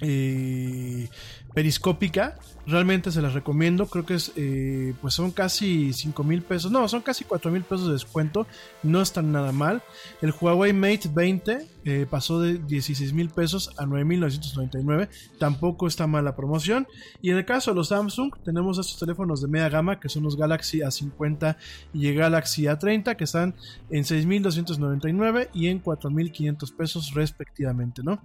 eh, 0.00 1.08
periscópica. 1.54 2.36
Realmente 2.66 3.12
se 3.12 3.22
las 3.22 3.34
recomiendo. 3.34 3.86
Creo 3.86 4.06
que 4.06 4.14
es, 4.14 4.32
eh, 4.36 4.94
pues 5.00 5.14
son 5.14 5.30
casi 5.30 5.92
5 5.92 6.24
mil 6.24 6.42
pesos. 6.42 6.70
No, 6.70 6.88
son 6.88 7.02
casi 7.02 7.24
4 7.24 7.50
mil 7.50 7.62
pesos 7.62 7.86
de 7.86 7.92
descuento. 7.92 8.46
No 8.82 9.00
están 9.00 9.32
nada 9.32 9.52
mal. 9.52 9.82
El 10.20 10.32
Huawei 10.38 10.72
Mate 10.72 11.10
20 11.12 11.68
eh, 11.86 12.06
pasó 12.08 12.40
de 12.40 12.58
16 12.58 13.12
mil 13.12 13.28
pesos 13.28 13.70
a 13.76 13.84
9.999. 13.84 15.08
Tampoco 15.38 15.86
está 15.86 16.06
mal 16.06 16.24
la 16.24 16.34
promoción. 16.34 16.86
Y 17.20 17.30
en 17.30 17.36
el 17.36 17.44
caso 17.44 17.70
de 17.72 17.76
los 17.76 17.88
Samsung, 17.88 18.32
tenemos 18.42 18.78
estos 18.78 18.98
teléfonos 18.98 19.42
de 19.42 19.48
media 19.48 19.68
gama 19.68 20.00
que 20.00 20.08
son 20.08 20.22
los 20.22 20.36
Galaxy 20.36 20.78
A50 20.78 21.56
y 21.92 22.08
el 22.08 22.14
Galaxy 22.14 22.62
A30 22.62 23.16
que 23.16 23.24
están 23.24 23.54
en 23.90 24.04
6.299 24.04 25.50
y 25.52 25.68
en 25.68 25.82
4.500 25.82 26.74
pesos 26.74 27.12
respectivamente, 27.12 28.02
¿no? 28.02 28.22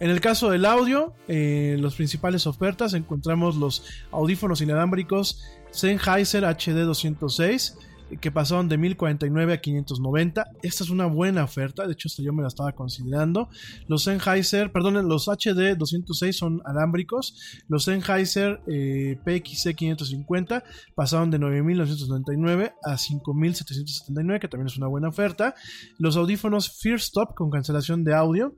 En 0.00 0.10
el 0.10 0.20
caso 0.20 0.50
del 0.50 0.64
audio, 0.64 1.14
eh, 1.28 1.76
las 1.78 1.94
principales 1.94 2.46
encontramos 2.94 3.56
los 3.56 3.84
audífonos 4.10 4.60
inalámbricos 4.60 5.44
Sennheiser 5.70 6.44
HD 6.44 6.84
206 6.84 7.78
que 8.20 8.30
pasaron 8.30 8.68
de 8.68 8.78
1049 8.78 9.52
a 9.52 9.60
590. 9.60 10.46
Esta 10.62 10.84
es 10.84 10.90
una 10.90 11.06
buena 11.06 11.44
oferta, 11.44 11.86
de 11.86 11.92
hecho 11.92 12.08
hasta 12.08 12.22
yo 12.22 12.32
me 12.32 12.42
la 12.42 12.48
estaba 12.48 12.72
considerando. 12.72 13.48
Los 13.88 14.04
Sennheiser, 14.04 14.72
perdón, 14.72 15.08
los 15.08 15.28
HD 15.28 15.76
206 15.76 16.36
son 16.36 16.62
alámbricos. 16.64 17.64
Los 17.68 17.84
Sennheiser 17.84 18.60
eh, 18.66 19.18
PXC 19.24 19.74
550 19.74 20.64
pasaron 20.94 21.30
de 21.30 21.38
9999 21.38 22.72
a 22.82 22.96
5779, 22.96 24.40
que 24.40 24.48
también 24.48 24.68
es 24.68 24.76
una 24.76 24.86
buena 24.86 25.08
oferta. 25.08 25.54
Los 25.98 26.16
audífonos 26.16 26.78
First 26.80 27.06
Stop 27.06 27.34
con 27.34 27.50
cancelación 27.50 28.04
de 28.04 28.14
audio, 28.14 28.54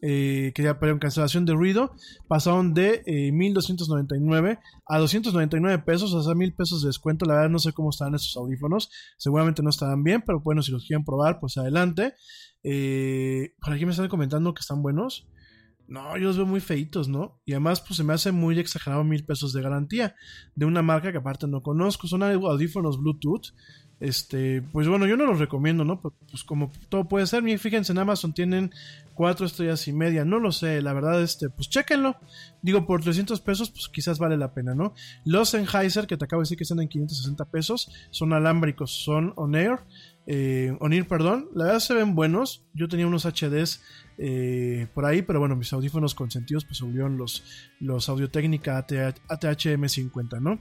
eh, 0.00 0.52
que 0.54 0.62
ya 0.62 0.78
pero 0.78 0.92
en 0.92 0.98
cancelación 0.98 1.44
de 1.44 1.54
ruido, 1.54 1.92
pasaron 2.28 2.74
de 2.74 3.02
eh, 3.06 3.32
1299 3.32 4.58
a 4.92 4.98
299 4.98 5.84
pesos, 5.84 6.12
o 6.12 6.22
sea, 6.22 6.34
1000 6.34 6.52
pesos 6.52 6.82
de 6.82 6.88
descuento. 6.88 7.24
La 7.24 7.36
verdad 7.36 7.48
no 7.48 7.58
sé 7.58 7.72
cómo 7.72 7.88
están 7.88 8.14
estos 8.14 8.36
audífonos. 8.36 8.90
Seguramente 9.16 9.62
no 9.62 9.70
estarán 9.70 10.04
bien, 10.04 10.22
pero 10.26 10.40
bueno, 10.40 10.60
si 10.60 10.70
los 10.70 10.86
quieren 10.86 11.02
probar, 11.02 11.40
pues 11.40 11.56
adelante. 11.56 12.12
Eh, 12.62 13.54
por 13.62 13.72
aquí 13.72 13.86
me 13.86 13.92
están 13.92 14.08
comentando 14.08 14.52
que 14.52 14.60
están 14.60 14.82
buenos. 14.82 15.26
No, 15.88 16.18
yo 16.18 16.24
los 16.24 16.36
veo 16.36 16.44
muy 16.44 16.60
feitos, 16.60 17.08
¿no? 17.08 17.40
Y 17.46 17.52
además, 17.52 17.80
pues 17.80 17.96
se 17.96 18.04
me 18.04 18.12
hace 18.12 18.32
muy 18.32 18.58
exagerado 18.58 19.02
mil 19.02 19.24
pesos 19.24 19.54
de 19.54 19.62
garantía 19.62 20.14
de 20.54 20.66
una 20.66 20.82
marca 20.82 21.10
que 21.10 21.18
aparte 21.18 21.46
no 21.46 21.62
conozco. 21.62 22.06
Son 22.06 22.22
audífonos 22.22 23.00
Bluetooth. 23.00 23.54
Este, 23.98 24.60
pues 24.60 24.88
bueno, 24.88 25.06
yo 25.06 25.16
no 25.16 25.24
los 25.24 25.38
recomiendo, 25.38 25.86
¿no? 25.86 26.02
Pues, 26.02 26.12
pues 26.28 26.44
como 26.44 26.70
todo 26.90 27.08
puede 27.08 27.26
ser. 27.26 27.44
Fíjense, 27.58 27.92
en 27.92 27.98
Amazon 27.98 28.34
tienen 28.34 28.72
cuatro 29.14 29.46
estrellas 29.46 29.86
y 29.88 29.92
media. 29.92 30.24
No 30.24 30.38
lo 30.38 30.52
sé, 30.52 30.80
la 30.82 30.92
verdad, 30.92 31.22
este, 31.22 31.50
pues 31.50 31.68
chéquenlo. 31.68 32.16
Digo, 32.62 32.86
por 32.86 33.02
300 33.02 33.40
pesos, 33.40 33.70
pues 33.70 33.88
quizás 33.88 34.18
vale 34.18 34.36
la 34.36 34.54
pena, 34.54 34.74
¿no? 34.74 34.94
Los 35.24 35.50
Sennheiser, 35.50 36.06
que 36.06 36.16
te 36.16 36.24
acabo 36.24 36.40
de 36.40 36.44
decir 36.44 36.56
que 36.56 36.64
están 36.64 36.80
en 36.80 36.88
560 36.88 37.44
pesos, 37.46 37.90
son 38.10 38.32
alámbricos, 38.32 38.90
son 38.90 39.32
on 39.36 39.54
air. 39.54 39.80
Eh, 40.26 40.76
on 40.80 40.92
perdón. 41.04 41.48
La 41.54 41.64
verdad 41.64 41.80
se 41.80 41.94
ven 41.94 42.14
buenos. 42.14 42.64
Yo 42.74 42.88
tenía 42.88 43.06
unos 43.06 43.24
HDs 43.24 43.80
eh, 44.18 44.86
por 44.94 45.04
ahí, 45.04 45.22
pero 45.22 45.40
bueno, 45.40 45.56
mis 45.56 45.72
audífonos 45.72 46.14
consentidos 46.14 46.64
pues 46.64 46.80
volvieron 46.80 47.16
los, 47.16 47.42
los 47.80 48.08
Audio 48.08 48.30
Técnica 48.30 48.78
ATH, 48.78 49.20
ATH-M50, 49.28 50.40
¿no? 50.40 50.60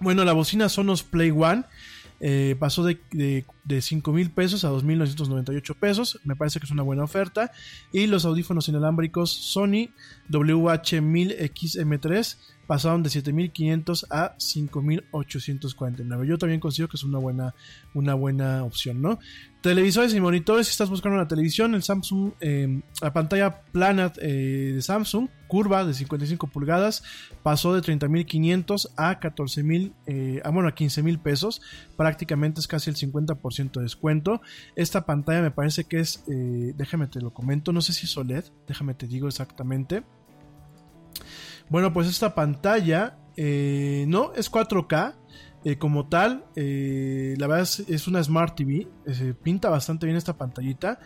Bueno, 0.00 0.24
la 0.24 0.32
bocina 0.32 0.68
Sonos 0.68 1.02
Play 1.02 1.30
One 1.30 1.64
eh, 2.20 2.54
pasó 2.58 2.84
de, 2.84 3.00
de, 3.12 3.46
de 3.64 3.80
5 3.80 4.12
mil 4.12 4.30
pesos 4.30 4.64
a 4.64 4.70
2.998 4.70 5.74
pesos. 5.74 6.20
Me 6.24 6.36
parece 6.36 6.60
que 6.60 6.66
es 6.66 6.70
una 6.70 6.82
buena 6.82 7.02
oferta. 7.02 7.50
Y 7.92 8.06
los 8.06 8.26
audífonos 8.26 8.68
inalámbricos 8.68 9.30
Sony 9.30 9.88
WH-1000XM3 10.30 12.36
pasaron 12.66 13.02
de 13.02 13.08
7.500 13.10 14.06
a 14.10 14.36
5.849. 14.36 16.24
Yo 16.24 16.38
también 16.38 16.60
considero 16.60 16.88
que 16.88 16.96
es 16.96 17.02
una 17.02 17.18
buena, 17.18 17.54
una 17.94 18.14
buena 18.14 18.62
opción, 18.62 19.02
¿no? 19.02 19.18
Televisores 19.62 20.14
y 20.14 20.20
monitores, 20.20 20.68
si 20.68 20.70
estás 20.70 20.88
buscando 20.88 21.16
una 21.18 21.28
televisión, 21.28 21.74
el 21.74 21.82
Samsung, 21.82 22.32
eh, 22.40 22.80
la 23.02 23.12
pantalla 23.12 23.60
plana 23.60 24.10
eh, 24.16 24.72
de 24.74 24.80
Samsung, 24.80 25.28
curva 25.48 25.84
de 25.84 25.92
55 25.92 26.46
pulgadas, 26.46 27.02
pasó 27.42 27.74
de 27.74 27.82
30.500 27.82 28.90
a 28.96 29.20
14.000, 29.20 29.92
eh, 30.06 30.40
bueno, 30.50 30.68
a 30.68 30.74
15.000 30.74 31.20
pesos. 31.20 31.60
Prácticamente 31.94 32.60
es 32.60 32.68
casi 32.68 32.88
el 32.88 32.96
50% 32.96 33.72
de 33.72 33.82
descuento. 33.82 34.40
Esta 34.76 35.04
pantalla 35.04 35.42
me 35.42 35.50
parece 35.50 35.84
que 35.84 36.00
es, 36.00 36.24
eh, 36.28 36.72
déjame 36.76 37.08
te 37.08 37.20
lo 37.20 37.34
comento, 37.34 37.72
no 37.72 37.82
sé 37.82 37.92
si 37.92 38.06
es 38.06 38.16
OLED, 38.16 38.44
déjame 38.66 38.94
te 38.94 39.06
digo 39.06 39.28
exactamente. 39.28 40.04
Bueno, 41.68 41.92
pues 41.92 42.08
esta 42.08 42.34
pantalla 42.34 43.18
eh, 43.36 44.04
no 44.08 44.32
es 44.34 44.50
4K. 44.50 45.14
Eh, 45.64 45.76
como 45.76 46.08
tal, 46.08 46.44
eh, 46.56 47.34
la 47.38 47.46
verdad 47.46 47.62
es, 47.64 47.80
es 47.80 48.08
una 48.08 48.22
Smart 48.22 48.56
TV. 48.56 48.88
eh, 49.06 49.34
pinta 49.42 49.68
bastante 49.68 50.06
bien 50.06 50.16
esta 50.16 50.36
pantallita. 50.36 50.98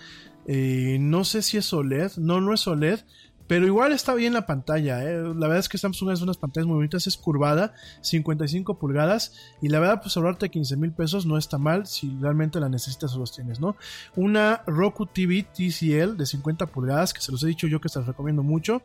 Eh, 0.46 0.98
no 1.00 1.24
sé 1.24 1.42
si 1.42 1.56
es 1.56 1.72
OLED. 1.72 2.12
No, 2.18 2.40
no 2.40 2.54
es 2.54 2.66
OLED. 2.66 3.00
Pero 3.46 3.66
igual 3.66 3.92
está 3.92 4.14
bien 4.14 4.32
la 4.32 4.46
pantalla. 4.46 5.00
La 5.00 5.34
verdad 5.34 5.58
es 5.58 5.68
que 5.68 5.76
Samsung 5.76 6.12
es 6.12 6.22
unas 6.22 6.38
pantallas 6.38 6.66
muy 6.66 6.76
bonitas. 6.76 7.06
Es 7.06 7.18
curvada, 7.18 7.74
55 8.00 8.78
pulgadas. 8.78 9.34
Y 9.60 9.68
la 9.68 9.80
verdad, 9.80 10.00
pues 10.00 10.16
ahorrarte 10.16 10.48
15 10.48 10.76
mil 10.78 10.92
pesos 10.92 11.26
no 11.26 11.36
está 11.36 11.58
mal. 11.58 11.86
Si 11.86 12.16
realmente 12.20 12.58
la 12.58 12.70
necesitas 12.70 13.14
o 13.14 13.18
los 13.18 13.32
tienes, 13.34 13.60
¿no? 13.60 13.76
Una 14.16 14.62
Roku 14.66 15.04
TV 15.04 15.42
TCL 15.42 16.16
de 16.16 16.24
50 16.24 16.66
pulgadas. 16.68 17.12
Que 17.12 17.20
se 17.20 17.32
los 17.32 17.42
he 17.42 17.48
dicho 17.48 17.66
yo 17.66 17.82
que 17.82 17.90
se 17.90 17.98
las 17.98 18.08
recomiendo 18.08 18.42
mucho 18.42 18.80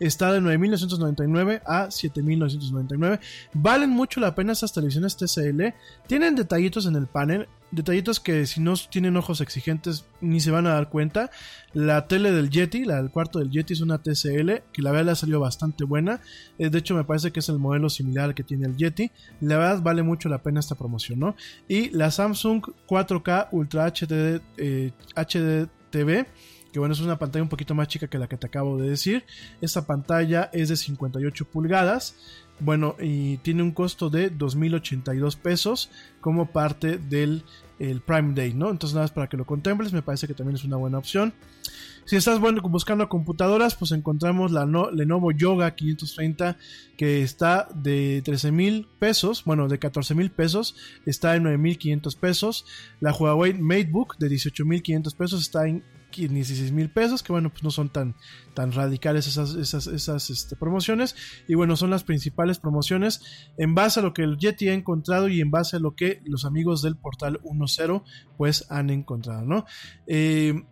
está 0.00 0.32
de 0.32 0.40
9.999 0.40 1.62
a 1.66 1.86
7.999. 1.86 3.20
Valen 3.54 3.90
mucho 3.90 4.20
la 4.20 4.34
pena 4.34 4.52
estas 4.52 4.72
televisiones 4.72 5.16
TCL. 5.16 5.74
Tienen 6.06 6.34
detallitos 6.34 6.86
en 6.86 6.96
el 6.96 7.06
panel. 7.06 7.48
Detallitos 7.70 8.18
que 8.18 8.46
si 8.46 8.60
no 8.60 8.74
tienen 8.90 9.16
ojos 9.18 9.42
exigentes 9.42 10.06
ni 10.22 10.40
se 10.40 10.50
van 10.50 10.66
a 10.66 10.74
dar 10.74 10.88
cuenta. 10.88 11.30
La 11.74 12.06
tele 12.06 12.32
del 12.32 12.48
Yeti, 12.48 12.84
la 12.84 12.96
del 12.96 13.10
cuarto 13.10 13.40
del 13.40 13.50
Yeti 13.50 13.74
es 13.74 13.82
una 13.82 13.98
TCL 13.98 14.50
que 14.72 14.82
la 14.82 14.90
verdad 14.90 15.06
le 15.06 15.12
ha 15.12 15.16
salido 15.16 15.40
bastante 15.40 15.84
buena. 15.84 16.20
Eh, 16.58 16.70
de 16.70 16.78
hecho 16.78 16.94
me 16.94 17.04
parece 17.04 17.30
que 17.30 17.40
es 17.40 17.48
el 17.50 17.58
modelo 17.58 17.90
similar 17.90 18.26
al 18.26 18.34
que 18.34 18.42
tiene 18.42 18.66
el 18.66 18.76
Yeti. 18.76 19.10
La 19.40 19.58
verdad 19.58 19.82
vale 19.82 20.02
mucho 20.02 20.28
la 20.28 20.42
pena 20.42 20.60
esta 20.60 20.76
promoción, 20.76 21.18
¿no? 21.18 21.36
Y 21.68 21.90
la 21.90 22.10
Samsung 22.10 22.62
4K 22.88 23.48
Ultra 23.52 23.86
HD, 23.86 24.40
eh, 24.56 24.92
HD 25.14 25.68
TV 25.90 26.26
que 26.72 26.78
bueno, 26.78 26.94
es 26.94 27.00
una 27.00 27.18
pantalla 27.18 27.42
un 27.42 27.48
poquito 27.48 27.74
más 27.74 27.88
chica 27.88 28.08
que 28.08 28.18
la 28.18 28.28
que 28.28 28.36
te 28.36 28.46
acabo 28.46 28.76
de 28.78 28.90
decir. 28.90 29.24
Esta 29.60 29.86
pantalla 29.86 30.50
es 30.52 30.68
de 30.68 30.76
58 30.76 31.44
pulgadas. 31.46 32.14
Bueno, 32.60 32.96
y 33.00 33.36
tiene 33.38 33.62
un 33.62 33.70
costo 33.70 34.10
de 34.10 34.32
2.082 34.36 35.36
pesos 35.36 35.90
como 36.20 36.50
parte 36.50 36.98
del 36.98 37.44
el 37.78 38.00
Prime 38.00 38.34
Day, 38.34 38.54
¿no? 38.54 38.70
Entonces 38.70 38.94
nada 38.94 39.04
más 39.04 39.12
para 39.12 39.28
que 39.28 39.36
lo 39.36 39.46
contemples, 39.46 39.92
me 39.92 40.02
parece 40.02 40.26
que 40.26 40.34
también 40.34 40.56
es 40.56 40.64
una 40.64 40.76
buena 40.76 40.98
opción. 40.98 41.32
Si 42.04 42.16
estás 42.16 42.40
bueno, 42.40 42.60
buscando 42.62 43.08
computadoras, 43.08 43.76
pues 43.76 43.92
encontramos 43.92 44.50
la 44.50 44.66
no- 44.66 44.90
Lenovo 44.90 45.30
Yoga 45.30 45.74
530 45.76 46.56
que 46.96 47.22
está 47.22 47.68
de 47.74 48.22
13 48.24 48.50
mil 48.50 48.88
pesos, 48.98 49.44
bueno, 49.44 49.68
de 49.68 49.78
14 49.78 50.14
mil 50.16 50.30
pesos, 50.30 50.74
está 51.06 51.36
en 51.36 51.44
9 51.44 51.58
mil 51.58 51.78
500 51.78 52.16
pesos. 52.16 52.64
La 52.98 53.12
Huawei 53.12 53.54
MateBook 53.54 54.16
de 54.18 54.28
18 54.30 54.64
mil 54.64 54.82
500 54.82 55.14
pesos 55.14 55.40
está 55.42 55.68
en 55.68 55.84
16 56.12 56.72
mil 56.72 56.90
pesos, 56.90 57.22
que 57.22 57.32
bueno, 57.32 57.50
pues 57.50 57.62
no 57.62 57.70
son 57.70 57.88
tan, 57.88 58.14
tan 58.54 58.72
radicales 58.72 59.26
esas, 59.26 59.54
esas, 59.54 59.86
esas 59.86 60.30
este, 60.30 60.56
promociones. 60.56 61.14
Y 61.46 61.54
bueno, 61.54 61.76
son 61.76 61.90
las 61.90 62.04
principales 62.04 62.58
promociones 62.58 63.22
en 63.56 63.74
base 63.74 64.00
a 64.00 64.02
lo 64.02 64.12
que 64.12 64.22
el 64.22 64.38
Yeti 64.38 64.68
ha 64.68 64.74
encontrado 64.74 65.28
y 65.28 65.40
en 65.40 65.50
base 65.50 65.76
a 65.76 65.80
lo 65.80 65.94
que 65.94 66.20
los 66.24 66.44
amigos 66.44 66.82
del 66.82 66.96
portal 66.96 67.40
1.0 67.42 68.02
pues 68.36 68.66
han 68.70 68.90
encontrado, 68.90 69.42
¿no? 69.42 69.64
Eh, 70.06 70.64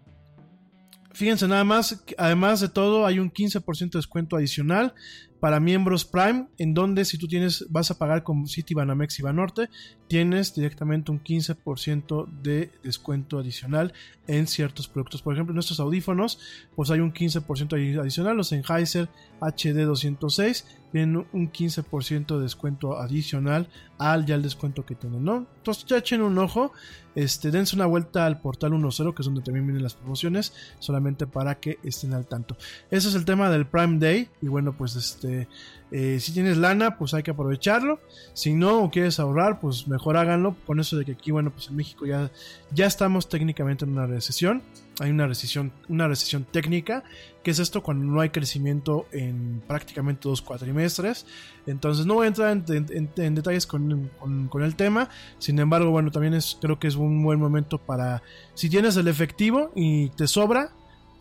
Fíjense 1.16 1.48
nada 1.48 1.64
más, 1.64 2.04
además 2.18 2.60
de 2.60 2.68
todo 2.68 3.06
hay 3.06 3.18
un 3.18 3.32
15% 3.32 3.92
de 3.92 3.98
descuento 4.00 4.36
adicional 4.36 4.92
para 5.40 5.60
miembros 5.60 6.04
Prime, 6.04 6.46
en 6.58 6.74
donde 6.74 7.06
si 7.06 7.16
tú 7.16 7.26
tienes, 7.26 7.64
vas 7.70 7.90
a 7.90 7.96
pagar 7.98 8.22
con 8.22 8.46
City 8.46 8.74
Banamex 8.74 9.18
y 9.18 9.22
Banorte, 9.22 9.70
tienes 10.08 10.54
directamente 10.54 11.10
un 11.10 11.22
15% 11.22 12.26
de 12.42 12.70
descuento 12.82 13.38
adicional 13.38 13.94
en 14.26 14.46
ciertos 14.46 14.88
productos. 14.88 15.22
Por 15.22 15.32
ejemplo, 15.32 15.52
en 15.52 15.56
nuestros 15.56 15.80
audífonos, 15.80 16.38
pues 16.74 16.90
hay 16.90 17.00
un 17.00 17.12
15% 17.14 17.76
adi- 17.76 17.98
adicional, 17.98 18.36
los 18.36 18.48
Sennheiser 18.48 19.08
HD 19.40 19.84
206 19.86 20.66
tienen 20.96 21.26
un 21.34 21.52
15% 21.52 22.36
de 22.36 22.42
descuento 22.42 22.98
adicional 22.98 23.68
al 23.98 24.24
ya 24.24 24.34
el 24.34 24.42
descuento 24.42 24.86
que 24.86 24.94
tienen, 24.94 25.24
¿no? 25.24 25.46
Entonces 25.58 25.84
ya 25.84 25.98
echen 25.98 26.22
un 26.22 26.38
ojo, 26.38 26.72
este, 27.14 27.50
dense 27.50 27.76
una 27.76 27.84
vuelta 27.84 28.24
al 28.24 28.40
portal 28.40 28.72
10, 28.72 29.14
que 29.14 29.20
es 29.20 29.26
donde 29.26 29.42
también 29.42 29.66
vienen 29.66 29.82
las 29.82 29.92
promociones, 29.92 30.54
solamente 30.78 31.26
para 31.26 31.56
que 31.56 31.78
estén 31.82 32.14
al 32.14 32.24
tanto. 32.24 32.56
Ese 32.90 33.10
es 33.10 33.14
el 33.14 33.26
tema 33.26 33.50
del 33.50 33.66
Prime 33.66 33.98
Day, 33.98 34.30
y 34.40 34.48
bueno, 34.48 34.72
pues 34.72 34.96
este, 34.96 35.48
eh, 35.90 36.18
si 36.18 36.32
tienes 36.32 36.56
lana, 36.56 36.96
pues 36.96 37.12
hay 37.12 37.22
que 37.22 37.32
aprovecharlo. 37.32 38.00
Si 38.32 38.54
no 38.54 38.82
o 38.82 38.90
quieres 38.90 39.20
ahorrar, 39.20 39.60
pues 39.60 39.86
mejor 39.88 40.16
háganlo. 40.16 40.56
Con 40.66 40.80
eso 40.80 40.96
de 40.96 41.04
que 41.04 41.12
aquí, 41.12 41.30
bueno, 41.30 41.50
pues 41.50 41.68
en 41.68 41.76
México 41.76 42.06
ya, 42.06 42.30
ya 42.72 42.86
estamos 42.86 43.28
técnicamente 43.28 43.84
en 43.84 43.92
una 43.92 44.06
recesión. 44.06 44.62
Hay 44.98 45.10
una 45.10 45.26
recesión, 45.26 45.72
una 45.88 46.08
recesión 46.08 46.44
técnica, 46.50 47.04
que 47.42 47.50
es 47.50 47.58
esto 47.58 47.82
cuando 47.82 48.06
no 48.06 48.20
hay 48.20 48.30
crecimiento 48.30 49.06
en 49.12 49.62
prácticamente 49.66 50.26
dos 50.28 50.40
cuatrimestres. 50.40 51.26
Entonces 51.66 52.06
no 52.06 52.14
voy 52.14 52.24
a 52.24 52.28
entrar 52.28 52.50
en, 52.68 53.34
detalles 53.34 53.66
con, 53.66 54.10
con- 54.18 54.48
con 54.48 54.62
el 54.62 54.74
tema. 54.74 55.10
Sin 55.38 55.58
embargo, 55.58 55.90
bueno, 55.90 56.10
también 56.10 56.32
es, 56.34 56.56
creo 56.60 56.78
que 56.78 56.86
es 56.88 56.96
un 56.96 57.22
buen 57.22 57.38
momento 57.38 57.76
para, 57.78 58.22
si 58.54 58.70
tienes 58.70 58.96
el 58.96 59.08
efectivo 59.08 59.70
y 59.74 60.08
te 60.10 60.26
sobra, 60.26 60.72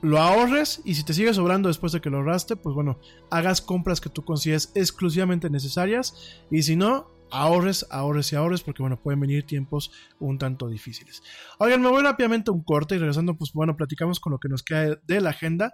lo 0.02 0.20
ahorres 0.20 0.82
y 0.86 0.96
si 0.96 1.04
te 1.04 1.14
sigue 1.14 1.34
sobrando 1.34 1.68
después 1.68 1.92
de 1.92 2.00
que 2.00 2.10
lo 2.10 2.18
ahorraste, 2.18 2.56
pues 2.56 2.76
bueno, 2.76 2.98
hagas 3.30 3.60
compras 3.60 4.00
que 4.00 4.10
tú 4.10 4.24
consideres 4.24 4.72
exclusivamente 4.76 5.50
necesarias 5.50 6.40
y 6.52 6.62
si 6.64 6.76
no, 6.76 7.10
ahorres, 7.32 7.86
ahorres 7.90 8.32
y 8.32 8.36
ahorres 8.36 8.62
porque 8.62 8.82
bueno, 8.82 9.02
pueden 9.02 9.20
venir 9.20 9.46
tiempos 9.46 9.92
un 10.20 10.38
tanto 10.38 10.70
difíciles. 10.70 11.24
Oigan, 11.60 11.82
me 11.82 11.90
voy 11.90 12.04
rápidamente 12.04 12.52
a 12.52 12.54
un 12.54 12.64
corte 12.64 12.96
y 12.96 12.98
regresando, 12.98 13.36
pues 13.36 13.54
bueno, 13.54 13.76
platicamos 13.76 14.20
con 14.20 14.32
lo 14.32 14.40
que 14.40 14.50
nos 14.50 14.64
queda 14.64 15.00
de 15.06 15.22
la 15.22 15.32
agenda. 15.32 15.74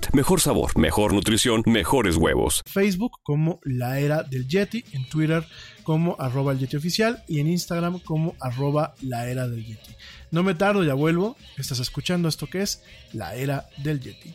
Mejor 0.13 0.41
sabor, 0.41 0.77
mejor 0.77 1.13
nutrición, 1.13 1.63
mejores 1.65 2.17
huevos. 2.17 2.61
Facebook 2.65 3.19
como 3.23 3.59
La 3.63 3.99
Era 3.99 4.23
del 4.23 4.47
Yeti, 4.47 4.83
en 4.91 5.07
Twitter 5.07 5.45
como 5.83 6.15
arroba 6.19 6.51
el 6.51 6.59
Yeti 6.59 6.75
Oficial 6.77 7.23
y 7.27 7.39
en 7.39 7.47
Instagram 7.47 7.99
como 7.99 8.35
arroba 8.39 8.93
La 9.01 9.27
Era 9.27 9.47
del 9.47 9.65
Yeti. 9.65 9.95
No 10.31 10.43
me 10.43 10.53
tardo, 10.53 10.83
ya 10.83 10.93
vuelvo. 10.93 11.37
Estás 11.57 11.79
escuchando 11.79 12.27
esto 12.27 12.47
que 12.47 12.61
es 12.61 12.83
La 13.13 13.35
Era 13.35 13.69
del 13.77 13.99
Yeti. 13.99 14.33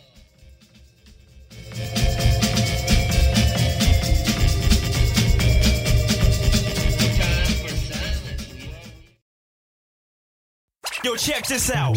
Yo, 11.05 11.17
check 11.17 11.47
this 11.47 11.71
out. 11.71 11.97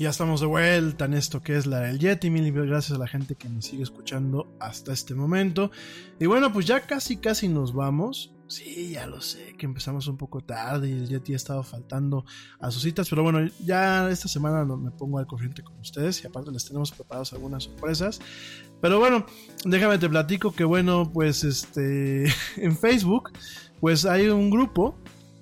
Ya 0.00 0.08
estamos 0.08 0.40
de 0.40 0.46
vuelta 0.46 1.04
en 1.04 1.12
esto 1.12 1.42
que 1.42 1.58
es 1.58 1.66
la 1.66 1.80
del 1.80 1.98
Yeti. 1.98 2.30
Mil 2.30 2.50
gracias 2.52 2.96
a 2.96 2.98
la 2.98 3.06
gente 3.06 3.34
que 3.34 3.50
me 3.50 3.60
sigue 3.60 3.82
escuchando 3.82 4.50
hasta 4.58 4.94
este 4.94 5.14
momento. 5.14 5.70
Y 6.18 6.24
bueno, 6.24 6.50
pues 6.54 6.64
ya 6.64 6.80
casi, 6.80 7.18
casi 7.18 7.48
nos 7.48 7.74
vamos. 7.74 8.32
Sí, 8.48 8.92
ya 8.92 9.06
lo 9.06 9.20
sé, 9.20 9.54
que 9.58 9.66
empezamos 9.66 10.06
un 10.06 10.16
poco 10.16 10.40
tarde 10.40 10.88
y 10.88 10.92
el 10.92 11.06
Yeti 11.06 11.34
ha 11.34 11.36
estado 11.36 11.62
faltando 11.62 12.24
a 12.60 12.70
sus 12.70 12.82
citas. 12.82 13.10
Pero 13.10 13.22
bueno, 13.22 13.46
ya 13.62 14.08
esta 14.08 14.26
semana 14.26 14.64
me 14.64 14.90
pongo 14.90 15.18
al 15.18 15.26
corriente 15.26 15.62
con 15.62 15.78
ustedes 15.80 16.24
y 16.24 16.26
aparte 16.26 16.50
les 16.50 16.64
tenemos 16.64 16.90
preparados 16.92 17.34
algunas 17.34 17.64
sorpresas. 17.64 18.20
Pero 18.80 19.00
bueno, 19.00 19.26
déjame 19.66 19.98
te 19.98 20.08
platico 20.08 20.50
que 20.52 20.64
bueno, 20.64 21.10
pues 21.12 21.44
este, 21.44 22.24
en 22.56 22.74
Facebook, 22.74 23.32
pues 23.80 24.06
hay 24.06 24.28
un 24.28 24.48
grupo 24.48 24.96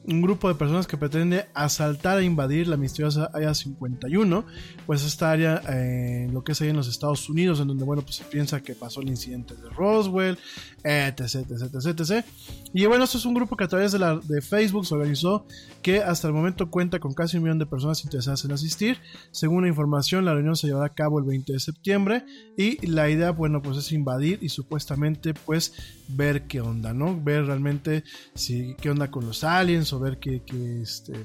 un 0.09 0.23
grupo 0.23 0.49
de 0.49 0.55
personas 0.55 0.87
que 0.87 0.97
pretende 0.97 1.47
asaltar 1.53 2.19
e 2.19 2.25
invadir 2.25 2.67
la 2.67 2.79
misteriosa 2.79 3.31
Área 3.33 3.53
51, 3.53 4.45
pues 4.87 5.05
esta 5.05 5.31
área 5.31 5.63
eh, 5.69 6.29
lo 6.33 6.43
que 6.43 6.53
es 6.53 6.61
ahí 6.63 6.71
en 6.71 6.77
los 6.77 6.89
Estados 6.89 7.29
Unidos, 7.29 7.61
en 7.61 7.69
donde, 7.69 7.85
bueno, 7.85 8.03
pues 8.03 8.17
se 8.17 8.25
piensa 8.25 8.63
que 8.63 8.75
pasó 8.75 9.03
el 9.03 9.09
incidente 9.09 9.55
de 9.55 9.69
Roswell, 9.69 10.39
etc, 10.83 11.21
etc, 11.21 11.75
etc, 11.75 12.01
etc. 12.01 12.27
Y 12.73 12.87
bueno, 12.87 13.05
esto 13.05 13.19
es 13.19 13.27
un 13.27 13.35
grupo 13.35 13.57
que 13.57 13.65
a 13.65 13.69
través 13.69 13.93
de, 13.93 13.99
la, 13.99 14.17
de 14.17 14.41
Facebook 14.41 14.87
se 14.87 14.95
organizó, 14.95 15.47
que 15.83 15.99
hasta 16.03 16.27
el 16.27 16.33
momento 16.33 16.71
cuenta 16.71 16.99
con 16.99 17.13
casi 17.13 17.37
un 17.37 17.43
millón 17.43 17.59
de 17.59 17.67
personas 17.67 18.03
interesadas 18.05 18.45
en 18.45 18.53
asistir. 18.53 18.99
Según 19.31 19.63
la 19.63 19.69
información, 19.69 20.25
la 20.25 20.33
reunión 20.33 20.57
se 20.57 20.69
llevará 20.69 20.87
a 20.87 20.95
cabo 20.95 21.19
el 21.19 21.27
20 21.27 21.53
de 21.53 21.61
septiembre 21.61 22.25
y 22.57 22.87
la 22.87 23.11
idea, 23.11 23.31
bueno, 23.31 23.61
pues 23.61 23.77
es 23.77 23.93
invadir 23.93 24.39
y 24.41 24.49
supuestamente, 24.49 25.35
pues, 25.35 25.75
ver 26.09 26.47
qué 26.47 26.63
onda, 26.63 26.95
¿no? 26.95 27.21
Ver 27.21 27.45
realmente 27.45 28.05
si, 28.35 28.75
qué 28.81 28.91
onda 28.91 29.11
con 29.11 29.27
los 29.27 29.45
aliens 29.45 29.93
ver 29.99 30.19
qué, 30.19 30.43
qué, 30.45 30.83
este, 30.83 31.25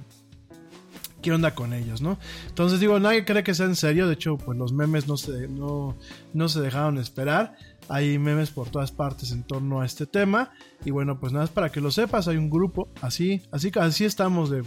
qué 1.24 1.32
onda 1.32 1.56
con 1.56 1.74
ellos, 1.74 2.02
¿no? 2.02 2.20
Entonces 2.48 2.80
digo, 2.80 3.00
nadie 3.00 3.26
cree 3.26 3.44
que 3.44 3.56
sea 3.56 3.66
en 3.66 3.76
serio, 3.76 4.08
de 4.08 4.14
hecho, 4.14 4.38
pues 4.38 4.56
los 4.58 4.74
memes 4.74 5.08
no 5.08 5.18
se, 5.18 5.48
no, 5.48 5.98
no 6.34 6.50
se 6.50 6.62
dejaron 6.62 7.00
esperar, 7.00 7.56
hay 7.90 8.20
memes 8.20 8.52
por 8.52 8.70
todas 8.70 8.92
partes 8.92 9.32
en 9.32 9.44
torno 9.44 9.82
a 9.82 9.86
este 9.86 10.06
tema, 10.06 10.52
y 10.86 10.92
bueno, 10.92 11.20
pues 11.20 11.32
nada, 11.34 11.46
más 11.46 11.52
para 11.52 11.72
que 11.72 11.82
lo 11.82 11.90
sepas, 11.90 12.28
hay 12.28 12.38
un 12.38 12.52
grupo, 12.52 12.90
así, 13.02 13.42
así, 13.52 13.72
así 13.76 14.06
estamos 14.06 14.52
de 14.52 14.64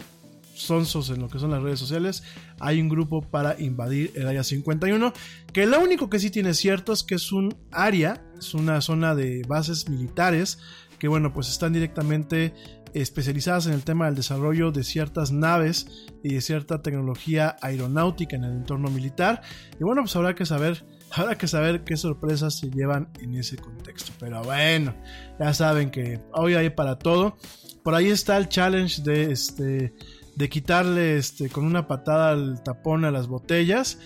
sonsos 0.54 1.10
en 1.10 1.20
lo 1.20 1.28
que 1.28 1.38
son 1.38 1.50
las 1.50 1.62
redes 1.62 1.78
sociales, 1.78 2.22
hay 2.58 2.80
un 2.80 2.88
grupo 2.88 3.20
para 3.20 3.60
invadir 3.60 4.10
el 4.14 4.26
área 4.26 4.42
51, 4.42 5.12
que 5.52 5.66
lo 5.66 5.78
único 5.80 6.08
que 6.08 6.18
sí 6.18 6.30
tiene 6.30 6.54
cierto 6.54 6.92
es 6.94 7.02
que 7.02 7.16
es 7.16 7.30
un 7.32 7.54
área, 7.70 8.24
es 8.38 8.54
una 8.54 8.80
zona 8.80 9.14
de 9.14 9.42
bases 9.46 9.88
militares, 9.90 10.58
que 10.98 11.08
bueno, 11.08 11.34
pues 11.34 11.50
están 11.50 11.74
directamente 11.74 12.54
especializadas 13.02 13.66
en 13.66 13.72
el 13.72 13.84
tema 13.84 14.06
del 14.06 14.14
desarrollo 14.14 14.72
de 14.72 14.84
ciertas 14.84 15.32
naves 15.32 16.06
y 16.22 16.34
de 16.34 16.40
cierta 16.40 16.82
tecnología 16.82 17.56
aeronáutica 17.60 18.36
en 18.36 18.44
el 18.44 18.52
entorno 18.52 18.90
militar. 18.90 19.42
Y 19.78 19.84
bueno, 19.84 20.02
pues 20.02 20.16
habrá 20.16 20.34
que 20.34 20.46
saber, 20.46 20.84
habrá 21.12 21.36
que 21.36 21.46
saber 21.48 21.84
qué 21.84 21.96
sorpresas 21.96 22.58
se 22.58 22.70
llevan 22.70 23.10
en 23.20 23.34
ese 23.34 23.56
contexto. 23.56 24.12
Pero 24.18 24.42
bueno, 24.42 24.94
ya 25.38 25.52
saben 25.54 25.90
que 25.90 26.20
hoy 26.32 26.54
hay 26.54 26.70
para 26.70 26.98
todo. 26.98 27.36
Por 27.82 27.94
ahí 27.94 28.08
está 28.08 28.36
el 28.36 28.48
challenge 28.48 29.02
de 29.02 29.30
este 29.30 29.94
de 30.36 30.50
quitarle 30.50 31.16
este 31.16 31.48
con 31.48 31.64
una 31.64 31.88
patada 31.88 32.30
al 32.30 32.62
tapón 32.62 33.04
a 33.04 33.10
las 33.10 33.26
botellas. 33.26 33.98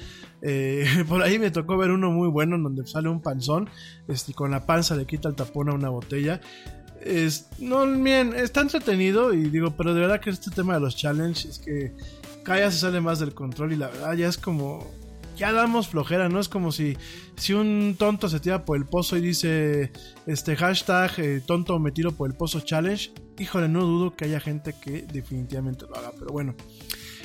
Eh, 0.43 0.87
por 1.09 1.23
ahí 1.23 1.39
me 1.39 1.51
tocó 1.51 1.77
ver 1.77 1.91
uno 1.91 2.11
muy 2.11 2.29
bueno 2.29 2.57
en 2.57 2.63
donde 2.63 2.87
sale 2.87 3.09
un 3.09 3.21
panzón 3.21 3.69
este, 4.09 4.33
con 4.33 4.51
la 4.51 4.65
panza 4.65 4.97
le 4.97 5.05
quita 5.05 5.29
el 5.29 5.35
tapón 5.35 5.69
a 5.69 5.75
una 5.75 5.91
botella. 5.91 6.41
Es, 7.01 7.49
no, 7.59 7.87
bien, 7.87 8.35
está 8.35 8.61
entretenido 8.61 9.33
y 9.33 9.49
digo, 9.49 9.71
pero 9.77 9.95
de 9.95 10.01
verdad 10.01 10.21
que 10.21 10.31
este 10.31 10.51
tema 10.51 10.75
de 10.75 10.81
los 10.81 10.97
challenges 10.97 11.45
es 11.47 11.59
que 11.59 11.95
cada 12.43 12.71
se 12.71 12.79
sale 12.79 13.01
más 13.01 13.19
del 13.19 13.35
control 13.35 13.73
y 13.73 13.77
la 13.77 13.89
verdad 13.89 14.15
ya 14.15 14.29
es 14.29 14.37
como, 14.37 14.87
ya 15.37 15.53
damos 15.53 15.89
flojera, 15.89 16.29
¿no? 16.29 16.41
Es 16.41 16.49
como 16.49 16.73
si, 16.73 16.97
si 17.37 17.55
un 17.55 17.97
tonto 17.99 18.29
se 18.29 18.41
tira 18.41 18.65
por 18.65 18.77
el 18.77 18.85
pozo 18.85 19.17
y 19.17 19.23
dice, 19.23 19.93
este 20.27 20.57
hashtag 20.57 21.13
eh, 21.19 21.43
tonto 21.45 21.79
me 21.79 21.91
tiro 21.93 22.13
por 22.13 22.31
el 22.31 22.37
pozo 22.37 22.61
challenge, 22.61 23.13
híjole, 23.39 23.69
no 23.69 23.85
dudo 23.85 24.15
que 24.15 24.27
haya 24.27 24.41
gente 24.41 24.75
que 24.81 25.03
definitivamente 25.11 25.87
lo 25.87 25.97
haga, 25.97 26.13
pero 26.19 26.33
bueno. 26.33 26.55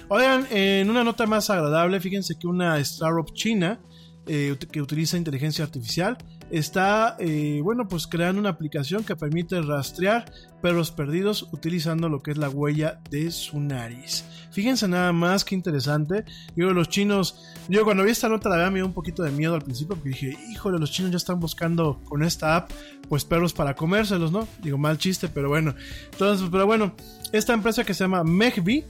Oigan, 0.07 0.47
en 0.52 0.89
una 0.89 1.03
nota 1.03 1.26
más 1.26 1.49
agradable, 1.49 1.99
fíjense 1.99 2.35
que 2.39 2.47
una 2.47 2.80
startup 2.80 3.34
china 3.34 3.80
eh, 4.27 4.56
que 4.72 4.81
utiliza 4.81 5.18
inteligencia 5.18 5.65
artificial 5.65 6.18
está, 6.49 7.15
eh, 7.19 7.59
bueno, 7.63 7.88
pues 7.88 8.07
creando 8.07 8.39
una 8.39 8.49
aplicación 8.49 9.03
que 9.03 9.15
permite 9.15 9.61
rastrear 9.61 10.26
perros 10.61 10.91
perdidos 10.91 11.47
utilizando 11.51 12.09
lo 12.09 12.22
que 12.22 12.31
es 12.31 12.38
la 12.38 12.49
huella 12.49 12.99
de 13.09 13.31
su 13.31 13.59
nariz. 13.59 14.26
Fíjense 14.51 14.88
nada 14.88 15.11
más 15.13 15.45
que 15.45 15.53
interesante. 15.53 16.26
Yo, 16.55 16.72
los 16.72 16.89
chinos, 16.89 17.43
yo 17.67 17.84
cuando 17.84 18.03
vi 18.03 18.11
esta 18.11 18.30
nota 18.30 18.49
la 18.49 18.55
verdad 18.55 18.72
me 18.72 18.80
dio 18.80 18.85
un 18.85 18.93
poquito 18.93 19.23
de 19.23 19.31
miedo 19.31 19.53
al 19.53 19.61
principio 19.61 19.95
porque 19.95 20.09
dije, 20.09 20.38
híjole, 20.51 20.80
los 20.80 20.91
chinos 20.91 21.11
ya 21.11 21.17
están 21.17 21.39
buscando 21.39 21.99
con 22.05 22.23
esta 22.23 22.55
app, 22.55 22.72
pues 23.09 23.26
perros 23.26 23.53
para 23.53 23.76
comérselos, 23.76 24.31
¿no? 24.31 24.47
Digo, 24.61 24.77
mal 24.77 24.97
chiste, 24.97 25.27
pero 25.27 25.49
bueno. 25.49 25.76
Entonces, 26.11 26.47
pero 26.51 26.65
bueno, 26.65 26.95
esta 27.31 27.53
empresa 27.53 27.84
que 27.84 27.93
se 27.93 28.03
llama 28.03 28.23
Megby, 28.23 28.85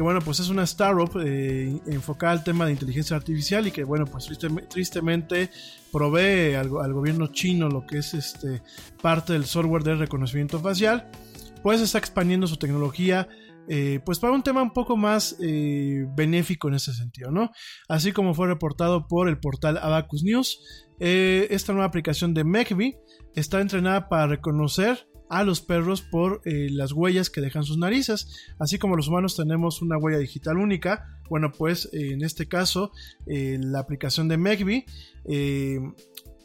que 0.00 0.04
bueno, 0.04 0.22
pues 0.22 0.40
es 0.40 0.48
una 0.48 0.62
startup 0.62 1.10
eh, 1.22 1.78
enfocada 1.86 2.32
al 2.32 2.42
tema 2.42 2.64
de 2.64 2.72
inteligencia 2.72 3.14
artificial 3.14 3.66
y 3.66 3.70
que 3.70 3.84
bueno, 3.84 4.06
pues 4.06 4.24
triste- 4.24 4.66
tristemente 4.66 5.50
provee 5.92 6.54
al, 6.54 6.70
gobierno 6.70 7.26
chino 7.26 7.68
lo 7.68 7.86
que 7.86 7.98
es 7.98 8.14
este 8.14 8.62
parte 9.02 9.34
del 9.34 9.44
software 9.44 9.82
de 9.82 9.96
reconocimiento 9.96 10.58
facial, 10.58 11.10
pues 11.62 11.82
está 11.82 11.98
expandiendo 11.98 12.46
su 12.46 12.56
tecnología 12.56 13.28
eh, 13.68 14.00
pues 14.02 14.18
para 14.18 14.32
un 14.32 14.42
tema 14.42 14.62
un 14.62 14.72
poco 14.72 14.96
más 14.96 15.36
eh, 15.38 16.06
benéfico 16.16 16.68
en 16.68 16.76
ese 16.76 16.94
sentido, 16.94 17.30
¿no? 17.30 17.50
Así 17.86 18.12
como 18.12 18.32
fue 18.32 18.46
reportado 18.46 19.06
por 19.06 19.28
el 19.28 19.38
portal 19.38 19.76
Abacus 19.76 20.22
News, 20.22 20.88
eh, 20.98 21.46
esta 21.50 21.74
nueva 21.74 21.88
aplicación 21.88 22.32
de 22.32 22.44
Megby 22.44 22.96
está 23.34 23.60
entrenada 23.60 24.08
para 24.08 24.28
reconocer 24.28 25.09
a 25.30 25.44
los 25.44 25.62
perros 25.62 26.02
por 26.02 26.42
eh, 26.44 26.68
las 26.70 26.92
huellas 26.92 27.30
que 27.30 27.40
dejan 27.40 27.62
sus 27.62 27.78
narices. 27.78 28.28
Así 28.58 28.78
como 28.78 28.96
los 28.96 29.08
humanos 29.08 29.36
tenemos 29.36 29.80
una 29.80 29.96
huella 29.96 30.18
digital 30.18 30.58
única, 30.58 31.20
bueno, 31.30 31.52
pues 31.52 31.88
eh, 31.92 32.10
en 32.12 32.22
este 32.22 32.46
caso 32.46 32.92
eh, 33.26 33.58
la 33.62 33.78
aplicación 33.78 34.28
de 34.28 34.36
eh, 35.24 35.78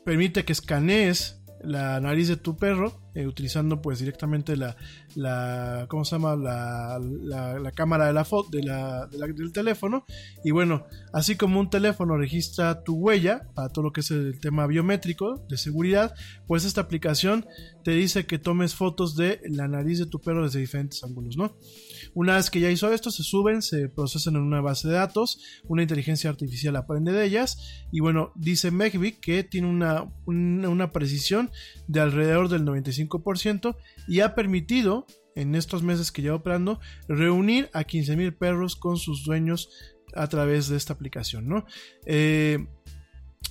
permite 0.06 0.46
que 0.46 0.54
escanees 0.54 1.42
la 1.66 2.00
nariz 2.00 2.28
de 2.28 2.38
tu 2.38 2.56
perro 2.58 3.02
eh, 3.16 3.26
utilizando 3.28 3.82
pues 3.82 4.00
directamente 4.00 4.58
la, 4.58 5.86
¿cómo 5.88 6.04
se 6.04 6.16
llama? 6.16 6.36
La, 6.36 7.72
cámara 7.74 8.08
de 8.08 8.14
la 8.14 8.26
foto 8.26 8.50
del 8.52 9.52
teléfono 9.54 10.06
y 10.44 10.52
bueno 10.52 10.86
así 11.14 11.36
como 11.36 11.60
un 11.60 11.70
teléfono 11.70 12.18
registra 12.18 12.84
tu 12.84 12.96
huella 12.96 13.48
para 13.54 13.70
todo 13.70 13.86
lo 13.86 13.94
que 13.94 14.02
es 14.02 14.12
el 14.12 14.40
tema 14.40 14.68
biométrico 14.68 15.46
de 15.50 15.58
seguridad 15.58 16.14
pues 16.48 16.66
esta 16.66 16.82
aplicación 16.82 17.46
te 17.84 17.92
dice 17.92 18.26
que 18.26 18.40
tomes 18.40 18.76
fotos 18.76 19.16
de 19.16 19.42
la 19.50 19.68
nariz 19.68 20.00
de 20.00 20.06
tu 20.06 20.20
perro 20.20 20.44
desde 20.44 20.60
diferentes 20.60 21.04
ángulos 21.04 21.38
¿no? 21.38 21.58
Una 22.16 22.38
vez 22.38 22.50
que 22.50 22.62
ya 22.62 22.72
hizo 22.72 22.92
esto, 22.92 23.12
se 23.12 23.24
suben, 23.24 23.62
se 23.62 23.90
procesan 23.90 24.38
en 24.38 24.42
una 24.42 24.62
base 24.62 24.88
de 24.88 24.96
datos, 24.96 25.40
una 25.68 25.82
inteligencia 25.82 26.30
artificial 26.30 26.76
aprende 26.78 27.12
de 27.12 27.26
ellas 27.26 27.86
y 27.92 28.00
bueno, 28.00 28.32
dice 28.36 28.72
Megby 28.72 29.20
que 29.20 29.44
tiene 29.44 29.68
una, 29.68 30.12
una, 30.26 30.70
una 30.70 30.92
precisión 30.92 31.52
de 31.88 32.00
alrededor 32.00 32.48
del 32.48 32.64
95% 32.64 33.76
y 34.08 34.22
ha 34.22 34.34
permitido 34.34 35.06
en 35.36 35.56
estos 35.56 35.84
meses 35.84 36.14
que 36.14 36.22
lleva 36.22 36.38
operando 36.38 36.80
reunir 37.10 37.70
a 37.74 37.84
15.000 37.84 38.38
perros 38.38 38.78
con 38.78 38.96
sus 38.96 39.26
dueños 39.26 39.70
a 40.16 40.28
través 40.28 40.70
de 40.70 40.78
esta 40.78 40.94
aplicación, 40.94 41.48
¿no? 41.48 41.66
Eh, 42.06 42.66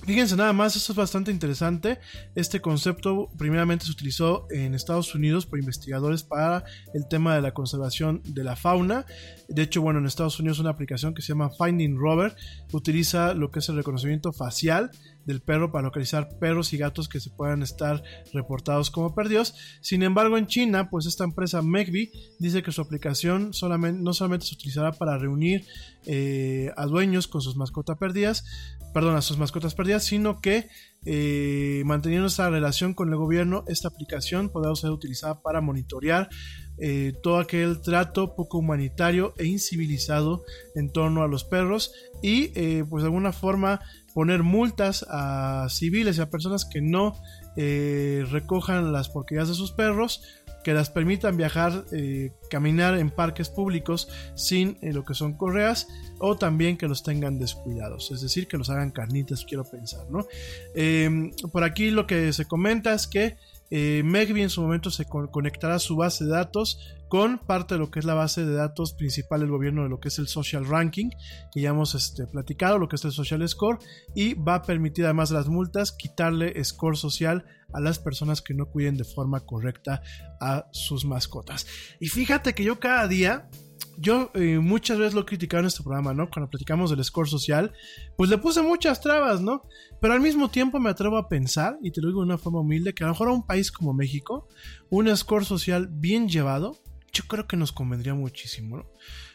Fíjense 0.03 0.35
nada 0.35 0.53
más, 0.53 0.75
esto 0.75 0.91
es 0.91 0.97
bastante 0.97 1.31
interesante. 1.31 1.99
Este 2.35 2.61
concepto 2.61 3.29
primeramente 3.37 3.85
se 3.85 3.91
utilizó 3.91 4.45
en 4.51 4.75
Estados 4.75 5.15
Unidos 5.15 5.47
por 5.47 5.57
investigadores 5.57 6.21
para 6.21 6.63
el 6.93 7.07
tema 7.07 7.33
de 7.33 7.41
la 7.41 7.53
conservación 7.53 8.21
de 8.23 8.43
la 8.43 8.55
fauna. 8.55 9.05
De 9.47 9.63
hecho, 9.63 9.81
bueno, 9.81 9.99
en 9.99 10.05
Estados 10.05 10.39
Unidos 10.39 10.59
una 10.59 10.69
aplicación 10.69 11.15
que 11.15 11.23
se 11.23 11.29
llama 11.29 11.49
Finding 11.49 11.97
Robert 11.97 12.37
utiliza 12.71 13.33
lo 13.33 13.49
que 13.49 13.59
es 13.59 13.69
el 13.69 13.77
reconocimiento 13.77 14.31
facial 14.31 14.91
del 15.25 15.41
perro 15.41 15.71
para 15.71 15.85
localizar 15.85 16.29
perros 16.39 16.73
y 16.73 16.77
gatos 16.77 17.09
que 17.09 17.19
se 17.19 17.29
puedan 17.29 17.63
estar 17.63 18.03
reportados 18.33 18.91
como 18.91 19.13
perdidos. 19.13 19.55
Sin 19.81 20.03
embargo, 20.03 20.37
en 20.37 20.47
China, 20.47 20.89
pues 20.89 21.05
esta 21.05 21.23
empresa 21.23 21.61
Megby 21.61 22.11
dice 22.39 22.63
que 22.63 22.71
su 22.71 22.81
aplicación 22.81 23.51
no 23.51 24.13
solamente 24.13 24.45
se 24.45 24.55
utilizará 24.55 24.91
para 24.91 25.17
reunir 25.17 25.65
eh, 26.05 26.71
a 26.77 26.85
dueños 26.85 27.27
con 27.27 27.41
sus 27.41 27.55
mascotas 27.55 27.97
perdidas, 27.97 28.45
perdón, 28.93 29.15
a 29.15 29.21
sus 29.21 29.37
mascotas 29.37 29.73
perdidas, 29.73 30.03
sino 30.03 30.39
que 30.39 30.67
eh, 31.05 31.83
manteniendo 31.85 32.27
esta 32.27 32.49
relación 32.49 32.93
con 32.93 33.09
el 33.09 33.15
gobierno, 33.15 33.63
esta 33.67 33.87
aplicación 33.87 34.49
podrá 34.49 34.75
ser 34.75 34.91
utilizada 34.91 35.41
para 35.41 35.61
monitorear 35.61 36.29
eh, 36.77 37.13
todo 37.23 37.39
aquel 37.39 37.81
trato 37.81 38.35
poco 38.35 38.57
humanitario 38.59 39.33
e 39.37 39.45
incivilizado 39.45 40.43
en 40.75 40.91
torno 40.91 41.23
a 41.23 41.27
los 41.27 41.43
perros 41.45 41.93
y 42.21 42.49
pues 42.83 43.03
de 43.03 43.07
alguna 43.07 43.31
forma 43.31 43.81
poner 44.15 44.43
multas 44.43 45.05
a 45.09 45.67
civiles 45.69 46.17
y 46.17 46.21
a 46.21 46.29
personas 46.29 46.63
que 46.63 46.81
no 46.81 47.21
eh, 47.57 48.25
recojan 48.31 48.93
las 48.93 49.09
porquerías 49.09 49.49
de 49.49 49.53
sus 49.53 49.73
perros 49.73 50.21
que 50.65 50.73
las 50.73 50.89
permitan 50.89 51.37
viajar, 51.37 51.85
eh, 51.91 52.31
caminar 52.49 52.97
en 52.97 53.11
parques 53.11 53.49
públicos 53.49 54.09
sin 54.33 54.79
eh, 54.81 54.93
lo 54.93 55.05
que 55.05 55.13
son 55.13 55.33
correas 55.33 55.87
o 56.17 56.37
también 56.37 56.75
que 56.75 56.87
los 56.87 57.03
tengan 57.03 57.37
descuidados, 57.37 58.09
es 58.09 58.21
decir, 58.21 58.47
que 58.47 58.57
los 58.57 58.71
hagan 58.71 58.89
carnitas, 58.89 59.45
quiero 59.45 59.63
pensar, 59.63 60.09
¿no? 60.09 60.25
Eh, 60.73 61.31
por 61.51 61.63
aquí 61.63 61.91
lo 61.91 62.07
que 62.07 62.33
se 62.33 62.45
comenta 62.45 62.95
es 62.95 63.05
que 63.05 63.37
eh, 63.71 64.03
Megby 64.03 64.41
en 64.43 64.49
su 64.49 64.61
momento 64.61 64.91
se 64.91 65.05
con- 65.05 65.27
conectará 65.27 65.79
su 65.79 65.95
base 65.95 66.25
de 66.25 66.31
datos 66.31 66.79
con 67.07 67.39
parte 67.39 67.75
de 67.75 67.79
lo 67.79 67.91
que 67.91 67.99
es 67.99 68.05
la 68.05 68.13
base 68.13 68.45
de 68.45 68.53
datos 68.53 68.93
principal 68.93 69.39
del 69.39 69.49
gobierno 69.49 69.83
de 69.83 69.89
lo 69.89 69.99
que 69.99 70.09
es 70.09 70.19
el 70.19 70.27
social 70.27 70.65
ranking 70.65 71.09
que 71.51 71.61
ya 71.61 71.69
hemos 71.69 71.95
este, 71.95 72.27
platicado 72.27 72.77
lo 72.79 72.87
que 72.87 72.95
es 72.95 73.05
el 73.05 73.11
social 73.11 73.47
score 73.47 73.79
y 74.13 74.33
va 74.33 74.55
a 74.55 74.61
permitir 74.63 75.05
además 75.05 75.29
de 75.29 75.35
las 75.35 75.47
multas 75.47 75.91
quitarle 75.91 76.63
score 76.63 76.97
social 76.97 77.45
a 77.73 77.79
las 77.79 77.99
personas 77.99 78.41
que 78.41 78.53
no 78.53 78.67
cuiden 78.67 78.97
de 78.97 79.03
forma 79.03 79.41
correcta 79.41 80.01
a 80.39 80.67
sus 80.71 81.03
mascotas. 81.05 81.67
Y 81.99 82.07
fíjate 82.07 82.53
que 82.53 82.63
yo 82.63 82.79
cada 82.79 83.07
día 83.07 83.49
yo 83.97 84.31
eh, 84.33 84.59
muchas 84.59 84.97
veces 84.97 85.13
lo 85.13 85.21
he 85.21 85.25
criticado 85.25 85.61
en 85.61 85.67
este 85.67 85.83
programa, 85.83 86.13
¿no? 86.13 86.29
Cuando 86.29 86.49
platicamos 86.49 86.89
del 86.89 87.03
score 87.03 87.29
social, 87.29 87.73
pues 88.17 88.29
le 88.29 88.37
puse 88.37 88.61
muchas 88.61 89.01
trabas, 89.01 89.41
¿no? 89.41 89.63
Pero 90.01 90.13
al 90.13 90.21
mismo 90.21 90.49
tiempo 90.49 90.79
me 90.79 90.89
atrevo 90.89 91.17
a 91.17 91.29
pensar, 91.29 91.77
y 91.81 91.91
te 91.91 92.01
lo 92.01 92.09
digo 92.09 92.21
de 92.21 92.27
una 92.27 92.37
forma 92.37 92.59
humilde, 92.59 92.93
que 92.93 93.03
a 93.03 93.07
lo 93.07 93.13
mejor 93.13 93.29
a 93.29 93.33
un 93.33 93.45
país 93.45 93.71
como 93.71 93.93
México, 93.93 94.47
un 94.89 95.15
score 95.15 95.45
social 95.45 95.87
bien 95.89 96.27
llevado, 96.27 96.77
yo 97.13 97.23
creo 97.27 97.47
que 97.47 97.57
nos 97.57 97.71
convendría 97.71 98.13
muchísimo, 98.13 98.77
¿no? 98.77 98.85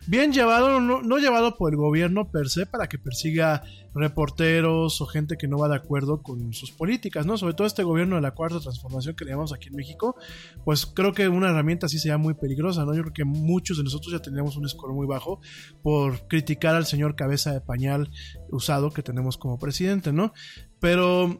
Bien 0.06 0.32
llevado, 0.32 0.80
no, 0.80 1.02
no 1.02 1.18
llevado 1.18 1.56
por 1.56 1.72
el 1.72 1.76
gobierno 1.76 2.30
per 2.30 2.48
se 2.48 2.66
para 2.66 2.88
que 2.88 2.98
persiga 2.98 3.62
reporteros 3.94 5.00
o 5.00 5.06
gente 5.06 5.36
que 5.36 5.48
no 5.48 5.58
va 5.58 5.68
de 5.68 5.76
acuerdo 5.76 6.22
con 6.22 6.52
sus 6.52 6.70
políticas, 6.70 7.26
¿no? 7.26 7.36
Sobre 7.36 7.54
todo 7.54 7.66
este 7.66 7.82
gobierno 7.82 8.16
de 8.16 8.22
la 8.22 8.30
cuarta 8.32 8.60
transformación 8.60 9.14
que 9.14 9.24
le 9.24 9.32
llamamos 9.32 9.52
aquí 9.52 9.68
en 9.68 9.76
México, 9.76 10.16
pues 10.64 10.86
creo 10.86 11.12
que 11.12 11.28
una 11.28 11.50
herramienta 11.50 11.86
así 11.86 11.98
sería 11.98 12.18
muy 12.18 12.34
peligrosa, 12.34 12.84
¿no? 12.84 12.94
Yo 12.94 13.02
creo 13.02 13.12
que 13.12 13.24
muchos 13.24 13.78
de 13.78 13.84
nosotros 13.84 14.12
ya 14.12 14.20
tenemos 14.20 14.56
un 14.56 14.68
score 14.68 14.92
muy 14.92 15.06
bajo 15.06 15.40
por 15.82 16.26
criticar 16.28 16.74
al 16.74 16.86
señor 16.86 17.16
cabeza 17.16 17.52
de 17.52 17.60
pañal 17.60 18.10
usado 18.50 18.90
que 18.90 19.02
tenemos 19.02 19.36
como 19.36 19.58
presidente, 19.58 20.12
¿no? 20.12 20.32
Pero 20.78 21.36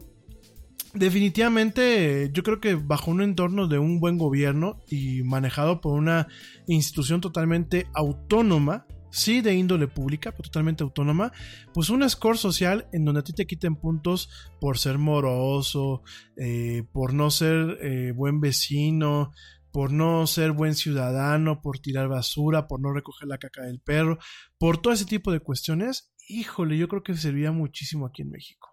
Definitivamente, 0.93 2.29
yo 2.33 2.43
creo 2.43 2.59
que 2.59 2.75
bajo 2.75 3.11
un 3.11 3.21
entorno 3.21 3.67
de 3.67 3.79
un 3.79 4.01
buen 4.01 4.17
gobierno 4.17 4.81
y 4.89 5.23
manejado 5.23 5.79
por 5.79 5.97
una 5.97 6.27
institución 6.67 7.21
totalmente 7.21 7.87
autónoma, 7.93 8.85
sí 9.09 9.39
de 9.39 9.55
índole 9.55 9.87
pública, 9.87 10.31
pero 10.31 10.43
totalmente 10.43 10.83
autónoma, 10.83 11.31
pues 11.73 11.89
un 11.89 12.07
score 12.09 12.37
social 12.37 12.89
en 12.91 13.05
donde 13.05 13.21
a 13.21 13.23
ti 13.23 13.31
te 13.31 13.47
quiten 13.47 13.77
puntos 13.77 14.29
por 14.59 14.77
ser 14.77 14.97
moroso, 14.97 16.03
eh, 16.35 16.83
por 16.91 17.13
no 17.13 17.31
ser 17.31 17.77
eh, 17.81 18.11
buen 18.13 18.41
vecino, 18.41 19.31
por 19.71 19.93
no 19.93 20.27
ser 20.27 20.51
buen 20.51 20.75
ciudadano, 20.75 21.61
por 21.61 21.79
tirar 21.79 22.09
basura, 22.09 22.67
por 22.67 22.81
no 22.81 22.91
recoger 22.91 23.29
la 23.29 23.37
caca 23.37 23.61
del 23.63 23.79
perro, 23.79 24.19
por 24.57 24.81
todo 24.81 24.91
ese 24.91 25.05
tipo 25.05 25.31
de 25.31 25.39
cuestiones, 25.39 26.13
híjole, 26.27 26.77
yo 26.77 26.89
creo 26.89 27.01
que 27.01 27.15
serviría 27.15 27.53
muchísimo 27.53 28.07
aquí 28.07 28.23
en 28.23 28.31
México 28.31 28.70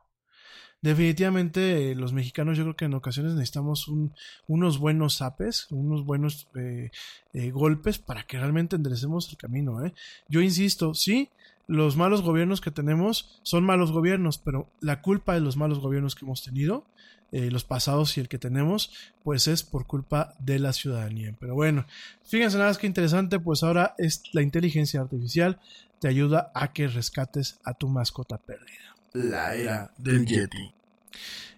definitivamente 0.80 1.90
eh, 1.90 1.94
los 1.94 2.12
mexicanos 2.12 2.56
yo 2.56 2.64
creo 2.64 2.76
que 2.76 2.84
en 2.84 2.94
ocasiones 2.94 3.32
necesitamos 3.34 3.88
un, 3.88 4.14
unos 4.46 4.78
buenos 4.78 5.16
zapes, 5.16 5.66
unos 5.70 6.05
buenos 6.05 6.48
eh, 6.55 6.90
eh, 7.32 7.50
golpes 7.50 7.98
para 7.98 8.24
que 8.24 8.38
realmente 8.38 8.76
enderecemos 8.76 9.28
el 9.30 9.36
camino. 9.36 9.84
¿eh? 9.84 9.92
Yo 10.28 10.40
insisto, 10.40 10.94
sí, 10.94 11.30
los 11.66 11.96
malos 11.96 12.22
gobiernos 12.22 12.60
que 12.60 12.70
tenemos 12.70 13.40
son 13.42 13.64
malos 13.64 13.92
gobiernos, 13.92 14.38
pero 14.38 14.70
la 14.80 15.02
culpa 15.02 15.34
de 15.34 15.40
los 15.40 15.56
malos 15.56 15.80
gobiernos 15.80 16.14
que 16.14 16.24
hemos 16.24 16.42
tenido, 16.42 16.86
los 17.30 17.62
pasados 17.62 18.16
y 18.16 18.20
el 18.20 18.28
que 18.28 18.38
tenemos, 18.38 18.90
pues 19.22 19.48
es 19.48 19.62
por 19.62 19.86
culpa 19.86 20.34
de 20.38 20.59
la 20.59 20.72
ciudadanía. 20.72 21.36
Pero 21.38 21.55
bueno, 21.55 21.84
fíjense 22.24 22.56
nada 22.56 22.70
más 22.70 22.78
que 22.78 22.86
interesante, 22.86 23.38
pues 23.38 23.62
ahora 23.62 23.94
es 23.98 24.22
la 24.32 24.40
inteligencia 24.40 25.02
artificial 25.02 25.60
te 26.00 26.09
ayuda 26.09 26.50
a 26.55 26.72
que 26.72 26.88
rescates 26.88 27.60
a 27.64 27.74
tu 27.74 27.88
mascota 27.88 28.38
perdida 28.38 28.88
la 29.12 29.55
era 29.55 29.90
del 29.98 30.26
Yeti. 30.26 30.72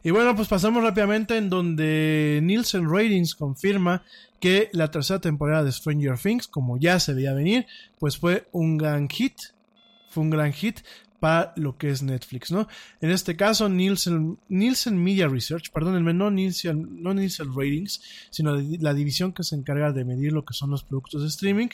Y 0.03 0.11
bueno, 0.11 0.35
pues 0.35 0.49
pasamos 0.49 0.83
rápidamente 0.83 1.37
en 1.37 1.51
donde 1.51 2.41
Nielsen 2.43 2.91
Ratings 2.91 3.35
confirma 3.35 4.03
que 4.41 4.71
la 4.73 4.91
tercera 4.91 5.21
temporada 5.21 5.63
de 5.63 5.73
Stranger 5.73 6.19
Things, 6.19 6.49
como 6.49 6.79
ya 6.79 6.99
se 6.99 7.13
veía 7.13 7.35
venir, 7.35 7.67
pues 7.99 8.17
fue 8.17 8.49
un 8.53 8.79
gran 8.79 9.09
hit. 9.09 9.37
Fue 10.09 10.23
un 10.23 10.31
gran 10.31 10.53
hit 10.53 10.81
para 11.21 11.53
lo 11.57 11.77
que 11.77 11.91
es 11.91 12.03
Netflix, 12.03 12.51
¿no? 12.51 12.67
En 13.01 13.11
este 13.11 13.37
caso, 13.37 13.69
Nielsen, 13.69 14.39
Nielsen 14.49 15.03
Media 15.03 15.29
Research, 15.29 15.71
perdónenme, 15.71 16.15
no 16.15 16.31
Nielsen, 16.31 17.03
no 17.03 17.15
Nielsen 17.15 17.55
Ratings, 17.55 18.01
sino 18.31 18.57
la 18.57 18.95
división 18.95 19.33
que 19.33 19.45
se 19.45 19.55
encarga 19.55 19.93
de 19.93 20.05
medir 20.05 20.33
lo 20.33 20.45
que 20.45 20.55
son 20.55 20.71
los 20.71 20.83
productos 20.83 21.23
de 21.23 21.29
streaming, 21.29 21.69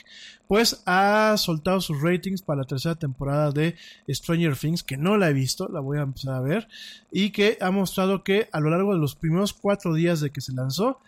pues 0.47 0.83
ha 0.85 1.35
soltado 1.37 1.81
sus 1.81 2.01
ratings 2.01 2.41
para 2.41 2.61
la 2.61 2.67
tercera 2.67 2.95
temporada 2.95 3.51
de 3.51 3.75
Stranger 4.09 4.55
Things, 4.55 4.83
que 4.83 4.97
no 4.97 5.17
la 5.17 5.29
he 5.29 5.33
visto, 5.33 5.69
la 5.69 5.79
voy 5.79 5.97
a 5.97 6.01
empezar 6.01 6.35
a 6.35 6.41
ver, 6.41 6.67
y 7.11 7.31
que 7.31 7.57
ha 7.61 7.71
mostrado 7.71 8.23
que 8.23 8.49
a 8.51 8.59
lo 8.59 8.69
largo 8.69 8.93
de 8.93 8.99
los 8.99 9.15
primeros 9.15 9.53
cuatro 9.53 9.93
días 9.93 10.19
de 10.19 10.29
que 10.29 10.41
se 10.41 10.53
lanzó, 10.53 10.99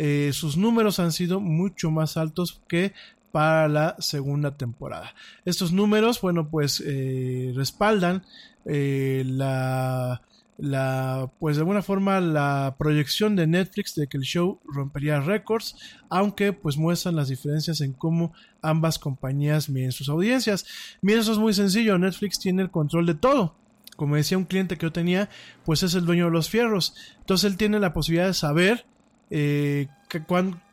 eh, 0.00 0.30
sus 0.32 0.56
números 0.56 1.00
han 1.00 1.10
sido 1.10 1.40
mucho 1.40 1.90
más 1.90 2.16
altos 2.16 2.62
que 2.68 2.92
para 3.38 3.68
la 3.68 3.94
segunda 4.00 4.56
temporada. 4.56 5.14
Estos 5.44 5.70
números, 5.70 6.20
bueno, 6.20 6.50
pues 6.50 6.82
eh, 6.84 7.52
respaldan 7.54 8.24
eh, 8.64 9.22
la, 9.24 10.22
la, 10.56 11.30
pues 11.38 11.54
de 11.54 11.60
alguna 11.60 11.82
forma 11.82 12.20
la 12.20 12.74
proyección 12.76 13.36
de 13.36 13.46
Netflix 13.46 13.94
de 13.94 14.08
que 14.08 14.16
el 14.16 14.24
show 14.24 14.58
rompería 14.64 15.20
récords, 15.20 15.76
aunque 16.08 16.52
pues 16.52 16.76
muestran 16.76 17.14
las 17.14 17.28
diferencias 17.28 17.80
en 17.80 17.92
cómo 17.92 18.32
ambas 18.60 18.98
compañías 18.98 19.68
miden 19.68 19.92
sus 19.92 20.08
audiencias. 20.08 20.66
Miren, 21.00 21.20
eso 21.20 21.30
es 21.30 21.38
muy 21.38 21.54
sencillo, 21.54 21.96
Netflix 21.96 22.40
tiene 22.40 22.62
el 22.62 22.72
control 22.72 23.06
de 23.06 23.14
todo. 23.14 23.54
Como 23.94 24.16
decía 24.16 24.36
un 24.36 24.46
cliente 24.46 24.76
que 24.76 24.86
yo 24.86 24.90
tenía, 24.90 25.28
pues 25.64 25.84
es 25.84 25.94
el 25.94 26.06
dueño 26.06 26.24
de 26.24 26.32
los 26.32 26.50
fierros. 26.50 26.92
Entonces 27.20 27.48
él 27.48 27.56
tiene 27.56 27.78
la 27.78 27.92
posibilidad 27.92 28.26
de 28.26 28.34
saber 28.34 28.84
eh, 29.30 29.86
que 30.08 30.24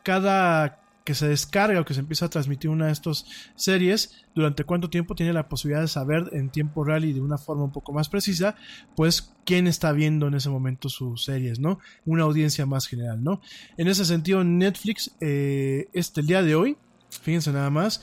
cada 0.02 0.80
que 1.06 1.14
se 1.14 1.28
descarga 1.28 1.80
o 1.80 1.84
que 1.84 1.94
se 1.94 2.00
empieza 2.00 2.26
a 2.26 2.28
transmitir 2.28 2.68
una 2.68 2.86
de 2.86 2.92
estas 2.92 3.26
series, 3.54 4.26
durante 4.34 4.64
cuánto 4.64 4.90
tiempo 4.90 5.14
tiene 5.14 5.32
la 5.32 5.48
posibilidad 5.48 5.80
de 5.80 5.88
saber 5.88 6.28
en 6.32 6.50
tiempo 6.50 6.82
real 6.82 7.04
y 7.04 7.12
de 7.12 7.20
una 7.20 7.38
forma 7.38 7.62
un 7.62 7.70
poco 7.70 7.92
más 7.92 8.08
precisa, 8.08 8.56
pues 8.96 9.32
quién 9.44 9.68
está 9.68 9.92
viendo 9.92 10.26
en 10.26 10.34
ese 10.34 10.50
momento 10.50 10.88
sus 10.88 11.24
series, 11.24 11.60
¿no? 11.60 11.78
Una 12.04 12.24
audiencia 12.24 12.66
más 12.66 12.88
general, 12.88 13.22
¿no? 13.22 13.40
En 13.76 13.86
ese 13.86 14.04
sentido, 14.04 14.42
Netflix, 14.42 15.12
eh, 15.20 15.88
este 15.92 16.22
el 16.22 16.26
día 16.26 16.42
de 16.42 16.56
hoy, 16.56 16.76
fíjense 17.22 17.52
nada 17.52 17.70
más, 17.70 18.02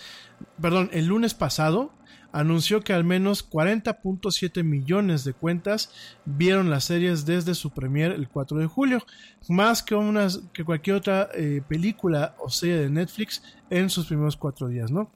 perdón, 0.62 0.90
el 0.94 1.08
lunes 1.08 1.34
pasado, 1.34 1.92
anunció 2.34 2.82
que 2.82 2.92
al 2.92 3.06
menos 3.06 3.50
40.7 3.50 4.64
millones 4.64 5.24
de 5.24 5.34
cuentas 5.34 5.92
vieron 6.26 6.70
las 6.70 6.86
series 6.86 7.26
desde 7.26 7.56
su 7.56 7.70
premier 7.70 8.12
el 8.12 8.28
4 8.28 8.58
de 8.58 8.66
julio, 8.66 9.06
más 9.48 9.82
que, 9.84 9.96
unas, 9.96 10.42
que 10.52 10.66
cualquier 10.66 10.98
otra 10.98 11.30
eh, 11.36 11.62
película 11.66 12.36
o 12.40 12.50
serie 12.50 12.78
de 12.78 12.90
Netflix 12.90 13.42
en 13.70 13.90
sus 13.90 14.08
primeros 14.08 14.36
cuatro 14.36 14.68
días, 14.68 14.92
¿no? 14.92 15.10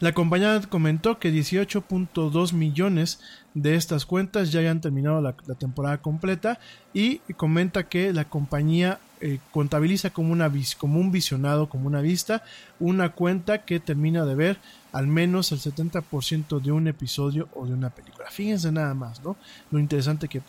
La 0.00 0.12
compañía 0.12 0.60
comentó 0.68 1.18
que 1.18 1.32
18.2 1.32 2.52
millones 2.52 3.20
de 3.54 3.74
estas 3.74 4.06
cuentas 4.06 4.52
ya 4.52 4.60
hayan 4.60 4.80
terminado 4.80 5.20
la, 5.20 5.34
temporada 5.58 5.98
completa 5.98 6.60
y 6.94 7.18
comenta 7.36 7.88
que 7.88 8.12
la 8.12 8.28
compañía 8.28 9.00
eh, 9.20 9.40
contabiliza 9.50 10.10
como, 10.10 10.32
una, 10.32 10.50
como 10.78 11.00
un 11.00 11.10
visionado, 11.10 11.68
como 11.68 11.88
una 11.88 12.00
vista, 12.00 12.44
una 12.78 13.10
cuenta 13.10 13.64
que 13.64 13.80
termina 13.80 14.24
de 14.24 14.34
ver 14.36 14.58
al 14.92 15.06
menos 15.06 15.52
el 15.52 15.58
70% 15.58 16.60
de 16.60 16.72
un 16.72 16.88
episodio 16.88 17.48
o 17.54 17.66
de 17.66 17.74
una 17.74 17.90
película. 17.90 18.30
Fíjense 18.30 18.72
nada 18.72 18.94
más, 18.94 19.22
¿no? 19.22 19.36
Lo 19.70 19.78
interesante 19.78 20.28
que, 20.28 20.42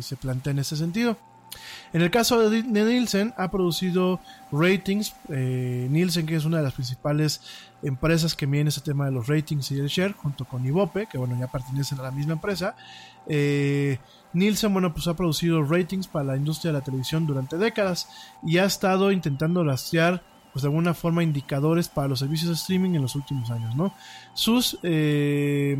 se 0.00 0.16
plantea 0.16 0.52
en 0.52 0.58
ese 0.58 0.76
sentido. 0.76 1.16
En 1.92 2.02
el 2.02 2.10
caso 2.10 2.50
de 2.50 2.62
Nielsen, 2.62 3.32
ha 3.36 3.50
producido 3.50 4.20
ratings. 4.52 5.14
Eh, 5.30 5.86
Nielsen, 5.90 6.26
que 6.26 6.36
es 6.36 6.44
una 6.44 6.58
de 6.58 6.64
las 6.64 6.74
principales 6.74 7.40
empresas 7.82 8.34
que 8.34 8.46
miden 8.46 8.68
ese 8.68 8.80
tema 8.80 9.06
de 9.06 9.12
los 9.12 9.26
ratings 9.26 9.70
y 9.70 9.78
el 9.78 9.86
share, 9.86 10.12
junto 10.12 10.44
con 10.44 10.66
Ibope, 10.66 11.06
que 11.06 11.16
bueno, 11.16 11.38
ya 11.38 11.46
pertenecen 11.46 12.00
a 12.00 12.02
la 12.02 12.10
misma 12.10 12.34
empresa. 12.34 12.76
Eh, 13.26 13.98
Nielsen, 14.32 14.72
bueno, 14.72 14.92
pues 14.92 15.06
ha 15.08 15.14
producido 15.14 15.62
ratings 15.62 16.08
para 16.08 16.24
la 16.24 16.36
industria 16.36 16.72
de 16.72 16.78
la 16.78 16.84
televisión 16.84 17.26
durante 17.26 17.56
décadas 17.56 18.08
y 18.42 18.58
ha 18.58 18.64
estado 18.64 19.10
intentando 19.10 19.64
rastrear, 19.64 20.22
pues 20.56 20.62
de 20.62 20.68
alguna 20.68 20.94
forma, 20.94 21.22
indicadores 21.22 21.86
para 21.86 22.08
los 22.08 22.20
servicios 22.20 22.48
de 22.48 22.54
streaming 22.54 22.94
en 22.94 23.02
los 23.02 23.14
últimos 23.14 23.50
años, 23.50 23.76
¿no? 23.76 23.92
Sus 24.32 24.78
eh, 24.82 25.76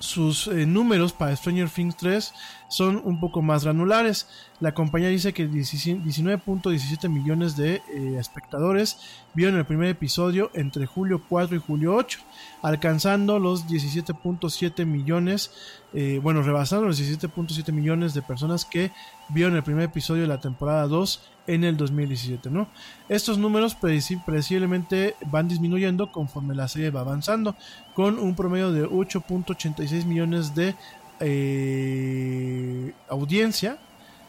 sus 0.00 0.48
eh, 0.48 0.66
números 0.66 1.12
para 1.12 1.36
Stranger 1.36 1.70
Things 1.70 1.96
3 1.96 2.34
son 2.68 3.00
un 3.04 3.18
poco 3.18 3.42
más 3.42 3.64
granulares. 3.64 4.28
La 4.60 4.74
compañía 4.74 5.08
dice 5.08 5.32
que 5.32 5.48
19.17 5.48 7.08
millones 7.08 7.56
de 7.56 7.76
eh, 7.76 8.16
espectadores 8.18 8.98
vieron 9.34 9.56
el 9.56 9.64
primer 9.64 9.88
episodio 9.88 10.50
entre 10.54 10.86
julio 10.86 11.22
4 11.28 11.56
y 11.56 11.60
julio 11.60 11.94
8, 11.94 12.20
alcanzando 12.62 13.38
los 13.38 13.66
17.7 13.66 14.84
millones, 14.84 15.50
eh, 15.94 16.20
bueno, 16.22 16.42
rebasando 16.42 16.86
los 16.86 17.00
17.7 17.00 17.72
millones 17.72 18.14
de 18.14 18.22
personas 18.22 18.64
que 18.64 18.92
vieron 19.28 19.56
el 19.56 19.62
primer 19.62 19.84
episodio 19.84 20.22
de 20.22 20.28
la 20.28 20.40
temporada 20.40 20.86
2 20.86 21.22
en 21.46 21.64
el 21.64 21.76
2017, 21.76 22.50
¿no? 22.50 22.68
Estos 23.08 23.38
números 23.38 23.74
previsiblemente 23.74 25.16
van 25.26 25.48
disminuyendo 25.48 26.12
conforme 26.12 26.54
la 26.54 26.68
serie 26.68 26.90
va 26.90 27.00
avanzando, 27.00 27.56
con 27.94 28.18
un 28.18 28.34
promedio 28.34 28.70
de 28.70 28.86
8.86 28.86 30.04
millones 30.04 30.54
de 30.54 30.74
eh, 31.20 32.92
audiencia 33.08 33.78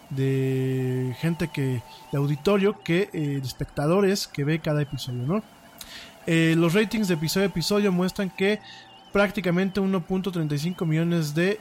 de 0.09 1.15
gente 1.19 1.49
que 1.49 1.83
de 2.11 2.17
auditorio 2.17 2.79
que 2.83 3.09
eh, 3.13 3.39
de 3.39 3.47
espectadores 3.47 4.27
que 4.27 4.43
ve 4.43 4.59
cada 4.59 4.81
episodio 4.81 5.21
no 5.23 5.43
eh, 6.25 6.55
los 6.57 6.73
ratings 6.73 7.07
de 7.07 7.13
episodio 7.13 7.45
a 7.45 7.49
episodio 7.49 7.91
muestran 7.91 8.29
que 8.29 8.59
prácticamente 9.11 9.81
1.35 9.81 10.85
millones 10.85 11.33
de 11.33 11.59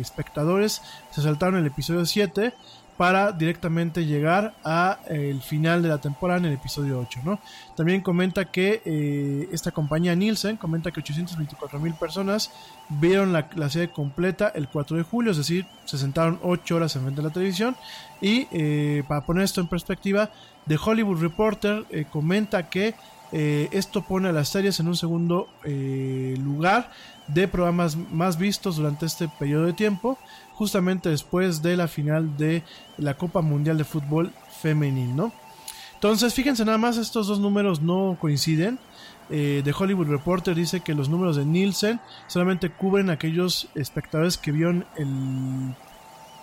espectadores 0.00 0.82
se 1.10 1.22
saltaron 1.22 1.60
el 1.60 1.66
episodio 1.66 2.04
7 2.04 2.52
para 3.00 3.32
directamente 3.32 4.04
llegar 4.04 4.52
a 4.62 4.98
eh, 5.08 5.30
el 5.30 5.40
final 5.40 5.80
de 5.80 5.88
la 5.88 6.02
temporada 6.02 6.40
en 6.40 6.44
el 6.44 6.52
episodio 6.52 7.00
8, 7.00 7.20
¿no? 7.24 7.40
También 7.74 8.02
comenta 8.02 8.44
que 8.44 8.82
eh, 8.84 9.48
esta 9.52 9.70
compañía 9.70 10.14
Nielsen 10.14 10.58
comenta 10.58 10.90
que 10.90 11.00
824 11.00 11.78
mil 11.78 11.94
personas 11.94 12.50
vieron 12.90 13.32
la, 13.32 13.48
la 13.54 13.70
serie 13.70 13.88
completa 13.88 14.52
el 14.54 14.68
4 14.68 14.98
de 14.98 15.02
julio, 15.02 15.30
es 15.30 15.38
decir, 15.38 15.64
se 15.86 15.96
sentaron 15.96 16.40
8 16.42 16.76
horas 16.76 16.94
en 16.94 17.00
frente 17.04 17.22
de 17.22 17.28
la 17.28 17.32
televisión 17.32 17.74
y 18.20 18.46
eh, 18.52 19.02
para 19.08 19.24
poner 19.24 19.44
esto 19.44 19.62
en 19.62 19.68
perspectiva, 19.68 20.28
The 20.68 20.76
Hollywood 20.76 21.22
Reporter 21.22 21.86
comenta 22.10 22.68
que 22.68 22.94
esto 23.32 24.02
pone 24.02 24.28
a 24.28 24.32
las 24.32 24.48
series 24.48 24.78
en 24.80 24.88
un 24.88 24.96
segundo 24.96 25.48
lugar 25.64 26.90
de 27.28 27.48
programas 27.48 27.96
más 27.96 28.36
vistos 28.36 28.76
durante 28.76 29.06
este 29.06 29.28
periodo 29.28 29.66
de 29.66 29.72
tiempo, 29.72 30.18
justamente 30.60 31.08
después 31.08 31.62
de 31.62 31.74
la 31.74 31.88
final 31.88 32.36
de 32.36 32.62
la 32.98 33.14
Copa 33.14 33.40
Mundial 33.40 33.78
de 33.78 33.84
Fútbol 33.84 34.30
Femenil, 34.60 35.16
¿no? 35.16 35.32
Entonces, 35.94 36.34
fíjense 36.34 36.66
nada 36.66 36.76
más, 36.76 36.98
estos 36.98 37.28
dos 37.28 37.40
números 37.40 37.80
no 37.80 38.18
coinciden. 38.20 38.78
Eh, 39.30 39.62
The 39.64 39.72
Hollywood 39.72 40.08
Reporter 40.08 40.54
dice 40.54 40.80
que 40.80 40.92
los 40.92 41.08
números 41.08 41.36
de 41.36 41.46
Nielsen 41.46 41.98
solamente 42.26 42.68
cubren 42.68 43.08
aquellos 43.08 43.68
espectadores 43.74 44.36
que 44.36 44.52
vieron 44.52 44.84
el 44.98 45.74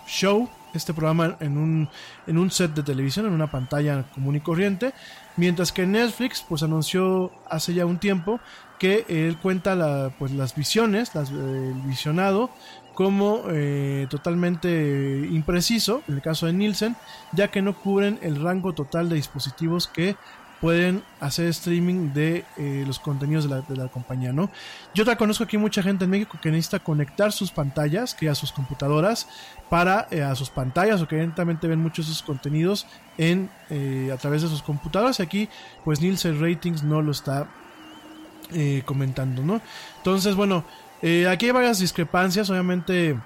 show, 0.08 0.48
este 0.74 0.92
programa 0.92 1.36
en 1.38 1.56
un, 1.56 1.88
en 2.26 2.38
un 2.38 2.50
set 2.50 2.74
de 2.74 2.82
televisión, 2.82 3.24
en 3.24 3.32
una 3.32 3.52
pantalla 3.52 4.02
común 4.14 4.34
y 4.34 4.40
corriente, 4.40 4.94
mientras 5.36 5.70
que 5.70 5.86
Netflix 5.86 6.44
pues 6.48 6.64
anunció 6.64 7.30
hace 7.48 7.72
ya 7.72 7.86
un 7.86 7.98
tiempo 7.98 8.40
que 8.80 9.04
él 9.08 9.36
cuenta 9.36 10.10
pues, 10.18 10.32
las 10.32 10.56
visiones, 10.56 11.14
las, 11.14 11.30
eh, 11.30 11.34
el 11.34 11.82
visionado 11.82 12.50
como 12.98 13.44
eh, 13.48 14.08
totalmente 14.10 15.28
impreciso, 15.30 16.02
en 16.08 16.16
el 16.16 16.20
caso 16.20 16.46
de 16.46 16.52
Nielsen, 16.52 16.96
ya 17.30 17.46
que 17.46 17.62
no 17.62 17.76
cubren 17.78 18.18
el 18.22 18.42
rango 18.42 18.72
total 18.72 19.08
de 19.08 19.14
dispositivos 19.14 19.86
que 19.86 20.16
pueden 20.60 21.04
hacer 21.20 21.46
streaming 21.46 22.12
de 22.12 22.44
eh, 22.56 22.82
los 22.88 22.98
contenidos 22.98 23.44
de 23.44 23.50
la, 23.50 23.60
de 23.60 23.76
la 23.76 23.86
compañía, 23.86 24.32
¿no? 24.32 24.50
Yo 24.94 25.04
te 25.04 25.16
conozco 25.16 25.44
aquí 25.44 25.56
mucha 25.56 25.80
gente 25.80 26.06
en 26.06 26.10
México 26.10 26.40
que 26.42 26.50
necesita 26.50 26.80
conectar 26.80 27.30
sus 27.30 27.52
pantallas, 27.52 28.16
que 28.16 28.28
a 28.28 28.34
sus 28.34 28.50
computadoras, 28.50 29.28
para 29.70 30.08
eh, 30.10 30.24
a 30.24 30.34
sus 30.34 30.50
pantallas 30.50 31.00
o 31.00 31.06
que 31.06 31.14
evidentemente 31.14 31.68
ven 31.68 31.78
muchos 31.78 32.08
de 32.08 32.14
sus 32.14 32.22
contenidos 32.24 32.84
en 33.16 33.48
a 34.12 34.16
través 34.16 34.42
de 34.42 34.48
sus 34.48 34.60
computadoras. 34.60 35.20
Y 35.20 35.22
aquí, 35.22 35.48
pues 35.84 36.00
Nielsen 36.00 36.40
Ratings 36.40 36.82
no 36.82 37.00
lo 37.00 37.12
está 37.12 37.46
comentando, 38.84 39.44
¿no? 39.44 39.60
Entonces, 39.98 40.34
bueno, 40.34 40.64
eh, 41.02 41.28
aquí 41.28 41.46
hay 41.46 41.52
varias 41.52 41.78
discrepancias, 41.78 42.50
obviamente 42.50 43.16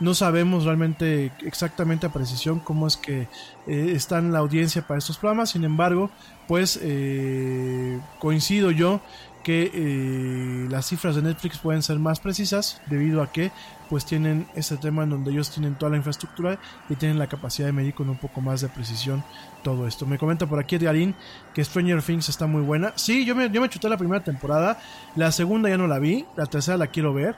no 0.00 0.14
sabemos 0.14 0.64
realmente 0.64 1.30
exactamente 1.44 2.06
a 2.06 2.12
precisión 2.12 2.58
cómo 2.58 2.86
es 2.86 2.96
que 2.96 3.28
eh, 3.66 3.92
está 3.94 4.20
la 4.20 4.38
audiencia 4.38 4.82
para 4.82 4.98
estos 4.98 5.18
programas, 5.18 5.50
sin 5.50 5.64
embargo, 5.64 6.10
pues 6.48 6.80
eh, 6.82 8.00
coincido 8.18 8.70
yo 8.70 9.00
que 9.44 9.70
eh, 9.72 10.66
las 10.70 10.86
cifras 10.86 11.16
de 11.16 11.22
Netflix 11.22 11.58
pueden 11.58 11.82
ser 11.82 11.98
más 11.98 12.20
precisas 12.20 12.80
debido 12.86 13.22
a 13.22 13.30
que 13.30 13.52
pues 13.90 14.04
tienen 14.06 14.46
ese 14.54 14.76
tema 14.76 15.02
en 15.02 15.10
donde 15.10 15.32
ellos 15.32 15.50
tienen 15.50 15.74
toda 15.74 15.90
la 15.90 15.96
infraestructura 15.96 16.58
y 16.88 16.94
tienen 16.94 17.18
la 17.18 17.26
capacidad 17.26 17.66
de 17.66 17.72
medir 17.72 17.92
con 17.92 18.08
un 18.08 18.16
poco 18.16 18.40
más 18.40 18.60
de 18.60 18.68
precisión 18.68 19.24
todo 19.64 19.86
esto. 19.88 20.06
Me 20.06 20.16
comenta 20.16 20.46
por 20.46 20.60
aquí 20.60 20.76
Edgarín 20.76 21.16
que 21.52 21.64
Stranger 21.64 22.00
Things 22.00 22.28
está 22.28 22.46
muy 22.46 22.62
buena. 22.62 22.92
Sí, 22.94 23.24
yo 23.24 23.34
me, 23.34 23.50
yo 23.50 23.60
me 23.60 23.68
chuté 23.68 23.88
la 23.88 23.96
primera 23.98 24.22
temporada, 24.22 24.78
la 25.16 25.32
segunda 25.32 25.68
ya 25.68 25.76
no 25.76 25.88
la 25.88 25.98
vi, 25.98 26.24
la 26.36 26.46
tercera 26.46 26.78
la 26.78 26.86
quiero 26.86 27.12
ver 27.12 27.34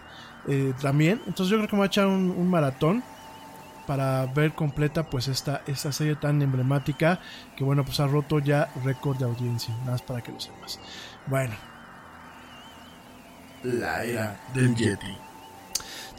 eh, 0.47 0.75
también. 0.81 1.23
Entonces 1.27 1.49
yo 1.49 1.57
creo 1.57 1.69
que 1.69 1.77
me 1.77 1.79
voy 1.81 1.87
a 1.87 1.89
echar 1.89 2.07
un, 2.07 2.31
un 2.31 2.51
maratón 2.51 3.03
para 3.87 4.27
ver 4.27 4.53
completa 4.55 5.09
pues 5.09 5.29
esta, 5.29 5.63
esta 5.67 5.91
serie 5.91 6.15
tan 6.17 6.41
emblemática 6.41 7.19
que 7.57 7.65
bueno 7.65 7.85
pues 7.85 7.99
ha 7.99 8.07
roto 8.07 8.39
ya 8.39 8.71
récord 8.85 9.17
de 9.17 9.25
audiencia, 9.25 9.75
nada 9.81 9.93
más 9.93 10.03
para 10.03 10.21
que 10.21 10.33
lo 10.33 10.39
sepas. 10.39 10.79
Bueno, 11.27 11.55
La 13.63 14.05
era 14.05 14.41
del 14.55 14.75
Yeti. 14.75 15.17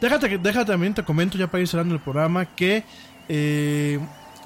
Déjate, 0.00 0.38
déjate 0.38 0.72
también, 0.72 0.94
te 0.94 1.02
comento 1.02 1.38
ya 1.38 1.46
para 1.46 1.62
ir 1.62 1.68
cerrando 1.68 1.94
el 1.94 2.00
programa 2.00 2.44
que 2.44 2.84
eh, 3.28 3.98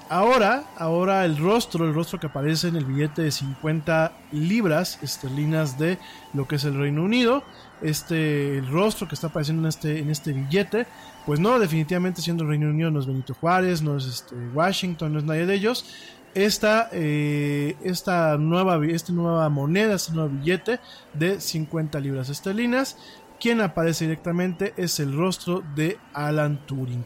ahora, 0.08 0.64
ahora 0.76 1.24
el 1.24 1.36
rostro, 1.36 1.86
el 1.86 1.94
rostro 1.94 2.20
que 2.20 2.26
aparece 2.26 2.68
en 2.68 2.76
el 2.76 2.84
billete 2.84 3.22
de 3.22 3.30
50 3.30 4.12
libras 4.32 4.98
esterlinas 5.02 5.78
de 5.78 5.98
lo 6.34 6.46
que 6.46 6.56
es 6.56 6.64
el 6.64 6.78
Reino 6.78 7.02
Unido, 7.02 7.42
este, 7.82 8.58
el 8.58 8.68
rostro 8.68 9.08
que 9.08 9.14
está 9.14 9.28
apareciendo 9.28 9.62
en 9.62 9.68
este, 9.68 9.98
en 9.98 10.10
este 10.10 10.32
billete, 10.32 10.86
pues 11.26 11.40
no, 11.40 11.58
definitivamente 11.58 12.22
siendo 12.22 12.44
el 12.44 12.50
Reino 12.50 12.68
Unido 12.68 12.90
no 12.90 13.00
es 13.00 13.06
Benito 13.06 13.34
Juárez, 13.34 13.82
no 13.82 13.96
es 13.96 14.06
este, 14.06 14.34
Washington, 14.54 15.12
no 15.12 15.18
es 15.18 15.24
nadie 15.24 15.46
de 15.46 15.54
ellos. 15.54 15.84
Esta, 16.34 16.88
eh, 16.92 17.74
esta, 17.82 18.36
nueva, 18.36 18.84
esta 18.86 19.12
nueva 19.12 19.48
moneda, 19.48 19.94
este 19.94 20.12
nuevo 20.12 20.28
billete 20.28 20.78
de 21.14 21.40
50 21.40 21.98
libras 22.00 22.28
esterlinas, 22.28 22.96
quien 23.40 23.60
aparece 23.60 24.04
directamente 24.04 24.74
es 24.76 24.98
el 25.00 25.16
rostro 25.16 25.62
de 25.74 25.98
Alan 26.12 26.66
Turing. 26.66 27.04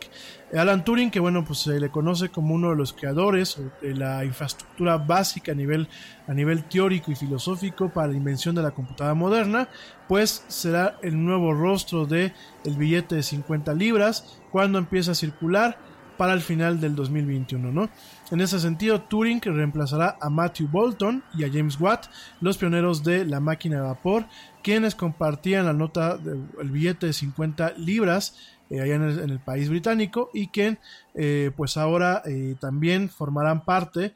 Alan 0.54 0.84
Turing, 0.84 1.10
que 1.10 1.20
bueno, 1.20 1.44
pues 1.44 1.60
se 1.60 1.78
le 1.78 1.90
conoce 1.90 2.28
como 2.28 2.54
uno 2.54 2.70
de 2.70 2.76
los 2.76 2.92
creadores 2.92 3.58
de 3.80 3.94
la 3.94 4.24
infraestructura 4.24 4.98
básica 4.98 5.52
a 5.52 5.54
nivel, 5.54 5.88
a 6.26 6.34
nivel 6.34 6.64
teórico 6.64 7.10
y 7.10 7.16
filosófico 7.16 7.90
para 7.90 8.08
la 8.08 8.16
invención 8.16 8.54
de 8.54 8.62
la 8.62 8.70
computadora 8.70 9.14
moderna, 9.14 9.68
pues 10.08 10.44
será 10.48 10.96
el 11.02 11.22
nuevo 11.22 11.52
rostro 11.54 12.06
de 12.06 12.32
el 12.64 12.76
billete 12.76 13.14
de 13.14 13.22
50 13.22 13.72
libras 13.74 14.38
cuando 14.50 14.78
empieza 14.78 15.12
a 15.12 15.14
circular 15.14 15.78
para 16.16 16.34
el 16.34 16.40
final 16.40 16.80
del 16.80 16.94
2021, 16.94 17.72
¿no? 17.72 17.88
En 18.32 18.40
ese 18.40 18.58
sentido, 18.58 19.02
Turing 19.02 19.42
reemplazará 19.42 20.16
a 20.18 20.30
Matthew 20.30 20.66
Bolton 20.66 21.22
y 21.34 21.44
a 21.44 21.52
James 21.52 21.78
Watt, 21.78 22.06
los 22.40 22.56
pioneros 22.56 23.04
de 23.04 23.26
la 23.26 23.40
máquina 23.40 23.76
de 23.76 23.82
vapor, 23.82 24.24
quienes 24.62 24.94
compartían 24.94 25.66
la 25.66 25.74
nota 25.74 26.16
del 26.16 26.70
billete 26.70 27.08
de 27.08 27.12
50 27.12 27.74
libras 27.76 28.38
eh, 28.70 28.80
allá 28.80 28.94
en 28.94 29.02
el, 29.02 29.18
en 29.18 29.28
el 29.28 29.38
país 29.38 29.68
británico 29.68 30.30
y 30.32 30.46
que 30.46 30.78
eh, 31.14 31.50
pues 31.54 31.76
ahora 31.76 32.22
eh, 32.24 32.56
también 32.58 33.10
formarán 33.10 33.66
parte, 33.66 34.14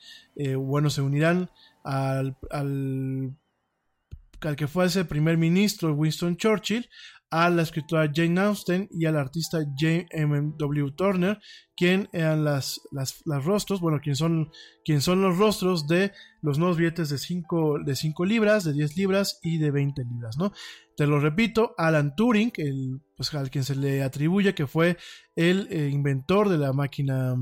bueno, 0.56 0.88
se 0.88 1.02
unirán 1.02 1.50
al, 1.84 2.38
al, 2.50 3.36
al 4.40 4.56
que 4.56 4.66
fue 4.66 4.86
ese 4.86 5.04
primer 5.04 5.36
ministro 5.36 5.92
Winston 5.92 6.38
Churchill, 6.38 6.88
a 7.30 7.50
la 7.50 7.62
escritora 7.62 8.10
Jane 8.14 8.40
Austen 8.40 8.88
y 8.90 9.06
al 9.06 9.16
artista 9.16 9.58
J. 9.58 10.06
M. 10.10 10.52
W. 10.56 10.92
Turner, 10.96 11.38
quien 11.76 12.08
eran 12.12 12.44
las, 12.44 12.80
las, 12.92 13.22
las 13.26 13.44
rostros, 13.44 13.80
bueno, 13.80 14.00
quien 14.02 14.16
son, 14.16 14.50
quien 14.84 15.00
son 15.00 15.22
los 15.22 15.36
rostros 15.36 15.86
de 15.86 16.12
los 16.40 16.58
nuevos 16.58 16.76
billetes 16.76 17.08
de 17.08 17.18
5 17.18 17.80
de 17.84 17.96
cinco 17.96 18.24
libras, 18.24 18.64
de 18.64 18.72
10 18.72 18.96
libras 18.96 19.40
y 19.42 19.58
de 19.58 19.70
20 19.70 20.04
libras, 20.04 20.38
¿no? 20.38 20.52
Te 20.96 21.06
lo 21.06 21.20
repito, 21.20 21.74
Alan 21.76 22.14
Turing, 22.14 22.52
el, 22.56 23.00
pues 23.16 23.34
al 23.34 23.50
quien 23.50 23.64
se 23.64 23.76
le 23.76 24.02
atribuye 24.02 24.54
que 24.54 24.66
fue 24.66 24.96
el 25.34 25.68
eh, 25.70 25.90
inventor 25.92 26.48
de 26.48 26.58
la 26.58 26.72
máquina 26.72 27.34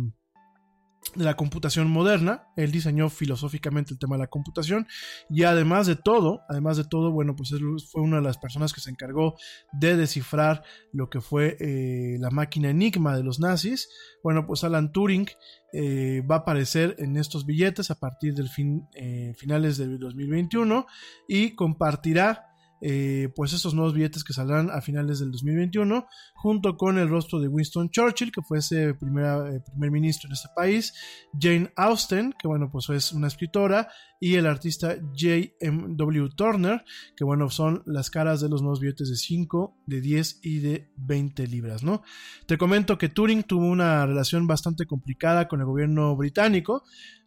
de 1.15 1.25
la 1.25 1.37
computación 1.37 1.91
moderna, 1.91 2.49
él 2.57 2.73
diseñó 2.73 3.09
filosóficamente 3.09 3.93
el 3.93 3.99
tema 3.99 4.17
de 4.17 4.23
la 4.23 4.27
computación 4.27 4.87
y 5.31 5.45
además 5.45 5.87
de 5.87 5.97
todo, 5.97 6.43
además 6.49 6.77
de 6.77 6.85
todo, 6.85 7.13
bueno, 7.13 7.37
pues 7.37 7.53
él 7.53 7.63
fue 7.91 8.03
una 8.03 8.17
de 8.17 8.23
las 8.23 8.39
personas 8.39 8.73
que 8.73 8.81
se 8.81 8.91
encargó 8.91 9.37
de 9.73 9.97
descifrar 9.97 10.65
lo 10.93 11.11
que 11.11 11.21
fue 11.21 11.57
eh, 11.61 12.17
la 12.19 12.31
máquina 12.31 12.71
enigma 12.71 13.17
de 13.17 13.23
los 13.23 13.39
nazis. 13.39 13.89
Bueno, 14.23 14.47
pues 14.47 14.65
Alan 14.65 14.93
Turing 14.93 15.29
eh, 15.73 16.23
va 16.29 16.37
a 16.37 16.39
aparecer 16.39 16.97
en 16.99 17.17
estos 17.17 17.47
billetes 17.47 17.91
a 17.91 17.99
partir 17.99 18.35
del 18.35 18.49
fin, 18.49 18.89
eh, 18.95 19.35
finales 19.37 19.77
del 19.77 19.99
2021 19.99 20.87
y 21.29 21.55
compartirá 21.55 22.54
eh, 22.87 23.31
pues 23.35 23.55
estos 23.55 23.73
nuevos 23.73 23.95
billetes 23.95 24.25
que 24.25 24.35
saldrán 24.35 24.69
a 24.69 24.83
finales 24.83 25.19
del 25.19 25.31
2021 25.31 26.07
junto 26.35 26.77
con 26.77 26.99
el 26.99 27.09
rostro 27.09 27.41
de 27.41 27.49
Winston 27.49 27.89
Churchill 27.89 28.31
que 28.31 28.43
fue 28.43 28.59
ese 28.59 28.91
eh, 28.91 28.95
primer 28.95 29.91
ministro 29.91 30.29
en 30.29 30.35
este 30.35 30.51
país 30.55 30.93
Jane 31.41 31.73
Austen 31.77 32.35
que 32.39 32.47
bueno 32.47 32.69
pues 32.71 32.91
es 32.91 33.13
una 33.13 33.29
escritora 33.29 33.89
y 34.21 34.35
el 34.35 34.47
artista 34.47 34.97
J.M.W. 35.19 36.29
Turner 36.37 36.85
que 37.17 37.25
bueno 37.25 37.49
son 37.49 37.83
las 37.87 38.11
caras 38.11 38.43
de 38.43 38.51
los 38.51 38.61
nuevos 38.61 38.81
billetes 38.81 39.09
de 39.09 39.17
5 39.17 39.79
de 39.87 40.01
10 40.03 40.41
y 40.43 40.59
de 40.59 40.91
20 40.99 41.47
libras 41.47 41.83
no 41.85 42.03
te 42.45 42.59
comento 42.59 42.99
que 42.99 43.09
Turing 43.09 43.45
tuvo 43.45 43.65
una 43.65 44.05
relación 44.05 44.47
bastante 44.47 44.85
complicada 44.85 45.49
con 45.49 45.61
el 45.61 45.67
gobierno 45.67 46.15
británico 46.17 46.83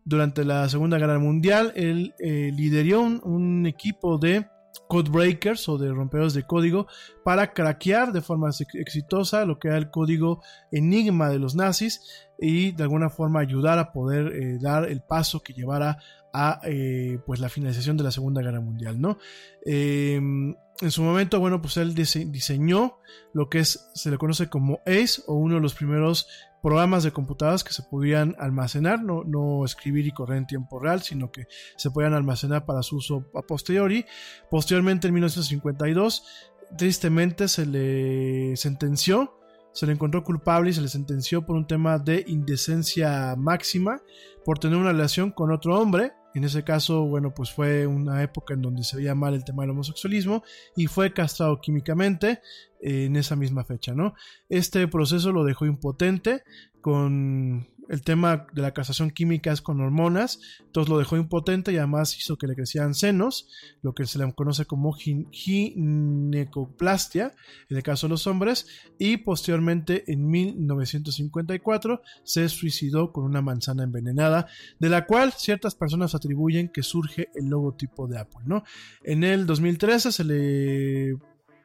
durante 0.05 0.45
la 0.45 0.69
segunda 0.69 0.99
guerra 0.99 1.17
mundial 1.17 1.73
él 1.75 2.13
eh, 2.19 2.51
lideró 2.55 3.01
un 3.01 3.65
equipo 3.65 4.19
de 4.19 4.45
codebreakers 4.87 5.67
o 5.69 5.77
de 5.77 5.89
rompedores 5.91 6.33
de 6.33 6.43
código 6.43 6.87
para 7.23 7.53
craquear 7.53 8.11
de 8.13 8.21
forma 8.21 8.49
ex- 8.49 8.75
exitosa 8.75 9.45
lo 9.45 9.59
que 9.59 9.67
era 9.69 9.77
el 9.77 9.89
código 9.89 10.41
enigma 10.71 11.29
de 11.29 11.39
los 11.39 11.55
nazis 11.55 12.01
y 12.39 12.71
de 12.71 12.83
alguna 12.83 13.09
forma 13.09 13.39
ayudar 13.39 13.79
a 13.79 13.91
poder 13.91 14.27
eh, 14.35 14.57
dar 14.61 14.85
el 14.89 15.01
paso 15.01 15.41
que 15.41 15.53
llevara 15.53 15.97
a 16.33 16.61
eh, 16.65 17.19
pues 17.25 17.39
la 17.39 17.49
finalización 17.49 17.97
de 17.97 18.03
la 18.03 18.11
segunda 18.11 18.41
guerra 18.41 18.61
mundial 18.61 18.99
no 19.01 19.17
Eh, 19.65 20.15
en 20.79 20.91
su 20.91 21.01
momento 21.01 21.39
bueno 21.39 21.59
pues 21.61 21.77
él 21.77 21.95
dise- 21.95 22.29
diseñó 22.31 22.99
lo 23.33 23.49
que 23.49 23.59
es 23.59 23.89
se 23.95 24.11
le 24.11 24.17
conoce 24.17 24.47
como 24.47 24.79
ACE 24.85 25.23
o 25.27 25.33
uno 25.35 25.55
de 25.55 25.61
los 25.61 25.73
primeros 25.73 26.27
programas 26.67 27.03
de 27.03 27.13
computadoras 27.13 27.63
que 27.63 27.71
se 27.71 27.81
podían 27.81 28.35
almacenar, 28.39 29.01
no, 29.01 29.23
no 29.23 29.63
escribir 29.63 30.05
y 30.05 30.11
correr 30.11 30.39
en 30.39 30.47
tiempo 30.47 30.81
real, 30.81 31.01
sino 31.01 31.31
que 31.31 31.47
se 31.77 31.91
podían 31.91 32.13
almacenar 32.13 32.65
para 32.65 32.83
su 32.83 32.97
uso 32.97 33.23
a 33.35 33.41
posteriori. 33.41 34.03
Posteriormente, 34.51 35.07
en 35.07 35.13
1952, 35.13 36.25
tristemente 36.77 37.47
se 37.47 37.65
le 37.65 38.57
sentenció, 38.57 39.39
se 39.71 39.85
le 39.85 39.93
encontró 39.93 40.25
culpable 40.25 40.71
y 40.71 40.73
se 40.73 40.81
le 40.81 40.89
sentenció 40.89 41.45
por 41.45 41.55
un 41.55 41.67
tema 41.67 41.99
de 41.99 42.25
indecencia 42.27 43.33
máxima 43.37 44.01
por 44.43 44.59
tener 44.59 44.77
una 44.77 44.91
relación 44.91 45.31
con 45.31 45.53
otro 45.53 45.79
hombre. 45.79 46.11
En 46.37 46.43
ese 46.43 46.63
caso, 46.63 47.03
bueno, 47.05 47.33
pues 47.33 47.51
fue 47.51 47.87
una 47.87 48.21
época 48.21 48.53
en 48.53 48.61
donde 48.61 48.83
se 48.83 48.95
veía 48.95 49.15
mal 49.15 49.33
el 49.33 49.43
tema 49.43 49.63
del 49.63 49.71
homosexualismo 49.71 50.43
y 50.75 50.85
fue 50.85 51.11
castrado 51.11 51.59
químicamente 51.59 52.41
eh, 52.79 53.05
en 53.05 53.15
esa 53.15 53.35
misma 53.35 53.63
fecha, 53.63 53.95
¿no? 53.95 54.13
Este 54.47 54.87
proceso 54.87 55.31
lo 55.31 55.43
dejó 55.43 55.65
impotente 55.65 56.43
con 56.79 57.67
el 57.89 58.01
tema 58.01 58.47
de 58.53 58.61
la 58.61 58.73
castración 58.73 59.11
química 59.11 59.51
es 59.51 59.61
con 59.61 59.79
hormonas, 59.81 60.39
entonces 60.65 60.89
lo 60.89 60.97
dejó 60.97 61.17
impotente 61.17 61.71
y 61.71 61.77
además 61.77 62.17
hizo 62.17 62.37
que 62.37 62.47
le 62.47 62.55
crecieran 62.55 62.93
senos, 62.93 63.47
lo 63.81 63.93
que 63.93 64.05
se 64.05 64.19
le 64.19 64.31
conoce 64.33 64.65
como 64.65 64.93
gin- 64.93 65.27
ginecoplastia, 65.31 67.33
en 67.69 67.77
el 67.77 67.83
caso 67.83 68.07
de 68.07 68.11
los 68.11 68.27
hombres, 68.27 68.67
y 68.99 69.17
posteriormente 69.17 70.03
en 70.11 70.29
1954 70.29 72.01
se 72.23 72.49
suicidó 72.49 73.11
con 73.11 73.23
una 73.23 73.41
manzana 73.41 73.83
envenenada, 73.83 74.47
de 74.79 74.89
la 74.89 75.05
cual 75.05 75.33
ciertas 75.33 75.75
personas 75.75 76.15
atribuyen 76.15 76.69
que 76.69 76.83
surge 76.83 77.29
el 77.35 77.45
logotipo 77.47 78.07
de 78.07 78.19
Apple, 78.19 78.41
¿no? 78.45 78.63
En 79.03 79.23
el 79.23 79.45
2013 79.45 80.11
se 80.11 80.23
le 80.23 81.17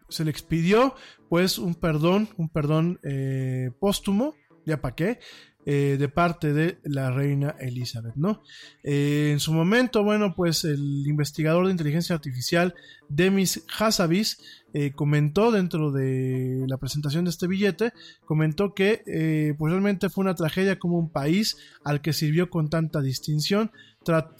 se 0.08 0.26
le 0.26 0.30
expidió 0.30 0.94
pues 1.30 1.58
un 1.58 1.74
perdón, 1.74 2.28
un 2.36 2.50
perdón 2.50 3.00
eh, 3.02 3.70
póstumo, 3.80 4.34
ya 4.66 4.80
para 4.80 4.94
qué, 4.94 5.18
eh, 5.64 5.96
de 5.96 6.08
parte 6.08 6.52
de 6.52 6.78
la 6.82 7.12
reina 7.12 7.54
Elizabeth, 7.60 8.16
¿no? 8.16 8.42
Eh, 8.82 9.30
en 9.32 9.38
su 9.38 9.52
momento, 9.52 10.02
bueno, 10.02 10.34
pues 10.34 10.64
el 10.64 11.06
investigador 11.06 11.66
de 11.66 11.70
inteligencia 11.70 12.16
artificial 12.16 12.74
Demis 13.08 13.64
Hassabis 13.78 14.38
eh, 14.74 14.90
comentó 14.90 15.52
dentro 15.52 15.92
de 15.92 16.64
la 16.66 16.78
presentación 16.78 17.24
de 17.24 17.30
este 17.30 17.46
billete, 17.46 17.92
comentó 18.24 18.74
que 18.74 19.54
pues 19.56 19.70
realmente 19.70 20.08
fue 20.08 20.22
una 20.22 20.34
tragedia 20.34 20.80
como 20.80 20.98
un 20.98 21.10
país 21.10 21.56
al 21.84 22.00
que 22.00 22.12
sirvió 22.12 22.50
con 22.50 22.68
tanta 22.68 23.00
distinción 23.00 23.70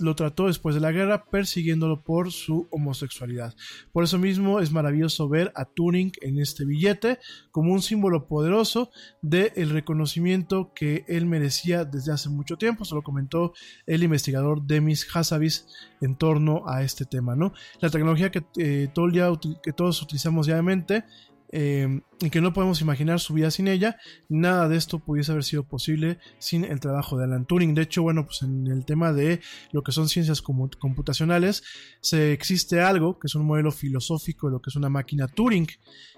lo 0.01 0.15
trató 0.15 0.47
después 0.47 0.75
de 0.75 0.81
la 0.81 0.93
guerra 0.93 1.25
persiguiéndolo 1.25 2.03
por 2.03 2.33
su 2.33 2.69
homosexualidad. 2.71 3.55
Por 3.93 4.05
eso 4.05 4.19
mismo 4.19 4.61
es 4.61 4.73
maravilloso 4.73 5.29
ver 5.29 5.53
a 5.55 5.65
Turing 5.65 6.13
en 6.21 6.39
este 6.39 6.65
billete 6.65 7.19
como 7.51 7.73
un 7.73 7.83
símbolo 7.83 8.27
poderoso 8.27 8.91
del 9.21 9.71
reconocimiento 9.71 10.73
que 10.75 11.05
él 11.09 11.27
merecía 11.27 11.85
desde 11.85 12.13
hace 12.13 12.29
mucho 12.29 12.57
tiempo. 12.57 12.85
Se 12.85 12.95
lo 12.95 13.03
comentó 13.03 13.53
el 13.87 14.03
investigador 14.03 14.63
Demis 14.63 15.07
Hassabis 15.15 15.67
en 16.01 16.17
torno 16.17 16.65
a 16.69 16.83
este 16.83 17.05
tema, 17.05 17.37
¿no? 17.37 17.53
La 17.81 17.91
tecnología 17.91 18.31
que, 18.31 18.45
eh, 18.59 18.89
día 19.13 19.31
uti- 19.31 19.61
que 19.63 19.73
todos 19.73 20.01
utilizamos 20.03 20.47
diariamente 20.47 21.05
eh, 21.53 22.01
y 22.21 22.31
que 22.31 22.41
no 22.41 22.53
podemos 22.53 22.81
imaginar 22.81 23.21
su 23.21 23.35
vida 23.35 23.51
sin 23.51 23.69
ella, 23.69 23.99
nada 24.29 24.69
de 24.69 24.77
esto 24.77 24.99
pudiese 25.01 25.33
haber 25.33 25.45
sido 25.45 25.65
posible 25.65 26.19
sin 26.39 26.65
el 26.65 26.81
trabajo 26.81 27.19
de 27.19 27.25
Alan 27.25 27.45
Turing. 27.45 27.75
De 27.75 27.83
hecho, 27.83 28.03
bueno, 28.03 28.25
pues 28.25 28.43
en 28.43 28.67
el 28.67 28.87
tema 28.87 29.13
de 29.13 29.41
lo 29.71 29.83
que 29.83 29.93
son 29.93 30.09
ciencias 30.09 30.41
computacionales, 30.43 31.63
se 32.01 32.33
existe 32.33 32.81
algo 32.81 33.19
que 33.19 33.27
es 33.27 33.35
un 33.35 33.47
modelo 33.47 33.71
filosófico 33.71 34.47
de 34.47 34.55
lo 34.55 34.63
que 34.63 34.71
es 34.71 34.77
una 34.77 34.89
máquina 34.89 35.29
Turing. 35.29 35.69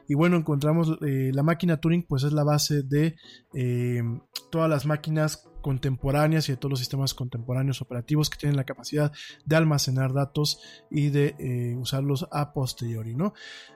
Y 0.07 0.15
bueno, 0.15 0.37
encontramos 0.37 0.99
eh, 1.05 1.31
la 1.35 1.43
máquina 1.43 1.79
Turing, 1.79 2.05
pues 2.07 2.23
es 2.23 2.33
la 2.33 2.45
base 2.45 2.83
de 2.83 3.17
eh, 3.55 4.03
todas 4.51 4.71
las 4.71 4.87
máquinas 4.87 5.49
contemporáneas 5.65 6.47
y 6.47 6.53
de 6.53 6.59
todos 6.59 6.73
los 6.73 6.79
sistemas 6.79 7.15
contemporáneos 7.15 7.81
operativos 7.81 8.29
que 8.29 8.37
tienen 8.37 8.55
la 8.55 8.65
capacidad 8.65 9.11
de 9.47 9.57
almacenar 9.57 10.13
datos 10.13 10.61
y 10.91 11.09
de 11.09 11.35
eh, 11.39 11.75
usarlos 11.75 12.29
a 12.31 12.53
posteriori, 12.53 13.15
¿no? 13.15 13.33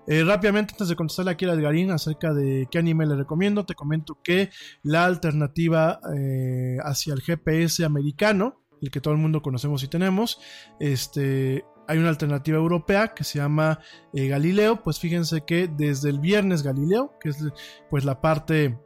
Eh, 0.07 0.23
rápidamente, 0.23 0.75
antes 0.75 0.91
de 0.91 0.97
contestarle 0.97 1.31
aquí 1.31 1.47
a 1.47 1.55
Edgarín 1.55 1.91
acerca 1.91 2.35
de 2.35 2.69
qué 2.71 2.77
anime 2.77 3.07
le 3.07 3.17
recomiendo, 3.17 3.65
te 3.65 3.75
comento 3.75 4.19
que 4.23 4.51
la 4.83 5.07
alternativa 5.07 5.99
eh, 6.15 6.77
hacia 6.83 7.15
el 7.15 7.23
GPS 7.23 7.87
americano, 7.87 8.61
el 8.83 8.91
que 8.91 9.01
todo 9.01 9.15
el 9.15 9.21
mundo 9.21 9.41
conocemos 9.41 9.83
y 9.83 9.89
tenemos, 9.89 10.39
este, 10.81 11.65
hay 11.87 11.97
una 11.97 12.11
alternativa 12.11 12.59
europea 12.59 13.15
que 13.15 13.25
se 13.25 13.39
llama 13.39 13.81
Galileo, 14.13 14.83
pues 14.83 15.01
fíjense 15.01 15.47
que 15.47 15.69
desde 15.75 16.11
el 16.11 16.21
viernes 16.21 16.63
Galileo, 16.63 17.15
que 17.19 17.31
es 17.31 17.43
pues 17.89 18.05
la 18.05 18.21
parte 18.21 18.77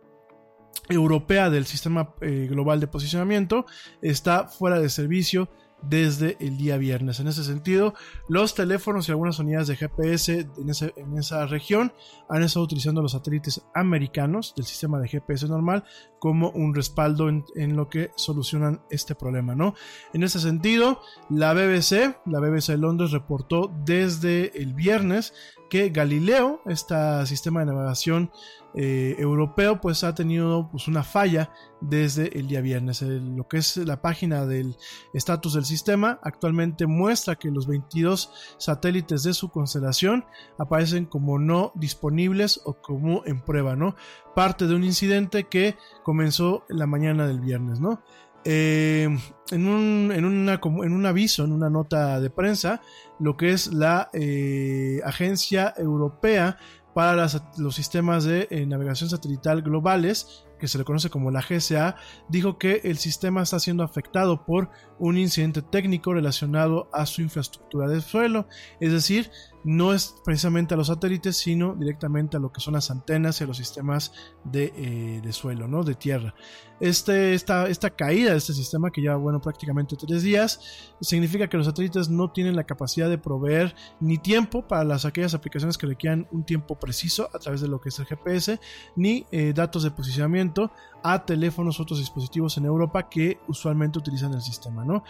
europea 0.89 1.51
del 1.51 1.67
sistema 1.67 2.15
eh, 2.21 2.49
global 2.51 2.81
de 2.81 2.87
posicionamiento, 2.87 3.67
está 4.01 4.49
fuera 4.49 4.81
de 4.81 4.89
servicio 4.89 5.49
desde 5.83 6.37
el 6.41 6.57
día 6.57 6.77
viernes. 6.77 7.21
En 7.21 7.29
ese 7.29 7.45
sentido, 7.45 7.95
los 8.29 8.55
teléfonos 8.55 9.09
y 9.09 9.11
algunas 9.11 9.39
unidades 9.39 9.69
de 9.69 9.77
GPS 9.77 10.47
en, 10.57 11.19
esa 11.19 11.47
región 11.47 11.93
han 12.29 12.43
estado 12.43 12.65
utilizando 12.65 13.03
los 13.03 13.13
satélites 13.13 13.63
americanos 13.75 14.55
del 14.57 14.65
sistema 14.65 15.01
de 15.01 15.09
GPS 15.09 15.49
normal 15.49 15.85
como 16.19 16.51
un 16.51 16.75
respaldo 16.75 17.29
en, 17.29 17.45
en 17.57 17.77
lo 17.77 17.89
que 17.89 18.11
solucionan 18.17 18.81
este 18.91 19.15
problema, 19.15 19.55
¿no? 19.55 19.75
En 20.13 20.23
ese 20.23 20.39
sentido, 20.39 21.01
la 21.29 21.53
BBC, 21.53 22.17
la 22.27 22.39
BBC 22.39 22.69
de 22.69 22.79
Londres 22.79 23.11
reportó 23.11 23.73
desde 23.85 24.57
el 24.63 24.75
viernes 24.75 25.35
que 25.73 25.89
Galileo, 25.89 26.61
este 26.67 26.95
sistema 27.25 27.61
de 27.61 27.73
navegación 27.73 28.31
eh, 28.75 29.17
europeo, 29.19 29.81
pues 29.81 30.05
ha 30.05 30.15
tenido 30.15 30.69
pues, 30.71 30.87
una 30.87 31.03
falla 31.03 31.51
desde 31.81 32.39
el 32.39 32.47
día 32.47 32.61
viernes. 32.61 33.01
Lo 33.01 33.49
que 33.49 33.57
es 33.57 33.79
la 33.79 34.03
página 34.03 34.45
del 34.45 34.77
estatus 35.15 35.55
del 35.55 35.65
sistema 35.65 36.21
actualmente 36.23 36.87
muestra 36.87 37.37
que 37.37 37.51
los 37.51 37.67
22 37.67 38.55
satélites 38.59 39.23
de 39.23 39.33
su 39.33 39.49
constelación 39.49 40.27
aparecen 40.59 41.07
como 41.07 41.39
no 41.39 41.73
disponibles 41.75 42.61
o 42.67 42.75
como 42.75 43.25
en 43.25 43.41
prueba, 43.41 43.75
¿no? 43.75 43.97
Parte 44.35 44.67
de 44.67 44.75
un 44.75 44.85
incidente 44.85 45.45
que 45.45 45.79
comenzó 46.03 46.67
la 46.69 46.87
mañana 46.87 47.27
del 47.27 47.41
viernes, 47.41 47.81
¿no? 47.81 48.03
Eh, 48.45 49.09
en, 49.51 49.67
un, 49.67 50.13
en, 50.13 50.25
una, 50.25 50.61
en 50.65 50.93
un 50.93 51.07
aviso, 51.07 51.45
en 51.45 51.53
una 51.53 51.71
nota 51.71 52.21
de 52.21 52.31
prensa, 52.31 52.81
lo 53.21 53.37
que 53.37 53.53
es 53.53 53.73
la 53.73 54.11
eh, 54.13 55.01
Agencia 55.05 55.75
Europea 55.77 56.59
para 56.95 57.27
los 57.57 57.75
sistemas 57.75 58.25
de 58.25 58.49
eh, 58.51 58.67
navegación 58.67 59.09
satelital 59.09 59.63
globales, 59.63 60.45
que 60.59 60.69
se 60.69 60.79
le 60.79 60.85
conoce 60.85 61.11
como 61.11 61.31
la 61.31 61.43
GSA, 61.43 61.97
dijo 62.29 62.59
que 62.59 62.83
el 62.85 62.99
sistema 62.99 63.43
está 63.43 63.59
siendo 63.59 63.83
afectado 63.83 64.45
por 64.45 64.71
un 64.99 65.17
incidente 65.17 65.63
técnico 65.63 66.13
relacionado 66.13 66.89
a 66.93 67.07
su 67.07 67.23
infraestructura 67.23 67.89
de 67.89 68.01
suelo, 68.01 68.47
es 68.79 68.93
decir, 68.93 69.31
no 69.65 69.93
es 69.95 70.15
precisamente 70.25 70.75
a 70.75 70.77
los 70.77 70.89
satélites, 70.89 71.37
sino 71.37 71.75
directamente 71.75 72.37
a 72.37 72.41
lo 72.41 72.53
que 72.53 72.61
son 72.61 72.75
las 72.75 72.91
antenas 72.91 73.41
y 73.41 73.45
a 73.45 73.47
los 73.47 73.57
sistemas 73.57 74.13
de, 74.45 74.73
eh, 74.77 75.21
de 75.23 75.33
suelo, 75.33 75.69
¿no? 75.69 75.85
de 75.85 75.95
tierra. 75.95 76.35
Este, 76.81 77.35
esta, 77.35 77.69
esta 77.69 77.91
caída 77.91 78.33
de 78.33 78.39
este 78.39 78.53
sistema, 78.53 78.91
que 78.91 79.01
lleva 79.01 79.15
bueno, 79.15 79.41
prácticamente 79.41 79.95
tres 79.95 80.25
días, 80.25 80.93
significa 81.01 81.49
que 81.49 81.57
los 81.57 81.67
satélites 81.67 82.09
no 82.09 82.33
tienen 82.33 82.57
la 82.57 82.65
capacidad 82.65 83.09
de 83.09 83.19
proveer 83.19 83.77
ni 84.01 84.19
tiempo 84.19 84.67
para 84.67 84.83
las 84.83 85.05
aquellas 85.05 85.33
aplicaciones 85.35 85.79
que 85.79 85.87
requieran 85.87 86.27
un 86.33 86.45
tiempo 86.45 86.75
preciso 86.75 87.31
a 87.33 87.39
través 87.39 87.61
de 87.61 87.69
lo 87.69 87.81
que 87.81 87.91
es 87.91 87.99
el 88.01 88.07
GPS, 88.07 88.59
ni 88.97 89.27
eh, 89.31 89.53
datos 89.55 89.85
de 89.85 89.93
posicionamiento 89.93 90.73
a 91.05 91.25
teléfonos 91.25 91.79
u 91.79 91.83
otros 91.83 92.01
dispositivos 92.01 92.57
en 92.59 92.65
Europa 92.65 93.09
que 93.09 93.39
usualmente 93.47 94.01
utilizan 94.01 94.35
el 94.35 94.43
sistema, 94.43 94.85
¿no? 94.85 95.05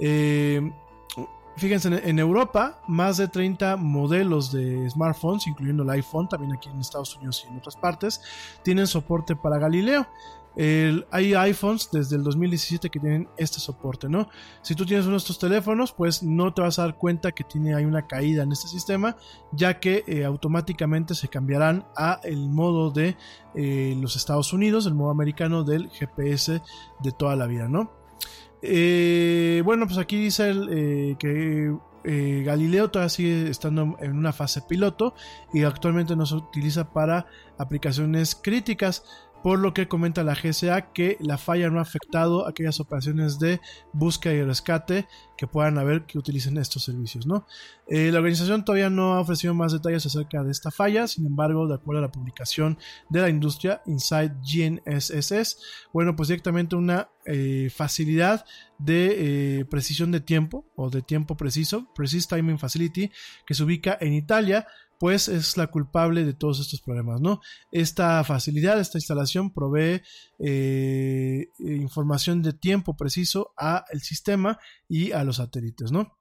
Eh, 0.00 0.62
Fíjense, 1.58 1.88
en- 2.08 2.18
Europa, 2.18 2.80
más 2.88 3.16
de 3.16 3.28
30 3.28 3.76
modelos 3.76 4.52
de 4.52 4.88
smartphones, 4.90 5.46
incluyendo 5.46 5.82
el 5.82 5.90
iPhone, 5.90 6.28
también 6.28 6.52
aquí 6.52 6.68
en 6.68 6.78
Estados 6.80 7.16
Unidos 7.16 7.44
y 7.46 7.50
en 7.52 7.58
otras 7.58 7.76
partes, 7.76 8.20
tienen 8.62 8.86
soporte 8.86 9.34
para 9.36 9.58
Galileo. 9.58 10.06
Hay 11.12 11.34
iPhones 11.34 11.88
desde 11.92 12.16
el 12.16 12.24
2017 12.24 12.90
que 12.90 12.98
tienen 12.98 13.28
este 13.36 13.60
soporte, 13.60 14.08
¿no? 14.08 14.28
Si 14.62 14.74
tú 14.74 14.84
tienes 14.84 15.04
uno 15.06 15.12
de 15.12 15.18
estos 15.18 15.38
teléfonos, 15.38 15.92
pues 15.92 16.22
no 16.24 16.52
te 16.52 16.62
vas 16.62 16.78
a 16.80 16.82
dar 16.82 16.96
cuenta 16.96 17.30
que 17.30 17.44
tiene 17.44 17.74
hay 17.76 17.84
una 17.84 18.08
caída 18.08 18.42
en 18.42 18.50
este 18.50 18.66
sistema, 18.66 19.16
ya 19.52 19.78
que 19.78 20.02
eh, 20.08 20.24
automáticamente 20.24 21.14
se 21.14 21.28
cambiarán 21.28 21.86
a 21.96 22.20
el 22.24 22.48
modo 22.48 22.90
de 22.90 23.16
eh, 23.54 23.96
los 24.00 24.16
Estados 24.16 24.52
Unidos, 24.52 24.86
el 24.86 24.94
modo 24.94 25.10
americano 25.10 25.62
del 25.62 25.90
GPS 25.90 26.60
de 27.00 27.12
toda 27.12 27.36
la 27.36 27.46
vida, 27.46 27.68
¿no? 27.68 27.92
Eh, 28.62 29.62
bueno, 29.64 29.86
pues 29.86 29.98
aquí 29.98 30.16
dice 30.16 30.52
eh, 30.70 31.16
que 31.18 31.72
eh, 32.04 32.42
Galileo 32.44 32.90
todavía 32.90 33.10
sigue 33.10 33.50
estando 33.50 33.96
en 34.00 34.16
una 34.16 34.32
fase 34.32 34.62
piloto 34.62 35.14
y 35.52 35.64
actualmente 35.64 36.16
no 36.16 36.26
se 36.26 36.36
utiliza 36.36 36.92
para 36.92 37.26
aplicaciones 37.58 38.34
críticas. 38.34 39.04
Por 39.42 39.58
lo 39.58 39.72
que 39.72 39.88
comenta 39.88 40.24
la 40.24 40.34
GSA 40.34 40.92
que 40.92 41.16
la 41.20 41.38
falla 41.38 41.70
no 41.70 41.78
ha 41.78 41.82
afectado 41.82 42.46
aquellas 42.46 42.80
operaciones 42.80 43.38
de 43.38 43.60
búsqueda 43.92 44.34
y 44.34 44.42
rescate 44.42 45.06
que 45.36 45.46
puedan 45.46 45.78
haber 45.78 46.04
que 46.04 46.18
utilicen 46.18 46.58
estos 46.58 46.84
servicios. 46.84 47.26
Eh, 47.86 48.10
la 48.10 48.18
organización 48.18 48.64
todavía 48.64 48.90
no 48.90 49.14
ha 49.14 49.20
ofrecido 49.20 49.54
más 49.54 49.72
detalles 49.72 50.04
acerca 50.04 50.42
de 50.42 50.50
esta 50.50 50.70
falla, 50.70 51.06
sin 51.06 51.26
embargo, 51.26 51.68
de 51.68 51.76
acuerdo 51.76 52.00
a 52.00 52.06
la 52.06 52.12
publicación 52.12 52.78
de 53.08 53.20
la 53.20 53.28
industria 53.28 53.80
Inside 53.86 54.34
GNSS, 54.42 55.58
bueno, 55.92 56.16
pues 56.16 56.28
directamente 56.28 56.74
una 56.74 57.08
eh, 57.24 57.70
facilidad 57.74 58.44
de 58.78 59.60
eh, 59.60 59.64
precisión 59.66 60.10
de 60.10 60.20
tiempo 60.20 60.64
o 60.74 60.90
de 60.90 61.02
tiempo 61.02 61.36
preciso, 61.36 61.92
Precise 61.94 62.28
Timing 62.28 62.58
Facility, 62.58 63.10
que 63.46 63.54
se 63.54 63.62
ubica 63.62 63.96
en 64.00 64.14
Italia, 64.14 64.66
pues 64.98 65.28
es 65.28 65.56
la 65.56 65.68
culpable 65.68 66.24
de 66.24 66.34
todos 66.34 66.60
estos 66.60 66.80
problemas, 66.80 67.20
¿no? 67.20 67.40
Esta 67.70 68.22
facilidad, 68.24 68.80
esta 68.80 68.98
instalación 68.98 69.52
provee 69.52 70.02
eh, 70.38 71.48
información 71.58 72.42
de 72.42 72.52
tiempo 72.52 72.96
preciso 72.96 73.52
a 73.56 73.84
el 73.90 74.00
sistema 74.00 74.58
y 74.88 75.12
a 75.12 75.24
los 75.24 75.36
satélites, 75.36 75.92
¿no? 75.92 76.18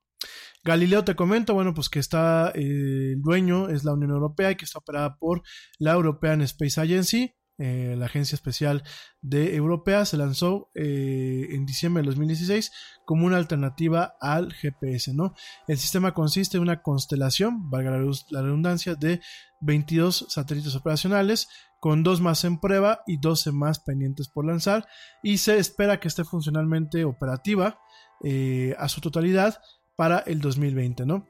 Galileo 0.64 1.04
te 1.04 1.16
comento, 1.16 1.54
bueno, 1.54 1.74
pues 1.74 1.90
que 1.90 2.00
está 2.00 2.52
eh, 2.54 3.14
el 3.14 3.22
dueño 3.22 3.70
es 3.70 3.84
la 3.84 3.94
Unión 3.94 4.12
Europea 4.12 4.52
y 4.52 4.56
que 4.56 4.66
está 4.66 4.80
operada 4.80 5.18
por 5.18 5.42
la 5.80 5.94
European 5.94 6.42
Space 6.42 6.80
Agency, 6.82 7.37
eh, 7.60 7.96
la 7.98 8.06
agencia 8.06 8.36
especial 8.36 8.84
de 9.22 9.56
Europea, 9.56 10.06
se 10.06 10.16
lanzó 10.16 10.70
eh, 10.76 11.48
en 11.52 11.66
diciembre 11.66 12.04
de 12.04 12.08
2016 12.08 12.72
como 13.04 13.26
una 13.26 13.38
alternativa 13.38 14.16
al 14.22 14.54
GPS, 14.54 15.14
¿no? 15.16 15.34
El 15.68 15.78
sistema 15.78 16.14
consiste 16.14 16.58
en 16.58 16.64
una 16.64 16.84
constelación, 16.84 17.72
valga 17.72 17.92
la, 18.30 18.42
redundancia, 18.44 18.94
de 18.94 19.22
22 19.62 20.28
satélites 20.30 20.76
operacionales, 20.76 21.48
con 21.80 22.04
dos 22.04 22.22
más 22.22 22.44
en 22.44 22.60
prueba 22.60 23.02
y 23.08 23.18
12 23.18 23.52
más 23.52 23.80
pendientes 23.80 24.28
por 24.28 24.46
lanzar, 24.46 24.88
y 25.24 25.40
se 25.40 25.58
espera 25.58 26.00
que 26.00 26.10
esté 26.10 26.24
funcionalmente 26.24 27.06
operativa 27.06 27.80
eh, 28.24 28.76
a 28.78 28.88
su 28.88 29.02
totalidad 29.02 29.62
para 29.96 30.20
el 30.20 30.42
2020, 30.42 31.08
¿no? 31.08 31.28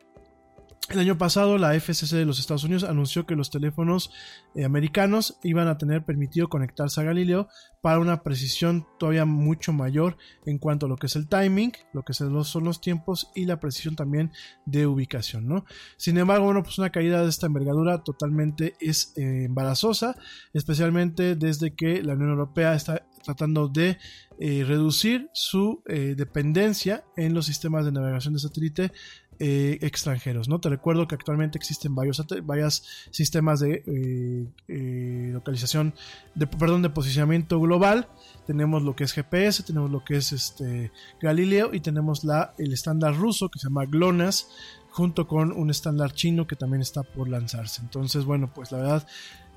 El 0.89 0.99
año 0.99 1.17
pasado 1.17 1.57
la 1.57 1.73
FCC 1.77 2.15
de 2.15 2.25
los 2.25 2.39
Estados 2.39 2.63
Unidos 2.63 2.85
anunció 2.85 3.25
que 3.25 3.35
los 3.35 3.49
teléfonos 3.49 4.09
eh, 4.55 4.63
americanos 4.63 5.37
iban 5.43 5.67
a 5.67 5.77
tener 5.77 6.05
permitido 6.05 6.47
conectarse 6.47 7.01
a 7.01 7.03
Galileo 7.03 7.49
para 7.81 7.99
una 7.99 8.23
precisión 8.23 8.87
todavía 8.97 9.25
mucho 9.25 9.73
mayor 9.73 10.15
en 10.45 10.59
cuanto 10.59 10.85
a 10.85 10.89
lo 10.89 10.95
que 10.95 11.07
es 11.07 11.17
el 11.17 11.27
timing, 11.27 11.73
lo 11.91 12.03
que 12.03 12.13
son 12.13 12.63
los 12.63 12.79
tiempos 12.79 13.31
y 13.35 13.45
la 13.45 13.59
precisión 13.59 13.97
también 13.97 14.31
de 14.65 14.87
ubicación. 14.87 15.45
¿no? 15.45 15.65
Sin 15.97 16.17
embargo, 16.17 16.45
bueno, 16.45 16.63
pues 16.63 16.77
una 16.77 16.89
caída 16.89 17.21
de 17.21 17.29
esta 17.29 17.47
envergadura 17.47 18.01
totalmente 18.03 18.75
es 18.79 19.11
eh, 19.17 19.43
embarazosa, 19.43 20.15
especialmente 20.53 21.35
desde 21.35 21.75
que 21.75 22.01
la 22.01 22.13
Unión 22.13 22.29
Europea 22.29 22.73
está 22.73 23.05
tratando 23.25 23.67
de 23.67 23.97
eh, 24.39 24.63
reducir 24.65 25.29
su 25.33 25.81
dependencia 25.85 27.03
en 27.17 27.33
los 27.33 27.47
sistemas 27.47 27.83
de 27.83 27.91
navegación 27.91 28.33
de 28.33 28.39
satélite 28.39 28.91
eh, 29.39 29.77
extranjeros. 29.81 30.49
¿no? 30.49 30.59
Te 30.59 30.69
recuerdo 30.69 31.07
que 31.07 31.13
actualmente 31.13 31.59
existen 31.59 31.93
varios, 31.93 32.83
sistemas 33.11 33.59
de 33.59 33.83
eh, 33.85 34.47
eh, 34.67 35.29
localización, 35.31 35.93
de, 36.33 36.47
perdón, 36.47 36.81
de 36.81 36.89
posicionamiento 36.89 37.59
global. 37.59 38.07
Tenemos 38.47 38.81
lo 38.81 38.95
que 38.95 39.03
es 39.03 39.13
GPS, 39.13 39.61
tenemos 39.61 39.91
lo 39.91 40.03
que 40.03 40.17
es 40.17 40.31
este 40.31 40.91
Galileo 41.21 41.73
y 41.73 41.81
tenemos 41.81 42.23
la, 42.23 42.55
el 42.57 42.73
estándar 42.73 43.15
ruso 43.15 43.49
que 43.49 43.59
se 43.59 43.67
llama 43.67 43.85
GLONASS 43.85 44.49
junto 44.89 45.27
con 45.27 45.51
un 45.51 45.69
estándar 45.69 46.13
chino 46.13 46.47
que 46.47 46.55
también 46.55 46.81
está 46.81 47.03
por 47.03 47.29
lanzarse. 47.29 47.81
Entonces, 47.83 48.25
bueno, 48.25 48.51
pues 48.51 48.71
la 48.71 48.79
verdad, 48.79 49.07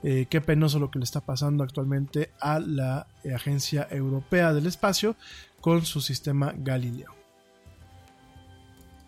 qué 0.02 0.42
penoso 0.44 0.78
lo 0.78 0.90
que 0.90 0.98
le 0.98 1.04
está 1.04 1.22
pasando 1.22 1.64
actualmente 1.64 2.32
a 2.38 2.58
la 2.58 3.06
Agencia 3.34 3.88
Europea 3.90 4.52
del 4.52 4.66
Espacio 4.66 5.16
con 5.62 5.86
su 5.86 6.02
sistema 6.02 6.52
Galileo. 6.54 7.19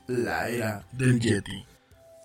La 0.06 0.48
era 0.48 0.84
del 0.92 1.18
Yeti. 1.20 1.64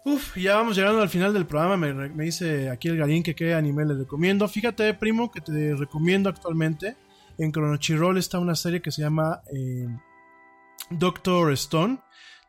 Uf, 0.05 0.37
ya 0.37 0.55
vamos 0.55 0.75
llegando 0.77 1.01
al 1.01 1.09
final 1.09 1.33
del 1.33 1.45
programa. 1.45 1.75
Me, 1.77 1.93
me 1.93 2.23
dice 2.25 2.69
aquí 2.69 2.87
el 2.87 2.97
Garín 2.97 3.23
que 3.23 3.35
qué 3.35 3.53
anime 3.53 3.85
le 3.85 3.93
recomiendo. 3.95 4.47
Fíjate, 4.47 4.93
primo, 4.93 5.29
que 5.31 5.41
te 5.41 5.75
recomiendo 5.75 6.29
actualmente. 6.29 6.95
En 7.37 7.51
Crunchyroll 7.51 8.17
está 8.17 8.39
una 8.39 8.55
serie 8.55 8.81
que 8.81 8.91
se 8.91 9.01
llama 9.01 9.41
eh, 9.53 9.87
Doctor 10.89 11.51
Stone. 11.53 11.99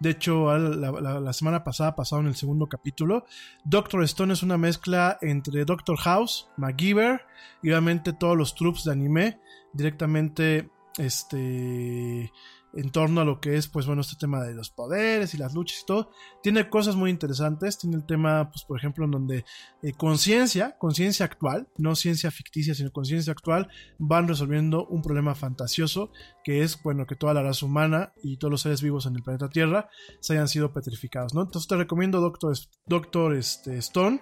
De 0.00 0.10
hecho, 0.10 0.56
la, 0.56 0.92
la- 0.92 1.20
la 1.20 1.32
semana 1.32 1.64
pasada 1.64 1.96
pasado 1.96 2.22
en 2.22 2.28
el 2.28 2.36
segundo 2.36 2.68
capítulo. 2.68 3.26
Doctor 3.64 4.04
Stone 4.04 4.32
es 4.32 4.42
una 4.44 4.56
mezcla 4.56 5.18
entre 5.20 5.64
Doctor 5.64 5.96
House, 5.98 6.48
MacGyver 6.56 7.22
y 7.62 7.70
obviamente 7.70 8.12
todos 8.12 8.36
los 8.36 8.54
troops 8.54 8.84
de 8.84 8.92
anime 8.92 9.40
directamente 9.72 10.70
este 10.98 12.32
en 12.74 12.90
torno 12.90 13.20
a 13.20 13.24
lo 13.24 13.40
que 13.40 13.56
es 13.56 13.68
pues 13.68 13.86
bueno 13.86 14.02
este 14.02 14.16
tema 14.16 14.42
de 14.44 14.54
los 14.54 14.70
poderes 14.70 15.34
y 15.34 15.38
las 15.38 15.54
luchas 15.54 15.80
y 15.82 15.86
todo. 15.86 16.10
Tiene 16.42 16.68
cosas 16.68 16.96
muy 16.96 17.10
interesantes. 17.10 17.78
Tiene 17.78 17.96
el 17.96 18.06
tema 18.06 18.50
pues 18.50 18.64
por 18.64 18.78
ejemplo 18.78 19.04
en 19.04 19.10
donde 19.10 19.44
eh, 19.82 19.92
conciencia 19.92 20.76
conciencia 20.78 21.26
actual 21.26 21.68
no 21.76 21.94
ciencia 21.94 22.30
ficticia 22.30 22.74
sino 22.74 22.92
conciencia 22.92 23.32
actual 23.32 23.68
van 23.98 24.28
resolviendo 24.28 24.86
un 24.86 25.02
problema 25.02 25.34
fantasioso 25.34 26.10
que 26.44 26.62
es 26.62 26.82
bueno 26.82 27.06
que 27.06 27.16
toda 27.16 27.34
la 27.34 27.42
raza 27.42 27.66
humana 27.66 28.12
y 28.22 28.36
todos 28.36 28.50
los 28.50 28.62
seres 28.62 28.82
vivos 28.82 29.06
en 29.06 29.16
el 29.16 29.22
planeta 29.22 29.48
Tierra 29.48 29.88
se 30.20 30.34
hayan 30.34 30.48
sido 30.48 30.72
petrificados 30.72 31.34
no 31.34 31.42
entonces 31.42 31.68
te 31.68 31.76
recomiendo 31.76 32.20
Doctor 32.20 32.56
Doctor 32.86 33.34
este, 33.34 33.76
Stone. 33.78 34.20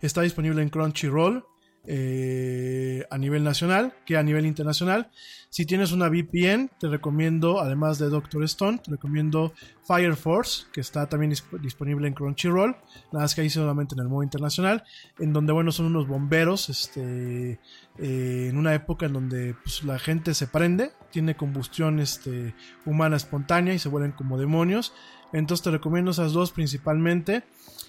Está 0.00 0.22
disponible 0.22 0.62
en 0.62 0.68
Crunchyroll 0.68 1.44
eh, 1.86 3.04
a 3.10 3.18
nivel 3.18 3.44
nacional 3.44 3.94
que 4.04 4.16
a 4.16 4.22
nivel 4.22 4.46
internacional. 4.46 5.10
Si 5.48 5.64
tienes 5.64 5.92
una 5.92 6.08
VPN, 6.08 6.70
te 6.78 6.88
recomiendo, 6.88 7.60
además 7.60 7.98
de 7.98 8.08
Doctor 8.10 8.44
Stone, 8.44 8.78
te 8.78 8.90
recomiendo 8.90 9.54
Fire 9.86 10.14
Force, 10.16 10.64
que 10.72 10.80
está 10.80 11.08
también 11.08 11.32
disp- 11.32 11.58
disponible 11.60 12.08
en 12.08 12.14
Crunchyroll, 12.14 12.72
nada 13.12 13.24
más 13.24 13.34
que 13.34 13.40
ahí 13.40 13.48
solamente 13.48 13.94
en 13.94 14.00
el 14.00 14.08
modo 14.08 14.22
internacional, 14.22 14.84
en 15.18 15.32
donde, 15.32 15.52
bueno, 15.52 15.72
son 15.72 15.86
unos 15.86 16.08
bomberos, 16.08 16.68
este, 16.68 17.60
eh, 17.98 18.48
en 18.50 18.58
una 18.58 18.74
época 18.74 19.06
en 19.06 19.14
donde 19.14 19.54
pues, 19.62 19.82
la 19.84 19.98
gente 19.98 20.34
se 20.34 20.46
prende, 20.46 20.90
tiene 21.10 21.36
combustión 21.36 22.00
este, 22.00 22.54
humana 22.84 23.16
espontánea 23.16 23.72
y 23.72 23.78
se 23.78 23.88
vuelven 23.88 24.12
como 24.12 24.38
demonios. 24.38 24.92
Entonces 25.32 25.64
te 25.64 25.70
recomiendo 25.70 26.10
esas 26.10 26.32
dos 26.32 26.52
principalmente. 26.52 27.44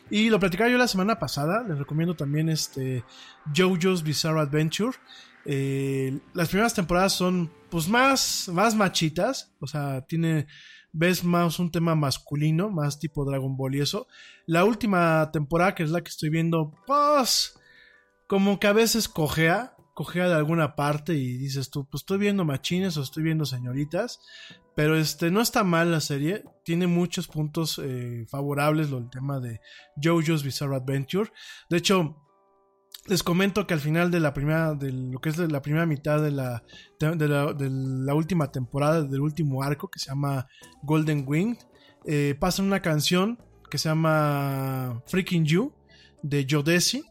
Y 0.10 0.30
lo 0.30 0.40
platicaba 0.40 0.70
yo 0.70 0.78
la 0.78 0.88
semana 0.88 1.20
pasada. 1.20 1.64
Les 1.68 1.78
recomiendo 1.78 2.16
también 2.16 2.50
este 2.50 3.04
JoJo's 3.54 4.04
Bizarre 4.04 4.40
Adventure. 4.40 4.98
Eh, 5.46 6.20
las 6.34 6.50
primeras 6.50 6.74
temporadas 6.74 7.14
son 7.14 7.52
pues 7.70 7.88
más, 7.88 8.50
más 8.54 8.76
machitas. 8.76 9.54
O 9.60 9.68
sea, 9.68 10.02
tiene. 10.02 10.48
Ves 10.94 11.24
más 11.24 11.60
un 11.60 11.70
tema 11.70 11.94
masculino, 11.94 12.72
más 12.72 12.98
tipo 13.00 13.26
Dragon 13.26 13.56
Ball 13.56 13.76
y 13.76 13.82
eso. 13.82 14.08
La 14.46 14.64
última 14.64 15.30
temporada, 15.32 15.76
que 15.76 15.84
es 15.84 15.92
la 15.92 16.02
que 16.02 16.10
estoy 16.10 16.30
viendo, 16.30 16.74
pues. 16.86 17.60
Como 18.28 18.60
que 18.60 18.68
a 18.68 18.74
veces 18.74 19.08
cojea. 19.08 19.74
Cojea 19.94 20.28
de 20.30 20.36
alguna 20.36 20.76
parte 20.76 21.16
y 21.16 21.38
dices 21.38 21.72
tú, 21.72 21.88
pues 21.90 22.02
estoy 22.04 22.20
viendo 22.20 22.46
machines 22.46 22.98
o 22.98 23.02
estoy 23.02 23.24
viendo 23.24 23.46
señoritas. 23.46 24.20
Pero 24.78 24.96
este, 24.96 25.32
no 25.32 25.42
está 25.42 25.64
mal 25.64 25.90
la 25.90 26.00
serie. 26.00 26.44
Tiene 26.64 26.86
muchos 26.86 27.28
puntos 27.28 27.82
eh, 27.84 28.28
favorables 28.30 28.92
lo 28.92 29.00
el 29.00 29.10
tema 29.10 29.40
de 29.40 29.60
JoJo's 30.00 30.44
Bizarre 30.44 30.76
Adventure. 30.76 31.32
De 31.68 31.78
hecho, 31.78 32.16
les 33.08 33.24
comento 33.24 33.66
que 33.66 33.74
al 33.74 33.80
final 33.80 34.12
de 34.12 34.20
la 34.20 34.36
primera, 34.36 34.76
de 34.76 34.92
lo 34.92 35.20
que 35.20 35.30
es 35.30 35.40
la 35.40 35.64
primera 35.64 35.88
mitad 35.88 36.22
de 36.22 36.30
la, 36.30 36.64
de 37.00 37.70
la, 37.70 38.14
última 38.14 38.52
temporada, 38.52 39.02
del 39.02 39.22
último 39.22 39.64
arco, 39.64 39.90
que 39.90 39.98
se 39.98 40.12
llama 40.12 40.46
Golden 40.84 41.26
Wing, 41.28 41.56
eh, 42.06 42.36
pasa 42.40 42.62
una 42.62 42.80
canción 42.80 43.40
que 43.72 43.80
se 43.80 43.90
llama 43.90 45.02
Freaking 45.08 45.46
You, 45.46 45.74
de 46.22 46.46
Jodeci. 46.48 47.02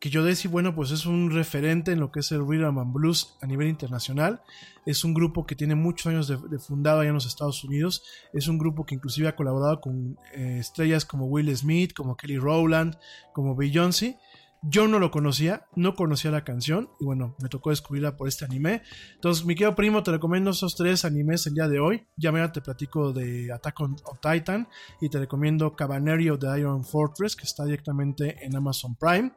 Que 0.00 0.10
Jodeci, 0.10 0.48
bueno, 0.48 0.74
pues 0.74 0.92
es 0.92 1.04
un 1.04 1.30
referente 1.30 1.92
en 1.92 2.00
lo 2.00 2.10
que 2.10 2.20
es 2.20 2.32
el 2.32 2.46
rhythm 2.46 2.78
and 2.78 2.92
blues 2.94 3.36
a 3.42 3.46
nivel 3.46 3.68
internacional. 3.68 4.40
Es 4.86 5.04
un 5.04 5.12
grupo 5.12 5.44
que 5.44 5.54
tiene 5.54 5.74
muchos 5.74 6.06
años 6.06 6.26
de, 6.26 6.38
de 6.38 6.58
fundado 6.58 7.00
allá 7.00 7.08
en 7.08 7.14
los 7.14 7.26
Estados 7.26 7.62
Unidos. 7.64 8.02
Es 8.32 8.48
un 8.48 8.56
grupo 8.56 8.86
que 8.86 8.94
inclusive 8.94 9.28
ha 9.28 9.36
colaborado 9.36 9.82
con 9.82 10.16
eh, 10.34 10.56
estrellas 10.58 11.04
como 11.04 11.26
Will 11.26 11.54
Smith, 11.54 11.92
como 11.92 12.16
Kelly 12.16 12.38
Rowland, 12.38 12.96
como 13.34 13.54
Beyoncé. 13.54 14.18
Yo 14.62 14.88
no 14.88 14.98
lo 14.98 15.10
conocía, 15.10 15.66
no 15.74 15.94
conocía 15.94 16.30
la 16.30 16.44
canción 16.44 16.90
y 16.98 17.04
bueno, 17.04 17.34
me 17.40 17.48
tocó 17.48 17.70
descubrirla 17.70 18.16
por 18.16 18.28
este 18.28 18.44
anime. 18.44 18.82
Entonces, 19.14 19.44
mi 19.44 19.54
querido 19.54 19.74
primo, 19.74 20.02
te 20.02 20.12
recomiendo 20.12 20.50
esos 20.50 20.76
tres 20.76 21.04
animes 21.04 21.46
el 21.46 21.54
día 21.54 21.68
de 21.68 21.78
hoy. 21.78 22.06
Ya 22.16 22.32
mañana 22.32 22.52
te 22.52 22.60
platico 22.62 23.12
de 23.12 23.52
Attack 23.52 23.80
on, 23.80 23.96
Titan 24.20 24.66
y 25.00 25.10
te 25.10 25.18
recomiendo 25.18 25.74
Cabaneri 25.74 26.30
of 26.30 26.40
the 26.40 26.58
Iron 26.58 26.84
Fortress, 26.84 27.36
que 27.36 27.44
está 27.44 27.64
directamente 27.64 28.44
en 28.44 28.56
Amazon 28.56 28.96
Prime. 28.96 29.32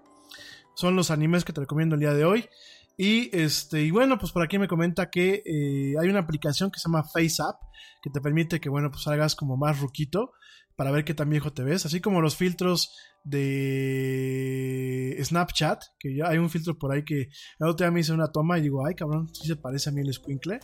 Son 0.75 0.95
los 0.95 1.11
animes 1.11 1.43
que 1.45 1.53
te 1.53 1.61
recomiendo 1.61 1.95
el 1.95 2.01
día 2.01 2.13
de 2.13 2.25
hoy. 2.25 2.49
Y 2.97 3.35
este, 3.35 3.81
y 3.81 3.91
bueno, 3.91 4.19
pues 4.19 4.31
por 4.31 4.43
aquí 4.43 4.59
me 4.59 4.67
comenta 4.67 5.09
que 5.09 5.41
eh, 5.45 5.95
hay 5.99 6.09
una 6.09 6.19
aplicación 6.19 6.69
que 6.69 6.79
se 6.79 6.87
llama 6.87 7.03
FaceApp, 7.03 7.59
que 8.01 8.09
te 8.09 8.21
permite 8.21 8.59
que, 8.59 8.69
bueno, 8.69 8.91
pues 8.91 9.03
salgas 9.03 9.35
como 9.35 9.57
más 9.57 9.79
ruquito 9.79 10.33
para 10.75 10.91
ver 10.91 11.03
qué 11.03 11.13
tan 11.13 11.29
viejo 11.29 11.53
te 11.53 11.63
ves, 11.63 11.85
así 11.85 12.01
como 12.01 12.21
los 12.21 12.35
filtros 12.35 12.95
de 13.23 15.17
Snapchat, 15.23 15.81
que 15.99 16.15
ya 16.15 16.27
hay 16.27 16.37
un 16.37 16.49
filtro 16.49 16.77
por 16.77 16.91
ahí 16.91 17.03
que 17.03 17.29
el 17.59 17.67
otro 17.67 17.85
día 17.85 17.91
me 17.91 18.01
hice 18.01 18.11
una 18.11 18.31
toma 18.31 18.57
y 18.57 18.63
digo, 18.63 18.85
ay 18.85 18.95
cabrón, 18.95 19.33
sí 19.33 19.47
se 19.47 19.55
parece 19.55 19.89
a 19.89 19.93
mí 19.93 20.01
el 20.01 20.13
squinkle. 20.13 20.59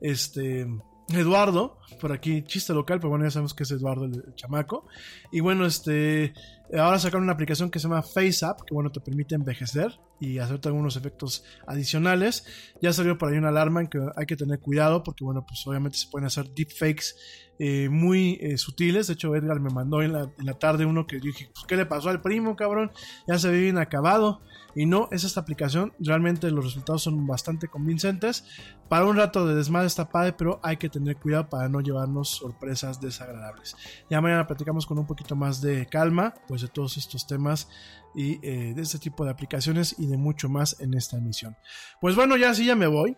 Este, 0.00 0.66
Eduardo, 1.08 1.78
por 2.00 2.12
aquí, 2.12 2.42
chiste 2.44 2.72
local, 2.72 2.98
pero 2.98 3.10
bueno, 3.10 3.24
ya 3.24 3.30
sabemos 3.30 3.54
que 3.54 3.62
es 3.64 3.70
Eduardo 3.70 4.04
el 4.04 4.34
chamaco. 4.34 4.86
Y 5.30 5.40
bueno, 5.40 5.66
este, 5.66 6.32
ahora 6.78 6.98
sacaron 6.98 7.24
una 7.24 7.32
aplicación 7.32 7.70
que 7.70 7.78
se 7.78 7.88
llama 7.88 8.02
FaceApp, 8.02 8.62
que 8.62 8.74
bueno, 8.74 8.90
te 8.90 9.00
permite 9.00 9.34
envejecer 9.34 9.98
y 10.20 10.38
hacerte 10.38 10.68
algunos 10.68 10.96
efectos 10.96 11.44
adicionales. 11.66 12.46
Ya 12.80 12.92
salió 12.92 13.18
por 13.18 13.30
ahí 13.30 13.38
una 13.38 13.48
alarma 13.48 13.80
en 13.80 13.88
que 13.88 13.98
hay 14.16 14.26
que 14.26 14.36
tener 14.36 14.60
cuidado 14.60 15.02
porque 15.02 15.24
bueno, 15.24 15.44
pues 15.46 15.66
obviamente 15.66 15.98
se 15.98 16.08
pueden 16.08 16.26
hacer 16.26 16.48
deepfakes 16.54 17.14
eh, 17.58 17.88
muy 17.88 18.38
eh, 18.40 18.56
sutiles. 18.56 19.06
De 19.06 19.14
hecho, 19.14 19.34
Edgar 19.36 19.60
me 19.60 19.70
mandó 19.70 20.02
en 20.02 20.12
la, 20.12 20.28
tarde 20.58 20.86
uno 20.86 21.06
que 21.06 21.20
dije, 21.20 21.50
pues, 21.54 21.64
¿qué 21.66 21.76
le 21.76 21.86
pasó 21.86 22.08
al 22.08 22.20
primo, 22.22 22.56
cabrón? 22.56 22.90
Ya 23.28 23.38
se 23.38 23.50
ve 23.50 23.60
bien 23.60 23.78
acabado. 23.78 24.40
Y 24.74 24.86
no, 24.86 25.08
es 25.12 25.22
esta 25.24 25.40
aplicación. 25.40 25.92
Realmente 25.98 26.50
los 26.50 26.64
resultados 26.64 27.02
son 27.02 27.26
bastante 27.26 27.68
convincentes. 27.68 28.44
Para 28.88 29.04
un 29.04 29.16
rato 29.16 29.46
de 29.46 29.54
desmadre 29.54 29.86
está 29.86 30.08
padre, 30.08 30.32
pero 30.32 30.60
hay 30.62 30.76
que 30.76 30.88
tener 30.88 31.16
cuidado 31.16 31.48
para 31.48 31.68
no 31.68 31.80
llevarnos 31.80 32.30
sorpresas 32.30 33.00
desagradables. 33.00 33.76
Ya 34.08 34.20
mañana 34.20 34.46
platicamos 34.46 34.86
con 34.86 34.98
un 34.98 35.06
poquito 35.06 35.36
más 35.36 35.60
de 35.60 35.86
calma, 35.86 36.34
de 36.60 36.68
todos 36.68 36.98
estos 36.98 37.26
temas 37.26 37.68
y 38.14 38.38
eh, 38.46 38.74
de 38.74 38.82
este 38.82 38.98
tipo 38.98 39.24
de 39.24 39.30
aplicaciones 39.30 39.94
y 39.98 40.06
de 40.06 40.18
mucho 40.18 40.50
más 40.50 40.78
en 40.80 40.92
esta 40.92 41.16
emisión. 41.16 41.56
Pues 42.00 42.14
bueno, 42.14 42.36
ya 42.36 42.52
sí, 42.52 42.66
ya 42.66 42.76
me 42.76 42.86
voy. 42.86 43.16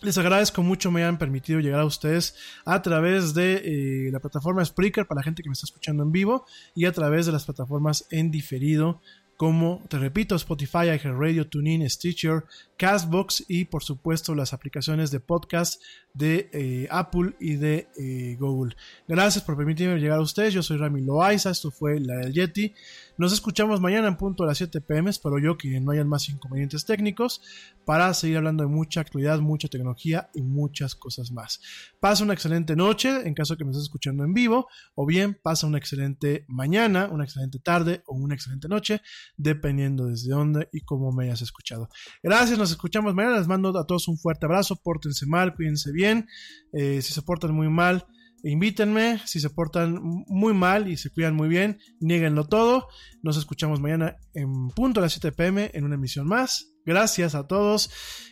Les 0.00 0.18
agradezco 0.18 0.62
mucho 0.64 0.90
me 0.90 1.02
hayan 1.02 1.16
permitido 1.16 1.60
llegar 1.60 1.80
a 1.80 1.84
ustedes 1.84 2.34
a 2.64 2.82
través 2.82 3.34
de 3.34 4.06
eh, 4.06 4.10
la 4.10 4.18
plataforma 4.18 4.64
Spreaker 4.64 5.06
para 5.06 5.20
la 5.20 5.22
gente 5.22 5.44
que 5.44 5.48
me 5.48 5.52
está 5.52 5.66
escuchando 5.66 6.02
en 6.02 6.10
vivo 6.10 6.44
y 6.74 6.86
a 6.86 6.92
través 6.92 7.26
de 7.26 7.32
las 7.32 7.44
plataformas 7.44 8.06
en 8.10 8.32
diferido 8.32 9.00
como, 9.42 9.82
te 9.88 9.98
repito, 9.98 10.36
Spotify, 10.36 10.84
iHeartRadio, 10.84 11.48
TuneIn, 11.48 11.90
Stitcher, 11.90 12.44
Castbox 12.76 13.44
y 13.48 13.64
por 13.64 13.82
supuesto 13.82 14.36
las 14.36 14.52
aplicaciones 14.52 15.10
de 15.10 15.18
podcast 15.18 15.82
de 16.14 16.48
eh, 16.52 16.86
Apple 16.88 17.34
y 17.40 17.56
de 17.56 17.88
eh, 17.98 18.36
Google. 18.38 18.76
Gracias 19.08 19.42
por 19.42 19.56
permitirme 19.56 19.98
llegar 19.98 20.18
a 20.18 20.22
ustedes. 20.22 20.54
Yo 20.54 20.62
soy 20.62 20.76
Rami 20.76 21.00
Loaiza, 21.00 21.50
esto 21.50 21.72
fue 21.72 21.98
La 21.98 22.18
del 22.18 22.32
Yeti. 22.32 22.72
Nos 23.18 23.34
escuchamos 23.34 23.80
mañana 23.80 24.08
en 24.08 24.16
punto 24.16 24.42
a 24.42 24.46
las 24.46 24.56
7 24.56 24.80
pm. 24.80 25.10
Espero 25.10 25.38
yo 25.38 25.58
que 25.58 25.78
no 25.80 25.90
hayan 25.90 26.08
más 26.08 26.30
inconvenientes 26.30 26.86
técnicos 26.86 27.42
para 27.84 28.12
seguir 28.14 28.38
hablando 28.38 28.64
de 28.64 28.70
mucha 28.70 29.02
actualidad, 29.02 29.38
mucha 29.40 29.68
tecnología 29.68 30.30
y 30.34 30.40
muchas 30.40 30.94
cosas 30.94 31.30
más. 31.30 31.60
Pasa 32.00 32.24
una 32.24 32.32
excelente 32.32 32.74
noche 32.74 33.10
en 33.26 33.34
caso 33.34 33.56
que 33.58 33.64
me 33.64 33.70
estés 33.72 33.84
escuchando 33.84 34.24
en 34.24 34.32
vivo, 34.32 34.66
o 34.94 35.04
bien 35.04 35.38
pasa 35.40 35.66
una 35.66 35.76
excelente 35.76 36.46
mañana, 36.48 37.08
una 37.12 37.24
excelente 37.24 37.58
tarde 37.58 38.02
o 38.06 38.16
una 38.16 38.34
excelente 38.34 38.66
noche, 38.66 39.02
dependiendo 39.36 40.06
desde 40.06 40.30
dónde 40.30 40.68
y 40.72 40.80
cómo 40.80 41.12
me 41.12 41.24
hayas 41.24 41.42
escuchado. 41.42 41.90
Gracias, 42.22 42.58
nos 42.58 42.70
escuchamos 42.70 43.14
mañana. 43.14 43.36
Les 43.36 43.46
mando 43.46 43.78
a 43.78 43.86
todos 43.86 44.08
un 44.08 44.16
fuerte 44.16 44.46
abrazo. 44.46 44.76
Pórtense 44.76 45.26
mal, 45.26 45.54
cuídense 45.54 45.92
bien. 45.92 46.28
Eh, 46.72 47.02
si 47.02 47.12
se 47.12 47.20
portan 47.20 47.54
muy 47.54 47.68
mal, 47.68 48.06
invítenme. 48.42 49.20
Si 49.24 49.40
se 49.40 49.50
portan 49.50 49.98
muy 50.02 50.54
mal 50.54 50.88
y 50.88 50.96
se 50.96 51.10
cuidan 51.10 51.34
muy 51.34 51.48
bien, 51.48 51.78
nieguenlo 52.00 52.46
todo. 52.46 52.88
Nos 53.22 53.36
escuchamos 53.36 53.80
mañana 53.80 54.16
en 54.34 54.68
punto 54.70 55.00
a 55.00 55.02
las 55.02 55.12
7 55.12 55.32
pm 55.32 55.70
en 55.74 55.84
una 55.84 55.94
emisión 55.94 56.26
más. 56.26 56.72
Gracias 56.84 57.34
a 57.34 57.46
todos. 57.46 57.90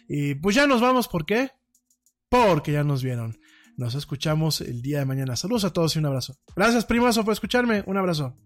Y 0.08 0.34
pues 0.34 0.56
ya 0.56 0.66
nos 0.66 0.80
vamos, 0.80 1.08
¿por 1.08 1.26
qué? 1.26 1.50
Porque 2.28 2.72
ya 2.72 2.84
nos 2.84 3.02
vieron. 3.02 3.38
Nos 3.76 3.94
escuchamos 3.94 4.60
el 4.60 4.82
día 4.82 4.98
de 4.98 5.06
mañana. 5.06 5.36
Saludos 5.36 5.64
a 5.64 5.72
todos 5.72 5.96
y 5.96 6.00
un 6.00 6.06
abrazo. 6.06 6.36
Gracias, 6.54 6.84
primazo, 6.84 7.24
por 7.24 7.32
escucharme. 7.32 7.82
Un 7.86 7.96
abrazo. 7.96 8.36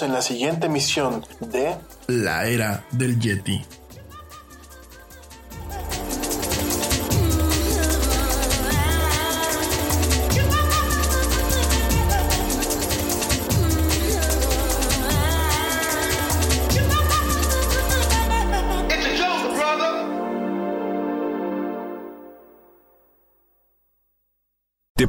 En 0.00 0.12
la 0.12 0.22
siguiente 0.22 0.66
emisión 0.66 1.26
de 1.40 1.76
La 2.06 2.46
Era 2.46 2.84
del 2.92 3.20
Yeti. 3.20 3.62